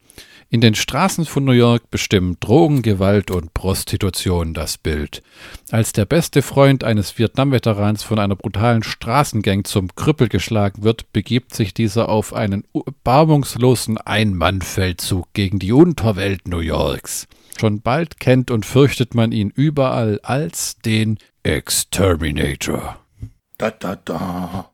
In 0.52 0.62
den 0.62 0.74
Straßen 0.74 1.26
von 1.26 1.46
New 1.46 1.52
York 1.52 1.92
bestimmen 1.92 2.38
Drogen, 2.40 2.82
Gewalt 2.82 3.30
und 3.30 3.54
Prostitution 3.54 4.56
das 4.56 4.80
Bild. 4.80 5.22
Als 5.70 5.94
der 5.94 6.06
beste 6.06 6.42
Freund 6.42 6.84
eines 6.84 7.20
Vietnam-Veterans 7.20 8.02
von 8.02 8.18
einer 8.18 8.36
brutalen 8.36 8.82
Straßengang 8.82 9.64
zum 9.64 9.94
Krüppel 9.94 10.28
geschlagen 10.28 10.84
wird, 10.84 11.14
begibt 11.14 11.54
sich 11.54 11.76
dieser 11.76 12.10
auf 12.10 12.34
einen 12.34 12.64
erbarmungslosen 12.74 14.00
Ein-Mann-Feldzug 14.00 15.28
gegen 15.34 15.60
die 15.60 15.72
Unterwelt 15.72 16.48
New 16.48 16.62
Yorks. 16.62 17.28
Schon 17.60 17.82
bald 17.82 18.20
kennt 18.20 18.50
und 18.50 18.66
fürchtet 18.66 19.14
man 19.14 19.32
ihn 19.32 19.52
überall 19.54 20.20
als 20.24 20.80
den 20.80 21.20
Exterminator. 21.44 22.98
Da, 23.60 23.70
da, 23.70 23.96
da. 23.98 24.72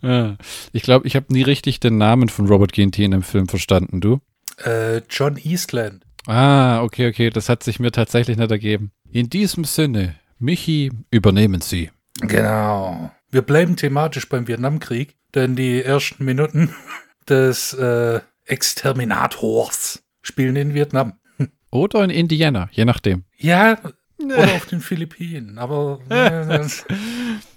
Ich 0.72 0.82
glaube, 0.82 1.08
ich 1.08 1.16
habe 1.16 1.32
nie 1.32 1.42
richtig 1.42 1.80
den 1.80 1.98
Namen 1.98 2.28
von 2.28 2.46
Robert 2.46 2.72
Ginty 2.72 3.02
in 3.02 3.10
dem 3.10 3.22
Film 3.22 3.48
verstanden, 3.48 4.00
du? 4.00 4.20
Äh, 4.64 5.02
John 5.10 5.36
Eastland. 5.42 6.04
Ah, 6.26 6.82
okay, 6.82 7.08
okay, 7.08 7.30
das 7.30 7.48
hat 7.48 7.62
sich 7.62 7.80
mir 7.80 7.92
tatsächlich 7.92 8.36
nicht 8.36 8.50
ergeben. 8.50 8.92
In 9.10 9.28
diesem 9.30 9.64
Sinne, 9.64 10.14
Michi, 10.38 10.90
übernehmen 11.10 11.60
Sie. 11.60 11.90
Genau. 12.20 13.10
Wir 13.30 13.42
bleiben 13.42 13.76
thematisch 13.76 14.28
beim 14.28 14.46
Vietnamkrieg, 14.48 15.16
denn 15.34 15.56
die 15.56 15.82
ersten 15.82 16.24
Minuten 16.24 16.74
des 17.28 17.72
äh, 17.74 18.20
Exterminators 18.46 20.02
spielen 20.22 20.56
in 20.56 20.74
Vietnam. 20.74 21.14
Oder 21.70 22.04
in 22.04 22.10
Indiana, 22.10 22.68
je 22.72 22.84
nachdem. 22.84 23.24
Ja, 23.36 23.78
oder 24.22 24.54
auf 24.54 24.66
den 24.66 24.80
Philippinen, 24.80 25.58
aber 25.58 25.98
äh, 26.08 26.60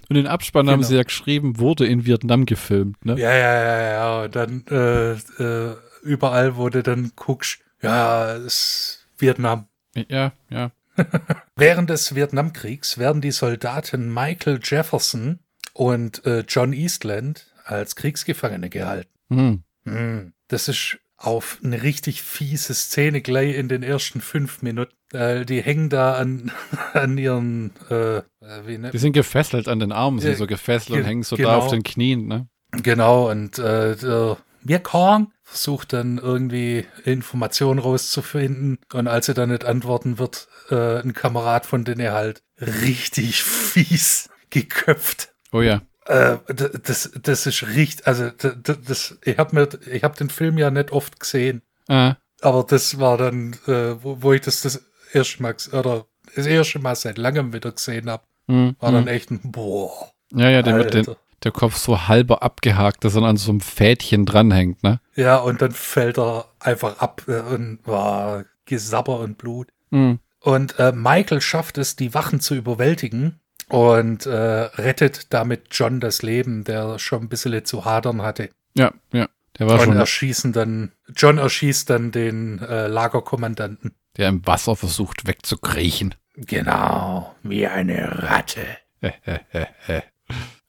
Und 0.08 0.16
den 0.16 0.26
Abspann 0.26 0.68
haben 0.68 0.80
Genau. 0.80 0.88
sie 0.88 0.96
ja 0.96 1.02
geschrieben, 1.04 1.58
wurde 1.60 1.86
in 1.86 2.04
Vietnam 2.04 2.44
gefilmt, 2.44 3.02
ne? 3.06 3.18
ja, 3.18 3.30
ja, 3.32 3.62
ja, 3.62 3.92
ja, 3.92 4.22
und 4.24 4.36
dann 4.36 4.64
äh, 4.70 5.12
äh, 5.12 5.76
überall, 6.02 6.56
wo 6.56 6.68
du 6.68 6.82
dann 6.82 7.12
guckst, 7.16 7.58
ja, 7.82 8.34
es 8.34 8.44
ist 8.44 9.06
Vietnam. 9.18 9.66
Ja, 10.08 10.32
ja. 10.50 10.70
Während 11.56 11.90
des 11.90 12.14
Vietnamkriegs 12.14 12.98
werden 12.98 13.20
die 13.20 13.30
Soldaten 13.30 14.12
Michael 14.12 14.60
Jefferson 14.62 15.38
und 15.72 16.24
äh, 16.26 16.44
John 16.48 16.72
Eastland 16.72 17.46
als 17.64 17.94
Kriegsgefangene 17.96 18.68
gehalten. 18.68 19.10
Hm. 19.28 19.62
Hm, 19.84 20.32
Das 20.48 20.68
ist 20.68 20.98
auf 21.16 21.58
eine 21.62 21.82
richtig 21.82 22.22
fiese 22.22 22.74
Szene 22.74 23.20
gleich 23.20 23.56
in 23.56 23.68
den 23.68 23.82
ersten 23.82 24.20
fünf 24.20 24.62
Minuten. 24.62 24.94
Äh, 25.12 25.44
die 25.44 25.62
hängen 25.62 25.88
da 25.88 26.14
an, 26.14 26.52
an 26.94 27.18
ihren, 27.18 27.72
äh, 27.90 28.18
äh, 28.18 28.22
wie 28.66 28.78
ne? 28.78 28.90
Die 28.90 28.98
sind 28.98 29.12
gefesselt 29.12 29.68
an 29.68 29.80
den 29.80 29.92
Armen, 29.92 30.20
sind 30.20 30.36
so 30.36 30.46
gefesselt 30.46 30.90
ge- 30.94 30.98
und 31.00 31.04
hängen 31.04 31.22
so 31.22 31.36
genau. 31.36 31.50
da 31.50 31.56
auf 31.58 31.70
den 31.70 31.82
Knien, 31.82 32.26
ne? 32.26 32.48
Genau, 32.70 33.30
und 33.30 33.58
äh, 33.58 33.96
der 33.96 34.36
wir 34.62 34.80
Kong? 34.80 35.32
Versucht 35.50 35.92
dann 35.94 36.18
irgendwie 36.18 36.84
Informationen 37.04 37.78
rauszufinden. 37.80 38.78
Und 38.92 39.08
als 39.08 39.28
er 39.28 39.34
dann 39.34 39.50
nicht 39.50 39.64
antworten 39.64 40.18
wird, 40.18 40.48
äh, 40.70 41.00
ein 41.00 41.14
Kamerad 41.14 41.64
von 41.66 41.84
denen 41.84 42.00
er 42.00 42.12
halt 42.12 42.42
richtig 42.60 43.42
fies 43.42 44.28
geköpft. 44.50 45.32
Oh 45.52 45.62
ja. 45.62 45.82
Äh, 46.06 46.38
das, 46.84 47.10
das 47.22 47.46
ist 47.46 47.62
richtig, 47.68 48.06
also 48.06 48.30
d- 48.30 48.54
d- 48.56 48.76
das, 48.86 49.18
ich 49.24 49.36
habe 49.38 49.54
mir, 49.54 49.68
ich 49.90 50.04
habe 50.04 50.16
den 50.16 50.30
Film 50.30 50.58
ja 50.58 50.70
nicht 50.70 50.90
oft 50.90 51.20
gesehen, 51.20 51.62
Ah, 51.88 52.16
aber 52.42 52.64
das 52.64 52.98
war 52.98 53.16
dann, 53.16 53.54
äh, 53.66 54.02
wo, 54.02 54.22
wo 54.22 54.32
ich 54.34 54.42
das 54.42 54.60
das 54.62 54.84
erste 55.12 55.42
Mal, 55.42 55.54
oder 55.72 56.06
das 56.34 56.46
erste 56.46 56.78
Mal 56.78 56.94
seit 56.96 57.16
langem 57.18 57.52
wieder 57.52 57.72
gesehen 57.72 58.10
habe, 58.10 58.22
hm, 58.46 58.76
war 58.80 58.92
dann 58.92 59.06
echt 59.08 59.30
ein 59.30 59.40
Boah. 59.52 60.10
Ja, 60.32 60.50
ja, 60.50 60.62
der 60.62 60.76
wird 60.76 60.94
den, 60.94 61.06
der 61.44 61.52
Kopf 61.52 61.76
so 61.76 62.08
halber 62.08 62.42
abgehakt, 62.42 63.04
dass 63.04 63.14
er 63.14 63.22
an 63.22 63.36
so 63.38 63.50
einem 63.50 63.60
Fädchen 63.60 64.26
dranhängt, 64.26 64.82
ne? 64.82 65.00
Ja, 65.18 65.38
und 65.38 65.60
dann 65.60 65.72
fällt 65.72 66.16
er 66.16 66.46
einfach 66.60 67.00
ab 67.00 67.22
äh, 67.26 67.40
und 67.40 67.80
war 67.84 68.44
Gesabber 68.66 69.18
und 69.18 69.36
Blut. 69.36 69.66
Hm. 69.90 70.20
Und 70.38 70.78
äh, 70.78 70.92
Michael 70.92 71.40
schafft 71.40 71.76
es, 71.76 71.96
die 71.96 72.14
Wachen 72.14 72.38
zu 72.38 72.54
überwältigen 72.54 73.40
und 73.68 74.26
äh, 74.26 74.30
rettet 74.30 75.32
damit 75.34 75.66
John 75.72 75.98
das 75.98 76.22
Leben, 76.22 76.62
der 76.62 77.00
schon 77.00 77.22
ein 77.22 77.28
bisschen 77.28 77.64
zu 77.64 77.84
hadern 77.84 78.22
hatte. 78.22 78.50
Ja, 78.74 78.92
ja. 79.12 79.26
Der 79.58 79.66
war 79.66 79.80
und 79.80 79.86
schon, 79.86 79.96
erschießen 79.96 80.52
dann, 80.52 80.92
John 81.16 81.38
erschießt 81.38 81.90
dann 81.90 82.12
den 82.12 82.60
äh, 82.60 82.86
Lagerkommandanten. 82.86 83.96
der 84.16 84.28
im 84.28 84.46
Wasser 84.46 84.76
versucht 84.76 85.26
wegzukriechen. 85.26 86.14
Genau, 86.36 87.34
wie 87.42 87.66
eine 87.66 88.22
Ratte. 88.22 88.60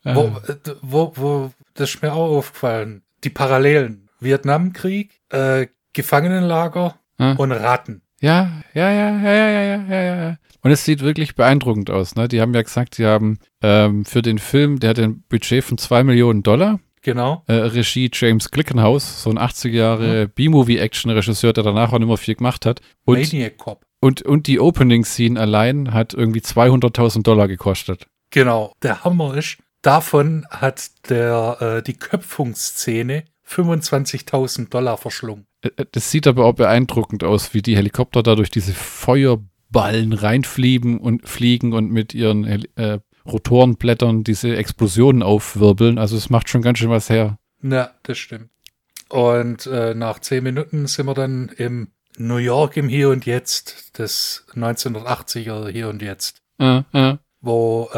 Wo, 0.04 0.42
äh, 0.48 0.56
wo, 0.82 1.12
wo, 1.16 1.52
das 1.76 1.94
ist 1.94 2.02
mir 2.02 2.14
auch 2.14 2.38
aufgefallen. 2.38 3.04
Die 3.24 3.30
Parallelen. 3.30 4.09
Vietnamkrieg, 4.20 5.20
äh, 5.30 5.68
Gefangenenlager 5.94 7.00
ja. 7.20 7.34
und 7.34 7.52
Ratten. 7.52 8.02
Ja, 8.22 8.62
ja, 8.74 8.92
ja, 8.92 9.18
ja, 9.22 9.50
ja, 9.50 9.62
ja, 9.62 9.84
ja, 9.88 10.22
ja. 10.22 10.38
Und 10.62 10.72
es 10.72 10.84
sieht 10.84 11.02
wirklich 11.02 11.36
beeindruckend 11.36 11.90
aus. 11.90 12.16
Ne? 12.16 12.28
Die 12.28 12.42
haben 12.42 12.54
ja 12.54 12.62
gesagt, 12.62 12.98
die 12.98 13.06
haben 13.06 13.40
ähm, 13.62 14.04
für 14.04 14.22
den 14.22 14.40
Film, 14.40 14.80
der 14.80 14.92
hat 14.92 15.00
ein 15.00 15.24
Budget 15.30 15.64
von 15.64 15.78
2 15.78 16.04
Millionen 16.04 16.44
Dollar. 16.44 16.80
Genau. 17.02 17.44
Äh, 17.48 17.54
Regie 17.54 18.10
James 18.12 18.52
Glickenhaus, 18.52 19.24
so 19.24 19.30
ein 19.30 19.38
80 19.38 19.74
Jahre 19.74 20.26
mhm. 20.26 20.32
B-Movie-Action-Regisseur, 20.32 21.54
der 21.54 21.64
danach 21.64 21.94
auch 21.94 22.00
nicht 22.00 22.10
mehr 22.10 22.18
viel 22.18 22.36
gemacht 22.36 22.66
hat. 22.66 22.82
Und, 23.06 23.20
Maniac 23.20 23.58
Cop. 23.58 23.86
Und, 24.02 24.22
und 24.24 24.48
die 24.48 24.60
Opening-Scene 24.60 25.40
allein 25.40 25.94
hat 25.94 26.14
irgendwie 26.14 26.42
200.000 26.42 27.24
Dollar 27.24 27.48
gekostet. 27.48 28.06
Genau, 28.32 28.74
der 28.84 29.06
Hammer 29.06 29.36
ist, 29.36 29.58
davon 29.82 30.46
hat 30.50 31.10
der, 31.10 31.58
äh, 31.62 31.84
die 31.84 31.96
Köpfungsszene 31.96 33.24
25.000 33.50 34.70
Dollar 34.70 34.98
verschlungen. 34.98 35.46
Das 35.92 36.12
sieht 36.12 36.28
aber 36.28 36.46
auch 36.46 36.54
beeindruckend 36.54 37.24
aus, 37.24 37.54
wie 37.54 37.62
die 37.62 37.76
Helikopter 37.76 38.24
da 38.24 38.36
durch 38.36 38.50
diese 38.50 38.74
Feuerballen 38.74 40.14
reinfliegen 40.14 41.00
und 41.00 41.28
fliegen 41.28 41.74
und 41.74 41.92
mit 41.92 42.14
ihren 42.14 42.46
äh, 42.46 43.00
Rotorenblättern 43.26 44.24
diese 44.24 44.56
Explosionen 44.56 45.24
aufwirbeln. 45.24 45.98
Also 45.98 46.16
es 46.16 46.30
macht 46.30 46.50
schon 46.50 46.62
ganz 46.62 46.80
schön 46.80 46.90
was 46.90 47.10
her. 47.10 47.38
Ja, 47.62 47.92
das 48.04 48.18
stimmt. 48.18 48.50
Und 49.10 49.66
äh, 49.66 49.96
nach 49.96 50.20
zehn 50.20 50.44
Minuten 50.44 50.88
sind 50.88 51.08
wir 51.08 51.14
dann 51.16 51.50
im 51.58 51.90
New 52.18 52.38
York 52.38 52.78
im 52.78 52.88
Hier 52.90 53.10
und 53.10 53.26
Jetzt, 53.26 53.98
des 53.98 54.46
1980er 54.54 55.70
Hier 55.70 55.90
und 55.90 56.02
Jetzt, 56.02 56.42
Äh, 56.60 56.84
äh. 56.94 57.18
wo 57.42 57.90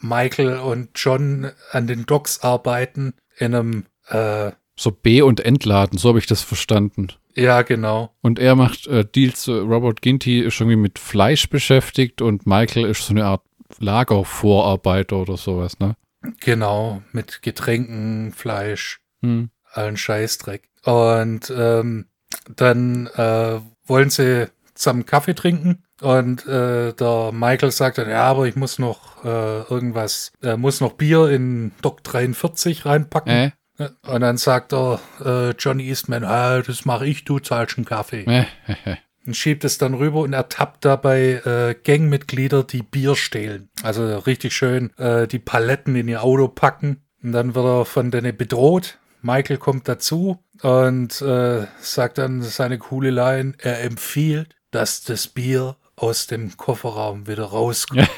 Michael 0.00 0.58
und 0.58 0.90
John 0.96 1.50
an 1.70 1.86
den 1.86 2.04
Docks 2.04 2.40
arbeiten 2.40 3.14
in 3.36 3.54
einem, 3.54 3.86
äh, 4.08 4.50
So 4.80 4.92
B- 4.92 5.22
und 5.22 5.40
Entladen, 5.40 5.98
so 5.98 6.10
habe 6.10 6.20
ich 6.20 6.26
das 6.26 6.42
verstanden. 6.42 7.08
ja 7.34 7.62
genau, 7.62 8.14
Und 8.22 8.38
er 8.38 8.54
macht 8.54 8.86
äh, 8.86 9.04
Deals, 9.04 9.48
äh, 9.48 9.52
Robert 9.52 10.02
Ginty 10.02 10.38
ist 10.40 10.60
irgendwie 10.60 10.76
mit 10.76 10.98
Fleisch 11.00 11.48
beschäftigt 11.50 12.22
und 12.22 12.46
Michael 12.46 12.86
ist 12.86 13.04
so 13.04 13.12
eine 13.12 13.24
Art 13.24 13.42
Lagervorarbeiter 13.80 15.16
oder 15.16 15.36
sowas, 15.36 15.78
ne? 15.78 15.96
genau, 16.40 17.02
mit 17.12 17.42
Getränken, 17.42 18.32
Fleisch, 18.32 19.00
Hm. 19.22 19.50
allen 19.72 19.96
Scheißdreck. 19.96 20.68
Und 20.84 21.52
ähm, 21.56 22.06
dann 22.54 23.08
äh, 23.08 23.60
wollen 23.84 24.10
sie 24.10 24.48
zusammen 24.74 25.06
Kaffee 25.06 25.34
trinken 25.34 25.82
und 26.00 26.46
äh, 26.46 26.92
der 26.92 27.32
Michael 27.32 27.72
sagt 27.72 27.98
dann, 27.98 28.08
ja, 28.08 28.22
aber 28.24 28.46
ich 28.46 28.54
muss 28.54 28.78
noch 28.78 29.24
äh, 29.24 29.62
irgendwas, 29.62 30.30
äh, 30.42 30.56
muss 30.56 30.80
noch 30.80 30.92
Bier 30.92 31.28
in 31.30 31.72
Doc 31.82 32.04
43 32.04 32.86
reinpacken. 32.86 33.32
Äh, 33.32 33.50
Und 33.78 34.20
dann 34.20 34.36
sagt 34.36 34.72
er, 34.72 35.00
äh, 35.24 35.50
Johnny 35.50 35.88
Eastman, 35.88 36.24
ah, 36.24 36.62
das 36.62 36.84
mache 36.84 37.06
ich, 37.06 37.24
du 37.24 37.38
zahlst 37.38 37.78
einen 37.78 37.84
Kaffee. 37.84 38.24
Und 39.26 39.34
schiebt 39.34 39.64
es 39.64 39.76
dann 39.76 39.92
rüber 39.92 40.20
und 40.20 40.32
ertappt 40.32 40.86
dabei 40.86 41.42
äh, 41.44 41.74
Gangmitglieder, 41.84 42.64
die 42.64 42.82
Bier 42.82 43.14
stehlen. 43.14 43.68
Also 43.82 44.16
richtig 44.20 44.54
schön 44.54 44.96
äh, 44.96 45.26
die 45.26 45.38
Paletten 45.38 45.94
in 45.96 46.08
ihr 46.08 46.22
Auto 46.22 46.48
packen. 46.48 47.02
Und 47.22 47.32
dann 47.32 47.54
wird 47.54 47.66
er 47.66 47.84
von 47.84 48.10
denen 48.10 48.34
bedroht. 48.34 48.98
Michael 49.20 49.58
kommt 49.58 49.86
dazu 49.86 50.42
und 50.62 51.20
äh, 51.20 51.66
sagt 51.78 52.16
dann 52.16 52.40
seine 52.40 52.78
coole 52.78 53.10
Line, 53.10 53.52
er 53.58 53.82
empfiehlt, 53.82 54.56
dass 54.70 55.02
das 55.02 55.28
Bier 55.28 55.76
aus 55.98 56.26
dem 56.26 56.56
Kofferraum 56.56 57.26
wieder 57.26 57.44
rauskommt. 57.44 58.08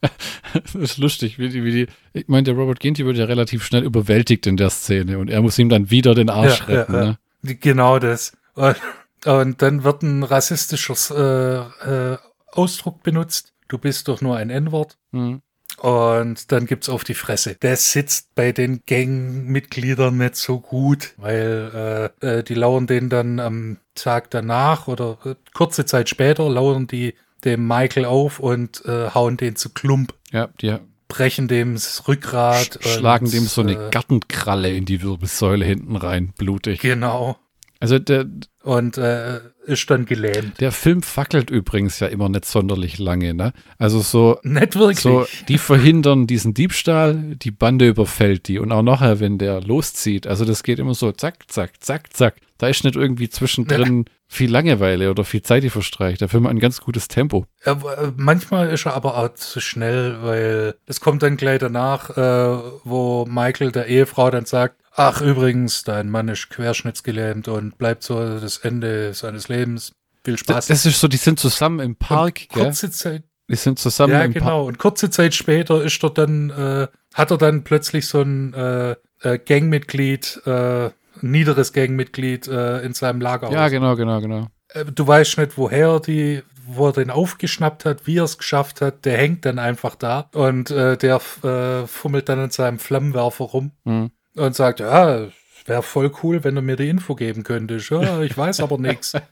das 0.52 0.74
ist 0.74 0.98
lustig, 0.98 1.38
wie 1.38 1.48
die, 1.48 1.64
wie 1.64 1.72
die, 1.72 1.86
ich 2.12 2.28
meine, 2.28 2.44
der 2.44 2.54
Robert 2.54 2.80
Ginty 2.80 3.04
wird 3.06 3.16
ja 3.16 3.24
relativ 3.24 3.64
schnell 3.64 3.84
überwältigt 3.84 4.46
in 4.46 4.56
der 4.56 4.70
Szene 4.70 5.18
und 5.18 5.30
er 5.30 5.42
muss 5.42 5.58
ihm 5.58 5.68
dann 5.68 5.90
wieder 5.90 6.14
den 6.14 6.30
Arsch 6.30 6.60
Ja, 6.60 6.64
retten, 6.64 6.94
ja. 6.94 7.04
ne? 7.04 7.18
Genau 7.42 7.98
das. 7.98 8.32
Und, 8.54 8.76
und 9.24 9.62
dann 9.62 9.84
wird 9.84 10.02
ein 10.02 10.22
rassistischer 10.22 11.72
äh, 11.84 12.12
äh, 12.12 12.18
Ausdruck 12.52 13.02
benutzt. 13.02 13.52
Du 13.68 13.78
bist 13.78 14.08
doch 14.08 14.20
nur 14.20 14.36
ein 14.36 14.50
N-Wort. 14.50 14.98
Hm. 15.12 15.42
Und 15.76 16.50
dann 16.50 16.66
gibt's 16.66 16.88
auf 16.88 17.04
die 17.04 17.14
Fresse. 17.14 17.54
Der 17.54 17.76
sitzt 17.76 18.34
bei 18.34 18.50
den 18.50 18.82
Gangmitgliedern 18.86 20.16
nicht 20.16 20.34
so 20.34 20.58
gut, 20.58 21.14
weil 21.18 22.10
äh, 22.20 22.38
äh, 22.38 22.42
die 22.42 22.54
lauern 22.54 22.88
den 22.88 23.08
dann 23.08 23.38
am 23.38 23.78
Tag 23.94 24.30
danach 24.30 24.88
oder 24.88 25.18
äh, 25.24 25.34
kurze 25.54 25.86
Zeit 25.86 26.08
später 26.08 26.48
lauern 26.50 26.88
die 26.88 27.14
dem 27.44 27.66
Michael 27.66 28.04
auf 28.04 28.40
und 28.40 28.84
äh, 28.84 29.10
hauen 29.14 29.36
den 29.36 29.56
zu 29.56 29.70
Klump, 29.70 30.14
Ja, 30.32 30.48
die 30.60 30.74
brechen 31.08 31.48
dem 31.48 31.74
das 31.74 32.06
Rückgrat. 32.08 32.78
sch 32.82 32.88
schlagen 32.98 33.26
und, 33.26 33.32
dem 33.34 33.44
so 33.44 33.62
eine 33.62 33.72
äh, 33.86 33.90
Gartenkralle 33.90 34.70
in 34.70 34.84
die 34.84 35.02
Wirbelsäule 35.02 35.64
hinten 35.64 35.96
rein, 35.96 36.32
blutig. 36.36 36.80
Genau. 36.80 37.36
Also 37.80 38.00
der, 38.00 38.26
Und 38.64 38.98
äh, 38.98 39.38
ist 39.64 39.88
dann 39.88 40.04
gelähmt. 40.04 40.60
der 40.60 40.72
Film 40.72 41.00
fackelt 41.00 41.48
übrigens 41.48 42.00
ja 42.00 42.08
immer 42.08 42.28
nicht 42.28 42.44
sonderlich 42.44 42.98
lange, 42.98 43.34
ne? 43.34 43.52
Also 43.78 44.00
so, 44.00 44.38
Nicht 44.42 44.74
wirklich. 44.74 44.98
so, 44.98 45.26
die 45.46 45.58
verhindern 45.58 46.26
diesen 46.26 46.54
Diebstahl, 46.54 47.36
die 47.36 47.52
Bande 47.52 47.86
überfällt 47.86 48.48
die 48.48 48.58
und 48.58 48.72
auch 48.72 48.82
nachher, 48.82 49.20
wenn 49.20 49.38
der 49.38 49.60
loszieht. 49.60 50.26
Also 50.26 50.44
das 50.44 50.64
geht 50.64 50.80
immer 50.80 50.94
so 50.94 51.12
zack, 51.12 51.44
zack, 51.50 51.80
zack, 51.82 52.12
zack. 52.16 52.34
Da 52.58 52.66
ist 52.66 52.82
nicht 52.82 52.96
irgendwie 52.96 53.28
zwischendrin 53.28 54.06
viel 54.30 54.50
Langeweile 54.50 55.10
oder 55.10 55.24
viel 55.24 55.42
Zeit, 55.42 55.62
die 55.62 55.70
verstreicht. 55.70 56.20
Der 56.20 56.28
Film 56.28 56.44
hat 56.44 56.50
ein 56.50 56.60
ganz 56.60 56.80
gutes 56.80 57.08
Tempo. 57.08 57.46
Ja, 57.64 57.72
äh, 57.72 58.12
manchmal 58.16 58.68
ist 58.68 58.86
er 58.86 58.94
aber 58.94 59.16
auch 59.16 59.32
zu 59.34 59.60
schnell, 59.60 60.18
weil 60.22 60.74
es 60.86 61.00
kommt 61.00 61.22
dann 61.22 61.36
gleich 61.38 61.58
danach, 61.60 62.10
äh, 62.16 62.58
wo 62.84 63.24
Michael 63.26 63.72
der 63.72 63.86
Ehefrau 63.86 64.30
dann 64.30 64.44
sagt, 64.44 64.76
ach 64.94 65.22
übrigens, 65.22 65.82
dein 65.84 66.10
Mann 66.10 66.28
ist 66.28 66.50
querschnittsgelähmt 66.50 67.48
und 67.48 67.78
bleibt 67.78 68.02
so 68.02 68.38
das 68.38 68.58
Ende 68.58 69.14
seines 69.14 69.48
Lebens. 69.48 69.92
Viel 70.24 70.36
Spaß. 70.36 70.66
Das 70.66 70.84
ist 70.84 71.00
so, 71.00 71.08
die 71.08 71.16
sind 71.16 71.40
zusammen 71.40 71.80
im 71.80 71.96
Park, 71.96 72.48
gell? 72.52 72.64
kurze 72.64 72.90
Zeit, 72.90 73.22
Die 73.48 73.56
sind 73.56 73.78
zusammen 73.78 74.12
ja 74.12 74.22
im 74.24 74.34
Park. 74.34 74.42
genau. 74.44 74.66
Und 74.66 74.78
kurze 74.78 75.08
Zeit 75.08 75.34
später 75.34 75.82
ist 75.82 76.02
er 76.04 76.10
dann, 76.10 76.50
äh, 76.50 76.88
hat 77.14 77.30
er 77.30 77.38
dann 77.38 77.64
plötzlich 77.64 78.06
so 78.06 78.20
ein 78.20 78.52
äh, 78.52 78.96
äh, 79.22 79.38
Gangmitglied, 79.38 80.42
äh, 80.44 80.90
niederes 81.22 81.72
Gangmitglied 81.72 82.48
äh, 82.48 82.80
in 82.80 82.94
seinem 82.94 83.20
Lager. 83.20 83.50
Ja, 83.50 83.68
genau, 83.68 83.96
genau, 83.96 84.20
genau. 84.20 84.46
Äh, 84.74 84.84
du 84.86 85.06
weißt 85.06 85.38
nicht, 85.38 85.56
woher 85.56 86.00
die, 86.00 86.42
wo 86.66 86.86
er 86.88 86.92
den 86.92 87.10
aufgeschnappt 87.10 87.84
hat, 87.84 88.06
wie 88.06 88.18
er 88.18 88.24
es 88.24 88.38
geschafft 88.38 88.80
hat. 88.80 89.04
Der 89.04 89.16
hängt 89.18 89.44
dann 89.44 89.58
einfach 89.58 89.94
da 89.94 90.28
und 90.34 90.70
äh, 90.70 90.96
der 90.96 91.20
äh, 91.42 91.86
fummelt 91.86 92.28
dann 92.28 92.44
in 92.44 92.50
seinem 92.50 92.78
Flammenwerfer 92.78 93.44
rum 93.44 93.72
Hm. 93.84 94.10
und 94.36 94.54
sagt, 94.54 94.80
ja, 94.80 95.26
wäre 95.66 95.82
voll 95.82 96.10
cool, 96.22 96.44
wenn 96.44 96.54
du 96.54 96.62
mir 96.62 96.76
die 96.76 96.88
Info 96.88 97.14
geben 97.14 97.42
könntest. 97.42 97.90
Ja, 97.90 98.20
ich 98.22 98.36
weiß 98.36 98.60
aber 98.60 98.78
nichts. 98.78 99.12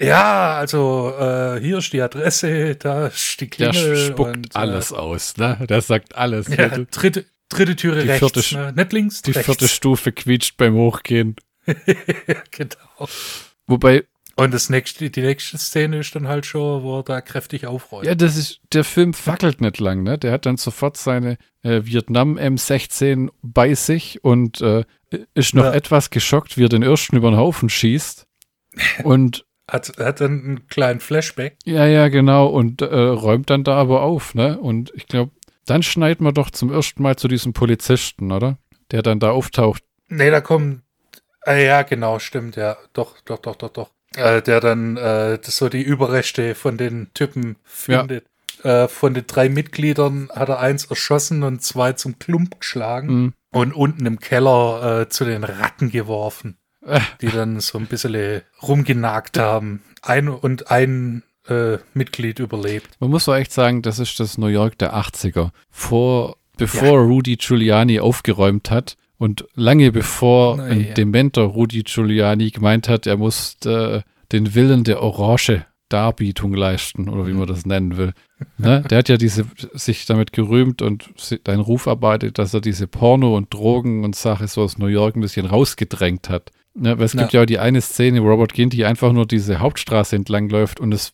Ja, 0.00 0.56
also 0.58 1.12
äh, 1.18 1.60
hier 1.60 1.78
ist 1.78 1.92
die 1.92 2.02
Adresse, 2.02 2.74
da 2.76 3.06
ist 3.06 3.40
die 3.40 3.48
Der 3.48 3.70
Klingel. 3.70 3.96
spuckt 3.96 4.36
und, 4.36 4.56
alles 4.56 4.92
aus, 4.92 5.36
ne? 5.36 5.56
Der 5.68 5.80
sagt 5.80 6.16
alles. 6.16 6.48
Äh, 6.48 6.62
ja, 6.68 6.84
dritte, 6.90 7.24
dritte 7.48 7.76
Türe 7.76 8.02
Die 8.02 8.08
rechts, 8.08 8.32
vierte- 8.32 8.56
ne? 8.56 8.72
nicht 8.74 8.92
links, 8.92 9.22
Die 9.22 9.30
rechts. 9.32 9.46
vierte 9.46 9.68
Stufe 9.68 10.12
quietscht 10.12 10.56
beim 10.56 10.74
Hochgehen. 10.74 11.36
genau. 12.50 13.08
Wobei, 13.66 14.04
Und 14.36 14.52
das 14.52 14.68
nächste, 14.70 15.08
die 15.10 15.20
nächste 15.22 15.56
Szene 15.58 15.98
ist 15.98 16.14
dann 16.14 16.28
halt 16.28 16.44
schon, 16.46 16.82
wo 16.82 16.98
er 16.98 17.02
da 17.02 17.20
kräftig 17.20 17.66
aufräumt. 17.66 18.06
Ja, 18.06 18.14
das 18.14 18.36
ist, 18.36 18.60
der 18.72 18.84
Film 18.84 19.14
fackelt 19.14 19.60
nicht 19.60 19.78
lang, 19.80 20.02
ne? 20.02 20.18
Der 20.18 20.32
hat 20.32 20.44
dann 20.46 20.56
sofort 20.56 20.96
seine 20.96 21.38
äh, 21.62 21.82
Vietnam 21.84 22.36
M16 22.38 23.30
bei 23.42 23.74
sich 23.74 24.22
und 24.24 24.60
äh, 24.60 24.84
ist 25.34 25.54
noch 25.54 25.64
Ja. 25.64 25.72
etwas 25.72 26.10
geschockt, 26.10 26.58
wie 26.58 26.64
er 26.64 26.68
den 26.68 26.82
ersten 26.82 27.16
über 27.16 27.30
den 27.30 27.38
Haufen 27.38 27.68
schießt. 27.70 28.26
Und 29.04 29.46
Hat, 29.70 29.92
hat 29.98 30.20
dann 30.20 30.32
einen 30.44 30.66
kleinen 30.66 30.98
Flashback. 31.00 31.56
ja, 31.64 31.86
ja, 31.86 32.08
genau, 32.08 32.48
und 32.48 32.82
äh, 32.82 32.86
räumt 32.86 33.48
dann 33.50 33.62
da 33.64 33.76
aber 33.76 34.02
auf, 34.02 34.34
ne? 34.34 34.58
Und 34.58 34.90
ich 34.96 35.06
glaube, 35.06 35.30
dann 35.66 35.82
schneiden 35.82 36.26
wir 36.26 36.32
doch 36.32 36.50
zum 36.50 36.72
ersten 36.72 37.02
Mal 37.02 37.16
zu 37.16 37.28
diesem 37.28 37.52
Polizisten, 37.52 38.32
oder? 38.32 38.58
Der 38.90 39.02
dann 39.02 39.18
da 39.20 39.30
auftaucht. 39.30 39.82
Nee, 40.08 40.30
da 40.30 40.40
kommt. 40.40 40.82
Ah, 41.42 41.54
ja, 41.54 41.82
genau, 41.82 42.18
stimmt, 42.18 42.56
ja. 42.56 42.76
Doch, 42.92 43.20
doch, 43.24 43.38
doch, 43.38 43.56
doch, 43.56 43.70
doch. 43.70 43.90
Äh, 44.16 44.42
der 44.42 44.60
dann 44.60 44.96
äh, 44.96 45.38
so 45.42 45.68
die 45.68 45.82
Überreste 45.82 46.54
von 46.54 46.76
den 46.78 47.08
Typen 47.14 47.56
findet. 47.64 48.24
Äh, 48.62 48.88
von 48.88 49.12
den 49.14 49.26
drei 49.26 49.48
Mitgliedern 49.48 50.30
hat 50.34 50.48
er 50.48 50.60
eins 50.60 50.84
erschossen 50.86 51.42
und 51.42 51.62
zwei 51.62 51.92
zum 51.94 52.18
Klump 52.18 52.60
geschlagen 52.60 53.08
Mhm. 53.08 53.32
und 53.52 53.72
unten 53.74 54.06
im 54.06 54.20
Keller 54.20 55.00
äh, 55.02 55.08
zu 55.08 55.24
den 55.24 55.44
Ratten 55.44 55.90
geworfen, 55.90 56.56
Äh. 56.86 57.00
die 57.20 57.28
dann 57.28 57.60
so 57.60 57.76
ein 57.78 57.86
bisschen 57.86 58.42
rumgenagt 58.62 59.38
haben. 59.38 59.82
Ein 60.02 60.28
und 60.28 60.70
ein 60.70 61.24
äh, 61.48 61.78
Mitglied 61.94 62.38
überlebt. 62.38 62.88
Man 63.00 63.10
muss 63.10 63.26
doch 63.26 63.34
echt 63.34 63.52
sagen, 63.52 63.82
das 63.82 63.98
ist 63.98 64.18
das 64.20 64.38
New 64.38 64.46
York 64.46 64.78
der 64.78 64.94
80er. 64.94 65.50
Vor, 65.70 66.36
bevor 66.56 66.98
Rudy 67.00 67.36
Giuliani 67.36 68.00
aufgeräumt 68.00 68.70
hat 68.70 68.96
und 69.18 69.44
lange 69.54 69.92
bevor 69.92 70.56
Na 70.56 70.64
ein 70.64 70.88
ja. 70.88 70.94
dementer 70.94 71.42
Rudy 71.42 71.82
Giuliani 71.82 72.50
gemeint 72.50 72.88
hat, 72.88 73.06
er 73.06 73.16
muss 73.16 73.56
äh, 73.64 74.02
den 74.32 74.54
Willen 74.54 74.84
der 74.84 75.02
Orange 75.02 75.66
Darbietung 75.88 76.54
leisten 76.54 77.08
oder 77.08 77.26
wie 77.26 77.32
man 77.32 77.46
das 77.46 77.66
nennen 77.66 77.96
will. 77.96 78.12
Ne? 78.58 78.82
Der 78.90 78.98
hat 78.98 79.08
ja 79.08 79.16
diese, 79.16 79.46
sich 79.72 80.04
damit 80.04 80.32
gerühmt 80.32 80.82
und 80.82 81.08
deinen 81.44 81.60
Ruf 81.60 81.88
arbeitet, 81.88 82.38
dass 82.38 82.52
er 82.52 82.60
diese 82.60 82.86
Porno- 82.86 83.36
und 83.36 83.54
Drogen- 83.54 84.04
und 84.04 84.14
Sache 84.14 84.46
so 84.48 84.62
aus 84.62 84.76
New 84.76 84.86
York 84.86 85.16
ein 85.16 85.22
bisschen 85.22 85.46
rausgedrängt 85.46 86.28
hat. 86.28 86.50
Ne? 86.74 86.98
Weil 86.98 87.06
es 87.06 87.12
gibt 87.12 87.32
ja 87.32 87.42
auch 87.42 87.46
die 87.46 87.58
eine 87.58 87.80
Szene, 87.80 88.22
wo 88.22 88.28
Robert 88.28 88.52
Ginty 88.52 88.84
einfach 88.84 89.12
nur 89.12 89.26
diese 89.26 89.60
Hauptstraße 89.60 90.14
entlang 90.14 90.50
läuft 90.50 90.78
und 90.78 90.92
es, 90.92 91.12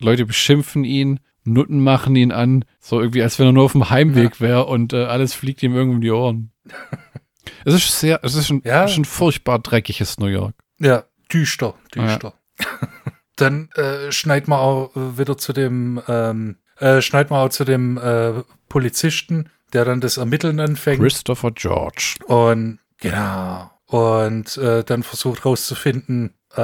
Leute 0.00 0.26
beschimpfen 0.26 0.84
ihn, 0.84 1.20
Nutten 1.44 1.80
machen 1.82 2.16
ihn 2.16 2.32
an, 2.32 2.64
so 2.80 3.00
irgendwie, 3.00 3.22
als 3.22 3.38
wenn 3.38 3.46
er 3.46 3.52
nur 3.52 3.64
auf 3.64 3.72
dem 3.72 3.88
Heimweg 3.88 4.40
wäre 4.40 4.66
und 4.66 4.92
äh, 4.92 5.04
alles 5.04 5.32
fliegt 5.34 5.62
ihm 5.62 5.74
irgendwie 5.74 5.96
um 5.96 6.00
die 6.00 6.10
Ohren. 6.10 6.50
es 7.64 7.74
ist 7.74 8.00
sehr, 8.00 8.20
es 8.24 8.34
ist 8.34 8.50
ein, 8.50 8.62
Ja. 8.64 8.84
ein 8.84 9.04
furchtbar 9.04 9.60
dreckiges 9.60 10.18
New 10.18 10.26
York. 10.26 10.54
Ja, 10.78 11.04
düster, 11.32 11.74
düster. 11.94 12.34
Dann 13.36 13.68
äh, 13.76 14.10
schneidet 14.12 14.48
man 14.48 14.58
auch 14.58 14.96
äh, 14.96 15.18
wieder 15.18 15.36
zu 15.38 15.52
dem, 15.52 16.00
ähm, 16.08 16.56
äh, 16.78 17.00
schneidet 17.02 17.30
man 17.30 17.46
auch 17.46 17.50
zu 17.50 17.64
dem 17.64 17.98
äh, 17.98 18.42
Polizisten, 18.68 19.50
der 19.72 19.84
dann 19.84 20.00
das 20.00 20.16
Ermitteln 20.16 20.58
anfängt. 20.60 21.00
Christopher 21.00 21.50
George. 21.50 22.14
Und 22.26 22.78
genau. 22.98 23.70
Und 23.86 24.56
äh, 24.56 24.84
dann 24.84 25.02
versucht 25.02 25.44
rauszufinden, 25.44 26.34
äh, 26.54 26.60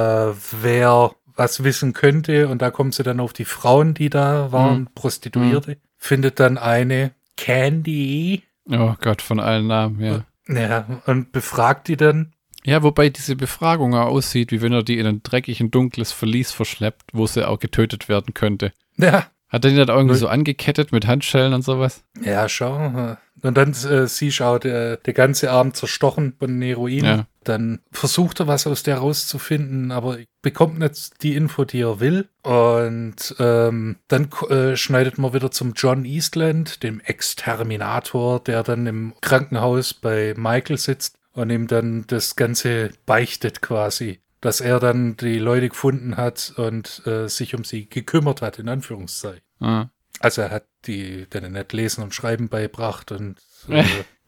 wer 0.61 1.11
was 1.35 1.63
wissen 1.63 1.93
könnte. 1.93 2.47
Und 2.47 2.61
da 2.61 2.71
kommt 2.71 2.93
sie 2.95 3.03
dann 3.03 3.19
auf 3.19 3.33
die 3.33 3.45
Frauen, 3.45 3.93
die 3.93 4.09
da 4.09 4.51
waren, 4.51 4.81
Mhm. 4.81 4.87
Prostituierte. 4.95 5.77
Findet 5.97 6.39
dann 6.39 6.57
eine 6.57 7.11
Candy. 7.37 8.43
Oh 8.69 8.93
Gott, 9.01 9.21
von 9.21 9.39
allen 9.39 9.67
Namen, 9.67 9.99
ja. 10.01 10.25
Ja, 10.47 11.01
und 11.05 11.31
befragt 11.31 11.87
die 11.87 11.97
dann. 11.97 12.33
Ja, 12.65 12.81
wobei 12.83 13.09
diese 13.09 13.35
Befragung 13.35 13.93
aussieht, 13.93 14.51
wie 14.51 14.61
wenn 14.61 14.71
er 14.73 14.83
die 14.83 14.97
in 14.97 15.05
ein 15.05 15.23
dreckigen, 15.23 15.69
dunkles 15.71 16.11
Verlies 16.11 16.51
verschleppt, 16.51 17.03
wo 17.13 17.27
sie 17.27 17.47
auch 17.47 17.59
getötet 17.59 18.07
werden 18.09 18.33
könnte. 18.33 18.71
Ja, 18.97 19.27
Hat 19.49 19.65
er 19.65 19.71
die 19.71 19.77
dann 19.77 19.89
irgendwie 19.89 20.15
so 20.15 20.27
angekettet 20.27 20.91
mit 20.91 21.05
Handschellen 21.05 21.53
und 21.53 21.61
sowas? 21.63 22.03
Ja, 22.21 22.47
schau. 22.49 23.17
Und 23.41 23.57
dann 23.57 23.71
äh, 23.71 24.07
siehst 24.07 24.39
du 24.39 24.43
auch, 24.45 24.59
der, 24.59 24.97
ganze 24.97 25.51
Arm 25.51 25.73
zerstochen 25.73 26.33
von 26.39 26.61
Heroin. 26.61 27.05
Ja. 27.05 27.27
Dann 27.43 27.79
versucht 27.91 28.39
er 28.39 28.47
was 28.47 28.67
aus 28.67 28.83
der 28.83 28.97
rauszufinden, 28.97 29.91
aber 29.91 30.17
bekommt 30.41 30.79
nicht 30.79 31.23
die 31.23 31.35
Info, 31.35 31.65
die 31.65 31.81
er 31.81 31.99
will. 31.99 32.29
Und 32.41 33.35
ähm, 33.39 33.97
dann 34.07 34.29
äh, 34.49 34.75
schneidet 34.75 35.17
man 35.17 35.33
wieder 35.33 35.51
zum 35.51 35.73
John 35.73 36.05
Eastland, 36.05 36.83
dem 36.83 36.99
Exterminator, 36.99 38.43
der 38.43 38.63
dann 38.63 38.87
im 38.87 39.13
Krankenhaus 39.21 39.93
bei 39.93 40.33
Michael 40.37 40.77
sitzt 40.77 41.17
und 41.33 41.49
ihm 41.49 41.67
dann 41.67 42.05
das 42.07 42.35
Ganze 42.35 42.91
beichtet 43.05 43.61
quasi. 43.61 44.19
Dass 44.41 44.59
er 44.59 44.79
dann 44.79 45.15
die 45.15 45.39
Leute 45.39 45.69
gefunden 45.69 46.17
hat 46.17 46.53
und 46.57 47.05
äh, 47.07 47.29
sich 47.29 47.55
um 47.55 47.63
sie 47.63 47.87
gekümmert 47.87 48.41
hat, 48.41 48.59
in 48.59 48.67
Anführungszeichen. 48.67 49.41
Ah. 49.59 49.89
Also 50.19 50.41
er 50.41 50.51
hat 50.51 50.65
die 50.85 51.27
denen 51.29 51.53
nicht 51.53 51.73
Lesen 51.73 52.03
und 52.03 52.13
Schreiben 52.13 52.49
beigebracht 52.49 53.11
und 53.11 53.37
äh, 53.69 53.83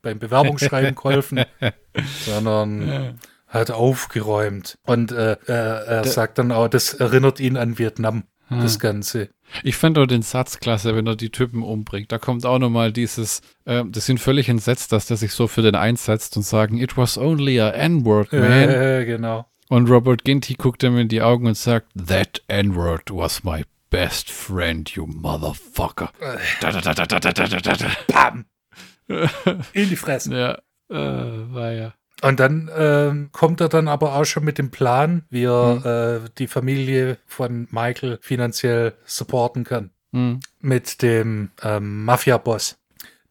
beim 0.06 0.20
Bewerbungsschreiben 0.20 0.96
geholfen, 0.96 1.44
sondern 2.26 3.18
hat 3.48 3.72
aufgeräumt. 3.72 4.78
Und 4.86 5.12
äh, 5.12 5.38
er, 5.48 5.88
er 5.88 6.04
sagt 6.06 6.38
dann 6.38 6.52
auch, 6.52 6.68
das 6.68 6.94
erinnert 6.94 7.40
ihn 7.40 7.58
an 7.58 7.78
Vietnam, 7.80 8.24
das 8.50 8.80
Ganze. 8.80 9.30
Ich 9.64 9.76
fand 9.76 9.98
auch 9.98 10.06
den 10.06 10.22
Satz 10.22 10.60
klasse, 10.60 10.96
wenn 10.96 11.08
er 11.08 11.16
die 11.16 11.30
Typen 11.30 11.64
umbringt. 11.64 12.12
Da 12.12 12.20
kommt 12.20 12.46
auch 12.46 12.60
nochmal 12.60 12.92
dieses, 12.92 13.42
äh, 13.66 13.84
das 13.88 14.06
sind 14.06 14.20
völlig 14.20 14.50
entsetzt, 14.50 14.92
dass 14.92 15.08
der 15.08 15.18
sich 15.18 15.34
so 15.34 15.48
für 15.48 15.62
den 15.62 15.76
einsetzt 15.76 16.38
und 16.38 16.44
sagen, 16.44 16.78
it 16.78 16.98
was 16.98 17.18
only 17.18 17.60
a 17.60 17.70
N-word, 17.70 18.32
man. 18.32 18.52
Äh, 18.52 19.06
genau. 19.06 19.46
Und 19.70 19.90
Robert 19.90 20.24
Ginty 20.24 20.54
guckt 20.56 20.84
ihm 20.84 20.98
in 20.98 21.08
die 21.08 21.22
Augen 21.22 21.48
und 21.48 21.58
sagt, 21.58 21.88
that 22.08 22.44
N-word 22.48 23.10
was 23.12 23.44
my 23.44 23.64
best 23.90 24.30
friend, 24.30 24.92
you 24.92 25.08
motherfucker. 25.08 26.12
Da, 26.62 26.72
da, 26.72 26.82
da, 26.82 26.94
da, 26.94 27.06
da, 27.06 27.20
da, 27.20 27.32
da, 27.32 27.60
da, 27.60 27.74
da. 27.76 27.88
Bam! 28.08 28.46
In 29.74 29.90
die 29.90 29.96
Fresse. 29.96 30.34
Ja, 30.36 30.54
äh, 30.90 31.54
war 31.54 31.72
ja. 31.72 31.94
Und 32.22 32.40
dann 32.40 32.72
ähm, 32.76 33.30
kommt 33.32 33.62
er 33.62 33.70
dann 33.70 33.88
aber 33.88 34.16
auch 34.16 34.24
schon 34.26 34.44
mit 34.46 34.58
dem 34.58 34.72
Plan, 34.72 35.24
wie 35.30 35.44
er 35.44 36.22
äh, 36.26 36.30
die 36.38 36.48
Familie 36.48 37.18
von 37.28 37.68
Michael 37.72 38.20
finanziell 38.22 38.94
supporten 39.06 39.64
kann. 39.64 39.92
Hm. 40.14 40.40
mit 40.62 41.02
dem 41.02 41.52
ähm, 41.62 42.06
Mafia-Boss, 42.06 42.78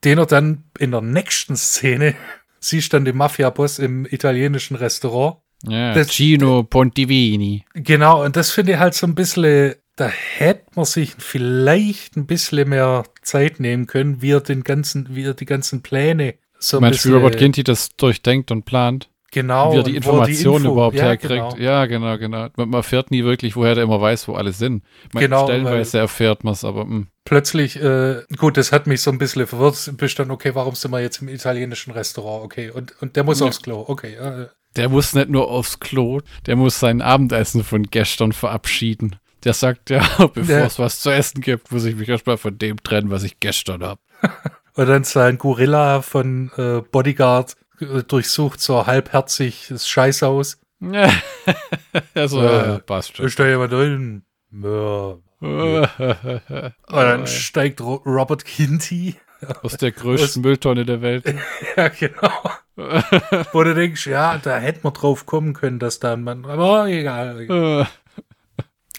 den 0.05 0.19
er 0.19 0.27
dann 0.27 0.65
in 0.79 0.91
der 0.91 1.01
nächsten 1.01 1.57
Szene 1.57 2.15
siehst 2.61 2.93
dann 2.93 3.07
den 3.07 3.17
Mafia-Boss 3.17 3.79
im 3.79 4.05
italienischen 4.05 4.77
Restaurant. 4.77 5.39
Ja, 5.67 5.95
Das- 5.95 6.09
Gino 6.15 6.63
Pontivini. 6.65 7.65
Genau, 7.73 8.23
und 8.23 8.37
das 8.37 8.51
finde 8.51 8.73
ich 8.73 8.79
halt 8.79 8.93
so 8.93 9.07
ein 9.07 9.15
bisschen, 9.15 9.77
da 9.97 10.09
hätte 10.09 10.65
man 10.75 10.85
sich 10.85 11.15
vielleicht 11.19 12.17
ein 12.17 12.27
bisschen 12.27 12.69
mehr 12.69 13.05
Zeit 13.23 13.61
nehmen 13.61 13.87
können, 13.87 14.23
wie 14.23 14.33
er 14.33 14.41
den 14.41 14.65
ganzen, 14.65 15.09
wie 15.15 15.25
er 15.25 15.35
die 15.35 15.47
ganzen 15.47 15.83
Pläne 15.83 16.35
so 16.59 16.79
ein 16.81 16.91
bisschen, 16.91 17.15
Robert 17.15 17.37
Ginty 17.37 17.63
das 17.63 17.91
durchdenkt 17.97 18.51
und 18.51 18.65
plant? 18.65 19.09
genau, 19.31 19.73
wie 19.73 19.79
er 19.79 19.83
die 19.83 19.97
Informationen 19.97 20.65
Info- 20.65 20.73
überhaupt 20.73 20.97
ja, 20.97 21.05
herkriegt. 21.05 21.31
Genau. 21.33 21.57
Ja, 21.57 21.87
genau, 21.87 22.17
genau. 22.19 22.49
Man, 22.57 22.73
erfährt 22.73 23.11
nie 23.11 23.25
wirklich, 23.25 23.57
woher 23.57 23.75
der 23.75 23.83
immer 23.85 24.01
weiß, 24.01 24.29
wo 24.29 24.35
alle 24.35 24.53
sind. 24.53 24.85
Man, 25.13 25.23
Genau, 25.23 25.45
stellenweise 25.45 25.99
erfährt 25.99 26.45
man 26.45 26.53
es, 26.53 26.65
aber 26.65 26.83
hm. 26.83 26.99
mh. 26.99 27.07
Plötzlich, 27.25 27.77
äh, 27.83 28.23
gut, 28.37 28.57
das 28.57 28.71
hat 28.71 28.87
mich 28.87 29.01
so 29.01 29.11
ein 29.11 29.19
bisschen 29.19 29.47
verwirrt. 29.47 29.93
Bist 29.97 30.19
dann, 30.19 30.31
okay, 30.31 30.55
warum 30.55 30.75
sind 30.75 30.91
wir 30.93 31.01
jetzt 31.01 31.21
im 31.21 31.29
italienischen 31.29 31.91
Restaurant? 31.93 32.45
Okay, 32.45 32.71
und, 32.71 32.95
und 33.01 33.17
der 33.17 33.25
muss 33.25 33.41
Ja. 33.41 33.47
aufs 33.47 33.61
Klo. 33.63 33.85
Okay, 33.89 34.15
äh, 34.15 34.47
der 34.77 34.89
muss 34.89 35.15
nicht 35.15 35.31
nur 35.31 35.51
aufs 35.51 35.81
Klo, 35.81 36.21
der 36.47 36.57
muss 36.57 36.79
sein 36.79 37.03
Abendessen 37.03 37.65
von 37.65 37.85
gestern 37.85 38.33
verabschieden. 38.33 39.17
Der 39.45 39.53
sagt, 39.55 39.91
ja, 39.91 40.01
bevor 40.19 40.43
Der- 40.45 40.67
es 40.67 40.79
was 40.79 41.01
zu 41.01 41.11
essen 41.11 41.41
gibt, 41.41 41.71
muss 41.73 41.85
ich 41.85 41.97
mich 41.97 42.09
erstmal 42.09 42.39
von 42.39 42.57
dem 42.59 42.83
trennen, 42.83 43.11
was 43.11 43.23
ich 43.23 43.41
gestern 43.41 43.83
habe. 43.83 44.01
Und 44.75 44.87
dann 44.89 45.05
sein 45.05 45.39
Gorilla 45.39 46.03
von 46.03 46.51
äh, 46.57 46.81
Bodyguard 46.91 47.55
äh, 47.81 48.03
durchsucht 48.03 48.61
so 48.61 48.87
halbherzig 48.87 49.67
das 49.69 49.89
Scheißhaus. 49.89 50.59
also, 52.15 52.41
Äh, 52.43 52.69
ja, 52.69 52.79
passt 52.81 53.17
schon. 53.17 53.27
Ist 53.27 53.39
da 53.39 53.47
jemand 53.47 53.73
drin? 53.73 54.23
Ja. 54.51 55.17
Und 55.41 55.89
dann 56.89 57.27
steigt 57.27 57.81
Ro 57.81 57.97
Robert 58.07 58.45
Kinty. 58.45 59.17
Aus 59.63 59.77
der 59.77 59.93
größten 59.93 60.41
Mülltonne 60.43 60.87
der 60.87 61.03
Welt. 61.03 61.25
ja, 61.77 61.89
genau. 61.89 62.51
Wo 63.53 63.63
du 63.63 63.75
denkst, 63.75 64.07
ja, 64.07 64.39
da 64.39 64.57
hätte 64.59 64.81
man 64.85 64.95
drauf 64.95 65.27
kommen 65.27 65.53
können, 65.53 65.79
dass 65.79 66.01
da 66.01 66.15
ein 66.15 66.23
Mann. 66.23 66.47
Aber 66.47 66.87
egal. 66.87 67.43
Äh, 67.43 67.85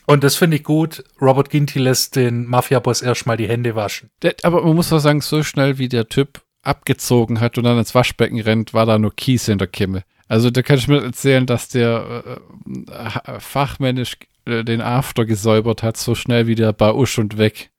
Und 0.05 0.23
das 0.23 0.35
finde 0.35 0.57
ich 0.57 0.63
gut. 0.63 1.03
Robert 1.21 1.49
Ginty 1.49 1.79
lässt 1.79 2.15
den 2.15 2.45
Mafia-Boss 2.45 3.01
erstmal 3.01 3.37
die 3.37 3.47
Hände 3.47 3.75
waschen. 3.75 4.09
der, 4.21 4.35
aber 4.43 4.63
man 4.63 4.75
muss 4.75 4.89
doch 4.89 4.99
sagen, 4.99 5.21
so 5.21 5.43
schnell 5.43 5.77
wie 5.77 5.89
der 5.89 6.07
Typ 6.07 6.41
abgezogen 6.61 7.39
hat 7.39 7.57
und 7.57 7.63
dann 7.63 7.77
ins 7.77 7.95
Waschbecken 7.95 8.39
rennt, 8.39 8.73
war 8.73 8.85
da 8.85 8.97
nur 8.97 9.15
Kies 9.15 9.47
in 9.47 9.57
der 9.57 9.67
Kimme. 9.67 10.03
Also 10.27 10.49
da 10.49 10.61
kann 10.63 10.77
ich 10.77 10.87
mir 10.87 11.03
erzählen, 11.03 11.45
dass 11.45 11.69
der 11.69 12.39
äh, 12.65 13.39
fachmännisch 13.39 14.17
äh, 14.45 14.63
den 14.63 14.81
After 14.81 15.25
gesäubert 15.25 15.83
hat, 15.83 15.97
so 15.97 16.15
schnell 16.15 16.47
wie 16.47 16.55
der 16.55 16.73
Bausch 16.73 17.19
und 17.19 17.37
weg. 17.37 17.69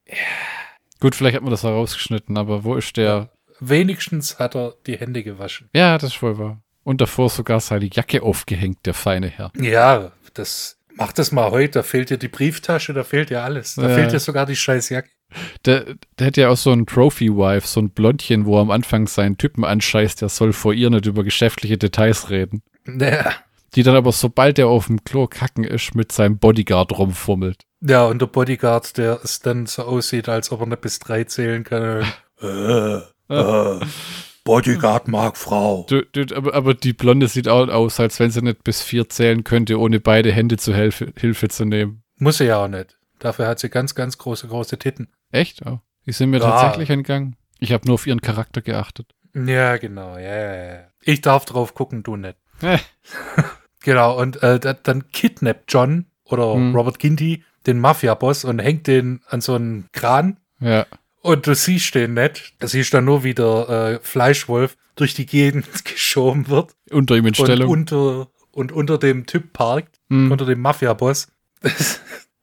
Gut, 1.01 1.15
vielleicht 1.15 1.37
hat 1.37 1.43
man 1.43 1.51
das 1.51 1.65
auch 1.65 1.73
rausgeschnitten, 1.73 2.37
aber 2.39 2.65
wo 2.65 2.77
ist 2.77 2.97
der? 2.97 3.31
Wenigstens 3.59 4.39
hat 4.39 4.55
er 4.55 4.75
die 4.87 4.97
Hände 4.97 5.23
gewaschen. 5.25 5.69
Ja, 5.75 5.99
das 5.99 6.15
ist 6.15 6.23
wohl 6.23 6.39
wahr. 6.39 6.63
Und 6.85 7.01
davor 7.01 7.29
sogar 7.31 7.59
seine 7.59 7.89
Jacke 7.93 8.23
aufgehängt, 8.23 8.87
der 8.87 8.95
feine 8.95 9.29
Herr. 9.29 9.51
Ja, 9.61 10.13
das 10.35 10.79
Mach 10.99 11.13
das 11.13 11.31
mal 11.31 11.51
heute, 11.51 11.79
da 11.79 11.83
fehlt 11.83 12.11
dir 12.11 12.17
die 12.19 12.29
Brieftasche, 12.29 12.95
da 12.95 13.05
fehlt 13.05 13.31
dir 13.31 13.43
alles. 13.43 13.75
Da 13.75 13.89
Ja. 13.89 13.95
fehlt 13.95 14.13
dir 14.13 14.21
sogar 14.21 14.47
die 14.47 14.57
Scheißjacke. 14.57 15.11
Der, 15.65 15.85
der 16.19 16.27
hat 16.29 16.37
ja 16.37 16.49
auch 16.49 16.57
so 16.57 16.71
ein 16.73 16.87
Trophy-Wife, 16.87 17.67
so 17.67 17.81
ein 17.81 17.91
Blondchen, 17.91 18.47
wo 18.47 18.57
er 18.59 18.63
am 18.63 18.71
Anfang 18.71 19.07
seinen 19.07 19.37
Typen 19.37 19.65
anscheißt, 19.65 20.23
der 20.23 20.29
soll 20.29 20.53
vor 20.53 20.73
ihr 20.73 20.89
nicht 20.89 21.07
über 21.07 21.25
geschäftliche 21.25 21.77
Details 21.77 22.31
reden. 22.31 22.63
Ja. 22.87 23.33
Die 23.75 23.83
dann 23.83 23.97
aber, 23.97 24.13
sobald 24.13 24.59
er 24.59 24.69
auf 24.69 24.87
dem 24.87 25.05
Klo 25.05 25.27
kacken 25.27 25.65
ist, 25.65 25.95
mit 25.95 26.13
seinem 26.13 26.39
Bodyguard 26.39 26.97
rumfummelt. 26.97 27.63
Ja, 27.83 28.07
und 28.07 28.23
der 28.23 28.27
Bodyguard, 28.27 28.97
der 28.97 29.21
es 29.23 29.41
dann 29.41 29.67
so 29.67 29.83
aussieht, 29.83 30.29
als 30.29 30.51
ob 30.51 30.61
er 30.61 30.67
nicht 30.67 30.81
bis 30.81 30.99
drei 30.99 31.25
zählen 31.25 31.63
kann. 31.65 32.07
äh, 32.41 32.97
äh, 33.29 33.81
Bodyguard 34.47 35.09
mag 35.09 35.37
Frau. 35.37 35.85
Du, 35.89 36.03
du, 36.07 36.35
aber, 36.35 36.55
aber 36.55 36.73
die 36.75 36.95
Blonde 36.95 37.29
sieht 37.29 37.49
auch 37.49 37.69
aus, 37.69 38.01
als 38.01 38.19
wenn 38.21 38.31
sie 38.31 38.41
nicht 38.43 38.65
bis 38.65 38.81
vier 38.83 39.09
zählen 39.11 39.45
könnte, 39.45 39.79
ohne 39.79 40.01
beide 40.01 40.33
Hände 40.33 40.57
zu 40.57 40.75
Hilfe, 40.75 41.13
Hilfe 41.19 41.49
zu 41.49 41.67
nehmen. 41.67 42.03
Muss 42.19 42.39
sie 42.39 42.45
ja 42.47 42.65
auch 42.65 42.69
nicht. 42.69 42.97
Dafür 43.19 43.47
hat 43.49 43.59
sie 43.59 43.69
ganz, 43.69 43.95
ganz 43.95 44.17
große, 44.19 44.49
große 44.49 44.79
Titten. 44.79 45.09
Echt? 45.31 45.67
Oh. 45.67 45.81
Die 46.07 46.13
sind 46.13 46.31
mir 46.31 46.39
Ja. 46.39 46.51
tatsächlich 46.51 46.89
entgangen. 46.91 47.37
Ich 47.59 47.73
habe 47.73 47.87
nur 47.87 47.95
auf 47.95 48.07
ihren 48.07 48.21
Charakter 48.23 48.63
geachtet. 48.63 49.13
Ja, 49.35 49.77
genau. 49.77 50.17
Ja, 50.17 50.35
ja, 50.35 50.65
ja. 50.75 50.81
Ich 51.03 51.21
darf 51.21 51.45
drauf 51.45 51.75
gucken, 51.75 52.03
du 52.03 52.17
nicht. 52.17 52.37
Äh. 52.63 52.79
Genau, 53.85 54.19
und 54.21 54.43
äh, 54.43 54.59
da, 54.59 54.73
dann 54.73 55.09
kidnappt 55.13 55.73
John 55.73 56.07
oder 56.25 56.55
Hm. 56.55 56.75
Robert 56.75 56.99
Ginty 56.99 57.45
den 57.67 57.79
Mafia-Boss 57.79 58.45
und 58.45 58.59
hängt 58.59 58.87
den 58.89 59.21
an 59.29 59.41
so 59.41 59.55
einen 59.55 59.89
Kran. 59.93 60.39
Ja. 60.61 60.87
Und 61.27 61.47
du 61.47 61.55
siehst 61.55 61.95
den 61.95 62.15
nicht. 62.15 62.55
Du 62.61 62.67
siehst 62.69 62.95
dann 62.95 63.05
nur, 63.05 63.25
wie 63.25 63.35
der 63.35 63.69
äh, 63.69 63.99
Fleischwolf 64.07 64.77
durch 64.95 65.15
die 65.15 65.27
Gegend 65.27 65.67
geschoben 65.85 66.49
wird. 66.49 66.75
Unter 66.91 67.15
ihm 67.17 67.27
in 67.27 67.35
Und 67.35 67.37
Stellung. 67.37 67.69
unter, 67.71 68.29
und 68.53 68.73
unter 68.73 68.99
dem 68.99 69.27
Typ 69.27 69.53
parkt, 69.53 69.99
Hm. 70.09 70.31
unter 70.31 70.47
dem 70.47 70.61
Mafia-Boss. 70.61 71.29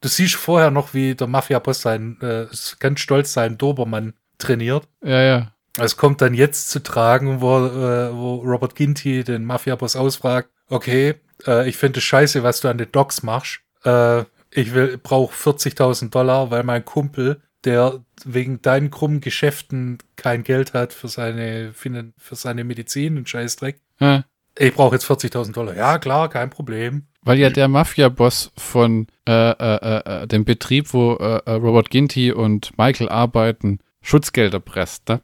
Du 0.01 0.09
siehst 0.09 0.35
vorher 0.35 0.69
noch, 0.69 0.93
wie 0.93 1.15
der 1.15 1.27
Mafia-Boss 1.27 1.81
sein, 1.81 2.17
äh, 2.21 2.45
ganz 2.79 2.99
stolz 2.99 3.31
seinen 3.33 3.57
Dobermann 3.57 4.13
trainiert. 4.37 4.85
Ja, 5.01 5.21
ja. 5.21 5.51
Es 5.79 5.95
kommt 5.95 6.21
dann 6.21 6.33
jetzt 6.33 6.69
zu 6.69 6.83
tragen, 6.83 7.39
wo, 7.41 7.57
äh, 7.65 8.13
wo 8.13 8.35
Robert 8.35 8.75
Ginty 8.75 9.23
den 9.23 9.45
Mafia-Boss 9.45 9.95
ausfragt, 9.95 10.49
okay, 10.69 11.15
äh, 11.47 11.69
ich 11.69 11.77
finde 11.77 11.99
es 11.99 12.03
scheiße, 12.03 12.43
was 12.43 12.59
du 12.59 12.67
an 12.67 12.77
den 12.77 12.91
Docks 12.91 13.23
machst. 13.23 13.61
Äh, 13.85 14.25
ich 14.51 14.73
will, 14.73 14.99
brauche 15.01 15.33
40.000 15.33 16.09
Dollar, 16.09 16.51
weil 16.51 16.63
mein 16.63 16.83
Kumpel, 16.85 17.41
der 17.65 18.03
wegen 18.25 18.61
deinen 18.61 18.91
krummen 18.91 19.21
Geschäften 19.21 19.97
kein 20.15 20.43
Geld 20.43 20.73
hat 20.73 20.93
für 20.93 21.07
seine, 21.07 21.73
für 21.73 22.35
seine 22.35 22.63
Medizin 22.63 23.17
und 23.17 23.29
Scheißdreck. 23.29 23.79
ja. 23.99 24.23
Ich 24.59 24.75
brauche 24.75 24.93
jetzt 24.93 25.09
40.000 25.09 25.51
Dollar. 25.53 25.75
Ja, 25.75 25.97
klar, 25.97 26.29
kein 26.29 26.51
Problem. 26.51 27.07
Weil 27.23 27.39
ja 27.39 27.49
der 27.49 27.67
Mafia-Boss 27.67 28.51
von 28.55 29.07
äh, 29.27 29.31
äh, 29.31 29.75
äh, 29.77 30.23
äh, 30.23 30.27
dem 30.27 30.45
Betrieb, 30.45 30.93
wo 30.93 31.15
äh, 31.15 31.41
äh, 31.43 31.51
Robert 31.53 31.89
Ginty 31.89 32.31
und 32.31 32.77
Michael 32.77 33.09
arbeiten, 33.09 33.79
Schutzgelder 34.03 34.59
presst, 34.59 35.09
ne? 35.09 35.21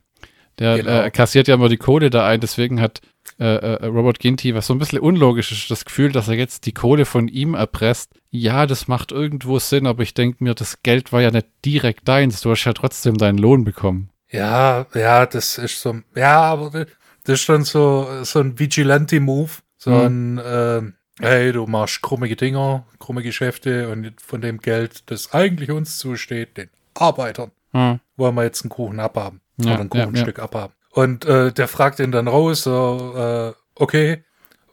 Der 0.58 0.78
Genau. 0.78 1.10
kassiert 1.12 1.48
ja 1.48 1.54
immer 1.54 1.70
die 1.70 1.78
Kohle 1.78 2.10
da 2.10 2.26
ein, 2.26 2.40
deswegen 2.40 2.82
hat 2.82 3.02
äh, 3.40 3.46
äh, 3.56 3.86
Robert 3.86 4.20
Ginty, 4.20 4.54
was 4.54 4.68
so 4.68 4.74
ein 4.74 4.80
bisschen 4.80 5.00
unlogisch 5.00 5.52
ist, 5.52 5.72
das 5.72 5.86
Gefühl, 5.86 6.12
dass 6.12 6.28
er 6.28 6.36
jetzt 6.36 6.66
die 6.66 6.74
Kohle 6.74 7.06
von 7.06 7.28
ihm 7.28 7.54
erpresst. 7.54 8.12
Ja, 8.32 8.66
das 8.66 8.88
macht 8.88 9.12
irgendwo 9.12 9.60
Sinn, 9.60 9.88
aber 9.88 10.04
ich 10.04 10.14
denke 10.14 10.44
mir, 10.44 10.54
das 10.56 10.84
Geld 10.84 11.12
war 11.14 11.22
ja 11.22 11.32
nicht 11.32 11.48
direkt 11.66 12.08
deins, 12.08 12.42
du 12.42 12.52
hast 12.52 12.66
ja 12.66 12.74
trotzdem 12.74 13.18
deinen 13.18 13.38
Lohn 13.38 13.64
bekommen. 13.64 14.10
Ja, 14.30 14.86
ja, 14.94 15.26
das 15.26 15.58
ist 15.58 15.82
so, 15.82 15.96
ja, 16.16 16.42
aber 16.42 16.70
das 16.72 16.88
ist 17.26 17.42
schon 17.42 17.64
so, 17.64 18.08
so 18.24 18.40
ein 18.40 18.60
Vigilante-Move. 18.60 19.52
So 19.78 19.92
Mhm. 19.92 20.38
ein, 20.38 20.42
ähm, 20.46 20.94
hey, 21.22 21.52
du 21.54 21.66
machst 21.66 22.02
krummige 22.02 22.36
Dinger, 22.36 22.86
krumme 23.00 23.24
Geschäfte 23.24 23.90
und 23.90 24.14
von 24.22 24.42
dem 24.42 24.60
Geld, 24.60 25.04
das 25.10 25.34
eigentlich 25.34 25.72
uns 25.72 25.98
zusteht, 25.98 26.58
den 26.58 26.70
Arbeitern, 26.96 27.52
Hm. 27.72 28.00
wollen 28.18 28.36
wir 28.36 28.44
jetzt 28.44 28.64
einen 28.64 28.70
Kuchen 28.70 29.00
abhaben. 29.00 29.40
Ja, 29.58 29.74
oder 29.76 29.82
ein 29.82 29.90
ja, 29.94 30.06
Kuchenstück 30.06 30.40
abhaben. 30.40 30.74
Und 30.92 31.26
äh, 31.26 31.52
der 31.52 31.68
fragt 31.68 32.00
ihn 32.00 32.12
dann 32.12 32.28
raus, 32.28 32.64
so, 32.64 33.14
äh, 33.16 33.54
okay, 33.76 34.24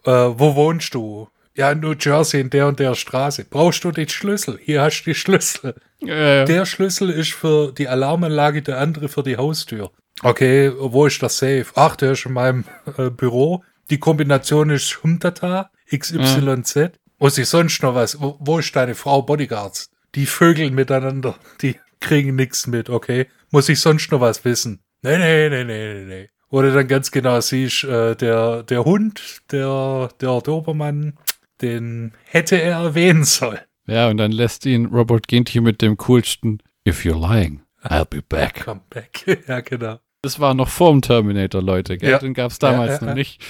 äh, 0.05 0.11
wo 0.11 0.55
wohnst 0.55 0.93
du? 0.93 1.29
Ja, 1.55 1.71
in 1.71 1.79
New 1.79 1.93
Jersey, 1.99 2.41
in 2.41 2.49
der 2.51 2.67
und 2.67 2.79
der 2.79 2.93
Straße. 2.95 3.45
Brauchst 3.49 3.83
du 3.83 3.91
den 3.91 4.07
Schlüssel? 4.09 4.59
Hier 4.61 4.81
hast 4.81 5.01
du 5.01 5.09
die 5.11 5.15
Schlüssel. 5.15 5.75
Äh, 6.01 6.45
Der 6.45 6.65
Schlüssel 6.65 7.09
ist 7.09 7.33
für 7.33 7.71
die 7.71 7.87
Alarmanlage, 7.87 8.61
der 8.61 8.77
andere 8.79 9.09
für 9.09 9.23
die 9.23 9.37
Haustür. 9.37 9.91
Okay, 10.21 10.71
wo 10.77 11.07
ist 11.07 11.21
der 11.21 11.29
Safe? 11.29 11.65
Ach, 11.75 11.95
der 11.95 12.11
ist 12.11 12.25
in 12.25 12.33
meinem 12.33 12.65
äh, 12.97 13.09
Büro. 13.09 13.63
Die 13.89 13.99
Kombination 13.99 14.69
ist 14.69 15.01
Humtata, 15.03 15.71
XYZ. 15.95 16.91
Muss 17.19 17.37
ich 17.37 17.49
sonst 17.49 17.81
noch 17.81 17.95
was? 17.95 18.19
Wo, 18.21 18.37
wo 18.39 18.59
ist 18.59 18.75
deine 18.75 18.93
Frau 18.93 19.21
Bodyguards? 19.23 19.89
Die 20.15 20.25
vögeln 20.25 20.75
miteinander. 20.75 21.35
Die 21.61 21.75
kriegen 21.99 22.35
nichts 22.35 22.67
mit, 22.67 22.89
okay? 22.89 23.27
Muss 23.49 23.69
ich 23.69 23.79
sonst 23.79 24.11
noch 24.11 24.21
was 24.21 24.45
wissen? 24.45 24.81
Nee, 25.01 25.17
nee, 25.17 25.49
nee, 25.49 25.63
nee, 25.63 25.93
nee, 25.93 26.05
nee. 26.05 26.29
Du 26.49 26.61
dann 26.73 26.87
ganz 26.87 27.11
genau 27.11 27.39
siehst, 27.41 27.83
äh, 27.83 28.15
der, 28.15 28.63
der 28.63 28.85
Hund, 28.85 29.41
der, 29.51 30.09
der 30.21 30.41
Dobermann, 30.41 31.17
den 31.61 32.13
hätte 32.25 32.55
er 32.61 32.77
erwähnen 32.79 33.23
sollen. 33.25 33.59
ja, 33.85 34.09
und 34.09 34.17
dann 34.17 34.31
lässt 34.31 34.65
ihn 34.65 34.85
Robert 34.87 35.27
Ginty 35.27 35.59
mit 35.61 35.81
dem 35.81 35.97
coolsten 35.97 36.59
If 36.87 37.03
you're 37.03 37.19
lying, 37.19 37.61
I'll 37.83 38.05
be 38.05 38.21
back. 38.21 38.61
Come 38.65 38.81
back. 38.89 39.25
ja, 39.47 39.59
genau. 39.59 39.99
Das 40.21 40.39
war 40.39 40.53
noch 40.53 40.69
vorm 40.69 41.01
Terminator, 41.01 41.61
Leute, 41.61 41.97
gell? 41.97 42.11
Ja. 42.11 42.19
Den 42.19 42.33
gab 42.33 42.51
es 42.51 42.59
damals 42.59 42.93
Ja, 42.93 42.95
ja, 42.95 43.01
noch 43.01 43.07
ja. 43.09 43.13
nicht. 43.13 43.43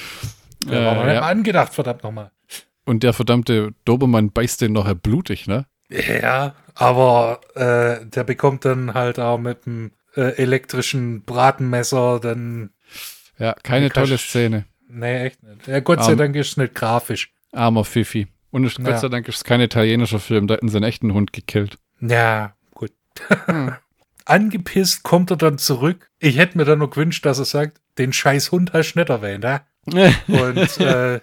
War 0.65 0.95
noch 0.95 1.03
Äh, 1.03 1.05
nicht 1.05 1.13
ja. 1.15 1.21
mal 1.21 1.29
angedacht, 1.29 1.73
verdammt 1.73 2.03
nochmal. 2.03 2.31
Und 2.85 3.03
der 3.03 3.13
verdammte 3.13 3.73
Dobermann 3.85 4.31
beißt 4.31 4.61
den 4.61 4.73
nachher 4.73 4.95
blutig, 4.95 5.47
ne? 5.47 5.65
Ja, 5.89 6.55
aber 6.73 7.39
äh, 7.55 8.05
der 8.05 8.23
bekommt 8.23 8.65
dann 8.65 8.93
halt 8.93 9.19
auch 9.19 9.37
mit 9.37 9.65
dem 9.65 9.91
äh, 10.17 10.31
elektrischen 10.37 11.23
Bratenmesser 11.23 12.19
dann. 12.19 12.71
Ja, 13.39 13.53
keine 13.63 13.89
kannst- 13.89 14.09
tolle 14.09 14.17
Szene. 14.17 14.65
Nee, 14.89 15.25
echt 15.27 15.43
nicht. 15.43 15.67
Ja, 15.67 15.79
Gott 15.79 16.03
sei 16.03 16.13
Ähm. 16.13 16.17
Dank 16.17 16.35
ist 16.35 16.49
es 16.49 16.57
nicht 16.57 16.75
grafisch. 16.75 17.31
Armer 17.51 17.85
Fifi. 17.85 18.27
Und 18.51 18.65
es, 18.65 18.77
Ja. 18.77 18.83
Gott 18.85 18.99
sei 18.99 19.09
Dank 19.09 19.27
ist 19.27 19.35
es 19.37 19.43
kein 19.43 19.61
italienischer 19.61 20.19
Film, 20.19 20.47
da 20.47 20.55
hätten 20.55 20.69
sie 20.69 20.77
einen 20.77 20.85
echten 20.85 21.13
Hund 21.13 21.33
gekillt. 21.33 21.77
Ja, 22.01 22.55
gut. 22.73 22.91
Hm. 23.45 23.73
Angepisst 24.25 25.03
kommt 25.03 25.31
er 25.31 25.37
dann 25.37 25.57
zurück. 25.57 26.09
Ich 26.19 26.37
hätte 26.37 26.57
mir 26.57 26.65
dann 26.65 26.79
noch 26.79 26.89
gewünscht, 26.89 27.25
dass 27.25 27.39
er 27.39 27.45
sagt, 27.45 27.79
den 27.97 28.11
scheiß 28.13 28.51
Hund 28.51 28.73
hast 28.73 28.93
du 28.93 28.99
nicht 28.99 29.09
erwähnt, 29.09 29.43
ja? 29.45 29.61
Und 30.27 30.77
äh, 30.79 31.21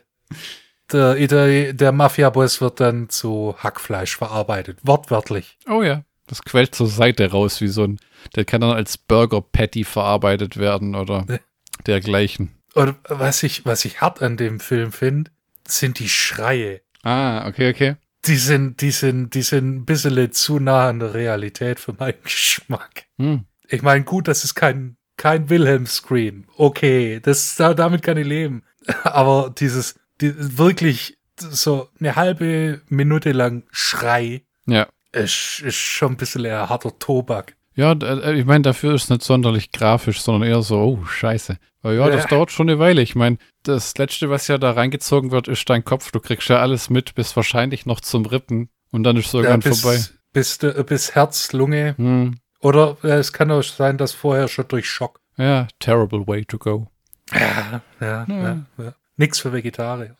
der, 0.93 1.16
Itali- 1.19 1.73
der 1.73 1.93
Mafia-Boss 1.93 2.61
wird 2.61 2.81
dann 2.81 3.09
zu 3.11 3.55
Hackfleisch 3.59 4.16
verarbeitet. 4.16 4.79
Wortwörtlich. 4.83 5.59
oh 5.69 5.83
ja. 5.83 6.05
Das 6.27 6.43
quält 6.43 6.75
zur 6.75 6.87
Seite 6.89 7.31
raus, 7.31 7.61
wie 7.61 7.69
so 7.69 7.85
ein. 7.85 7.99
Der 8.37 8.45
kann 8.45 8.61
dann 8.63 8.71
als 8.73 8.97
Burger 8.97 9.41
Patty 9.43 9.85
verarbeitet 9.85 10.57
werden 10.57 10.95
oder 10.95 11.25
Ne. 11.27 11.41
dergleichen. 11.87 12.55
Und 12.75 12.97
was 13.09 13.43
ich, 13.43 13.65
was 13.67 13.85
ich 13.85 14.01
hart 14.01 14.23
an 14.23 14.37
dem 14.37 14.59
Film 14.61 14.91
finde, 14.93 15.31
sind 15.69 15.99
die 15.99 16.09
Schreie. 16.09 16.81
Ah, 17.03 17.47
okay, 17.47 17.71
okay. 17.71 17.97
Die 18.25 18.37
sind, 18.37 18.81
die 18.81 18.91
sind, 18.91 19.35
die 19.35 19.43
sind 19.43 19.77
ein 19.77 19.85
bisschen 19.85 20.33
zu 20.33 20.59
nah 20.59 20.89
an 20.89 20.99
der 20.99 21.13
Realität 21.15 21.79
für 21.79 21.93
meinen 21.93 22.17
Geschmack. 22.25 23.05
Hm. 23.19 23.45
Ich 23.69 23.83
meine, 23.83 24.05
gut, 24.05 24.27
das 24.29 24.45
ist 24.45 24.55
kein, 24.55 24.97
kein 25.19 25.51
Wilhelm-Scream. 25.51 26.47
Okay, 26.57 27.21
das, 27.21 27.57
da- 27.57 27.75
damit 27.75 28.03
kann 28.03 28.17
ich 28.17 28.27
leben. 28.27 28.63
Aber 29.05 29.53
dieses, 29.57 29.97
die, 30.23 30.33
wirklich 30.59 31.19
so 31.39 31.89
eine 32.01 32.17
halbe 32.17 32.81
Minute 32.89 33.33
lang 33.33 33.65
Schrei 33.71 34.43
Ja. 34.67 34.87
Ist, 35.15 35.62
ist 35.65 35.74
schon 35.77 36.12
ein 36.12 36.16
bisschen 36.16 36.45
eher 36.45 36.69
harter 36.69 36.99
Tobak. 36.99 37.57
Ja, 37.77 37.93
äh, 37.93 38.39
ich 38.39 38.45
meine, 38.45 38.62
dafür 38.62 38.95
ist 38.95 39.05
es 39.05 39.11
nicht 39.11 39.23
sonderlich 39.23 39.73
grafisch, 39.73 40.20
sondern 40.20 40.49
eher 40.49 40.62
so, 40.62 40.78
oh, 40.78 41.05
scheiße. 41.05 41.59
Aber 41.82 41.93
ja, 41.93 42.09
das 42.09 42.23
Ja. 42.24 42.28
dauert 42.28 42.51
schon 42.51 42.69
eine 42.69 42.78
Weile. 42.78 43.03
Ich 43.03 43.15
meine, 43.15 43.39
das 43.65 43.97
Letzte, 43.99 44.31
was 44.31 44.49
ja 44.49 44.59
da 44.59 44.73
reingezogen 44.73 45.31
wird, 45.32 45.49
ist 45.49 45.69
dein 45.69 45.85
Kopf. 45.85 46.11
Du 46.12 46.20
kriegst 46.20 46.49
ja 46.49 46.59
alles 46.61 46.89
mit, 46.89 47.15
bis 47.15 47.35
wahrscheinlich 47.36 47.85
noch 47.85 48.01
zum 48.01 48.27
Rippen. 48.27 48.70
Und 48.91 49.03
dann 49.03 49.16
ist 49.16 49.27
es 49.27 49.35
irgendwann 49.35 49.61
bis, 49.61 49.81
vorbei. 49.81 49.99
Bis, 50.32 50.59
bis 50.59 51.15
Herz, 51.15 51.53
Lunge. 51.53 51.95
Hm. 51.97 52.39
Oder 52.61 52.97
äh, 53.03 53.09
es 53.15 53.32
kann 53.32 53.51
auch 53.51 53.62
sein, 53.62 53.99
dass 53.99 54.12
vorher 54.12 54.49
schon 54.49 54.69
durch 54.69 54.89
Schock. 54.89 55.20
Ja, 55.36 55.66
terrible 55.81 56.27
way 56.27 56.45
to 56.45 56.59
go. 56.59 56.89
Ja, 57.32 57.82
ja, 58.01 58.27
ja. 58.28 58.66
ja. 58.78 58.95
Nix 59.16 59.41
für 59.41 59.53
Vegetarier. 59.53 60.16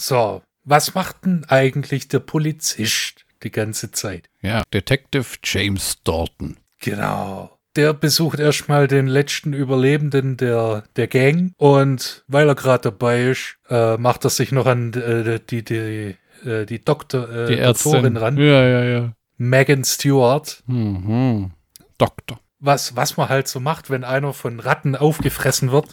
So, 0.00 0.42
was 0.64 0.94
macht 0.94 1.24
denn 1.24 1.44
eigentlich 1.48 2.08
der 2.08 2.18
Polizist 2.20 3.24
die 3.42 3.50
ganze 3.50 3.90
Zeit? 3.90 4.28
ja, 4.42 4.62
Detective 4.72 5.26
James 5.44 5.98
Dalton. 6.04 6.56
Genau. 6.80 7.58
Der 7.76 7.92
besucht 7.92 8.40
erstmal 8.40 8.88
den 8.88 9.06
letzten 9.06 9.52
Überlebenden 9.52 10.36
der, 10.36 10.84
der 10.96 11.06
Gang 11.06 11.52
und 11.56 12.24
weil 12.26 12.48
er 12.48 12.54
gerade 12.54 12.90
dabei 12.90 13.30
ist, 13.30 13.56
äh, 13.68 13.96
macht 13.96 14.24
er 14.24 14.30
sich 14.30 14.50
noch 14.52 14.66
an 14.66 14.92
äh, 14.94 15.38
die, 15.38 15.62
die, 15.62 16.16
äh, 16.44 16.64
die 16.66 16.84
Doktor, 16.84 17.28
äh, 17.28 17.46
Die 17.46 17.58
Ärztin. 17.58 17.92
Doktorin 17.92 18.16
ran. 18.16 18.36
Ja, 18.36 18.64
ja, 18.64 18.84
ja. 18.84 19.12
Megan 19.36 19.84
Stewart. 19.84 20.62
Mhm. 20.66 21.52
Doktor. 21.98 22.40
Was, 22.58 22.96
was 22.96 23.16
man 23.16 23.28
halt 23.28 23.46
so 23.46 23.60
macht, 23.60 23.90
wenn 23.90 24.02
einer 24.02 24.32
von 24.32 24.58
Ratten 24.58 24.96
aufgefressen 24.96 25.70
wird. 25.70 25.86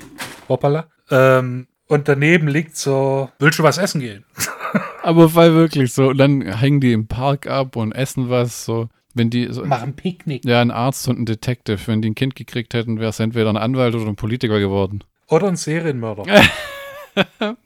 Hoppala. 0.49 0.87
Ähm, 1.11 1.67
und 1.87 2.07
daneben 2.07 2.47
liegt 2.47 2.75
so, 2.77 3.29
willst 3.37 3.59
du 3.59 3.63
was 3.63 3.77
essen 3.77 4.01
gehen? 4.01 4.25
Aber 5.05 5.35
weil 5.35 5.53
wirklich 5.53 5.93
so. 5.93 6.09
Und 6.09 6.17
dann 6.17 6.41
hängen 6.41 6.81
die 6.81 6.91
im 6.93 7.07
Park 7.07 7.45
ab 7.47 7.75
und 7.75 7.91
essen 7.91 8.29
was. 8.29 8.65
So, 8.65 8.89
wenn 9.13 9.29
die. 9.29 9.47
So, 9.51 9.63
Machen 9.65 9.93
Picknick. 9.95 10.43
ja, 10.45 10.61
ein 10.61 10.71
Arzt 10.71 11.07
und 11.07 11.19
ein 11.19 11.25
Detective. 11.25 11.79
Wenn 11.85 12.01
die 12.01 12.09
ein 12.09 12.15
Kind 12.15 12.35
gekriegt 12.35 12.73
hätten, 12.73 12.99
wäre 12.99 13.09
es 13.11 13.19
entweder 13.19 13.49
ein 13.49 13.57
Anwalt 13.57 13.93
oder 13.95 14.07
ein 14.07 14.15
Politiker 14.15 14.59
geworden. 14.59 15.03
Oder 15.27 15.47
ein 15.47 15.55
Serienmörder. 15.55 16.23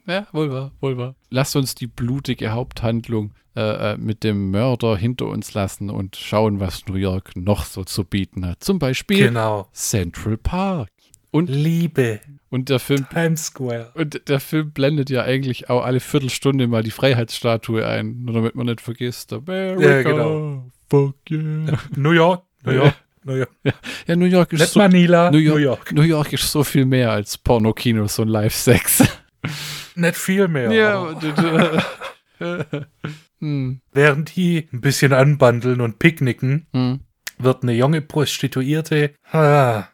Ja, 0.06 0.28
wohl 0.30 0.52
wahr, 0.52 0.70
wohl 0.80 0.96
wahr. 0.96 1.16
Lasst 1.30 1.56
uns 1.56 1.74
die 1.74 1.88
blutige 1.88 2.52
Haupthandlung 2.52 3.32
äh, 3.56 3.94
äh, 3.94 3.96
mit 3.96 4.22
dem 4.22 4.52
Mörder 4.52 4.96
hinter 4.96 5.26
uns 5.26 5.54
lassen 5.54 5.90
und 5.90 6.14
schauen, 6.14 6.60
was 6.60 6.86
New 6.86 6.94
York 6.94 7.32
noch 7.34 7.64
so 7.64 7.82
zu 7.82 8.04
bieten 8.04 8.46
hat. 8.46 8.62
Zum 8.62 8.78
Beispiel 8.78 9.18
Genau. 9.26 9.66
Central 9.72 10.36
Park. 10.36 10.90
Und, 11.32 11.48
Liebe. 11.48 12.20
und 12.48 12.68
der 12.68 12.80
Film 12.80 13.06
Times 13.08 13.46
Square. 13.46 13.92
und 13.94 14.28
der 14.28 14.40
Film 14.40 14.72
blendet 14.72 15.10
ja 15.10 15.22
eigentlich 15.22 15.70
auch 15.70 15.84
alle 15.84 16.00
Viertelstunde 16.00 16.66
mal 16.66 16.82
die 16.82 16.90
Freiheitsstatue 16.90 17.86
ein, 17.86 18.22
nur 18.24 18.34
damit 18.34 18.54
man 18.56 18.66
nicht 18.66 18.80
vergisst. 18.80 19.32
America, 19.32 19.80
Ja, 19.82 20.02
genau. 20.02 20.70
fuck 20.88 21.14
yeah. 21.30 21.78
New 21.96 22.10
York. 22.10 22.42
New 22.64 22.72
York. 22.72 22.94
New 23.24 23.34
York. 23.34 23.50
Ja, 24.06 24.16
New 24.16 24.24
York 24.24 24.52
ist 24.54 24.60
Nicht 24.60 24.72
so, 24.72 24.80
Manila. 24.80 25.30
New 25.30 25.36
New 25.38 25.44
York, 25.56 25.60
York. 25.60 25.92
New 25.92 26.02
York 26.02 26.32
ist 26.32 26.50
so 26.50 26.64
viel 26.64 26.86
mehr 26.86 27.12
als 27.12 27.36
Pornokinos 27.38 28.18
und 28.18 28.28
Live-Sex. 28.28 29.04
Nicht 29.94 30.16
viel 30.16 30.48
mehr. 30.48 30.72
Ja, 30.72 31.14
hm. 33.40 33.80
Während 33.92 34.36
die 34.36 34.68
ein 34.72 34.80
bisschen 34.80 35.12
anbandeln 35.12 35.80
und 35.80 35.98
picknicken, 35.98 36.66
Hm. 36.72 37.00
wird 37.38 37.62
eine 37.62 37.72
junge 37.72 38.00
Prostituierte 38.00 39.12
ah, 39.32 39.84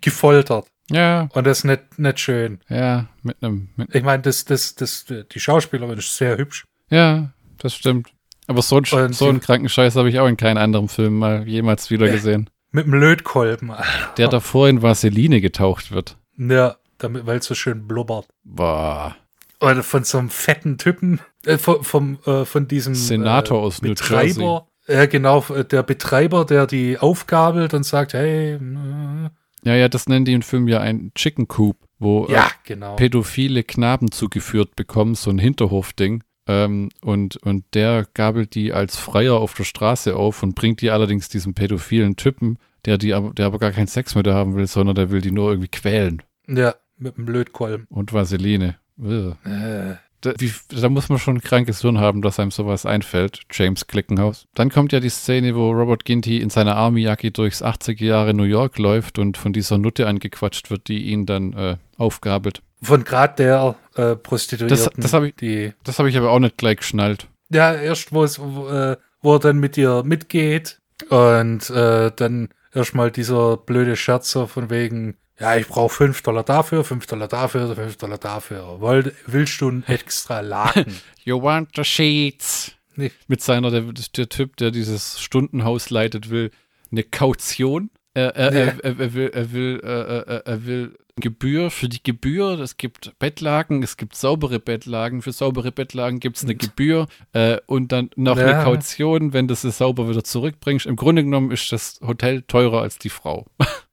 gefoltert. 0.00 0.66
Ja, 0.90 1.28
Und 1.32 1.46
das 1.46 1.58
ist 1.58 1.64
nicht, 1.64 1.98
nicht 1.98 2.20
schön. 2.20 2.60
ja, 2.68 3.06
mit 3.22 3.42
einem, 3.42 3.68
mit, 3.76 3.94
Ich 3.94 4.02
meine, 4.02 4.22
das, 4.22 4.44
das, 4.44 4.74
das, 4.74 5.06
die 5.06 5.40
Schauspielerin 5.40 5.98
ist 5.98 6.16
sehr 6.16 6.36
hübsch. 6.36 6.64
ja, 6.90 7.30
das 7.58 7.74
stimmt. 7.74 8.08
Aber 8.46 8.62
so, 8.62 8.78
ein, 8.78 9.12
so 9.12 9.28
einen 9.28 9.40
kranken 9.40 9.68
Scheiß 9.68 9.94
habe 9.94 10.08
ich 10.08 10.18
auch 10.18 10.26
in 10.26 10.36
keinem 10.36 10.56
anderen 10.56 10.88
Film 10.88 11.18
mal 11.18 11.46
jemals 11.46 11.90
wieder 11.90 12.08
gesehen. 12.08 12.50
Mit 12.72 12.86
dem 12.86 12.94
Lötkolben. 12.94 13.70
Der 14.16 14.28
davor 14.28 14.68
in 14.68 14.82
Vaseline 14.82 15.40
getaucht 15.40 15.92
wird. 15.92 16.16
Ja, 16.36 16.76
damit, 16.98 17.26
weil 17.26 17.38
es 17.38 17.46
so 17.46 17.54
schön 17.54 17.86
blubbert. 17.86 18.26
Boah. 18.42 19.14
Oder 19.60 19.82
von 19.82 20.04
so 20.04 20.18
einem 20.18 20.30
fetten 20.30 20.78
Typen, 20.78 21.20
äh, 21.44 21.58
von, 21.58 21.84
vom, 21.84 22.18
äh, 22.26 22.44
von 22.44 22.66
diesem 22.66 22.94
Senator 22.94 23.58
äh, 23.58 23.66
aus 23.66 23.82
New 23.82 23.90
Betreiber. 23.90 24.66
Ja, 24.88 25.06
genau, 25.06 25.40
der 25.40 25.82
Betreiber, 25.82 26.44
der 26.44 26.66
die 26.66 26.98
aufgabelt 26.98 27.74
und 27.74 27.84
sagt, 27.84 28.14
hey, 28.14 28.54
äh, 28.54 29.30
Ja, 29.64 29.74
ja, 29.74 29.88
das 29.88 30.08
nennen 30.08 30.24
die 30.24 30.32
im 30.32 30.42
Film 30.42 30.68
ja 30.68 30.80
ein 30.80 31.12
Chicken 31.14 31.48
Coop, 31.48 31.76
wo 31.98 32.26
äh, 32.26 32.32
ja, 32.32 32.50
genau. 32.64 32.96
pädophile 32.96 33.62
Knaben 33.62 34.10
zugeführt 34.10 34.74
bekommen, 34.76 35.14
so 35.14 35.30
ein 35.30 35.38
Hinterhofding. 35.38 36.22
Ähm, 36.46 36.88
und, 37.02 37.36
und 37.36 37.64
der 37.74 38.06
gabelt 38.14 38.54
die 38.54 38.72
als 38.72 38.96
Freier 38.96 39.34
auf 39.34 39.54
der 39.54 39.64
Straße 39.64 40.16
auf 40.16 40.42
und 40.42 40.54
bringt 40.54 40.80
die 40.80 40.90
allerdings 40.90 41.28
diesem 41.28 41.54
pädophilen 41.54 42.16
Typen, 42.16 42.58
der, 42.86 42.96
die, 42.98 43.12
aber- 43.14 43.34
der 43.34 43.46
aber 43.46 43.58
gar 43.58 43.72
keinen 43.72 43.86
Sex 43.86 44.14
mit 44.14 44.26
der 44.26 44.34
haben 44.34 44.54
will, 44.54 44.66
sondern 44.66 44.94
der 44.96 45.10
will 45.10 45.20
die 45.20 45.30
nur 45.32 45.50
irgendwie 45.50 45.68
quälen. 45.68 46.22
Ja, 46.48 46.74
mit 46.96 47.16
dem 47.18 47.26
Lötkolben. 47.26 47.86
Und 47.90 48.12
Vaseline. 48.12 48.76
Äh, 49.02 49.94
Da, 50.22 50.34
wie, 50.38 50.52
da 50.68 50.88
muss 50.90 51.08
man 51.08 51.18
schon 51.18 51.36
ein 51.36 51.40
krankes 51.40 51.80
Hirn 51.80 51.98
haben, 51.98 52.20
dass 52.22 52.38
einem 52.38 52.50
sowas 52.50 52.84
einfällt. 52.84 53.40
James 53.50 53.86
Klickenhaus. 53.86 54.46
Dann 54.54 54.68
kommt 54.70 54.92
ja 54.92 55.00
die 55.00 55.08
Szene, 55.08 55.54
wo 55.54 55.70
Robert 55.70 56.04
Ginty 56.04 56.38
in 56.38 56.50
seiner 56.50 56.76
Army-Jacke 56.76 57.30
durchs 57.30 57.62
80er 57.62 58.04
Jahre 58.04 58.34
New 58.34 58.42
York 58.44 58.78
läuft 58.78 59.18
und 59.18 59.36
von 59.38 59.52
dieser 59.52 59.78
Nutte 59.78 60.06
angequatscht 60.06 60.70
wird, 60.70 60.88
die 60.88 61.04
ihn 61.06 61.24
dann 61.26 61.52
äh, 61.54 61.76
aufgabelt. 61.96 62.62
von 62.82 63.04
gerade 63.04 63.34
der 63.36 63.76
äh, 63.96 64.16
Prostituierten. 64.16 64.68
Das- 64.76 64.90
das 64.96 65.12
hab 65.12 65.22
ich- 65.24 65.36
die, 65.36 65.72
Das 65.84 65.98
habe 65.98 66.08
ich 66.10 66.16
aber 66.16 66.30
auch 66.30 66.38
nicht 66.38 66.56
gleich 66.58 66.78
geschnallt. 66.78 67.26
ja, 67.50 67.74
erst 67.74 68.12
wo 68.12 68.22
es, 68.24 68.38
wo, 68.38 68.68
äh, 68.68 68.96
wo 69.22 69.34
er 69.34 69.38
dann 69.40 69.58
mit 69.58 69.76
ihr 69.78 70.02
mitgeht 70.04 70.80
und 71.08 71.68
äh, 71.70 72.10
dann 72.14 72.48
erstmal 72.74 73.10
dieser 73.10 73.56
blöde 73.56 73.96
Scherz 73.96 74.30
so 74.30 74.46
von 74.46 74.70
wegen, 74.70 75.16
ja, 75.40 75.56
ich 75.56 75.66
brauche 75.66 75.94
5 75.94 76.22
Dollar 76.22 76.44
dafür, 76.44 76.84
5 76.84 77.06
Dollar 77.06 77.28
dafür, 77.28 77.74
5 77.74 77.96
Dollar 77.96 78.18
dafür. 78.18 78.80
Wollt, 78.80 79.14
willst 79.26 79.60
du 79.60 79.68
einen 79.68 79.84
extra 79.86 80.40
Laken? 80.40 80.96
You 81.24 81.40
want 81.42 81.70
the 81.76 81.84
sheets? 81.84 82.72
Nee. 82.96 83.10
Mit 83.28 83.42
seiner, 83.42 83.70
der, 83.70 83.82
der 83.82 84.28
Typ, 84.28 84.56
der 84.56 84.70
dieses 84.70 85.20
Stundenhaus 85.20 85.90
leitet, 85.90 86.30
will 86.30 86.50
eine 86.92 87.02
Kaution. 87.02 87.90
Er, 88.14 88.34
er, 88.36 88.52
Ja. 88.52 88.72
er, 88.82 89.14
will, 89.14 89.30
er 89.32 89.52
will, 89.52 89.80
äh, 89.84 90.18
äh, 90.18 90.42
er 90.44 90.66
will 90.66 90.96
Gebühr 91.16 91.70
für 91.70 91.88
die 91.88 92.02
Gebühr. 92.02 92.58
Es 92.60 92.76
gibt 92.76 93.12
Bettlaken, 93.18 93.82
es 93.82 93.96
gibt 93.96 94.16
saubere 94.16 94.58
Bettlaken. 94.58 95.22
Für 95.22 95.32
saubere 95.32 95.70
Bettlaken 95.70 96.18
gibt 96.18 96.38
es 96.38 96.44
eine 96.44 96.54
Gebühr 96.56 97.06
äh, 97.32 97.58
und 97.66 97.92
dann 97.92 98.10
noch 98.16 98.38
eine 98.38 98.50
Ja. 98.50 98.64
Kaution, 98.64 99.32
wenn 99.32 99.46
du 99.46 99.54
es 99.54 99.62
sauber 99.62 100.08
wieder 100.08 100.24
zurückbringst. 100.24 100.86
Im 100.86 100.96
Grunde 100.96 101.22
genommen 101.22 101.50
ist 101.50 101.70
das 101.72 102.00
Hotel 102.04 102.42
teurer 102.42 102.82
als 102.82 102.98
die 102.98 103.10
Frau. 103.10 103.46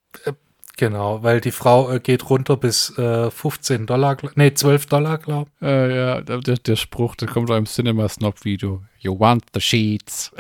genau, 0.78 1.24
weil 1.24 1.42
die 1.42 1.52
Frau 1.52 1.92
äh, 1.92 2.00
geht 2.00 2.30
runter 2.30 2.58
bis 2.58 2.98
äh, 2.98 3.30
15 3.30 3.86
Dollar, 3.86 4.18
nee, 4.36 4.54
12 4.54 4.86
Dollar, 4.86 5.18
glaub. 5.18 5.50
Äh, 5.62 5.96
ja, 5.96 6.22
der, 6.22 6.40
der 6.40 6.76
Spruch, 6.76 7.16
der 7.16 7.28
kommt 7.28 7.52
auch 7.52 7.58
im 7.58 7.66
Cinema 7.66 8.08
Snob 8.08 8.46
Video. 8.46 8.84
You 9.00 9.20
want 9.20 9.44
the 9.54 9.62
sheets. 9.62 10.32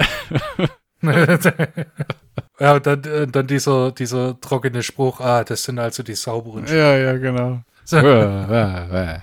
ja, 2.60 2.76
und 2.76 2.86
dann, 2.86 3.04
äh, 3.04 3.28
dann 3.28 3.48
dieser, 3.48 3.92
dieser 3.92 4.40
trockene 4.40 4.84
Spruch, 4.84 5.20
ah, 5.20 5.44
das 5.44 5.64
sind 5.64 5.80
also 5.80 6.04
die 6.04 6.16
sauberen 6.16 6.66
ja, 6.68 6.96
ja, 6.98 7.18
genau. 7.18 7.62
So. 7.84 7.98
Äh. 7.98 9.20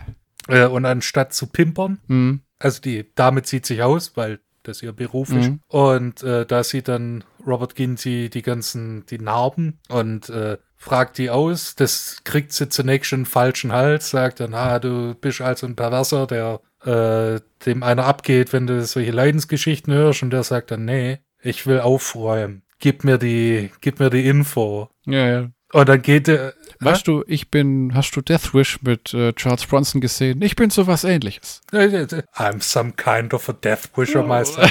Äh, 0.49 0.67
und 0.67 0.85
anstatt 0.85 1.33
zu 1.33 1.47
pimpern, 1.47 2.01
Hm. 2.09 2.41
also 2.59 2.81
die 2.81 3.07
Dame 3.15 3.43
zieht 3.43 3.67
sich 3.67 3.83
aus, 3.83 4.17
weil 4.17 4.41
das 4.65 4.83
ihr 4.83 4.93
Beruf 4.93 5.31
ist. 5.31 5.51
Mhm. 5.51 5.61
Und 5.69 6.23
äh, 6.23 6.47
da 6.47 6.65
sieht 6.65 6.89
dann 6.89 7.23
Robert 7.47 7.75
Ginty 7.75 8.31
die 8.31 8.43
ganzen, 8.43 9.05
die 9.07 9.19
Narben 9.19 9.79
und 9.89 10.29
äh, 10.31 10.59
fragt 10.85 11.17
die 11.17 11.31
aus. 11.31 11.75
Das 11.75 12.19
kriegt 12.25 12.53
sie 12.53 12.69
zunächst 12.69 13.09
schon 13.09 13.21
einen 13.21 13.27
falschen 13.27 13.73
Hals, 13.73 14.11
sagt 14.11 14.41
dann, 14.41 14.53
ah, 14.53 14.79
du 14.79 15.15
bist 15.15 15.41
also 15.41 15.67
ein 15.67 15.77
Perverser, 15.77 16.27
der 16.27 16.61
äh, 16.85 17.41
dem 17.65 17.83
einer 17.83 18.05
abgeht, 18.05 18.53
wenn 18.53 18.67
du 18.67 18.85
solche 18.85 19.11
Leidensgeschichten 19.11 19.95
hörst. 19.95 20.23
Und 20.23 20.31
der 20.31 20.43
sagt 20.43 20.71
dann, 20.71 20.85
nee, 20.85 21.21
ich 21.43 21.67
will 21.67 21.81
aufräumen. 21.81 22.63
Gib 22.81 23.03
mir 23.03 23.17
die, 23.17 23.71
gib 23.81 23.99
mir 23.99 24.11
die 24.11 24.27
Info. 24.27 24.91
Ja, 25.07 25.27
ja. 25.27 25.49
Und 25.73 25.89
dann 25.89 26.03
geht 26.03 26.27
der, 26.27 26.53
Weißt 26.81 27.09
du, 27.09 27.25
ich 27.27 27.51
bin, 27.51 27.93
hast 27.95 28.15
du 28.15 28.21
Death 28.21 28.53
Wish 28.53 28.83
mit 28.83 29.15
äh, 29.15 29.33
Charles 29.33 29.65
Bronson 29.67 30.01
gesehen? 30.03 30.43
Ich 30.43 30.55
bin 30.55 30.69
sowas 30.69 31.03
ähnliches. 31.03 31.63
I'm 31.73 32.61
some 32.63 32.93
kind 32.93 33.33
of 33.33 33.49
a 33.49 33.55
death 33.55 33.91
wisher 33.97 34.23
myself. 34.23 34.71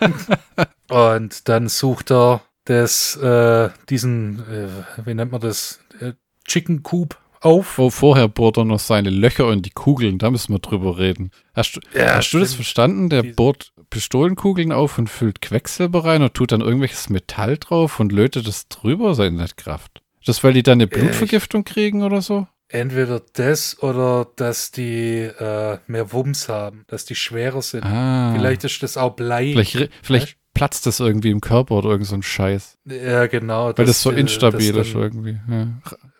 Und 0.90 1.48
dann 1.48 1.68
sucht 1.68 2.10
er 2.10 2.42
das, 2.64 3.16
äh, 3.16 3.70
diesen, 3.88 4.38
äh, 4.48 4.68
wie 5.06 5.14
nennt 5.14 5.32
man 5.32 5.40
das, 5.40 5.80
äh, 6.00 6.12
Chicken 6.46 6.82
Coop 6.82 7.18
auf. 7.40 7.78
Wo 7.78 7.90
vorher 7.90 8.28
bohrt 8.28 8.56
er 8.56 8.64
noch 8.64 8.78
seine 8.78 9.10
Löcher 9.10 9.50
in 9.52 9.62
die 9.62 9.70
Kugeln, 9.70 10.18
da 10.18 10.30
müssen 10.30 10.52
wir 10.52 10.58
drüber 10.60 10.98
reden. 10.98 11.30
Hast 11.54 11.76
du, 11.76 11.80
Ja, 11.98 12.16
hast 12.16 12.30
du 12.32 12.38
das 12.38 12.54
verstanden? 12.54 13.08
Der 13.08 13.22
Die- 13.22 13.32
bohrt 13.32 13.72
Pistolenkugeln 13.90 14.72
auf 14.72 14.96
und 14.98 15.08
füllt 15.10 15.42
Quecksilber 15.42 16.04
rein 16.04 16.22
und 16.22 16.34
tut 16.34 16.52
dann 16.52 16.60
irgendwelches 16.60 17.10
Metall 17.10 17.58
drauf 17.58 18.00
und 18.00 18.10
lötet 18.12 18.46
es 18.48 18.68
drüber, 18.68 19.14
seine 19.14 19.36
Nettkraft. 19.36 20.02
Das, 20.24 20.42
weil 20.44 20.52
die 20.52 20.62
dann 20.62 20.80
eine 20.80 20.84
Äh, 20.84 20.94
ich- 20.94 21.00
Blutvergiftung 21.02 21.64
kriegen 21.64 22.02
oder 22.02 22.22
so? 22.22 22.46
Entweder 22.68 23.20
das 23.34 23.82
oder 23.82 24.26
dass 24.36 24.70
die 24.70 25.18
äh, 25.20 25.78
mehr 25.88 26.10
Wumms 26.12 26.48
haben, 26.48 26.84
dass 26.86 27.04
die 27.04 27.14
schwerer 27.14 27.60
sind. 27.60 27.84
Ah. 27.84 28.32
Vielleicht 28.34 28.64
ist 28.64 28.82
das 28.82 28.96
auch 28.96 29.10
Blei. 29.14 29.50
Vielleicht, 29.52 29.90
vielleicht 30.02 30.38
platzt 30.54 30.86
das 30.86 31.00
irgendwie 31.00 31.30
im 31.30 31.40
Körper 31.40 31.76
oder 31.76 31.90
irgend 31.90 32.06
so 32.06 32.14
ein 32.14 32.22
Scheiß. 32.22 32.78
Ja, 32.84 33.26
genau. 33.26 33.72
Weil 33.76 33.86
das, 33.86 34.02
so 34.02 34.10
äh, 34.10 34.20
instabil 34.20 34.72
das 34.72 34.88
ist 34.88 34.94
irgendwie. 34.94 35.38
Ja. 35.48 35.68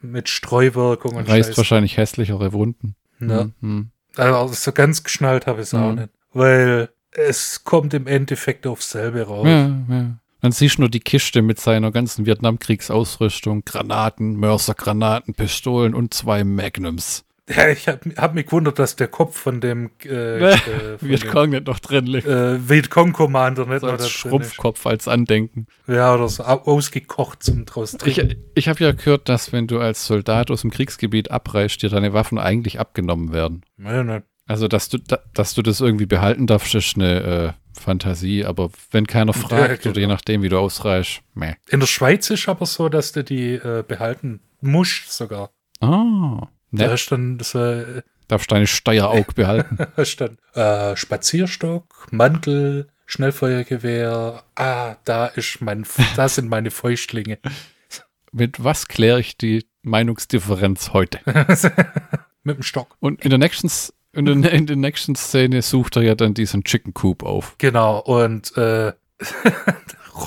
Mit 0.00 0.28
Streuwirkung 0.28 1.14
und 1.16 1.28
Reißt 1.28 1.50
Scheiß. 1.50 1.56
wahrscheinlich 1.58 1.96
hässlichere 1.96 2.52
Wunden. 2.52 2.96
Ja. 3.20 3.42
Hm, 3.42 3.52
hm. 3.60 3.90
Also 4.16 4.52
so 4.54 4.72
ganz 4.72 5.02
geschnallt 5.04 5.46
habe 5.46 5.60
ich 5.62 5.68
es 5.68 5.74
auch 5.74 5.90
Mhm. 5.90 5.94
nicht. 5.96 6.08
Weil 6.32 6.88
es 7.12 7.64
kommt 7.64 7.94
im 7.94 8.06
Endeffekt 8.06 8.66
aufs 8.66 8.90
selbe 8.90 9.22
raus. 9.22 9.46
Ja, 9.46 9.68
ja. 9.88 10.16
Dann 10.40 10.50
siehst 10.52 10.78
du 10.78 10.82
nur 10.82 10.88
die 10.90 11.00
Kiste 11.00 11.40
mit 11.40 11.60
seiner 11.60 11.92
ganzen 11.92 12.26
Vietnamkriegsausrüstung, 12.26 13.64
Granaten, 13.64 14.36
Mörsergranaten, 14.36 15.34
Pistolen 15.34 15.94
und 15.94 16.14
zwei 16.14 16.42
Magnums. 16.44 17.24
Ja, 17.48 17.68
ich 17.68 17.88
habe 17.88 18.10
hab 18.16 18.34
mich 18.34 18.46
gewundert, 18.46 18.78
dass 18.78 18.94
der 18.94 19.08
Kopf 19.08 19.36
von 19.36 19.60
dem 19.60 19.90
äh, 20.04 20.08
äh, 20.54 20.96
Vietcong 21.00 21.50
nicht 21.50 21.66
noch 21.66 21.80
drin 21.80 22.06
liegt. 22.06 22.26
äh, 22.26 22.68
Vietcong-Commander 22.68 23.66
nicht 23.66 23.80
So 23.80 23.88
als. 23.88 24.08
Schrumpfkopf 24.08 24.86
als 24.86 25.08
Andenken. 25.08 25.66
Ja, 25.88 26.14
oder 26.14 26.28
so 26.28 26.44
au- 26.44 26.62
ausgekocht 26.62 27.42
zum 27.42 27.64
draus 27.64 27.94
Ich, 28.04 28.14
trinken. 28.14 28.36
ich 28.54 28.68
habe 28.68 28.84
ja 28.84 28.92
gehört, 28.92 29.28
dass 29.28 29.52
wenn 29.52 29.66
du 29.66 29.80
als 29.80 30.06
Soldat 30.06 30.50
aus 30.52 30.60
dem 30.60 30.70
Kriegsgebiet 30.70 31.32
abreißt, 31.32 31.82
dir 31.82 31.90
deine 31.90 32.12
Waffen 32.12 32.38
eigentlich 32.38 32.78
abgenommen 32.78 33.32
werden. 33.32 33.62
Ja, 33.78 34.04
ne. 34.04 34.22
Also, 34.46 34.68
dass 34.68 34.88
du, 34.88 34.98
da, 34.98 35.18
dass 35.34 35.54
du 35.54 35.62
das 35.62 35.80
irgendwie 35.80 36.06
behalten 36.06 36.46
darfst, 36.46 36.74
ist 36.74 36.94
eine 36.96 37.22
äh, 37.22 37.52
Fantasie. 37.80 38.44
Aber 38.44 38.70
wenn 38.90 39.06
keiner 39.06 39.32
fragt 39.32 39.82
genau. 39.82 39.92
oder 39.92 40.00
je 40.00 40.06
nachdem, 40.06 40.42
wie 40.42 40.48
du 40.48 40.58
ausreichst, 40.58 41.22
meh. 41.34 41.54
In 41.70 41.80
der 41.80 41.86
Schweiz 41.86 42.28
ist 42.30 42.48
aber 42.48 42.66
so, 42.66 42.88
dass 42.88 43.12
du 43.12 43.24
die 43.24 43.54
äh, 43.54 43.82
behalten 43.86 44.40
musst 44.60 45.12
sogar. 45.12 45.50
Ah, 45.80 46.48
Da 46.72 46.84
nett. 46.86 46.94
ist 46.94 47.12
dann 47.12 47.38
so, 47.40 47.58
äh, 47.62 48.02
Darfst 48.28 48.50
deine 48.50 48.66
Steueraug 48.66 49.34
behalten. 49.34 49.78
Stand, 50.04 50.38
äh, 50.54 50.96
Spazierstock, 50.96 52.08
Mantel, 52.10 52.88
Schnellfeuergewehr. 53.06 54.42
Ah, 54.54 54.96
da 55.04 55.26
ist 55.26 55.60
mein, 55.60 55.86
da 56.16 56.28
sind 56.28 56.48
meine 56.48 56.70
Fäustlinge. 56.70 57.38
Mit 58.32 58.64
was 58.64 58.88
kläre 58.88 59.20
ich 59.20 59.36
die 59.36 59.66
Meinungsdifferenz 59.82 60.94
heute? 60.94 61.20
Mit 62.42 62.56
dem 62.56 62.62
Stock. 62.62 62.96
Und 63.00 63.22
in 63.22 63.28
der 63.28 63.38
nächsten, 63.38 63.70
in 64.14 64.24
der, 64.42 64.52
in 64.52 64.66
der 64.66 64.76
nächsten 64.76 65.14
Szene 65.14 65.60
sucht 65.60 65.96
er 65.96 66.02
ja 66.02 66.14
dann 66.14 66.32
diesen 66.32 66.64
Chicken 66.64 66.94
Coop 66.94 67.22
auf. 67.22 67.56
Genau, 67.58 67.98
und 67.98 68.56
äh, 68.56 68.92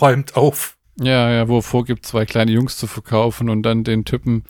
räumt 0.02 0.36
auf. 0.36 0.78
Ja, 1.00 1.32
ja, 1.32 1.48
wo 1.48 1.58
er 1.58 1.64
vorgibt, 1.64 2.06
zwei 2.06 2.26
kleine 2.26 2.52
Jungs 2.52 2.78
zu 2.78 2.86
verkaufen 2.86 3.50
und 3.50 3.64
dann 3.64 3.84
den 3.84 4.06
Typen 4.06 4.44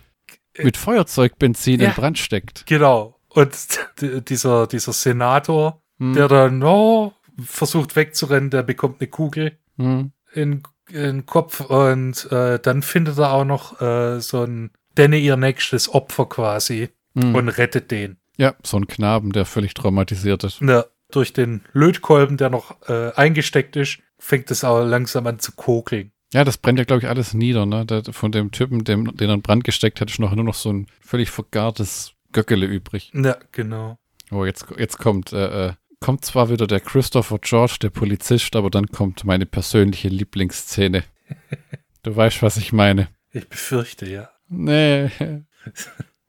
mit 0.64 0.78
Feuerzeugbenzin 0.78 1.80
Ja. 1.82 1.90
in 1.90 1.94
Brand 1.96 2.18
steckt. 2.20 2.66
Genau. 2.66 3.20
Und 3.30 3.56
dieser, 4.30 4.68
dieser 4.68 4.94
Senator, 4.94 5.82
Hm. 6.00 6.14
der 6.14 6.28
dann 6.28 6.62
oh, 6.64 7.14
versucht 7.42 7.96
wegzurennen, 7.96 8.50
der 8.50 8.64
bekommt 8.64 9.00
eine 9.00 9.08
Kugel 9.10 9.58
Hm. 9.78 10.12
in, 10.34 10.64
in 10.90 10.94
den 11.02 11.26
Kopf 11.26 11.62
und 11.62 12.30
äh, 12.32 12.60
dann 12.60 12.82
findet 12.82 13.18
er 13.18 13.32
auch 13.32 13.46
noch 13.46 13.80
äh, 13.82 14.20
so 14.20 14.44
ein, 14.44 14.72
denne 14.98 15.18
ihr 15.18 15.38
nächstes 15.38 15.88
Opfer 15.94 16.26
quasi 16.28 16.90
Hm. 17.18 17.34
und 17.36 17.48
rettet 17.50 17.92
den. 17.92 18.18
Ja, 18.38 18.56
so 18.64 18.76
ein 18.78 18.88
Knaben, 18.88 19.32
der 19.32 19.46
völlig 19.46 19.74
traumatisiert 19.74 20.44
ist. 20.44 20.60
Ja, 20.62 20.84
durch 21.12 21.32
den 21.32 21.62
Lötkolben, 21.72 22.36
der 22.36 22.50
noch 22.50 22.76
äh, 22.90 23.12
eingesteckt 23.16 23.78
ist, 23.78 24.00
fängt 24.18 24.52
es 24.52 24.66
auch 24.66 24.84
langsam 24.84 25.26
an 25.28 25.40
zu 25.40 25.54
kokeln. 25.54 26.12
Ja, 26.36 26.44
das 26.44 26.58
brennt 26.58 26.78
ja, 26.80 26.84
glaube 26.84 27.02
ich, 27.02 27.08
alles 27.08 27.34
nieder, 27.34 27.66
ne? 27.66 27.86
Der, 27.86 28.04
von 28.12 28.34
dem 28.34 28.52
Typen, 28.52 28.84
dem, 28.84 29.16
den 29.16 29.30
er 29.30 29.36
in 29.36 29.42
Brand 29.42 29.64
gesteckt 29.64 30.02
hat, 30.02 30.12
ist 30.12 30.20
noch 30.20 30.36
nur 30.36 30.44
noch 30.44 30.54
so 30.54 30.70
ein 30.70 30.88
völlig 31.00 31.30
vergartes 31.30 32.12
Göckele 32.34 32.66
übrig. 32.66 33.10
Ja, 33.14 33.38
genau. 33.54 33.98
Oh, 34.32 34.44
jetzt, 34.44 34.66
jetzt 34.78 34.98
kommt, 34.98 35.32
äh, 35.32 35.68
äh, 35.68 35.74
kommt 36.02 36.26
zwar 36.26 36.50
wieder 36.50 36.68
der 36.68 36.82
Christopher 36.82 37.40
George, 37.40 37.78
der 37.84 37.90
Polizist, 37.90 38.58
aber 38.58 38.70
dann 38.70 38.88
kommt 38.88 39.24
meine 39.24 39.46
persönliche 39.46 40.10
Lieblingsszene. 40.10 41.04
Du 42.04 42.16
weißt, 42.16 42.44
was 42.44 42.58
ich 42.58 42.72
meine. 42.72 43.08
Ich 43.32 43.50
befürchte, 43.50 44.08
ja. 44.08 44.30
Nee. 44.48 45.10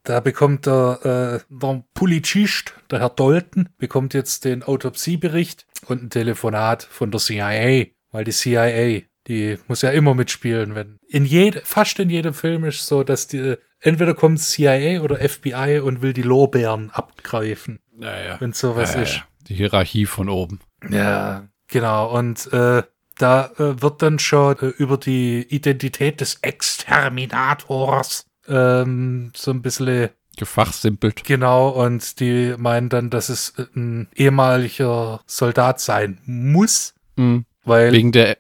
Da 0.05 0.21
bekommt 0.21 0.65
der, 0.65 1.43
äh, 1.51 1.55
der 1.55 1.85
Polizist, 1.93 2.73
der 2.91 3.01
Herr 3.01 3.11
Dalton, 3.11 3.69
bekommt 3.77 4.15
jetzt 4.15 4.47
den 4.47 4.63
Autopsiebericht 4.63 5.67
und 5.87 6.05
ein 6.05 6.09
Telefonat 6.09 6.83
von 6.83 7.11
der 7.11 7.21
CIA, 7.21 7.87
weil 8.11 8.25
die 8.25 8.33
CIA, 8.33 9.03
die 9.29 9.59
muss 9.69 9.83
ja 9.83 9.91
immer 9.91 10.15
mitspielen, 10.15 10.75
wenn 10.75 10.99
in 11.09 11.25
jede, 11.25 11.61
fast 11.65 11.99
in 11.99 12.11
jedem 12.11 12.35
Film 12.35 12.65
ist 12.65 12.87
so, 12.87 13.03
dass 13.03 13.27
die 13.27 13.57
entweder 13.81 14.15
kommt 14.15 14.41
CIA 14.41 15.01
oder 15.03 15.17
FBI 15.17 15.81
und 15.83 16.03
will 16.03 16.13
die 16.13 16.23
Lorbeeren 16.23 16.91
abgreifen, 16.91 17.81
Naja. 17.97 18.37
wenn 18.41 18.53
sowas 18.53 18.95
ja, 18.95 19.03
ist. 19.03 19.23
Die 19.49 19.55
Hierarchie 19.55 20.07
von 20.07 20.29
oben. 20.29 20.61
Ja, 20.91 21.49
genau. 21.69 22.17
Und 22.17 22.53
äh, 22.53 22.83
da 23.19 23.47
äh, 23.59 23.81
wird 23.83 24.03
dann 24.03 24.19
schon 24.19 24.57
äh, 24.61 24.67
über 24.67 24.97
die 24.99 25.43
Identität 25.49 26.21
des 26.21 26.39
Exterminators 26.43 28.27
ähm, 28.49 29.33
so 29.35 29.51
ein 29.51 29.63
bisschen 29.63 30.11
Gefachsimpelt. 30.37 31.25
genau. 31.25 31.71
Und 31.71 32.21
die 32.21 32.55
meinen 32.59 32.89
dann, 32.91 33.09
dass 33.11 33.29
es 33.31 33.55
ein 33.75 34.09
ehemaliger 34.15 35.21
Soldat 35.27 35.81
sein 35.81 36.19
muss, 36.27 36.95
Hm. 37.17 37.47
weil 37.65 37.93
Wegen 37.93 38.13
der? 38.13 38.37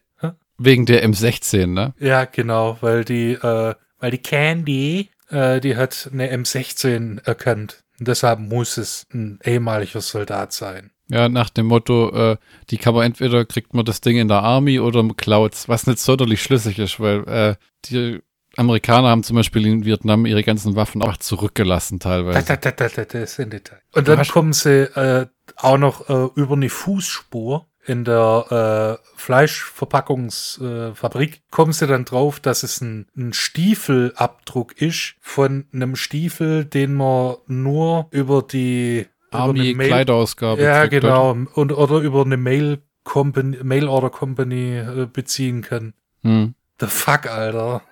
Wegen 0.58 0.86
der 0.86 1.06
M16, 1.06 1.66
ne? 1.66 1.94
ja 1.98 2.24
genau, 2.24 2.78
weil 2.80 3.04
die 3.04 3.32
äh, 3.32 3.74
weil 3.98 4.10
die 4.10 4.18
Candy 4.18 5.10
äh, 5.30 5.60
die 5.60 5.76
hat 5.76 6.10
eine 6.12 6.32
M16 6.34 7.24
erkannt. 7.24 7.82
Und 7.98 8.08
deshalb 8.08 8.40
muss 8.40 8.76
es 8.76 9.06
ein 9.12 9.38
ehemaliger 9.44 10.00
Soldat 10.00 10.52
sein. 10.52 10.90
Ja, 11.08 11.28
nach 11.28 11.50
dem 11.50 11.66
Motto, 11.66 12.10
äh, 12.32 12.36
die 12.70 12.78
kann 12.78 12.94
man 12.94 13.04
entweder 13.04 13.44
kriegt 13.44 13.74
man 13.74 13.84
das 13.84 14.00
Ding 14.00 14.18
in 14.18 14.28
der 14.28 14.42
Army 14.42 14.80
oder 14.80 15.02
man 15.02 15.16
klaut's, 15.16 15.68
was 15.68 15.86
nicht 15.86 16.00
sonderlich 16.00 16.42
schlüssig 16.42 16.78
ist, 16.78 16.98
weil 16.98 17.26
äh, 17.28 17.54
die 17.86 18.20
Amerikaner 18.56 19.08
haben 19.08 19.22
zum 19.22 19.36
Beispiel 19.36 19.66
in 19.66 19.84
Vietnam 19.84 20.26
ihre 20.26 20.42
ganzen 20.42 20.74
Waffen 20.76 21.02
auch 21.02 21.16
zurückgelassen 21.18 21.98
Da, 21.98 22.08
teilweise. 22.08 22.46
da, 22.46 22.56
da, 22.56 22.70
da, 22.72 22.88
da, 22.88 23.04
das 23.04 23.32
ist 23.32 23.40
ein 23.40 23.50
Detail. 23.50 23.80
Und 23.94 24.08
dann 24.08 24.26
kommen 24.26 24.52
sie 24.52 24.84
äh, 24.96 25.26
auch 25.56 25.78
noch 25.78 26.08
äh, 26.08 26.28
über 26.40 26.54
eine 26.54 26.70
Fußspur 26.70 27.66
in 27.86 28.04
der 28.04 28.98
äh, 29.00 29.06
Fleischverpackungsfabrik. 29.16 31.34
Äh, 31.36 31.40
kommen 31.50 31.72
sie 31.72 31.86
dann 31.86 32.04
drauf, 32.04 32.40
dass 32.40 32.62
es 32.62 32.80
ein, 32.80 33.06
ein 33.16 33.32
Stiefelabdruck 33.32 34.80
ist 34.80 35.14
von 35.20 35.66
einem 35.72 35.96
Stiefel, 35.96 36.64
den 36.64 36.94
man 36.94 37.36
nur 37.46 38.08
über 38.10 38.42
die 38.42 39.06
über 39.30 39.38
Army 39.38 39.74
Mail- 39.74 39.88
Kleiderausgabe. 39.88 40.62
ja 40.62 40.86
genau 40.86 41.36
und 41.54 41.72
oder 41.72 41.98
über 42.00 42.24
eine 42.24 42.36
Mail 42.36 42.82
Company, 43.04 43.58
Mail 43.62 43.88
Order 43.88 44.10
Company 44.10 44.76
äh, 44.78 45.06
beziehen 45.10 45.62
kann. 45.62 45.94
Hm. 46.22 46.54
The 46.80 46.86
fuck, 46.86 47.26
Alter. 47.26 47.82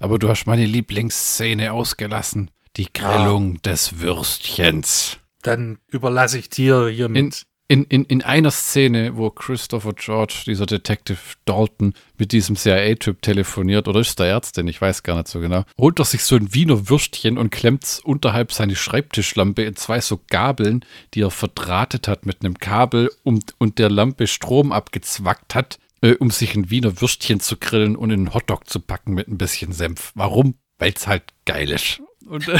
Aber 0.00 0.18
du 0.18 0.28
hast 0.28 0.46
meine 0.46 0.66
Lieblingsszene 0.66 1.72
ausgelassen. 1.72 2.50
Die 2.76 2.92
Grillung 2.92 3.62
des 3.62 4.00
Würstchens. 4.00 5.18
Dann 5.42 5.78
überlasse 5.88 6.38
ich 6.38 6.50
dir 6.50 6.88
hier 6.88 7.06
In, 7.06 7.12
mit. 7.12 7.46
In, 7.68 7.84
in, 7.84 8.04
in 8.04 8.22
einer 8.22 8.50
Szene, 8.50 9.16
wo 9.16 9.30
Christopher 9.30 9.92
George, 9.92 10.44
dieser 10.46 10.66
Detective 10.66 11.18
Dalton, 11.44 11.94
mit 12.18 12.32
diesem 12.32 12.56
CIA-Typ 12.56 13.22
telefoniert, 13.22 13.88
oder 13.88 14.00
ist 14.00 14.18
der 14.18 14.26
Ärztin, 14.26 14.68
ich 14.68 14.80
weiß 14.80 15.02
gar 15.02 15.16
nicht 15.16 15.28
so 15.28 15.40
genau, 15.40 15.64
holt 15.78 15.98
er 15.98 16.04
sich 16.04 16.22
so 16.22 16.36
ein 16.36 16.54
Wiener 16.54 16.88
Würstchen 16.88 17.38
und 17.38 17.50
klemmt's 17.50 17.98
unterhalb 18.00 18.52
seine 18.52 18.76
Schreibtischlampe 18.76 19.62
in 19.62 19.76
zwei 19.76 20.00
so 20.00 20.20
Gabeln, 20.30 20.84
die 21.14 21.22
er 21.22 21.30
verdrahtet 21.30 22.08
hat 22.08 22.24
mit 22.24 22.44
einem 22.44 22.58
Kabel 22.58 23.10
und, 23.24 23.54
und 23.58 23.78
der 23.78 23.90
Lampe 23.90 24.26
Strom 24.26 24.70
abgezwackt 24.70 25.54
hat, 25.54 25.78
äh, 26.02 26.14
um 26.14 26.30
sich 26.30 26.54
ein 26.54 26.70
Wiener 26.70 27.00
Würstchen 27.00 27.40
zu 27.40 27.56
grillen 27.56 27.96
und 27.96 28.10
in 28.10 28.20
einen 28.20 28.34
Hotdog 28.34 28.68
zu 28.68 28.80
packen 28.80 29.14
mit 29.14 29.28
ein 29.28 29.38
bisschen 29.38 29.72
Senf. 29.72 30.12
Warum? 30.14 30.54
Weil's 30.78 31.06
halt 31.06 31.22
geil 31.44 31.70
ist. 31.70 32.02
Und, 32.26 32.48
äh, 32.48 32.58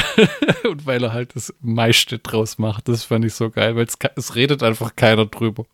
und 0.67 0.85
weil 0.85 1.03
er 1.03 1.13
halt 1.13 1.35
das 1.35 1.53
meiste 1.59 2.19
draus 2.19 2.57
macht. 2.57 2.87
Das 2.87 3.03
fand 3.03 3.25
ich 3.25 3.33
so 3.33 3.49
geil, 3.49 3.75
weil 3.75 3.85
es, 3.85 3.97
es 4.15 4.35
redet 4.35 4.63
einfach 4.63 4.95
keiner 4.95 5.25
drüber. 5.25 5.65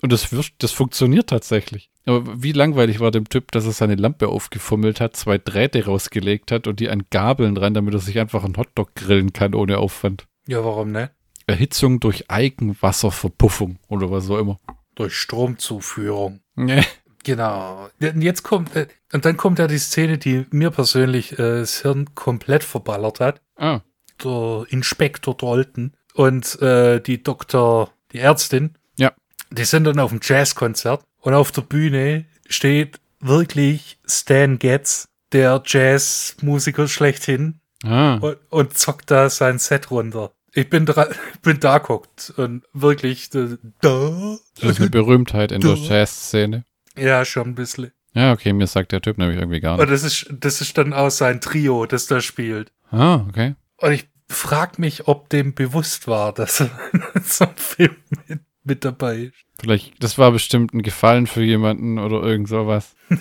Und 0.00 0.12
das, 0.12 0.34
das 0.58 0.72
funktioniert 0.72 1.28
tatsächlich. 1.28 1.90
Aber 2.06 2.42
wie 2.42 2.52
langweilig 2.52 3.00
war 3.00 3.10
dem 3.10 3.28
Typ, 3.28 3.52
dass 3.52 3.66
er 3.66 3.72
seine 3.72 3.96
Lampe 3.96 4.28
aufgefummelt 4.28 5.00
hat, 5.00 5.16
zwei 5.16 5.36
Drähte 5.36 5.84
rausgelegt 5.84 6.52
hat 6.52 6.66
und 6.66 6.80
die 6.80 6.88
an 6.88 7.04
Gabeln 7.10 7.54
dran, 7.54 7.74
damit 7.74 7.92
er 7.94 8.00
sich 8.00 8.18
einfach 8.18 8.44
einen 8.44 8.56
Hotdog 8.56 8.94
grillen 8.94 9.32
kann 9.32 9.54
ohne 9.54 9.78
Aufwand. 9.78 10.26
Ja, 10.46 10.64
warum 10.64 10.92
ne? 10.92 11.10
Erhitzung 11.46 12.00
durch 12.00 12.30
Eigenwasserverpuffung 12.30 13.78
oder 13.88 14.10
was 14.10 14.30
auch 14.30 14.38
immer. 14.38 14.58
Durch 14.94 15.14
Stromzuführung. 15.14 16.40
Nee. 16.54 16.82
Genau. 17.24 17.88
Und 18.00 18.22
jetzt 18.22 18.42
kommt, 18.42 18.74
äh, 18.76 18.86
und 19.12 19.24
dann 19.24 19.36
kommt 19.36 19.58
ja 19.58 19.66
die 19.66 19.78
Szene, 19.78 20.18
die 20.18 20.46
mir 20.50 20.70
persönlich 20.70 21.32
äh, 21.32 21.60
das 21.60 21.82
Hirn 21.82 22.14
komplett 22.14 22.64
verballert 22.64 23.20
hat. 23.20 23.40
Ah, 23.56 23.80
Der 24.24 24.64
Inspektor 24.68 25.36
Dalton 25.36 25.92
und 26.14 26.60
äh, 26.62 27.00
die 27.00 27.22
Doktor, 27.22 27.92
die 28.12 28.18
Ärztin. 28.18 28.74
Ja. 28.96 29.12
Die 29.50 29.64
sind 29.64 29.84
dann 29.84 29.98
auf 30.00 30.10
dem 30.10 30.20
Jazzkonzert 30.22 31.02
und 31.20 31.34
auf 31.34 31.52
der 31.52 31.62
Bühne 31.62 32.24
steht 32.48 33.00
wirklich 33.20 33.98
Stan 34.06 34.58
Getz, 34.58 35.08
der 35.32 35.62
Jazzmusiker 35.66 36.88
schlechthin, 36.88 37.60
ah. 37.84 38.14
und, 38.16 38.38
und 38.50 38.78
zockt 38.78 39.10
da 39.10 39.28
sein 39.30 39.58
Set 39.58 39.90
runter. 39.90 40.32
Ich 40.54 40.70
bin, 40.70 40.86
dra 40.86 41.08
bin 41.42 41.60
da 41.60 41.78
guckt 41.78 42.32
und 42.36 42.64
wirklich 42.72 43.32
äh, 43.34 43.56
da. 43.80 44.36
Das 44.60 44.70
ist 44.70 44.80
eine 44.80 44.90
Berühmtheit 44.90 45.52
in 45.52 45.60
der 45.60 45.74
Du- 45.74 45.80
Jazz-Szene. 45.82 46.64
Ja, 47.00 47.24
schon 47.24 47.48
ein 47.48 47.54
bisschen. 47.54 47.92
Ja, 48.14 48.32
okay, 48.32 48.52
mir 48.52 48.66
sagt 48.66 48.92
der 48.92 49.00
Typ 49.02 49.18
nämlich 49.18 49.38
irgendwie 49.38 49.60
gar 49.60 49.78
Und 49.78 49.90
nicht. 49.90 49.92
das 49.92 50.02
ist, 50.02 50.26
das 50.30 50.60
ist 50.60 50.76
dann 50.78 50.92
auch 50.92 51.10
sein 51.10 51.40
Trio, 51.40 51.86
das 51.86 52.06
da 52.06 52.20
spielt. 52.20 52.72
Ah, 52.90 53.24
okay. 53.28 53.54
Und 53.76 53.92
ich 53.92 54.08
frag 54.28 54.78
mich, 54.78 55.06
ob 55.08 55.28
dem 55.28 55.54
bewusst 55.54 56.08
war, 56.08 56.32
dass 56.32 56.60
er 56.60 56.70
in 56.92 57.02
so 57.24 57.44
einem 57.44 57.56
Film 57.56 57.96
mit, 58.26 58.40
mit 58.64 58.84
dabei 58.84 59.16
ist. 59.18 59.34
Vielleicht, 59.60 60.02
das 60.02 60.18
war 60.18 60.30
bestimmt 60.32 60.72
ein 60.74 60.82
Gefallen 60.82 61.26
für 61.26 61.42
jemanden 61.42 61.98
oder 61.98 62.22
irgend 62.22 62.48
sowas. 62.48 62.94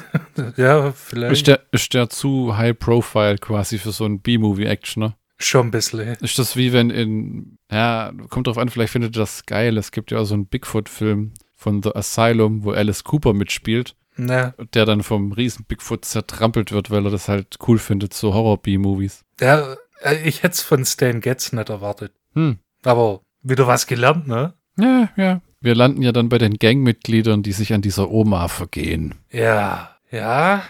Ja, 0.57 0.89
Ist 0.89 0.97
vielleicht 0.99 1.47
der, 1.47 1.61
ist 1.71 1.93
der 1.93 2.09
zu 2.09 2.57
high 2.57 2.77
profile 2.77 3.37
quasi 3.37 3.77
für 3.79 3.91
so 3.91 4.05
einen 4.05 4.21
B-Movie-Actioner? 4.21 5.17
schon 5.39 5.67
ein 5.67 5.71
bisschen. 5.71 5.99
Ist 6.21 6.39
das 6.39 6.55
wie 6.55 6.73
wenn 6.73 6.89
in, 6.89 7.57
ja, 7.71 8.11
kommt 8.29 8.47
drauf 8.47 8.57
an, 8.57 8.69
vielleicht 8.69 8.91
findet 8.91 9.15
ihr 9.15 9.19
das 9.19 9.45
geil. 9.45 9.77
Es 9.77 9.91
gibt 9.91 10.09
ja 10.11 10.17
auch 10.19 10.25
so 10.25 10.33
einen 10.33 10.47
Bigfoot-Film 10.47 11.33
von 11.57 11.84
The 11.84 11.93
Asylum, 11.95 12.63
wo 12.63 12.71
Alice 12.71 13.03
Cooper 13.03 13.34
mitspielt, 13.34 13.95
Na, 14.15 14.53
der 14.73 14.85
dann 14.85 15.03
vom 15.03 15.31
riesen 15.34 15.65
Bigfoot 15.65 16.05
zertrampelt 16.05 16.71
wird, 16.71 16.89
weil 16.91 17.03
er 17.05 17.11
das 17.11 17.27
halt 17.27 17.57
cool 17.67 17.79
findet, 17.79 18.13
so 18.13 18.34
Horror-B-Movies. 18.34 19.25
ja, 19.41 19.75
äh, 20.01 20.15
ich 20.23 20.43
hätte 20.43 20.53
es 20.53 20.61
von 20.61 20.85
Stan 20.85 21.19
Getz 21.19 21.51
nicht 21.51 21.69
erwartet. 21.69 22.13
Hm. 22.34 22.59
Aber 22.85 23.21
wieder 23.41 23.67
was 23.67 23.88
gelernt, 23.88 24.27
ne? 24.27 24.53
Ja, 24.79 25.09
ja. 25.17 25.41
Wir 25.59 25.73
landen 25.73 26.03
ja 26.03 26.11
dann 26.11 26.29
bei 26.29 26.38
den 26.38 26.59
Gangmitgliedern, 26.59 27.41
die 27.41 27.51
sich 27.51 27.73
an 27.73 27.81
dieser 27.81 28.11
Oma 28.11 28.47
vergehen. 28.47 29.15
Ja, 29.31 29.97
ja. 30.11 30.61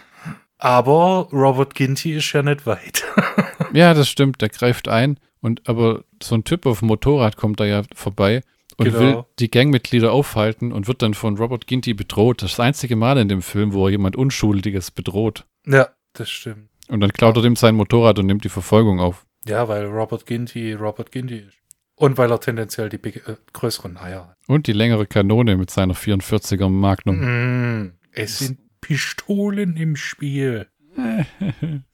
Aber 0.57 1.27
Robert 1.33 1.75
Ginty 1.75 2.13
ist 2.15 2.31
ja 2.33 2.41
nicht 2.41 2.65
weit. 2.65 3.03
Ja, 3.73 3.93
das 3.93 4.07
stimmt, 4.07 4.41
der 4.41 4.47
greift 4.47 4.87
ein 4.87 5.19
Und 5.41 5.67
aber 5.67 6.05
so 6.23 6.35
ein 6.35 6.45
Typ 6.45 6.65
auf 6.65 6.79
dem 6.79 6.87
Motorrad 6.87 7.35
kommt 7.35 7.59
da 7.59 7.65
ja 7.65 7.83
vorbei 7.93 8.41
und 8.77 8.85
Genau. 8.85 8.99
will 8.99 9.23
die 9.39 9.49
Gangmitglieder 9.51 10.11
aufhalten 10.11 10.71
und 10.71 10.87
wird 10.87 11.01
dann 11.01 11.13
von 11.13 11.37
Robert 11.37 11.67
Ginty 11.67 11.93
bedroht. 11.93 12.41
Das 12.41 12.51
ist 12.51 12.59
das 12.59 12.65
einzige 12.65 12.95
Mal 12.95 13.17
in 13.17 13.27
dem 13.27 13.41
Film, 13.41 13.73
wo 13.73 13.87
er 13.87 13.91
jemand 13.91 14.15
Unschuldiges 14.15 14.91
bedroht. 14.91 15.45
Ja, 15.65 15.89
das 16.13 16.29
stimmt. 16.29 16.69
Und 16.87 17.01
dann 17.01 17.11
klaut 17.11 17.35
er 17.35 17.41
dem 17.41 17.55
sein 17.55 17.75
Motorrad 17.75 18.19
und 18.19 18.27
nimmt 18.27 18.43
die 18.43 18.49
Verfolgung 18.49 18.99
auf. 18.99 19.25
Ja, 19.45 19.67
weil 19.67 19.85
Robert 19.85 20.25
Ginty 20.25 20.73
Robert 20.73 21.11
Ginty 21.11 21.37
ist. 21.39 21.57
Und 21.95 22.17
weil 22.19 22.31
er 22.31 22.39
tendenziell 22.39 22.89
die 22.89 22.99
big, 22.99 23.27
äh, 23.27 23.37
größeren 23.53 23.97
Eier 23.97 24.27
hat. 24.29 24.37
Und 24.47 24.67
die 24.67 24.73
längere 24.73 25.07
Kanone 25.07 25.57
mit 25.57 25.71
seiner 25.71 25.95
44er 25.95 26.69
Magnum. 26.69 27.17
Mm, 27.85 27.93
es 28.11 28.37
sind 28.39 28.59
Pistolen 28.81 29.75
im 29.75 29.95
Spiel. 29.95 30.67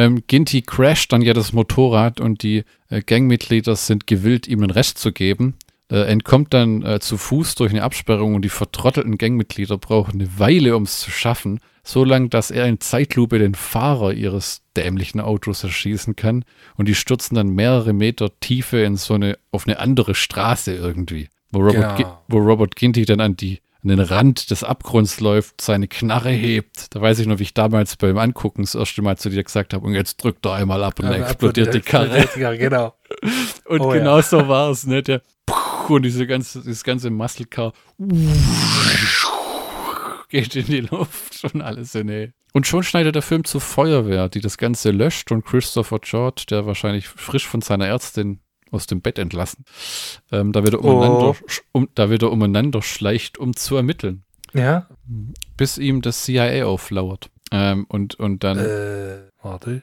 Ähm, 0.00 0.22
Ginty 0.26 0.62
crasht 0.62 1.12
dann 1.12 1.20
ja 1.20 1.34
das 1.34 1.52
Motorrad 1.52 2.20
und 2.20 2.42
die 2.42 2.64
äh, 2.88 3.02
Gangmitglieder 3.02 3.76
sind 3.76 4.06
gewillt, 4.06 4.48
ihm 4.48 4.62
den 4.62 4.70
Rest 4.70 4.96
zu 4.96 5.12
geben. 5.12 5.56
Äh, 5.90 6.04
entkommt 6.10 6.54
dann 6.54 6.82
äh, 6.82 7.00
zu 7.00 7.18
Fuß 7.18 7.54
durch 7.56 7.70
eine 7.70 7.82
Absperrung 7.82 8.34
und 8.34 8.42
die 8.42 8.48
vertrottelten 8.48 9.18
Gangmitglieder 9.18 9.76
brauchen 9.76 10.14
eine 10.14 10.38
Weile, 10.38 10.74
um 10.74 10.84
es 10.84 11.00
zu 11.00 11.10
schaffen. 11.10 11.60
So 11.82 12.04
lang, 12.04 12.30
dass 12.30 12.50
er 12.50 12.66
in 12.66 12.80
Zeitlupe 12.80 13.38
den 13.38 13.54
Fahrer 13.54 14.14
ihres 14.14 14.62
dämlichen 14.74 15.20
Autos 15.20 15.64
erschießen 15.64 16.16
kann 16.16 16.46
und 16.76 16.88
die 16.88 16.94
stürzen 16.94 17.34
dann 17.34 17.50
mehrere 17.50 17.92
Meter 17.92 18.30
Tiefe 18.40 18.80
in 18.80 18.96
so 18.96 19.14
eine, 19.14 19.36
auf 19.50 19.66
eine 19.66 19.80
andere 19.80 20.14
Straße 20.14 20.74
irgendwie. 20.74 21.28
Wo 21.50 21.60
Robert, 21.60 21.98
Genau. 21.98 22.22
Wo 22.28 22.38
Robert 22.38 22.74
Ginty 22.74 23.04
dann 23.04 23.20
an 23.20 23.36
die 23.36 23.60
an 23.82 23.88
den 23.88 24.00
Rand 24.00 24.50
des 24.50 24.62
Abgrunds 24.64 25.20
läuft, 25.20 25.60
seine 25.60 25.88
Knarre 25.88 26.30
hebt. 26.30 26.94
Da 26.94 27.00
weiß 27.00 27.18
ich 27.18 27.26
noch, 27.26 27.38
wie 27.38 27.44
ich 27.44 27.54
damals 27.54 27.96
beim 27.96 28.18
Angucken 28.18 28.62
das 28.62 28.74
erste 28.74 29.02
Mal 29.02 29.16
zu 29.16 29.30
dir 29.30 29.42
gesagt 29.42 29.72
habe, 29.74 29.86
und 29.86 29.94
jetzt 29.94 30.22
drückt 30.22 30.44
er 30.46 30.54
einmal 30.54 30.84
ab 30.84 30.98
und 30.98 31.06
dann 31.06 31.22
explodiert 31.22 31.72
die 31.72 31.80
Karre. 31.80 32.18
Explodiert 32.18 32.36
die 32.36 32.40
Karre, 32.40 32.58
genau. 32.58 32.94
Und 33.64 33.80
Oh 33.80 33.92
ja. 33.92 33.98
genau 33.98 34.20
so 34.20 34.48
war 34.48 34.70
es, 34.70 34.86
ne? 34.86 35.02
Der 35.02 35.22
und 35.88 36.02
diese 36.02 36.26
ganze, 36.26 36.60
dieses 36.60 36.84
ganze 36.84 37.10
Muscle 37.10 37.46
Car 37.46 37.72
geht 40.28 40.54
in 40.54 40.66
die 40.66 40.80
Luft 40.80 41.44
und 41.52 41.60
alles 41.60 41.94
in 41.94 42.06
Nähe. 42.06 42.32
Und 42.52 42.66
schon 42.66 42.82
schneidet 42.82 43.14
der 43.14 43.22
Film 43.22 43.44
zur 43.44 43.60
Feuerwehr, 43.60 44.28
die 44.28 44.40
das 44.40 44.58
Ganze 44.58 44.90
löscht 44.90 45.30
und 45.32 45.44
Christopher 45.44 45.98
George, 46.00 46.44
der 46.50 46.66
wahrscheinlich 46.66 47.08
frisch 47.08 47.46
von 47.46 47.60
seiner 47.60 47.86
Ärztin 47.86 48.40
aus 48.70 48.86
dem 48.86 49.00
Bett 49.00 49.18
entlassen, 49.18 49.64
ähm, 50.32 50.52
da 50.52 50.64
wieder 50.64 50.80
umeinander, 50.80 51.30
sch- 51.46 51.62
um, 51.72 51.88
da 51.94 52.10
wieder 52.10 52.30
umeinander 52.30 52.82
schleicht, 52.82 53.38
um 53.38 53.54
zu 53.56 53.76
ermitteln, 53.76 54.24
Ja, 54.52 54.88
bis 55.56 55.78
ihm 55.78 56.02
das 56.02 56.24
CIA 56.24 56.64
auflauert. 56.66 57.30
Ähm, 57.52 57.84
und, 57.88 58.14
und 58.14 58.44
dann, 58.44 58.58
äh, 58.58 59.18
warte. 59.42 59.82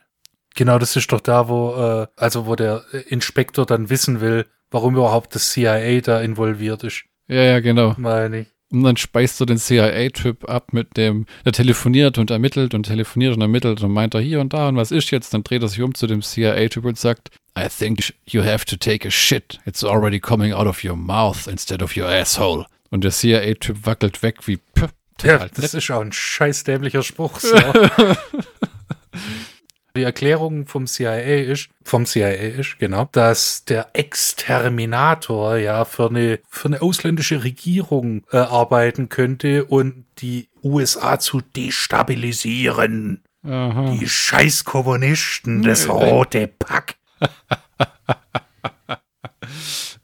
Genau, 0.56 0.80
das 0.80 0.96
ist 0.96 1.12
doch 1.12 1.20
da, 1.22 1.50
wo, 1.50 1.76
äh, 1.76 2.08
also 2.16 2.46
wo 2.48 2.56
der 2.56 2.84
äh, 2.94 3.00
Inspektor 3.10 3.66
dann 3.66 3.90
wissen 3.90 4.22
will, 4.22 4.46
warum 4.72 4.96
überhaupt 4.96 5.36
das 5.36 5.52
CIA 5.52 6.00
da 6.02 6.22
involviert 6.22 6.84
ist, 6.84 7.04
ja, 7.28 7.42
ja, 7.44 7.60
genau. 7.60 7.94
meine 7.98 8.40
ich. 8.42 8.48
Und 8.70 8.84
dann 8.84 8.98
speist 8.98 9.40
er 9.40 9.46
den 9.46 9.58
CIA-Typ 9.58 10.50
ab 10.50 10.74
mit 10.74 10.98
dem, 10.98 11.26
der 11.46 11.54
telefoniert 11.54 12.18
und 12.18 12.32
ermittelt 12.32 12.74
und 12.74 12.84
telefoniert 12.84 13.34
und 13.34 13.42
ermittelt 13.42 13.82
und 13.82 13.92
meint 13.92 14.14
er 14.14 14.20
hier 14.20 14.42
und 14.42 14.54
da 14.54 14.68
und 14.68 14.76
was 14.76 14.92
ist 14.92 15.10
jetzt? 15.12 15.34
Dann 15.34 15.44
dreht 15.44 15.62
er 15.62 15.70
sich 15.70 15.82
um 15.82 15.96
zu 15.96 16.06
dem 16.06 16.22
CIA-Typ 16.22 16.84
und 16.84 16.98
sagt, 16.98 17.32
I 17.58 17.68
think 17.70 18.14
you 18.26 18.44
have 18.44 18.66
to 18.66 18.76
take 18.76 19.08
a 19.08 19.12
shit. 19.12 19.60
It's 19.66 19.84
already 19.84 20.20
coming 20.20 20.52
out 20.52 20.68
of 20.68 20.84
your 20.84 20.98
mouth 20.98 21.48
instead 21.48 21.82
of 21.82 21.96
your 21.96 22.08
asshole. 22.08 22.66
Und 22.90 23.04
der 23.04 23.12
CIA-Typ 23.12 23.86
wackelt 23.86 24.22
weg 24.22 24.48
wie, 24.48 24.60
pff, 24.78 24.90
Ja, 25.24 25.48
das 25.48 25.74
ist 25.74 25.90
auch 25.90 26.02
ein 26.02 26.12
scheiß 26.12 26.64
dämlicher 26.64 27.04
Spruch. 27.04 27.40
So. 27.40 27.58
Die 29.98 30.04
Erklärung 30.04 30.68
vom 30.68 30.86
CIA 30.86 31.42
ist, 31.42 31.70
vom 31.84 32.06
CIA 32.06 32.30
ist, 32.30 32.78
genau, 32.78 33.10
dass 33.12 33.66
der 33.66 33.90
Exterminator 33.94 35.58
ja 35.58 35.86
für 35.86 36.10
eine, 36.10 36.40
für 36.48 36.68
eine 36.68 36.82
ausländische 36.84 37.44
Regierung 37.44 38.24
äh, 38.32 38.38
arbeiten 38.38 39.10
könnte 39.10 39.66
und 39.66 40.06
die 40.20 40.50
USA 40.64 41.20
zu 41.20 41.42
destabilisieren. 41.42 43.24
Aha. 43.44 43.96
Die 44.00 44.08
scheiß 44.08 44.66
Kommunisten, 44.66 45.64
das 45.64 45.90
rote 45.90 46.48
Pack. 46.48 46.96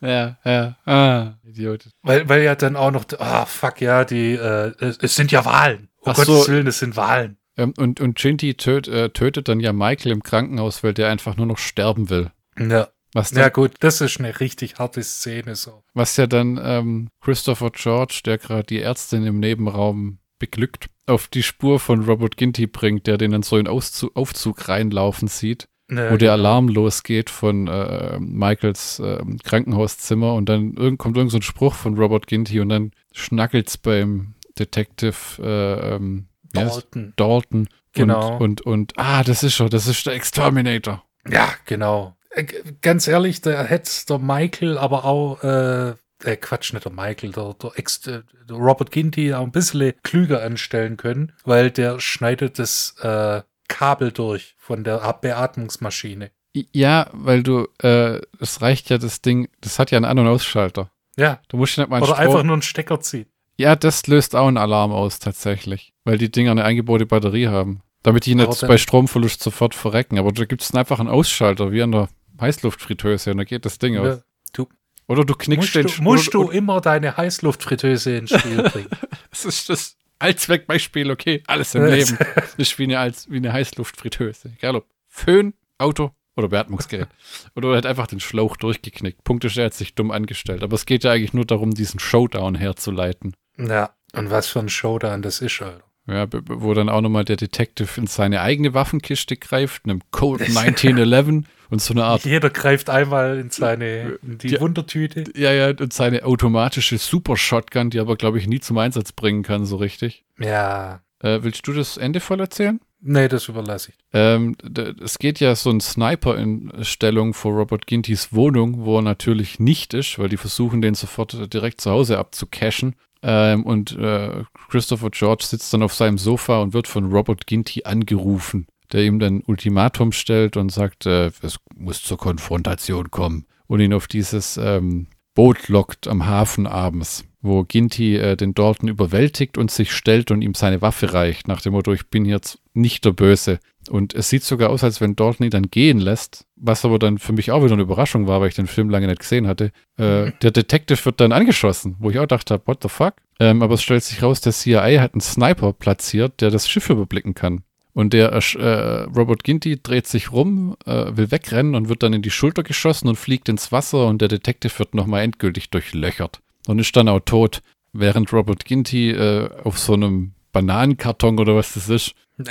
Ja, 0.04 0.38
ja, 0.44 0.76
ah, 0.86 1.34
Idiot. 1.46 1.88
Weil, 2.02 2.28
weil 2.28 2.44
ja 2.44 2.56
dann 2.56 2.76
auch 2.76 2.92
noch, 2.92 3.06
ah, 3.20 3.46
fuck, 3.46 3.80
ja, 3.80 4.04
die, 4.04 4.34
äh, 4.34 4.74
es, 4.80 5.16
sind 5.16 5.32
ja 5.32 5.46
Wahlen. 5.46 5.88
Um 6.00 6.12
Ach 6.12 6.18
so. 6.18 6.34
Gottes 6.34 6.50
Willen, 6.50 6.68
es 6.68 6.80
sind 6.80 6.98
Wahlen. 6.98 7.38
Ähm, 7.58 7.74
und, 7.78 8.00
und 8.02 8.18
Ginty 8.18 8.56
töt, 8.56 8.88
äh, 8.88 9.10
tötet 9.10 9.48
dann 9.48 9.60
ja 9.60 9.74
Michael 9.74 10.12
im 10.12 10.24
Krankenhaus, 10.24 10.84
weil 10.84 10.94
der 10.94 11.10
einfach 11.10 11.38
nur 11.38 11.46
noch 11.46 11.58
sterben 11.58 12.10
will. 12.10 12.32
Ja. 12.58 12.90
Was 13.14 13.30
dann 13.30 13.42
Ja, 13.42 13.50
gut, 13.50 13.74
das 13.80 14.02
ist 14.02 14.20
eine 14.20 14.40
richtig 14.40 14.80
harte 14.80 15.04
Szene 15.04 15.56
so. 15.56 15.84
Was 15.94 16.18
ja 16.18 16.26
dann 16.26 16.60
ähm, 16.62 17.10
Christopher 17.22 17.70
George, 17.70 18.22
der 18.26 18.40
gerade 18.40 18.64
die 18.64 18.82
Ärztin 18.82 19.24
im 19.24 19.40
Nebenraum 19.40 20.18
beglückt, 20.40 20.88
auf 21.06 21.28
die 21.28 21.44
Spur 21.44 21.80
von 21.80 22.06
Robert 22.06 22.38
Ginty 22.38 22.66
bringt, 22.66 23.08
der 23.08 23.18
den 23.18 23.32
dann 23.32 23.44
so 23.44 23.58
in 23.58 23.68
Auszu 23.68 24.12
Aufzug 24.16 24.68
reinlaufen 24.68 25.28
sieht, 25.28 25.68
Ja, 25.92 26.12
wo 26.12 26.18
der 26.18 26.32
genau. 26.32 26.34
Alarm 26.34 26.68
losgeht 26.70 27.30
von 27.30 27.68
äh, 27.68 28.18
Michaels 28.20 29.00
ähm, 29.04 29.38
Krankenhauszimmer 29.44 30.34
und 30.34 30.50
dann 30.50 30.74
irgend, 30.74 30.98
kommt 30.98 31.16
irgend 31.16 31.32
so 31.32 31.38
ein 31.38 31.44
Spruch 31.44 31.76
von 31.76 31.96
Robert 31.98 32.26
Ginty 32.26 32.60
und 32.62 32.70
dann 32.70 32.92
schnackelt's 33.12 33.78
beim 33.78 34.34
Detective 34.58 35.16
äh, 35.40 35.96
ähm, 35.96 36.28
wie 36.54 36.60
heißt- 36.60 36.70
Dalton. 36.94 37.14
Dalton 37.18 37.70
Genau. 37.96 38.38
und, 38.38 38.62
und, 38.62 38.62
und 38.62 38.94
ah, 38.98 39.24
das 39.24 39.44
ist 39.44 39.54
schon, 39.54 39.70
das 39.70 39.86
ist 39.86 40.06
der 40.08 40.14
Exterminator. 40.14 41.04
Ja, 41.30 41.50
genau. 41.66 42.16
Äh, 42.32 42.46
Ganz 42.82 43.08
ehrlich, 43.08 43.42
da 43.42 43.64
hätte 43.64 43.92
der 44.10 44.18
Michael 44.18 44.80
aber 44.80 45.06
auch, 45.06 45.44
äh, 45.44 45.90
äh, 46.24 46.36
Quatsch, 46.38 46.74
nicht 46.74 46.86
der 46.86 46.92
Michael, 46.92 47.32
der, 47.34 47.54
der, 47.54 47.72
Ex, 47.76 48.08
äh, 48.08 48.22
der 48.50 48.56
Robert 48.58 48.90
Ginty 48.92 49.32
auch 49.36 49.44
ein 49.44 49.52
bisschen 49.52 49.94
klüger 50.02 50.42
anstellen 50.42 50.98
können, 50.98 51.34
weil 51.46 51.70
der 51.70 52.00
schneidet 52.00 52.58
das 52.58 52.96
äh, 53.02 53.44
Kabel 53.68 54.12
durch 54.12 54.56
von 54.58 54.84
der 54.84 54.98
Beatmungsmaschine. 55.22 56.32
Ja, 56.72 57.08
weil 57.14 57.44
du, 57.44 57.68
äh, 57.82 58.22
es 58.40 58.62
reicht 58.62 58.90
ja 58.90 58.98
das 58.98 59.22
Ding, 59.22 59.50
das 59.62 59.78
hat 59.80 59.92
ja 59.92 59.98
einen 59.98 60.06
An- 60.06 60.20
und 60.20 60.28
Ausschalter. 60.28 60.90
Ja, 61.16 61.40
Du 61.48 61.58
musst 61.58 61.78
nicht 61.78 61.90
mal 61.90 61.98
einen 61.98 62.06
oder 62.06 62.16
Strom- 62.16 62.28
einfach 62.28 62.44
nur 62.44 62.54
einen 62.54 62.62
Stecker 62.64 63.00
ziehen. 63.02 63.28
Ja, 63.58 63.76
das 63.76 64.08
löst 64.08 64.36
auch 64.36 64.48
einen 64.48 64.58
Alarm 64.58 64.92
aus, 64.92 65.20
tatsächlich. 65.20 65.93
Weil 66.06 66.18
die 66.18 66.32
Dinger 66.32 66.52
eine 66.52 66.66
eingebaute 66.66 67.06
Batterie 67.06 67.48
haben. 67.48 67.82
Damit 68.04 68.26
die 68.26 68.36
nicht 68.36 68.68
bei 68.68 68.78
Stromverlust 68.78 69.42
sofort 69.42 69.74
verrecken. 69.74 70.20
Aber 70.20 70.32
da 70.34 70.46
gibt 70.46 70.62
es 70.62 70.74
einfach 70.76 71.00
einen 71.00 71.10
Ausschalter, 71.10 71.72
wie 71.72 71.82
an 71.82 71.94
der 71.94 72.10
Heißluftfritteuse, 72.40 73.32
und 73.32 73.38
da 73.38 73.44
geht 73.44 73.66
das 73.66 73.80
Ding 73.80 73.98
aus. 73.98 74.18
Ja, 74.18 74.24
du, 74.54 74.68
Oder 75.08 75.24
du 75.24 75.36
knickst 75.36 75.76
musst 75.76 75.76
den 75.76 75.88
du, 75.88 76.04
musst 76.04 76.36
oder, 76.36 76.46
du 76.46 76.52
immer 76.52 76.82
deine 76.82 77.16
Heißluftfritteuse 77.16 78.18
ins 78.18 78.38
Spiel 78.38 78.64
bringen. 78.70 78.90
Das 79.30 79.46
ist 79.46 79.70
das 79.70 79.98
Allzweckbeispiel, 80.20 81.12
okay. 81.12 81.44
Alles 81.48 81.76
im 81.76 81.86
Leben 81.86 82.18
ist 82.58 82.78
wie 82.80 82.84
eine, 82.84 83.00
als, 83.00 83.30
wie 83.30 83.38
eine 83.38 83.54
Heißluftfritteuse. 83.54 84.52
Egal 84.58 84.76
ob 84.76 84.88
Föhn, 85.08 85.54
Auto 85.78 86.12
oder 86.36 86.50
Beatmungsgerät. 86.50 87.08
oder 87.56 87.72
er 87.72 87.78
hat 87.78 87.86
einfach 87.86 88.08
den 88.08 88.20
Schlauch 88.20 88.58
durchgeknickt. 88.58 89.24
Punkt 89.24 89.46
ist, 89.46 89.58
er 89.58 89.66
hat 89.66 89.74
sich 89.74 89.96
dumm 89.96 90.12
angestellt. 90.12 90.64
Aber 90.64 90.76
es 90.76 90.86
geht 90.86 91.04
ja 91.04 91.12
eigentlich 91.12 91.34
nur 91.34 91.46
darum, 91.46 91.72
diesen 91.72 92.00
Showdown 92.00 92.56
herzuleiten. 92.56 93.36
ja, 93.58 93.96
und 94.16 94.32
was 94.32 94.48
für 94.48 94.60
ein 94.60 94.70
Showdown 94.70 95.22
das 95.22 95.42
ist, 95.42 95.62
Alter. 95.62 95.84
Ja, 96.06 96.28
wo 96.50 96.74
dann 96.74 96.90
auch 96.90 97.00
nochmal 97.00 97.24
der 97.24 97.38
Detective 97.38 97.90
in 98.00 98.08
seine 98.08 98.42
eigene 98.42 98.74
Waffenkiste 98.74 99.38
greift, 99.38 99.86
einem 99.86 100.02
Code 100.12 100.44
1911 100.44 101.46
und 101.70 101.82
so 101.82 101.94
eine 101.94 102.04
Art, 102.06 102.26
Jeder 102.26 102.50
greift 102.50 102.90
einmal 102.90 103.38
in 103.40 103.50
seine 103.52 104.18
in 104.22 104.38
die 104.38 104.50
Ja. 104.50 104.60
Wundertüte. 104.60 105.24
ja, 105.36 105.54
ja, 105.54 105.70
und 105.70 105.94
seine 105.94 106.26
automatische 106.26 106.98
Super-Shotgun, 106.98 107.90
die 107.90 108.00
aber, 108.00 108.18
glaube 108.18 108.38
ich, 108.38 108.48
nie 108.48 108.60
zum 108.60 108.78
Einsatz 108.80 109.14
bringen 109.14 109.44
kann, 109.44 109.66
so 109.66 109.78
richtig. 109.78 110.26
Ja, 110.40 111.02
Äh, 111.20 111.40
willst 111.44 111.66
du 111.68 111.72
das 111.74 111.96
Ende 111.96 112.20
voll 112.20 112.42
erzählen? 112.42 112.82
nee, 113.06 113.28
das 113.30 113.48
überlasse 113.50 113.92
ich. 113.92 113.98
Ähm, 114.14 114.56
es 115.04 115.20
geht 115.20 115.40
ja 115.42 115.56
so 115.56 115.70
ein 115.70 115.80
Sniper 115.82 116.38
in 116.38 116.72
Stellung 116.84 117.34
vor 117.34 117.54
Robert 117.54 117.86
Gintys 117.88 118.32
Wohnung, 118.34 118.86
wo 118.86 118.98
er 119.00 119.02
natürlich 119.02 119.60
nicht 119.60 119.94
ist, 119.94 120.20
weil 120.20 120.30
die 120.30 120.38
versuchen, 120.38 120.82
den 120.82 120.94
sofort 120.96 121.54
direkt 121.54 121.80
zu 121.82 121.92
Hause 121.92 122.18
abzucachen. 122.18 122.96
Ähm, 123.24 123.64
und 123.64 123.98
äh, 123.98 124.44
Christopher 124.70 125.10
George 125.10 125.46
sitzt 125.48 125.74
dann 125.74 125.82
auf 125.82 125.94
seinem 125.94 126.18
Sofa 126.18 126.62
und 126.62 126.74
wird 126.74 126.88
von 126.88 127.12
Robert 127.12 127.48
Ginty 127.48 127.84
angerufen, 127.86 128.68
der 128.92 129.04
ihm 129.04 129.20
dann 129.20 129.42
Ultimatum 129.48 130.12
stellt 130.12 130.58
und 130.58 130.72
sagt, 130.72 131.06
äh, 131.06 131.32
es 131.42 131.58
muss 131.76 132.02
zur 132.02 132.18
Konfrontation 132.18 133.10
kommen 133.10 133.46
und 133.68 133.80
ihn 133.80 133.94
auf 133.94 134.08
dieses 134.08 134.58
ähm, 134.58 135.08
Boot 135.36 135.70
lockt 135.70 136.08
am 136.08 136.26
Hafen 136.26 136.68
abends, 136.68 137.26
wo 137.42 137.64
Ginty 137.64 138.18
äh, 138.18 138.36
den 138.36 138.54
Dalton 138.54 138.90
überwältigt 138.90 139.58
und 139.58 139.72
sich 139.72 139.94
stellt 139.94 140.30
und 140.30 140.42
ihm 140.42 140.54
seine 140.54 140.82
Waffe 140.82 141.14
reicht, 141.14 141.48
nach 141.48 141.62
dem 141.62 141.74
Motto, 141.74 141.94
ich 141.94 142.08
bin 142.08 142.26
jetzt 142.26 142.60
nicht 142.74 143.06
der 143.06 143.14
Böse. 143.14 143.60
Und 143.90 144.14
es 144.14 144.30
sieht 144.30 144.44
sogar 144.44 144.70
aus, 144.70 144.84
als 144.84 145.02
wenn 145.02 145.16
Dalton 145.16 145.46
ihn 145.46 145.52
dann 145.52 145.70
gehen 145.70 146.00
lässt, 146.00 146.46
was 146.56 146.86
aber 146.86 147.00
dann 147.00 147.18
für 147.18 147.34
mich 147.34 147.52
auch 147.52 147.64
wieder 147.64 147.74
eine 147.74 147.84
Überraschung 147.84 148.28
war, 148.28 148.42
weil 148.42 148.50
ich 148.50 148.56
den 148.56 148.68
Film 148.68 148.90
lange 148.90 149.08
nicht 149.08 149.20
gesehen 149.20 149.48
hatte. 149.48 149.72
Äh, 149.98 150.32
der 150.42 150.52
Detective 150.52 151.04
wird 151.06 151.20
dann 151.20 151.32
angeschossen, 151.32 151.96
wo 152.00 152.10
ich 152.10 152.20
auch 152.20 152.26
dachte, 152.26 152.62
what 152.66 152.80
the 152.82 152.90
fuck? 152.90 153.16
Ähm, 153.40 153.62
aber 153.62 153.76
es 153.76 153.84
stellt 153.84 154.04
sich 154.04 154.22
raus, 154.24 154.42
der 154.42 154.54
CIA 154.54 155.02
hat 155.02 155.14
einen 155.14 155.22
Sniper 155.22 155.74
platziert, 155.74 156.42
der 156.42 156.52
das 156.52 156.70
Schiff 156.70 156.90
überblicken 156.90 157.34
kann. 157.34 157.64
Und 157.94 158.14
der 158.14 158.32
äh, 158.32 159.04
Robert 159.16 159.44
Ginty 159.44 159.80
dreht 159.82 160.08
sich 160.08 160.32
rum, 160.32 160.76
äh, 160.86 161.16
will 161.16 161.30
wegrennen 161.30 161.76
und 161.76 161.90
wird 161.90 162.02
dann 162.02 162.14
in 162.14 162.24
die 162.24 162.32
Schulter 162.32 162.64
geschossen 162.64 163.08
und 163.08 163.18
fliegt 163.18 163.50
ins 163.50 163.72
Wasser 163.72 164.08
und 164.08 164.20
der 164.20 164.30
Detective 164.30 164.80
wird 164.80 164.96
nochmal 164.96 165.22
endgültig 165.22 165.70
durchlöchert 165.70 166.42
und 166.68 166.80
ist 166.80 166.96
dann 166.96 167.08
auch 167.08 167.20
tot, 167.20 167.62
während 167.92 168.34
Robert 168.34 168.66
Ginty 168.66 169.12
äh, 169.12 169.50
auf 169.64 169.78
so 169.78 169.94
einem 169.94 170.32
Bananenkarton 170.54 171.40
oder 171.40 171.56
was 171.56 171.74
das 171.74 171.90
ist, 171.90 172.16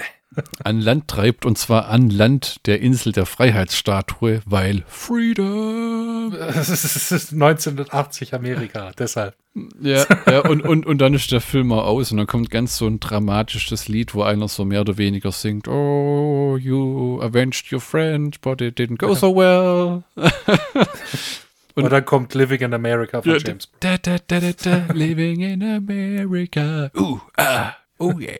an 0.65 0.81
Land 0.81 1.09
treibt 1.09 1.47
und 1.47 1.57
zwar 1.59 1.89
an 1.89 2.11
Land 2.11 2.67
der 2.67 2.81
Insel 2.81 3.13
der 3.13 3.27
Freiheitsstatue, 3.27 4.43
weil 4.45 4.85
Freedom. 4.87 6.35
Das 6.39 6.69
ist 6.69 7.33
1980 7.33 8.35
Amerika, 8.35 8.93
deshalb. 8.99 9.35
Ja, 9.81 10.05
ja 10.27 10.41
und, 10.41 10.63
und, 10.63 10.87
und 10.87 10.99
dann 10.99 11.15
ist 11.15 11.31
der 11.31 11.41
Film 11.41 11.69
mal 11.69 11.83
aus 11.83 12.11
und 12.11 12.19
dann 12.19 12.27
kommt 12.27 12.51
ganz 12.51 12.77
so 12.77 12.87
ein 12.87 13.01
dramatisches 13.01 13.89
Lied, 13.89 14.15
wo 14.15 14.23
einer 14.23 14.49
so 14.49 14.65
mehr 14.65 14.81
oder 14.81 14.97
weniger 14.97 15.33
singt, 15.33 15.69
Oh, 15.69 16.57
you 16.59 17.21
avenged 17.21 17.73
your 17.73 17.81
friend, 17.81 18.41
but 18.41 18.61
it 18.61 18.79
didn't 18.79 18.99
go 18.99 19.15
so 19.15 19.35
well. 19.35 20.03
Und, 21.75 21.91
dann 21.91 22.05
kommt 22.05 22.35
Living 22.35 22.61
in 22.61 22.75
America 22.75 23.23
von 23.23 23.39
James 23.39 23.71
da, 23.81 23.97
da, 23.97 24.17
da, 24.27 24.41
da, 24.41 24.53
da, 24.53 24.93
Living 24.93 25.41
in 25.41 25.63
America. 25.63 26.91
Uh, 26.95 27.19
ah, 27.37 27.73
oh 28.03 28.19
yeah. 28.19 28.39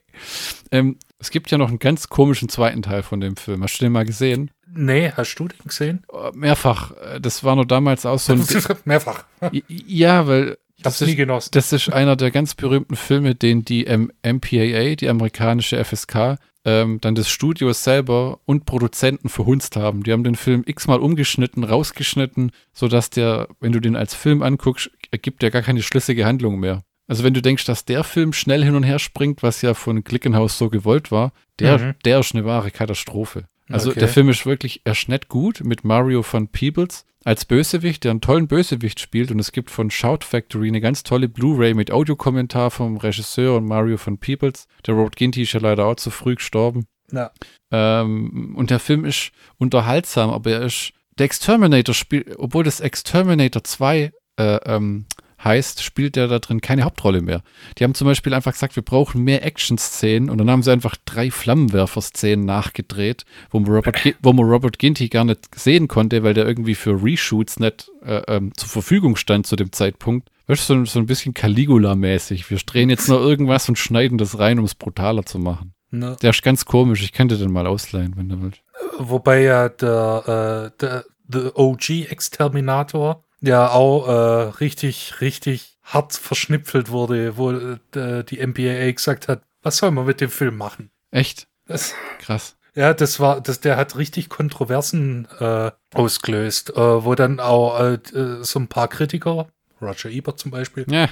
ähm, 0.71 0.99
es 1.19 1.31
gibt 1.31 1.51
ja 1.51 1.59
noch 1.59 1.69
einen 1.69 1.79
ganz 1.79 2.09
komischen 2.09 2.49
zweiten 2.49 2.83
Teil 2.83 3.03
von 3.03 3.21
dem 3.21 3.37
Film. 3.37 3.63
Hast 3.63 3.79
du 3.79 3.85
den 3.85 3.93
mal 3.93 4.05
gesehen? 4.05 4.51
Nee, 4.75 5.13
hast 5.17 5.37
du 5.37 5.49
den 5.49 5.59
gesehen? 5.65 6.05
Mehrfach. 6.35 6.93
Das 7.21 7.45
war 7.45 7.55
nur 7.55 7.67
damals 7.67 8.07
auch 8.07 8.19
so 8.19 8.33
ein. 8.33 8.45
Mehrfach. 8.85 9.25
ja, 9.69 10.27
weil. 10.27 10.59
Ich 10.77 10.85
hab's 10.85 11.01
nie 11.01 11.15
genossen. 11.15 11.51
Das 11.53 11.73
ist 11.73 11.93
einer 11.93 12.17
der 12.17 12.33
ganz 12.33 12.55
berühmten 12.55 12.97
Filme, 12.97 13.37
den 13.37 13.65
die 13.65 13.85
ähm, 13.85 14.11
MPAA, 14.25 14.97
die 14.97 15.09
amerikanische 15.09 15.83
FSK, 15.85 16.39
ähm, 16.65 17.01
dann 17.01 17.15
das 17.15 17.29
Studio 17.29 17.73
selber 17.73 18.41
und 18.47 18.67
Produzenten 18.67 19.29
verhunzt 19.29 19.77
haben. 19.77 20.03
Die 20.03 20.13
haben 20.13 20.25
den 20.25 20.35
Film 20.35 20.65
x-mal 20.67 20.99
umgeschnitten, 20.99 21.63
rausgeschnitten, 21.63 22.51
sodass 22.73 23.11
der, 23.11 23.47
wenn 23.61 23.71
du 23.71 23.79
den 23.79 23.95
als 23.95 24.15
Film 24.15 24.43
anguckst, 24.43 24.91
ergibt 25.13 25.43
der 25.43 25.53
gar 25.53 25.63
keine 25.63 25.83
schlüssige 25.83 26.25
Handlung 26.25 26.59
mehr. 26.59 26.83
Also 27.07 27.25
wenn 27.25 27.35
du 27.35 27.43
denkst, 27.43 27.65
dass 27.65 27.85
der 27.85 28.05
Film 28.05 28.33
schnell 28.33 28.65
hin 28.65 28.75
und 28.75 28.85
her 28.85 28.99
springt, 28.99 29.43
was 29.43 29.63
ja 29.63 29.75
von 29.75 30.05
Glickenhaus 30.05 30.57
so 30.57 30.71
gewollt 30.71 31.11
war, 31.11 31.33
der, 31.59 31.79
mhm. 31.79 31.95
der 32.05 32.21
ist 32.21 32.35
eine 32.35 32.45
wahre 32.45 32.71
Katastrophe. 32.71 33.45
Also 33.69 33.91
okay. 33.91 34.01
der 34.01 34.09
Film 34.09 34.29
ist 34.29 34.47
wirklich 34.47 34.83
erst 34.85 35.09
nett 35.09 35.29
gut 35.29 35.63
mit 35.65 35.85
Mario 35.85 36.23
von 36.23 36.49
Peebles 36.49 37.05
als 37.25 37.45
Bösewicht, 37.45 38.05
der 38.05 38.11
einen 38.11 38.21
tollen 38.21 38.49
Bösewicht 38.49 38.99
spielt 38.99 39.31
und 39.31 39.39
es 39.39 39.53
gibt 39.53 39.71
von 39.71 39.91
Shout 39.91 40.21
Factory 40.23 40.69
eine 40.69 40.81
ganz 40.81 41.03
tolle 41.05 41.29
Blu-ray 41.29 41.75
mit 41.75 41.91
Audiokommentar 41.91 42.71
vom 42.71 42.97
Regisseur 42.97 43.57
und 43.57 43.67
Mario 43.67 43.97
von 43.97 44.19
Peebles. 44.19 44.67
Der 44.87 44.95
Robert 44.95 45.17
Ginty 45.17 45.43
ist 45.43 45.53
ja 45.53 45.61
leider 45.61 45.87
auch 45.87 45.95
zu 45.97 46.11
früh 46.11 46.35
gestorben. 46.35 46.87
Ja. 47.13 47.31
Ähm, 47.71 48.55
und 48.57 48.71
der 48.71 48.81
Film 48.81 49.05
ist 49.05 49.33
unterhaltsam, 49.59 50.31
aber 50.31 50.51
er 50.51 50.63
ist 50.63 50.93
der 51.19 51.27
Exterminator 51.27 51.95
spielt, 51.95 52.37
obwohl 52.39 52.65
das 52.65 52.81
Exterminator 52.81 53.63
2 53.63 54.13
äh, 54.37 54.43
ähm, 54.65 55.07
heißt, 55.45 55.83
spielt 55.83 56.17
er 56.17 56.29
da 56.29 56.39
drin 56.39 56.61
keine 56.61 56.83
Hauptrolle 56.83 57.21
mehr. 57.21 57.43
Die 57.79 57.85
haben 57.85 57.95
zum 57.95 58.07
Beispiel 58.07 58.35
einfach 58.35 58.53
gesagt, 58.53 58.77
wir 58.77 58.83
brauchen 58.83 59.23
mehr 59.23 59.45
Action-Szenen 59.45 60.31
und 60.31 60.39
dann 60.39 60.51
haben 60.51 60.63
sie 60.63 60.73
einfach 60.73 60.97
drei 61.05 61.31
Flammenwerfer-Szenen 61.31 62.45
nachgedreht, 62.45 63.25
wo 63.51 63.61
man, 63.61 63.73
Robert, 63.73 63.97
wo 64.23 64.33
man 64.33 64.47
Robert 64.47 64.79
Ginty 64.79 65.09
gar 65.09 65.25
nicht 65.25 65.55
sehen 65.55 65.89
konnte, 65.89 66.23
weil 66.23 66.35
der 66.35 66.47
irgendwie 66.47 66.75
für 66.75 67.03
Reshoots 67.03 67.59
nicht 67.59 67.91
äh, 68.05 68.23
ähm, 68.29 68.53
zur 68.57 68.69
Verfügung 68.69 69.17
stand 69.17 69.47
zu 69.47 69.57
dem 69.57 69.73
Zeitpunkt. 69.73 70.29
Weißt 70.47 70.69
du, 70.69 70.75
so, 70.75 70.85
so 70.85 70.99
ein 70.99 71.07
bisschen 71.07 71.35
Caligula-mäßig. 71.35 72.51
Wir 72.51 72.59
drehen 72.59 72.91
jetzt 72.91 73.09
noch 73.09 73.21
irgendwas 73.21 73.69
und 73.69 73.79
schneiden 73.79 74.19
das 74.19 74.39
rein, 74.39 74.59
um 74.59 74.65
es 74.65 74.75
brutaler 74.75 75.25
zu 75.25 75.39
machen. 75.39 75.75
Ne. 75.91 76.17
Der 76.23 76.31
ist 76.31 76.43
ganz 76.43 76.65
komisch. 76.65 77.03
Ich 77.03 77.13
könnte 77.13 77.37
den 77.37 77.53
mal 77.53 77.67
ausleihen, 77.67 78.15
wenn 78.17 78.29
du 78.29 78.43
willst. 78.43 78.61
Wobei 78.99 79.43
ja 79.43 79.69
der, 79.69 80.73
äh, 80.75 80.79
der, 80.81 81.05
der 81.29 81.59
OG-Exterminator 81.59 83.25
ja 83.43 83.71
auch 83.71 84.09
äh, 84.09 84.49
richtig, 84.61 85.21
richtig 85.21 85.77
hart 85.83 86.15
verschnipfelt 86.15 86.91
wurde, 86.91 87.37
wo 87.37 87.53
äh, 87.53 88.25
die 88.25 88.45
MPAA 88.45 88.93
gesagt 88.93 89.29
hat, 89.29 89.43
was 89.63 89.77
soll 89.77 89.91
man 89.91 90.07
mit 90.07 90.21
dem 90.21 90.31
Film 90.31 90.57
machen? 90.57 90.91
Echt? 91.11 91.49
Das, 91.67 91.95
Krass. 92.19 92.57
Ja, 92.75 92.95
das 92.95 93.21
war, 93.21 93.41
das, 93.41 93.61
der 93.61 93.77
hat 93.77 93.97
richtig 93.97 94.31
Kontroversen 94.31 95.29
äh, 95.39 95.71
ausgelöst, 95.93 96.71
äh, 96.71 97.05
wo 97.05 97.15
dann 97.15 97.39
auch 97.39 97.79
äh, 97.79 97.99
so 98.41 98.59
ein 98.59 98.69
paar 98.69 98.89
Kritiker, 98.89 99.49
Roger 99.81 100.09
Ebert 100.09 100.39
zum 100.39 100.51
Beispiel, 100.51 100.87
ja. 100.89 101.09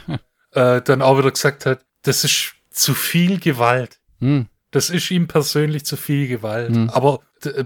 äh, 0.53 0.81
dann 0.81 1.03
auch 1.03 1.19
wieder 1.19 1.31
gesagt 1.31 1.67
hat, 1.67 1.85
das 2.03 2.25
ist 2.25 2.55
zu 2.71 2.95
viel 2.95 3.39
Gewalt. 3.39 4.01
Hm. 4.21 4.47
Das 4.71 4.89
ist 4.89 5.11
ihm 5.11 5.29
persönlich 5.29 5.85
zu 5.85 5.97
viel 5.97 6.29
Gewalt. 6.29 6.75
Hm. 6.75 6.89
Aber 6.91 7.21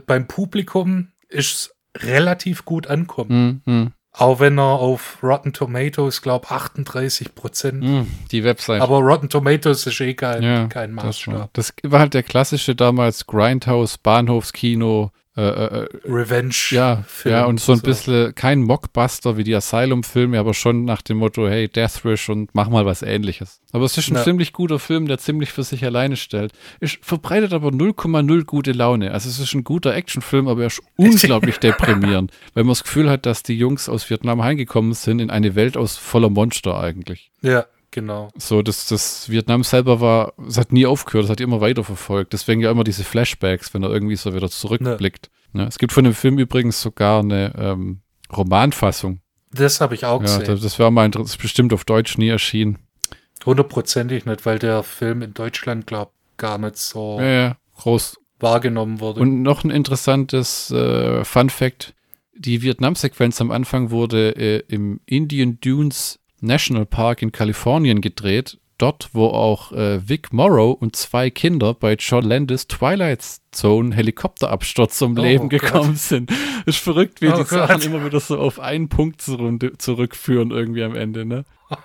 beim 0.07 0.27
Publikum 0.27 1.13
ist 1.29 1.53
es 1.53 2.03
relativ 2.03 2.65
gut 2.65 2.87
ankommen. 2.87 3.63
Hm, 3.67 3.73
hm. 3.73 3.93
Auch 4.17 4.39
wenn 4.39 4.59
er 4.59 4.79
auf 4.79 5.19
Rotten 5.25 5.53
Tomatoes, 5.53 6.23
glaube 6.23 6.49
38 6.49 7.35
Prozent. 7.35 7.83
Mm, 7.83 8.03
die 8.31 8.45
Website. 8.45 8.81
Aber 8.81 8.99
Rotten 8.99 9.29
Tomatoes 9.29 9.87
ist 9.89 10.01
eh 10.01 10.15
kein, 10.15 10.41
ja, 10.41 10.67
kein 10.67 10.93
Maßstab. 10.93 11.51
Das 11.53 11.71
war, 11.71 11.75
das 11.83 11.93
war 11.93 12.01
halt 12.01 12.15
der 12.15 12.23
klassische 12.23 12.77
damals 12.77 13.27
Grindhouse, 13.27 13.99
Bahnhofskino, 13.99 15.11
äh, 15.37 15.43
äh, 15.43 15.83
äh, 15.83 15.89
Revenge. 16.05 16.55
Ja, 16.71 17.03
Film 17.09 17.35
ja, 17.35 17.45
und 17.47 17.59
so 17.59 17.73
ein 17.73 17.79
so. 17.79 17.83
bisschen 17.83 18.35
kein 18.37 18.63
Mockbuster 18.63 19.37
wie 19.37 19.43
die 19.43 19.55
Asylum-Filme, 19.55 20.39
aber 20.39 20.55
schon 20.55 20.85
nach 20.85 21.03
dem 21.03 21.17
Motto, 21.17 21.49
hey, 21.49 21.69
Deathwish 21.69 22.29
und 22.29 22.51
mach 22.55 22.69
mal 22.69 22.87
was 22.87 23.03
ähnliches. 23.03 23.61
Aber 23.73 23.85
es 23.85 23.99
ist 23.99 24.11
ein 24.11 24.15
ja. 24.15 24.23
ziemlich 24.23 24.53
guter 24.53 24.79
Film, 24.79 25.09
der 25.09 25.19
ziemlich 25.19 25.51
für 25.51 25.65
sich 25.65 25.85
alleine 25.85 26.17
stellt. 26.17 26.53
Ist, 26.79 26.99
verbreitet 27.03 27.53
aber 27.53 27.71
0,0 27.71 28.45
gute 28.45 28.71
Laune. 28.71 29.11
Also 29.11 29.29
es 29.29 29.41
ist 29.41 29.55
ein 29.55 29.65
guter 29.65 29.93
Actionfilm, 29.93 30.47
aber 30.47 30.61
er 30.61 30.67
ist 30.69 30.83
unglaublich 30.95 31.59
deprimierend, 31.59 32.31
weil 32.55 32.63
man 32.63 32.71
das 32.71 32.85
Gefühl 32.85 33.11
hat, 33.11 33.27
dass 33.27 33.43
die 33.43 33.59
Jungs 33.59 33.89
aus 33.89 34.09
Vietnam 34.09 34.41
heimgekommen 34.41 34.93
sind 34.93 35.19
in 35.19 35.31
eine 35.31 35.57
Welt 35.57 35.77
aus 35.77 35.97
voller 35.97 36.31
Monster 36.31 36.79
eigentlich. 36.79 37.33
Ja. 37.43 37.67
Genau. 37.95 38.29
So, 38.37 38.61
das, 38.61 38.89
das 38.89 39.29
Vietnam 39.29 39.63
selber 39.63 40.01
war, 40.01 40.33
es 40.49 40.59
hat 40.59 40.73
nie 40.73 40.85
aufgehört, 40.85 41.27
es 41.27 41.31
hat 41.31 41.41
immer 41.41 41.61
weiter 41.61 41.85
verfolgt. 41.85 42.33
Deswegen 42.33 42.61
ja 42.61 42.73
immer 42.73 42.83
diese 42.83 43.05
Flashbacks, 43.05 43.73
wenn 43.73 43.85
er 43.85 43.91
irgendwie 43.91 44.17
so 44.17 44.35
wieder 44.35 44.51
zurückblickt. 44.51 45.31
Ja. 45.55 45.61
Ja, 45.63 45.69
es 45.69 45.79
gibt 45.79 45.93
von 45.93 46.03
dem 46.03 46.13
Film 46.13 46.41
übrigens 46.41 46.83
sogar 46.83 47.21
eine 47.21 47.55
ähm, 47.57 48.01
Romanfassung. 48.37 49.21
Das 49.53 49.81
habe 49.81 49.95
ich 49.95 50.05
auch 50.05 50.21
ja, 50.21 50.27
gesehen. 50.27 50.45
Das, 50.47 50.61
das 50.61 50.81
wäre 50.81 50.91
mal 50.91 51.09
das 51.09 51.37
bestimmt 51.37 51.73
auf 51.73 51.85
Deutsch 51.85 52.19
nie 52.19 52.27
erschienen. 52.27 52.79
Hundertprozentig 53.47 54.27
nicht, 54.27 54.45
weil 54.45 54.59
der 54.59 54.83
Film 54.83 55.23
in 55.23 55.33
Deutschland, 55.33 55.87
glaube 55.87 56.11
gar 56.37 56.59
nicht 56.59 56.77
so 56.77 57.21
ja, 57.21 57.27
ja, 57.29 57.57
groß 57.77 58.19
wahrgenommen 58.41 58.99
wurde. 58.99 59.21
Und 59.21 59.43
noch 59.43 59.63
ein 59.63 59.71
interessantes 59.71 60.73
äh, 60.73 61.25
Fun 61.25 61.49
Fact: 61.49 61.95
Die 62.35 62.63
Vietnam-Sequenz 62.63 63.41
am 63.41 63.53
Anfang 63.53 63.93
wurde 63.93 64.31
äh, 64.31 64.65
im 64.67 64.99
Indian 65.07 65.61
Dunes 65.61 66.19
National 66.45 66.87
Park 66.87 67.23
in 67.23 67.33
Kalifornien 67.33 68.01
gedreht. 68.01 68.59
Dort, 68.79 69.11
wo 69.13 69.27
auch 69.27 69.71
äh, 69.73 70.09
Vic 70.09 70.33
Morrow 70.33 70.73
und 70.73 70.97
zwei 70.97 71.31
Kinder 71.31 71.75
bei 71.75 71.95
John 71.95 72.25
Landis 72.25 72.67
Twilight 72.67 73.25
Zone 73.53 73.95
Helikopterabsturz 73.95 74.99
zum 74.99 75.17
oh, 75.17 75.23
Leben 75.23 75.49
gekommen 75.49 75.91
Gott. 75.91 75.99
sind. 75.99 76.33
Ist 76.67 76.79
verrückt, 76.79 77.21
wie 77.21 77.29
oh, 77.29 77.37
die 77.37 77.45
Gott. 77.45 77.49
Sachen 77.69 77.83
immer 77.83 78.05
wieder 78.05 78.19
so 78.19 78.37
auf 78.37 78.59
einen 78.59 78.89
Punkt 78.89 79.23
zurückführen 79.23 80.51
irgendwie 80.51 80.83
am 80.83 80.95
Ende, 80.95 81.25
ne? 81.25 81.45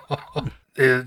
Äh, 0.75 1.03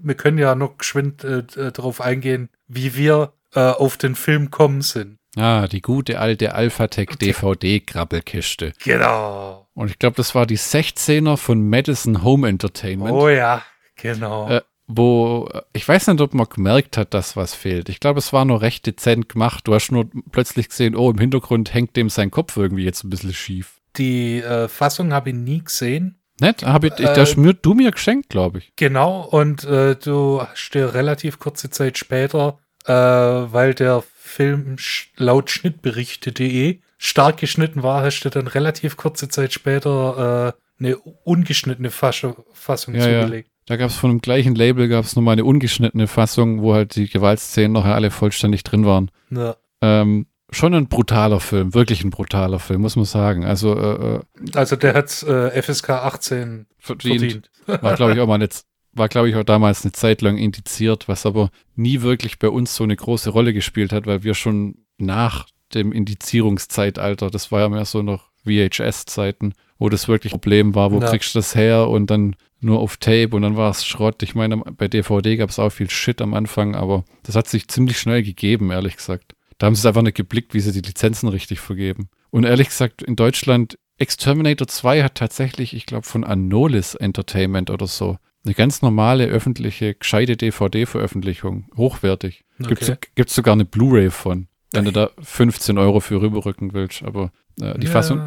wir 0.00 0.16
können 0.16 0.38
ja 0.38 0.56
noch 0.56 0.78
geschwind 0.78 1.22
äh, 1.22 1.44
darauf 1.70 2.00
eingehen, 2.00 2.48
wie 2.66 2.96
wir 2.96 3.34
äh, 3.54 3.60
auf 3.60 3.96
den 3.96 4.16
Film 4.16 4.50
kommen 4.50 4.82
sind. 4.82 5.18
Ah, 5.36 5.66
die 5.66 5.80
gute 5.80 6.18
alte 6.20 6.54
Alphatec 6.54 7.18
DVD-Grabbelkiste. 7.18 8.72
Genau. 8.84 9.66
Und 9.72 9.90
ich 9.90 9.98
glaube, 9.98 10.16
das 10.16 10.34
war 10.34 10.46
die 10.46 10.58
16er 10.58 11.36
von 11.38 11.68
Madison 11.68 12.22
Home 12.22 12.48
Entertainment. 12.48 13.12
Oh 13.12 13.28
ja, 13.28 13.62
genau. 13.96 14.48
Äh, 14.50 14.60
wo, 14.86 15.48
ich 15.72 15.88
weiß 15.88 16.08
nicht, 16.08 16.20
ob 16.20 16.34
man 16.34 16.46
gemerkt 16.48 16.98
hat, 16.98 17.14
dass 17.14 17.36
was 17.36 17.54
fehlt. 17.54 17.88
Ich 17.88 18.00
glaube, 18.00 18.18
es 18.18 18.32
war 18.32 18.44
nur 18.44 18.60
recht 18.60 18.86
dezent 18.86 19.28
gemacht. 19.28 19.66
Du 19.66 19.74
hast 19.74 19.90
nur 19.90 20.10
plötzlich 20.30 20.68
gesehen, 20.68 20.96
oh, 20.96 21.10
im 21.10 21.18
Hintergrund 21.18 21.72
hängt 21.72 21.96
dem 21.96 22.10
sein 22.10 22.30
Kopf 22.30 22.56
irgendwie 22.56 22.84
jetzt 22.84 23.04
ein 23.04 23.10
bisschen 23.10 23.32
schief. 23.32 23.80
Die 23.96 24.40
äh, 24.40 24.68
Fassung 24.68 25.12
habe 25.12 25.30
ich 25.30 25.36
nie 25.36 25.64
gesehen. 25.64 26.18
Nett, 26.40 26.64
habe 26.64 26.88
ich, 26.88 26.98
äh, 26.98 27.14
das 27.14 27.36
mir, 27.36 27.54
du 27.54 27.74
mir 27.74 27.90
geschenkt, 27.90 28.28
glaube 28.28 28.58
ich. 28.58 28.72
Genau, 28.76 29.22
und 29.22 29.64
äh, 29.64 29.96
du 29.96 30.42
hast 30.42 30.70
dir 30.74 30.92
relativ 30.92 31.38
kurze 31.38 31.70
Zeit 31.70 31.98
später, 31.98 32.58
äh, 32.86 32.92
weil 32.92 33.74
der 33.74 34.02
Film 34.16 34.76
laut 35.16 35.50
Schnittberichte.de 35.50 36.80
stark 36.98 37.38
geschnitten 37.38 37.82
war, 37.82 38.02
hast 38.02 38.20
du 38.20 38.30
dann 38.30 38.46
relativ 38.46 38.96
kurze 38.96 39.28
Zeit 39.28 39.52
später 39.52 40.54
äh, 40.54 40.84
eine 40.84 40.96
ungeschnittene 40.96 41.90
Fasche, 41.90 42.36
Fassung 42.52 42.94
ja, 42.94 43.02
zugelegt. 43.02 43.48
Ja. 43.48 43.52
Da 43.66 43.76
gab 43.76 43.90
es 43.90 43.96
von 43.96 44.10
dem 44.10 44.20
gleichen 44.20 44.54
Label 44.54 44.88
gab 44.88 45.04
es 45.04 45.14
nochmal 45.14 45.34
eine 45.34 45.44
ungeschnittene 45.44 46.08
Fassung, 46.08 46.62
wo 46.62 46.74
halt 46.74 46.96
die 46.96 47.08
Gewaltszenen 47.08 47.72
nachher 47.72 47.94
alle 47.94 48.10
vollständig 48.10 48.64
drin 48.64 48.84
waren. 48.84 49.10
Ja. 49.30 49.56
Ähm, 49.80 50.26
schon 50.50 50.74
ein 50.74 50.88
brutaler 50.88 51.40
Film, 51.40 51.74
wirklich 51.74 52.04
ein 52.04 52.10
brutaler 52.10 52.58
Film, 52.58 52.82
muss 52.82 52.96
man 52.96 53.04
sagen. 53.04 53.44
Also, 53.44 53.76
äh, 53.76 54.16
äh 54.16 54.20
also 54.54 54.76
der 54.76 54.94
hat 54.94 55.22
äh, 55.22 55.62
FSK 55.62 55.90
18 55.90 56.66
verdient. 56.78 57.20
verdient. 57.20 57.50
War, 57.66 57.94
glaube 57.94 58.14
ich, 58.14 58.20
auch 58.20 58.26
mal 58.26 58.34
eine 58.36 58.48
war, 58.92 59.08
glaube 59.08 59.30
ich, 59.30 59.36
auch 59.36 59.44
damals 59.44 59.84
eine 59.84 59.92
Zeit 59.92 60.22
lang 60.22 60.36
indiziert, 60.36 61.08
was 61.08 61.26
aber 61.26 61.50
nie 61.76 62.02
wirklich 62.02 62.38
bei 62.38 62.48
uns 62.48 62.74
so 62.74 62.84
eine 62.84 62.96
große 62.96 63.30
Rolle 63.30 63.52
gespielt 63.52 63.92
hat, 63.92 64.06
weil 64.06 64.22
wir 64.22 64.34
schon 64.34 64.76
nach 64.98 65.46
dem 65.74 65.92
Indizierungszeitalter, 65.92 67.30
das 67.30 67.50
war 67.50 67.60
ja 67.60 67.68
mehr 67.68 67.84
so 67.84 68.02
noch 68.02 68.30
VHS-Zeiten, 68.44 69.54
wo 69.78 69.88
das 69.88 70.08
wirklich 70.08 70.32
ein 70.32 70.40
Problem 70.40 70.74
war, 70.74 70.92
wo 70.92 71.00
ja. 71.00 71.08
kriegst 71.08 71.34
du 71.34 71.38
das 71.38 71.54
her 71.54 71.88
und 71.88 72.10
dann 72.10 72.36
nur 72.60 72.80
auf 72.80 72.96
Tape 72.96 73.30
und 73.32 73.42
dann 73.42 73.56
war 73.56 73.70
es 73.70 73.84
Schrott. 73.84 74.22
Ich 74.22 74.34
meine, 74.34 74.58
bei 74.58 74.88
DVD 74.88 75.36
gab 75.36 75.50
es 75.50 75.58
auch 75.58 75.70
viel 75.70 75.90
Shit 75.90 76.20
am 76.20 76.34
Anfang, 76.34 76.74
aber 76.74 77.04
das 77.22 77.34
hat 77.34 77.48
sich 77.48 77.68
ziemlich 77.68 77.98
schnell 77.98 78.22
gegeben, 78.22 78.70
ehrlich 78.70 78.96
gesagt. 78.96 79.34
Da 79.58 79.66
haben 79.66 79.74
sie 79.74 79.80
es 79.80 79.86
einfach 79.86 80.02
nicht 80.02 80.16
geblickt, 80.16 80.54
wie 80.54 80.60
sie 80.60 80.72
die 80.72 80.86
Lizenzen 80.86 81.28
richtig 81.28 81.60
vergeben. 81.60 82.08
Und 82.30 82.44
ehrlich 82.44 82.68
gesagt, 82.68 83.02
in 83.02 83.16
Deutschland, 83.16 83.78
Exterminator 83.98 84.66
2 84.66 85.02
hat 85.02 85.14
tatsächlich, 85.16 85.74
ich 85.74 85.86
glaube, 85.86 86.06
von 86.06 86.24
Anolis 86.24 86.94
Entertainment 86.94 87.70
oder 87.70 87.86
so, 87.86 88.16
eine 88.44 88.54
ganz 88.54 88.82
normale, 88.82 89.26
öffentliche, 89.26 89.94
gescheite 89.94 90.36
DVD-Veröffentlichung. 90.36 91.66
Hochwertig. 91.76 92.44
Okay. 92.62 92.96
Gibt 93.14 93.30
es 93.30 93.34
sogar 93.34 93.52
eine 93.52 93.64
Blu-ray 93.64 94.10
von, 94.10 94.48
wenn 94.72 94.84
du 94.84 94.92
da 94.92 95.10
15 95.20 95.78
Euro 95.78 96.00
für 96.00 96.20
rüberrücken 96.20 96.72
willst. 96.72 97.02
Aber 97.02 97.30
äh, 97.60 97.78
die, 97.78 97.86
ja. 97.86 97.92
Fassung, 97.92 98.20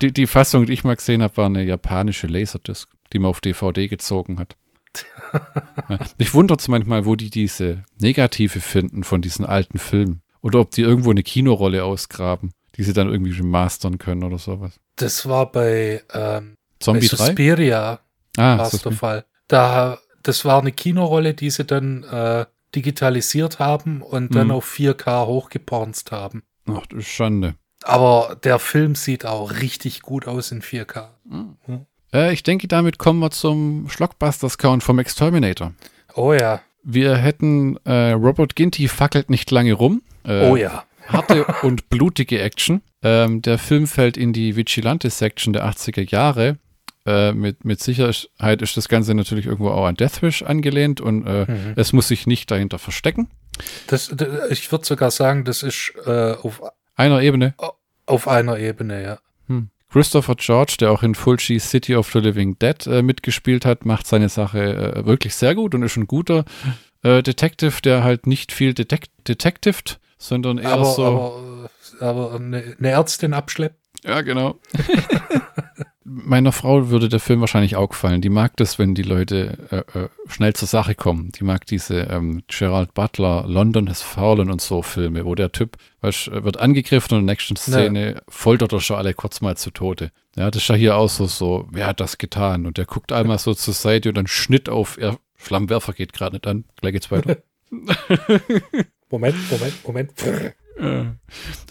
die, 0.00 0.12
die 0.12 0.26
Fassung, 0.26 0.66
die 0.66 0.72
ich 0.72 0.84
mal 0.84 0.96
gesehen 0.96 1.22
habe, 1.22 1.36
war 1.36 1.46
eine 1.46 1.64
japanische 1.64 2.26
Laserdisc, 2.26 2.88
die 3.12 3.18
man 3.18 3.30
auf 3.30 3.40
DVD 3.40 3.88
gezogen 3.88 4.38
hat. 4.38 4.56
Mich 6.18 6.32
wundert 6.32 6.60
es 6.60 6.68
manchmal, 6.68 7.04
wo 7.04 7.16
die 7.16 7.30
diese 7.30 7.84
Negative 7.98 8.60
finden 8.60 9.04
von 9.04 9.20
diesen 9.20 9.44
alten 9.44 9.78
Filmen. 9.78 10.22
Oder 10.40 10.60
ob 10.60 10.70
die 10.70 10.82
irgendwo 10.82 11.10
eine 11.10 11.22
Kinorolle 11.22 11.84
ausgraben, 11.84 12.52
die 12.76 12.84
sie 12.84 12.92
dann 12.92 13.10
irgendwie 13.10 13.42
mastern 13.42 13.98
können 13.98 14.22
oder 14.22 14.38
sowas. 14.38 14.78
Das 14.94 15.28
war 15.28 15.50
bei, 15.50 16.02
ähm, 16.14 16.56
Zombie 16.78 17.08
bei 17.08 17.16
Suspiria 17.16 18.00
ah, 18.36 18.58
war 18.58 18.66
es 18.66 18.82
der 18.82 18.92
Fall. 18.92 19.24
Da, 19.48 19.98
das 20.22 20.44
war 20.44 20.60
eine 20.60 20.72
Kinorolle, 20.72 21.34
die 21.34 21.50
sie 21.50 21.64
dann 21.64 22.04
äh, 22.04 22.46
digitalisiert 22.74 23.58
haben 23.58 24.02
und 24.02 24.34
dann 24.34 24.48
mhm. 24.48 24.54
auf 24.54 24.70
4K 24.70 25.26
hochgepornst 25.26 26.12
haben. 26.12 26.42
Ach, 26.68 26.86
das 26.86 27.00
ist 27.00 27.08
Schande. 27.08 27.54
Aber 27.82 28.36
der 28.42 28.58
Film 28.58 28.94
sieht 28.94 29.24
auch 29.24 29.52
richtig 29.60 30.02
gut 30.02 30.26
aus 30.26 30.50
in 30.50 30.62
4K. 30.62 31.08
Mhm. 31.24 31.56
Hm. 31.66 31.86
Äh, 32.12 32.32
ich 32.32 32.42
denke, 32.42 32.68
damit 32.68 32.98
kommen 32.98 33.20
wir 33.20 33.30
zum 33.30 33.88
Schlockbusters-Count 33.88 34.82
vom 34.82 34.98
Exterminator. 34.98 35.72
Oh 36.14 36.32
ja. 36.32 36.60
Wir 36.82 37.16
hätten 37.16 37.76
äh, 37.84 38.12
Robert 38.12 38.56
Ginty 38.56 38.88
fackelt 38.88 39.30
nicht 39.30 39.50
lange 39.50 39.74
rum. 39.74 40.02
Äh, 40.24 40.48
oh 40.48 40.56
ja. 40.56 40.84
harte 41.06 41.44
und 41.62 41.88
blutige 41.88 42.40
Action. 42.40 42.82
Ähm, 43.02 43.42
der 43.42 43.58
Film 43.58 43.86
fällt 43.86 44.16
in 44.16 44.32
die 44.32 44.56
Vigilante-Section 44.56 45.52
der 45.52 45.66
80er 45.66 46.10
Jahre. 46.10 46.58
Äh, 47.06 47.32
mit, 47.32 47.64
mit 47.64 47.80
Sicherheit 47.80 48.62
ist 48.62 48.76
das 48.76 48.88
Ganze 48.88 49.14
natürlich 49.14 49.46
irgendwo 49.46 49.70
auch 49.70 49.86
an 49.86 49.94
Deathwish 49.94 50.42
angelehnt 50.42 51.00
und 51.00 51.24
äh, 51.24 51.46
mhm. 51.48 51.72
es 51.76 51.92
muss 51.92 52.08
sich 52.08 52.26
nicht 52.26 52.50
dahinter 52.50 52.80
verstecken. 52.80 53.28
Das, 53.86 54.12
ich 54.50 54.72
würde 54.72 54.84
sogar 54.84 55.12
sagen, 55.12 55.44
das 55.44 55.62
ist 55.62 55.92
äh, 56.04 56.32
auf 56.32 56.62
einer 56.96 57.22
Ebene. 57.22 57.54
Auf 58.06 58.26
einer 58.26 58.58
Ebene, 58.58 59.04
ja. 59.04 59.18
Hm. 59.46 59.70
Christopher 59.88 60.34
George, 60.34 60.76
der 60.80 60.90
auch 60.90 61.04
in 61.04 61.14
Fulci 61.14 61.60
City 61.60 61.94
of 61.94 62.10
the 62.12 62.18
Living 62.18 62.58
Dead 62.58 62.86
äh, 62.88 63.02
mitgespielt 63.02 63.64
hat, 63.64 63.86
macht 63.86 64.08
seine 64.08 64.28
Sache 64.28 64.58
äh, 64.96 65.06
wirklich 65.06 65.36
sehr 65.36 65.54
gut 65.54 65.76
und 65.76 65.84
ist 65.84 65.96
ein 65.96 66.06
guter 66.06 66.44
Detective, 67.04 67.82
der 67.82 68.02
halt 68.02 68.26
nicht 68.26 68.50
viel 68.50 68.74
detect 68.74 69.12
detectived, 69.28 70.00
sondern 70.18 70.58
eher 70.58 70.72
aber, 70.72 70.84
so. 70.86 71.04
Aber, 71.04 71.70
aber 72.00 72.34
eine, 72.34 72.74
eine 72.80 72.88
Ärztin 72.88 73.32
abschleppt. 73.32 73.78
Ja, 74.02 74.22
genau. 74.22 74.58
Meiner 76.08 76.52
Frau 76.52 76.88
würde 76.88 77.08
der 77.08 77.18
Film 77.18 77.40
wahrscheinlich 77.40 77.74
auch 77.74 77.88
gefallen. 77.88 78.20
Die 78.20 78.28
mag 78.28 78.56
das, 78.56 78.78
wenn 78.78 78.94
die 78.94 79.02
Leute 79.02 79.84
äh, 79.92 79.98
äh, 79.98 80.08
schnell 80.28 80.52
zur 80.52 80.68
Sache 80.68 80.94
kommen. 80.94 81.32
Die 81.32 81.42
mag 81.42 81.66
diese 81.66 82.02
ähm, 82.02 82.44
Gerald 82.46 82.94
Butler, 82.94 83.44
London 83.48 83.88
has 83.88 84.02
fallen 84.02 84.48
und 84.48 84.60
so 84.60 84.82
Filme, 84.82 85.24
wo 85.24 85.34
der 85.34 85.50
Typ 85.50 85.76
weißt, 86.02 86.30
wird 86.30 86.60
angegriffen 86.60 87.14
und 87.14 87.20
in 87.22 87.26
der 87.26 87.32
nächsten 87.32 87.56
Szene 87.56 88.14
ja. 88.14 88.20
foltert 88.28 88.72
er 88.72 88.80
schon 88.80 88.98
alle 88.98 89.14
kurz 89.14 89.40
mal 89.40 89.56
zu 89.56 89.72
Tode. 89.72 90.12
Ja, 90.36 90.48
das 90.48 90.62
ist 90.62 90.68
ja 90.68 90.76
hier 90.76 90.96
auch 90.96 91.08
so, 91.08 91.26
so, 91.26 91.66
wer 91.72 91.88
hat 91.88 91.98
das 91.98 92.18
getan? 92.18 92.66
Und 92.66 92.78
der 92.78 92.84
guckt 92.84 93.10
einmal 93.10 93.38
so 93.38 93.54
zur 93.54 93.74
Seite 93.74 94.10
und 94.10 94.14
dann 94.14 94.28
Schnitt 94.28 94.68
auf, 94.68 94.98
er, 94.98 95.18
Flammenwerfer 95.34 95.92
geht 95.92 96.12
gerade 96.12 96.36
nicht 96.36 96.46
an. 96.46 96.64
Gleich 96.76 96.92
geht's 96.92 97.10
weiter. 97.10 97.38
Moment, 99.10 99.36
Moment, 99.50 99.84
Moment. 99.84 100.12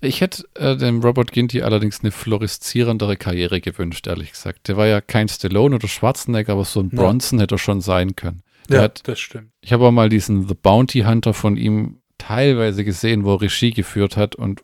Ich 0.02 0.22
hätte 0.22 0.46
äh, 0.56 0.76
dem 0.76 1.02
Robert 1.02 1.32
Ginty 1.32 1.62
allerdings 1.62 2.02
eine 2.02 2.12
floreszierendere 2.12 3.18
Karriere 3.18 3.62
gewünscht, 3.62 4.08
ehrlich 4.08 4.32
gesagt. 4.32 4.68
Der 4.68 4.78
war 4.78 4.88
ja 4.88 5.02
kein 5.02 5.28
Stallone 5.28 5.76
oder 5.76 5.88
Schwarzenegger, 5.88 6.54
aber 6.54 6.66
so 6.66 6.80
ein 6.80 6.90
Bronson 6.90 7.40
ja. 7.40 7.44
hätte 7.44 7.56
er 7.56 7.60
schon 7.60 7.82
sein 7.82 8.16
können. 8.16 8.42
Der 8.70 8.78
ja, 8.78 8.84
hat, 8.84 9.08
das 9.08 9.20
stimmt. 9.20 9.52
Ich 9.62 9.74
habe 9.74 9.86
auch 9.86 9.92
mal 9.92 10.10
diesen 10.10 10.48
The 10.48 10.56
Bounty 10.56 11.02
Hunter 11.02 11.34
von 11.34 11.56
ihm 11.56 12.02
teilweise 12.18 12.84
gesehen, 12.84 13.26
wo 13.26 13.36
er 13.36 13.42
Regie 13.42 13.72
geführt 13.72 14.18
hat 14.18 14.36
und 14.36 14.64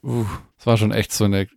es 0.58 0.66
war 0.66 0.78
schon 0.78 0.92
echt 0.92 1.12
so 1.12 1.26
eine 1.26 1.48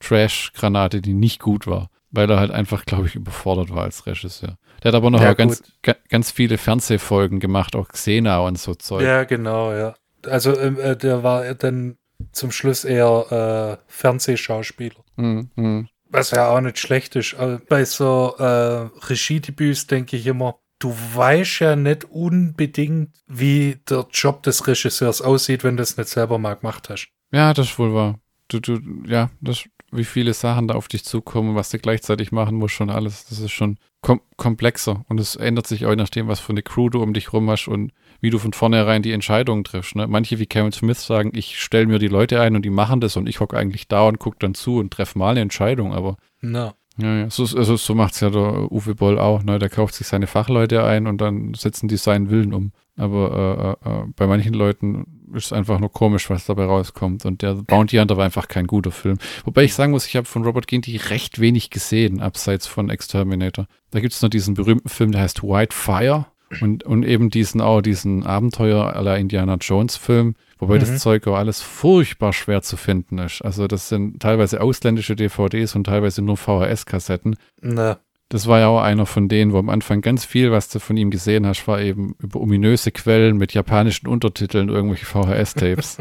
Trash-Granate, 0.00 1.00
die 1.00 1.14
nicht 1.14 1.40
gut 1.40 1.66
war, 1.66 1.90
weil 2.10 2.30
er 2.30 2.38
halt 2.38 2.50
einfach, 2.50 2.84
glaube 2.84 3.06
ich, 3.06 3.14
überfordert 3.14 3.70
war 3.70 3.84
als 3.84 4.06
Regisseur. 4.06 4.56
Der 4.82 4.90
hat 4.90 4.94
aber 4.94 5.10
noch 5.10 5.20
ja, 5.20 5.34
ganz, 5.34 5.62
ganz 6.08 6.30
viele 6.30 6.58
Fernsehfolgen 6.58 7.40
gemacht, 7.40 7.74
auch 7.74 7.88
Xena 7.88 8.40
und 8.40 8.58
so 8.58 8.74
Zeug. 8.74 9.02
Ja, 9.02 9.24
genau, 9.24 9.72
ja. 9.72 9.94
Also 10.26 10.58
ähm, 10.58 10.78
äh, 10.78 10.96
der 10.96 11.22
war 11.22 11.54
dann 11.54 11.96
zum 12.32 12.50
Schluss 12.50 12.84
eher 12.84 13.78
äh, 13.80 13.84
Fernsehschauspieler. 13.86 15.04
Mhm. 15.16 15.88
Was 16.10 16.30
ja 16.30 16.48
auch 16.48 16.60
nicht 16.60 16.78
schlecht 16.78 17.16
ist. 17.16 17.34
Aber 17.34 17.60
bei 17.68 17.84
so 17.84 18.34
äh, 18.38 18.88
Regiedebüts 19.06 19.86
denke 19.86 20.16
ich 20.16 20.26
immer, 20.26 20.58
du 20.78 20.94
weißt 21.14 21.60
ja 21.60 21.76
nicht 21.76 22.04
unbedingt, 22.04 23.10
wie 23.26 23.78
der 23.88 24.06
Job 24.12 24.42
des 24.42 24.66
Regisseurs 24.66 25.22
aussieht, 25.22 25.64
wenn 25.64 25.76
du 25.76 25.82
es 25.82 25.96
nicht 25.96 26.08
selber 26.08 26.38
mal 26.38 26.54
gemacht 26.54 26.88
hast. 26.90 27.08
Ja, 27.32 27.54
das 27.54 27.70
ist 27.70 27.78
wohl 27.78 27.94
wahr. 27.94 28.20
Du, 28.48 28.60
du, 28.60 28.78
ja, 29.06 29.30
das, 29.40 29.64
wie 29.90 30.04
viele 30.04 30.34
Sachen 30.34 30.68
da 30.68 30.74
auf 30.74 30.88
dich 30.88 31.04
zukommen, 31.04 31.54
was 31.54 31.70
du 31.70 31.78
gleichzeitig 31.78 32.32
machen 32.32 32.56
musst, 32.56 32.74
schon 32.74 32.90
alles. 32.90 33.26
Das 33.26 33.38
ist 33.38 33.52
schon 33.52 33.78
kom 34.02 34.20
komplexer 34.36 35.04
und 35.08 35.18
es 35.18 35.34
ändert 35.34 35.66
sich 35.66 35.86
auch 35.86 35.94
nachdem, 35.96 36.28
was 36.28 36.38
für 36.38 36.52
eine 36.52 36.62
Crew 36.62 36.90
du 36.90 37.02
um 37.02 37.14
dich 37.14 37.32
rum 37.32 37.48
hast 37.48 37.68
und 37.68 37.92
wie 38.24 38.30
du 38.30 38.38
von 38.38 38.54
vornherein 38.54 39.02
die 39.02 39.12
Entscheidungen 39.12 39.64
triffst. 39.64 39.96
Ne? 39.96 40.06
Manche 40.06 40.38
wie 40.38 40.46
Kevin 40.46 40.72
Smith 40.72 41.04
sagen, 41.04 41.32
ich 41.34 41.60
stelle 41.60 41.86
mir 41.86 41.98
die 41.98 42.08
Leute 42.08 42.40
ein 42.40 42.56
und 42.56 42.64
die 42.64 42.70
machen 42.70 43.02
das 43.02 43.18
und 43.18 43.28
ich 43.28 43.38
hocke 43.38 43.54
eigentlich 43.54 43.86
da 43.86 44.08
und 44.08 44.18
gucke 44.18 44.38
dann 44.40 44.54
zu 44.54 44.78
und 44.78 44.90
treffe 44.90 45.18
mal 45.18 45.32
eine 45.32 45.40
Entscheidung, 45.40 45.92
aber 45.92 46.16
no. 46.40 46.72
ja, 46.96 47.18
ja, 47.18 47.30
so, 47.30 47.42
also, 47.42 47.76
so 47.76 47.94
macht 47.94 48.14
es 48.14 48.20
ja 48.20 48.30
der 48.30 48.72
Uwe 48.72 48.94
Boll 48.94 49.18
auch. 49.18 49.42
Ne? 49.42 49.58
Der 49.58 49.68
kauft 49.68 49.94
sich 49.94 50.06
seine 50.06 50.26
Fachleute 50.26 50.82
ein 50.84 51.06
und 51.06 51.20
dann 51.20 51.52
setzen 51.52 51.86
die 51.86 51.98
seinen 51.98 52.30
Willen 52.30 52.54
um. 52.54 52.72
Aber 52.96 53.76
äh, 53.84 53.90
äh, 53.90 53.92
äh 53.92 54.04
bei 54.16 54.26
manchen 54.26 54.54
Leuten 54.54 55.04
ist 55.34 55.46
es 55.46 55.52
einfach 55.52 55.78
nur 55.78 55.92
komisch, 55.92 56.30
was 56.30 56.46
dabei 56.46 56.64
rauskommt. 56.64 57.26
Und 57.26 57.42
der 57.42 57.56
Bounty 57.56 57.98
Hunter 57.98 58.16
war 58.16 58.24
einfach 58.24 58.48
kein 58.48 58.66
guter 58.66 58.90
Film. 58.90 59.18
Wobei 59.44 59.64
ich 59.64 59.74
sagen 59.74 59.92
muss, 59.92 60.06
ich 60.06 60.16
habe 60.16 60.26
von 60.26 60.44
Robert 60.44 60.66
Ginty 60.66 60.96
recht 60.96 61.40
wenig 61.40 61.68
gesehen, 61.68 62.20
abseits 62.20 62.66
von 62.66 62.88
Exterminator. 62.88 63.66
Da 63.90 64.00
gibt 64.00 64.14
es 64.14 64.22
noch 64.22 64.30
diesen 64.30 64.54
berühmten 64.54 64.88
Film, 64.88 65.12
der 65.12 65.20
heißt 65.20 65.42
White 65.42 65.76
Fire. 65.76 66.26
Und, 66.62 66.84
und 66.84 67.04
eben 67.04 67.30
diesen 67.30 67.60
auch, 67.60 67.80
diesen 67.80 68.24
Abenteuer 68.24 68.94
aller 68.94 69.18
Indiana 69.18 69.56
Jones 69.60 69.96
Film, 69.96 70.34
wobei 70.58 70.76
mhm. 70.76 70.80
das 70.80 70.98
Zeug 70.98 71.26
auch 71.26 71.36
alles 71.36 71.60
furchtbar 71.60 72.32
schwer 72.32 72.62
zu 72.62 72.76
finden 72.76 73.18
ist. 73.18 73.42
Also 73.42 73.66
das 73.66 73.88
sind 73.88 74.20
teilweise 74.20 74.60
ausländische 74.60 75.16
DVDs 75.16 75.74
und 75.74 75.84
teilweise 75.84 76.22
nur 76.22 76.36
VHS-Kassetten. 76.36 77.36
Na. 77.60 77.98
Das 78.28 78.46
war 78.46 78.58
ja 78.58 78.68
auch 78.68 78.80
einer 78.80 79.06
von 79.06 79.28
denen, 79.28 79.52
wo 79.52 79.58
am 79.58 79.68
Anfang 79.68 80.00
ganz 80.00 80.24
viel, 80.24 80.50
was 80.50 80.68
du 80.68 80.78
von 80.78 80.96
ihm 80.96 81.10
gesehen 81.10 81.46
hast, 81.46 81.68
war 81.68 81.80
eben 81.80 82.14
über 82.18 82.40
ominöse 82.40 82.90
Quellen 82.90 83.36
mit 83.36 83.52
japanischen 83.52 84.08
Untertiteln 84.08 84.70
irgendwelche 84.70 85.06
VHS-Tapes. 85.06 85.98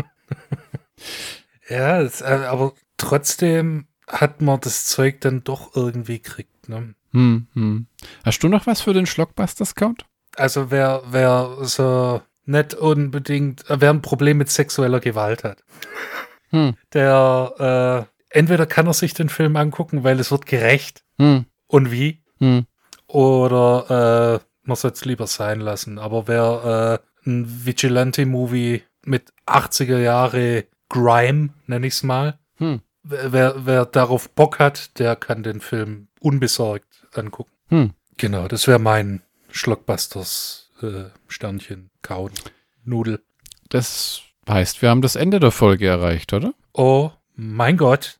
ja, 1.70 2.02
das, 2.02 2.22
äh, 2.22 2.46
aber 2.48 2.74
trotzdem 2.98 3.88
hat 4.08 4.42
man 4.42 4.60
das 4.62 4.86
Zeug 4.86 5.22
dann 5.22 5.44
doch 5.44 5.76
irgendwie 5.76 6.20
gekriegt. 6.20 6.70
Ne? 6.70 6.96
Hm, 7.12 7.48
hm. 7.54 7.88
Hast 8.24 8.40
du 8.44 8.50
noch 8.50 8.66
was 8.66 8.82
für 8.82 8.94
den 8.94 9.06
Schlockbuster-Scout? 9.06 10.06
Also 10.36 10.72
wer, 10.72 11.04
wer 11.06 11.58
so 11.62 12.22
nicht 12.46 12.74
unbedingt, 12.74 13.64
wer 13.68 13.90
ein 13.90 14.02
Problem 14.02 14.38
mit 14.38 14.50
sexueller 14.50 15.00
Gewalt 15.00 15.44
hat, 15.44 15.64
hm. 16.50 16.76
der 16.94 18.08
äh, 18.32 18.38
entweder 18.38 18.66
kann 18.66 18.88
er 18.88 18.94
sich 18.94 19.14
den 19.14 19.30
Film 19.30 19.56
angucken, 19.56 20.04
weil 20.04 20.20
es 20.20 20.32
wird 20.32 20.46
gerecht 20.46 21.04
hm. 21.18 21.46
und 21.68 21.92
wie, 21.92 22.22
hm. 22.40 22.66
oder 23.08 24.42
äh, 24.42 24.46
man 24.64 24.76
soll 24.76 24.92
es 24.92 25.06
lieber 25.06 25.28
sein 25.28 25.60
lassen. 25.60 26.00
Aber 26.00 26.28
wer 26.28 27.00
äh, 27.26 27.30
ein 27.30 27.66
Vigilante-Movie 27.66 28.84
mit 29.06 29.34
80er 29.46 30.00
Jahre 30.00 30.66
Grime, 30.90 31.50
nenne 31.68 31.88
ich 31.88 31.94
es 31.94 32.04
mal, 32.04 32.40
hm. 32.58 32.82
wer, 33.04 33.66
wer 33.66 33.86
darauf 33.86 34.30
Bock 34.30 34.60
hat, 34.60 35.00
der 35.00 35.16
kann 35.16 35.44
den 35.44 35.62
Film 35.62 36.08
unbesorgt 36.20 37.08
angucken. 37.14 37.52
Hm. 37.70 37.94
Genau, 38.18 38.48
das 38.48 38.68
wäre 38.68 38.80
mein 38.80 39.22
Schlockbusters 39.54 40.72
äh, 40.82 41.06
Sternchen 41.28 41.92
kauen. 42.02 42.32
Nudel. 42.84 43.22
Das 43.70 44.22
heißt, 44.50 44.82
wir 44.82 44.90
haben 44.90 45.02
das 45.02 45.16
Ende 45.16 45.40
der 45.40 45.52
Folge 45.52 45.88
erreicht, 45.88 46.34
oder? 46.34 46.54
Oh 46.76 47.12
mein 47.36 47.78
Gott. 47.78 48.20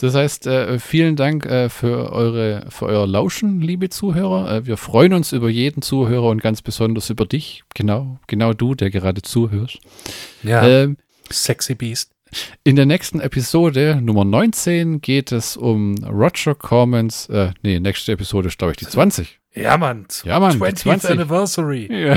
Das 0.00 0.14
heißt, 0.14 0.46
äh, 0.46 0.78
vielen 0.78 1.16
Dank 1.16 1.46
äh, 1.46 1.70
für, 1.70 2.12
eure, 2.12 2.66
für 2.68 2.86
euer 2.86 3.06
Lauschen, 3.06 3.62
liebe 3.62 3.88
Zuhörer. 3.88 4.50
Äh, 4.50 4.66
wir 4.66 4.76
freuen 4.76 5.14
uns 5.14 5.32
über 5.32 5.48
jeden 5.48 5.80
Zuhörer 5.80 6.28
und 6.28 6.42
ganz 6.42 6.60
besonders 6.60 7.08
über 7.08 7.24
dich. 7.24 7.64
Genau, 7.74 8.18
genau 8.26 8.52
du, 8.52 8.74
der 8.74 8.90
gerade 8.90 9.22
zuhörst. 9.22 9.78
Ja. 10.42 10.66
Ähm, 10.66 10.98
Sexy 11.30 11.74
Beast. 11.74 12.12
In 12.64 12.76
der 12.76 12.86
nächsten 12.86 13.20
Episode, 13.20 13.98
Nummer 14.00 14.24
19, 14.24 15.00
geht 15.00 15.32
es 15.32 15.56
um 15.56 15.96
Roger 16.04 16.54
Cormans, 16.54 17.28
äh, 17.28 17.52
nee, 17.62 17.80
nächste 17.80 18.12
Episode 18.12 18.48
ist, 18.48 18.58
glaube 18.58 18.72
ich, 18.72 18.76
die 18.78 18.86
20. 18.86 19.40
Ja, 19.54 19.76
Mann. 19.76 20.06
Ja, 20.24 20.38
Mann. 20.38 20.58
20th 20.58 21.06
Anniversary. 21.06 21.88
Ja. 21.90 22.14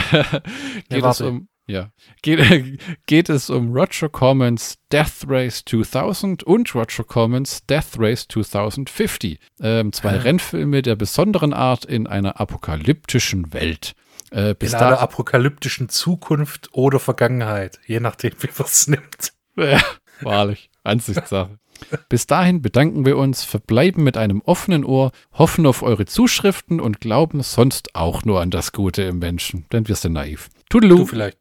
geht 0.89 1.05
es 1.05 1.21
um 1.21 1.47
ja. 1.65 1.91
Geht, 2.21 2.79
geht 3.05 3.29
es 3.29 3.49
um 3.49 3.71
Roger 3.71 4.09
Cormans 4.09 4.77
Death 4.91 5.25
Race 5.27 5.63
2000 5.65 6.43
und 6.43 6.73
Roger 6.75 7.03
Cormans 7.03 7.65
Death 7.65 7.97
Race 7.97 8.27
2050. 8.27 9.39
Ähm, 9.61 9.93
zwei 9.93 10.15
ja. 10.15 10.21
Rennfilme 10.21 10.81
der 10.81 10.95
besonderen 10.95 11.53
Art 11.53 11.85
in 11.85 12.07
einer 12.07 12.39
apokalyptischen 12.39 13.53
Welt. 13.53 13.93
Äh, 14.31 14.55
in 14.59 14.73
einer 14.73 14.99
apokalyptischen 14.99 15.89
Zukunft 15.89 16.69
oder 16.73 16.99
Vergangenheit, 16.99 17.79
je 17.85 17.99
nachdem, 17.99 18.33
wie 18.39 18.49
man 18.57 18.67
es 18.67 18.87
nimmt. 18.87 19.33
Ja, 19.55 19.79
wahrlich. 20.25 20.69
Ansichtssache. 20.83 21.57
Bis 22.09 22.27
dahin 22.27 22.61
bedanken 22.61 23.05
wir 23.05 23.17
uns, 23.17 23.43
verbleiben 23.43 24.03
mit 24.03 24.17
einem 24.17 24.41
offenen 24.41 24.85
Ohr, 24.85 25.11
hoffen 25.33 25.65
auf 25.65 25.81
eure 25.83 26.05
Zuschriften 26.05 26.79
und 26.79 27.01
glauben 27.01 27.41
sonst 27.41 27.95
auch 27.95 28.23
nur 28.23 28.41
an 28.41 28.51
das 28.51 28.71
Gute 28.71 29.03
im 29.03 29.19
Menschen, 29.19 29.65
denn 29.71 29.87
wir 29.87 29.95
sind 29.95 30.13
naiv. 30.13 30.49
Tudelu. 30.69 30.97
Du 30.97 31.05
vielleicht. 31.05 31.37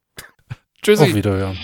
Tschüssi. 0.83 1.05
Auf 1.05 1.15
Wiederhören. 1.15 1.57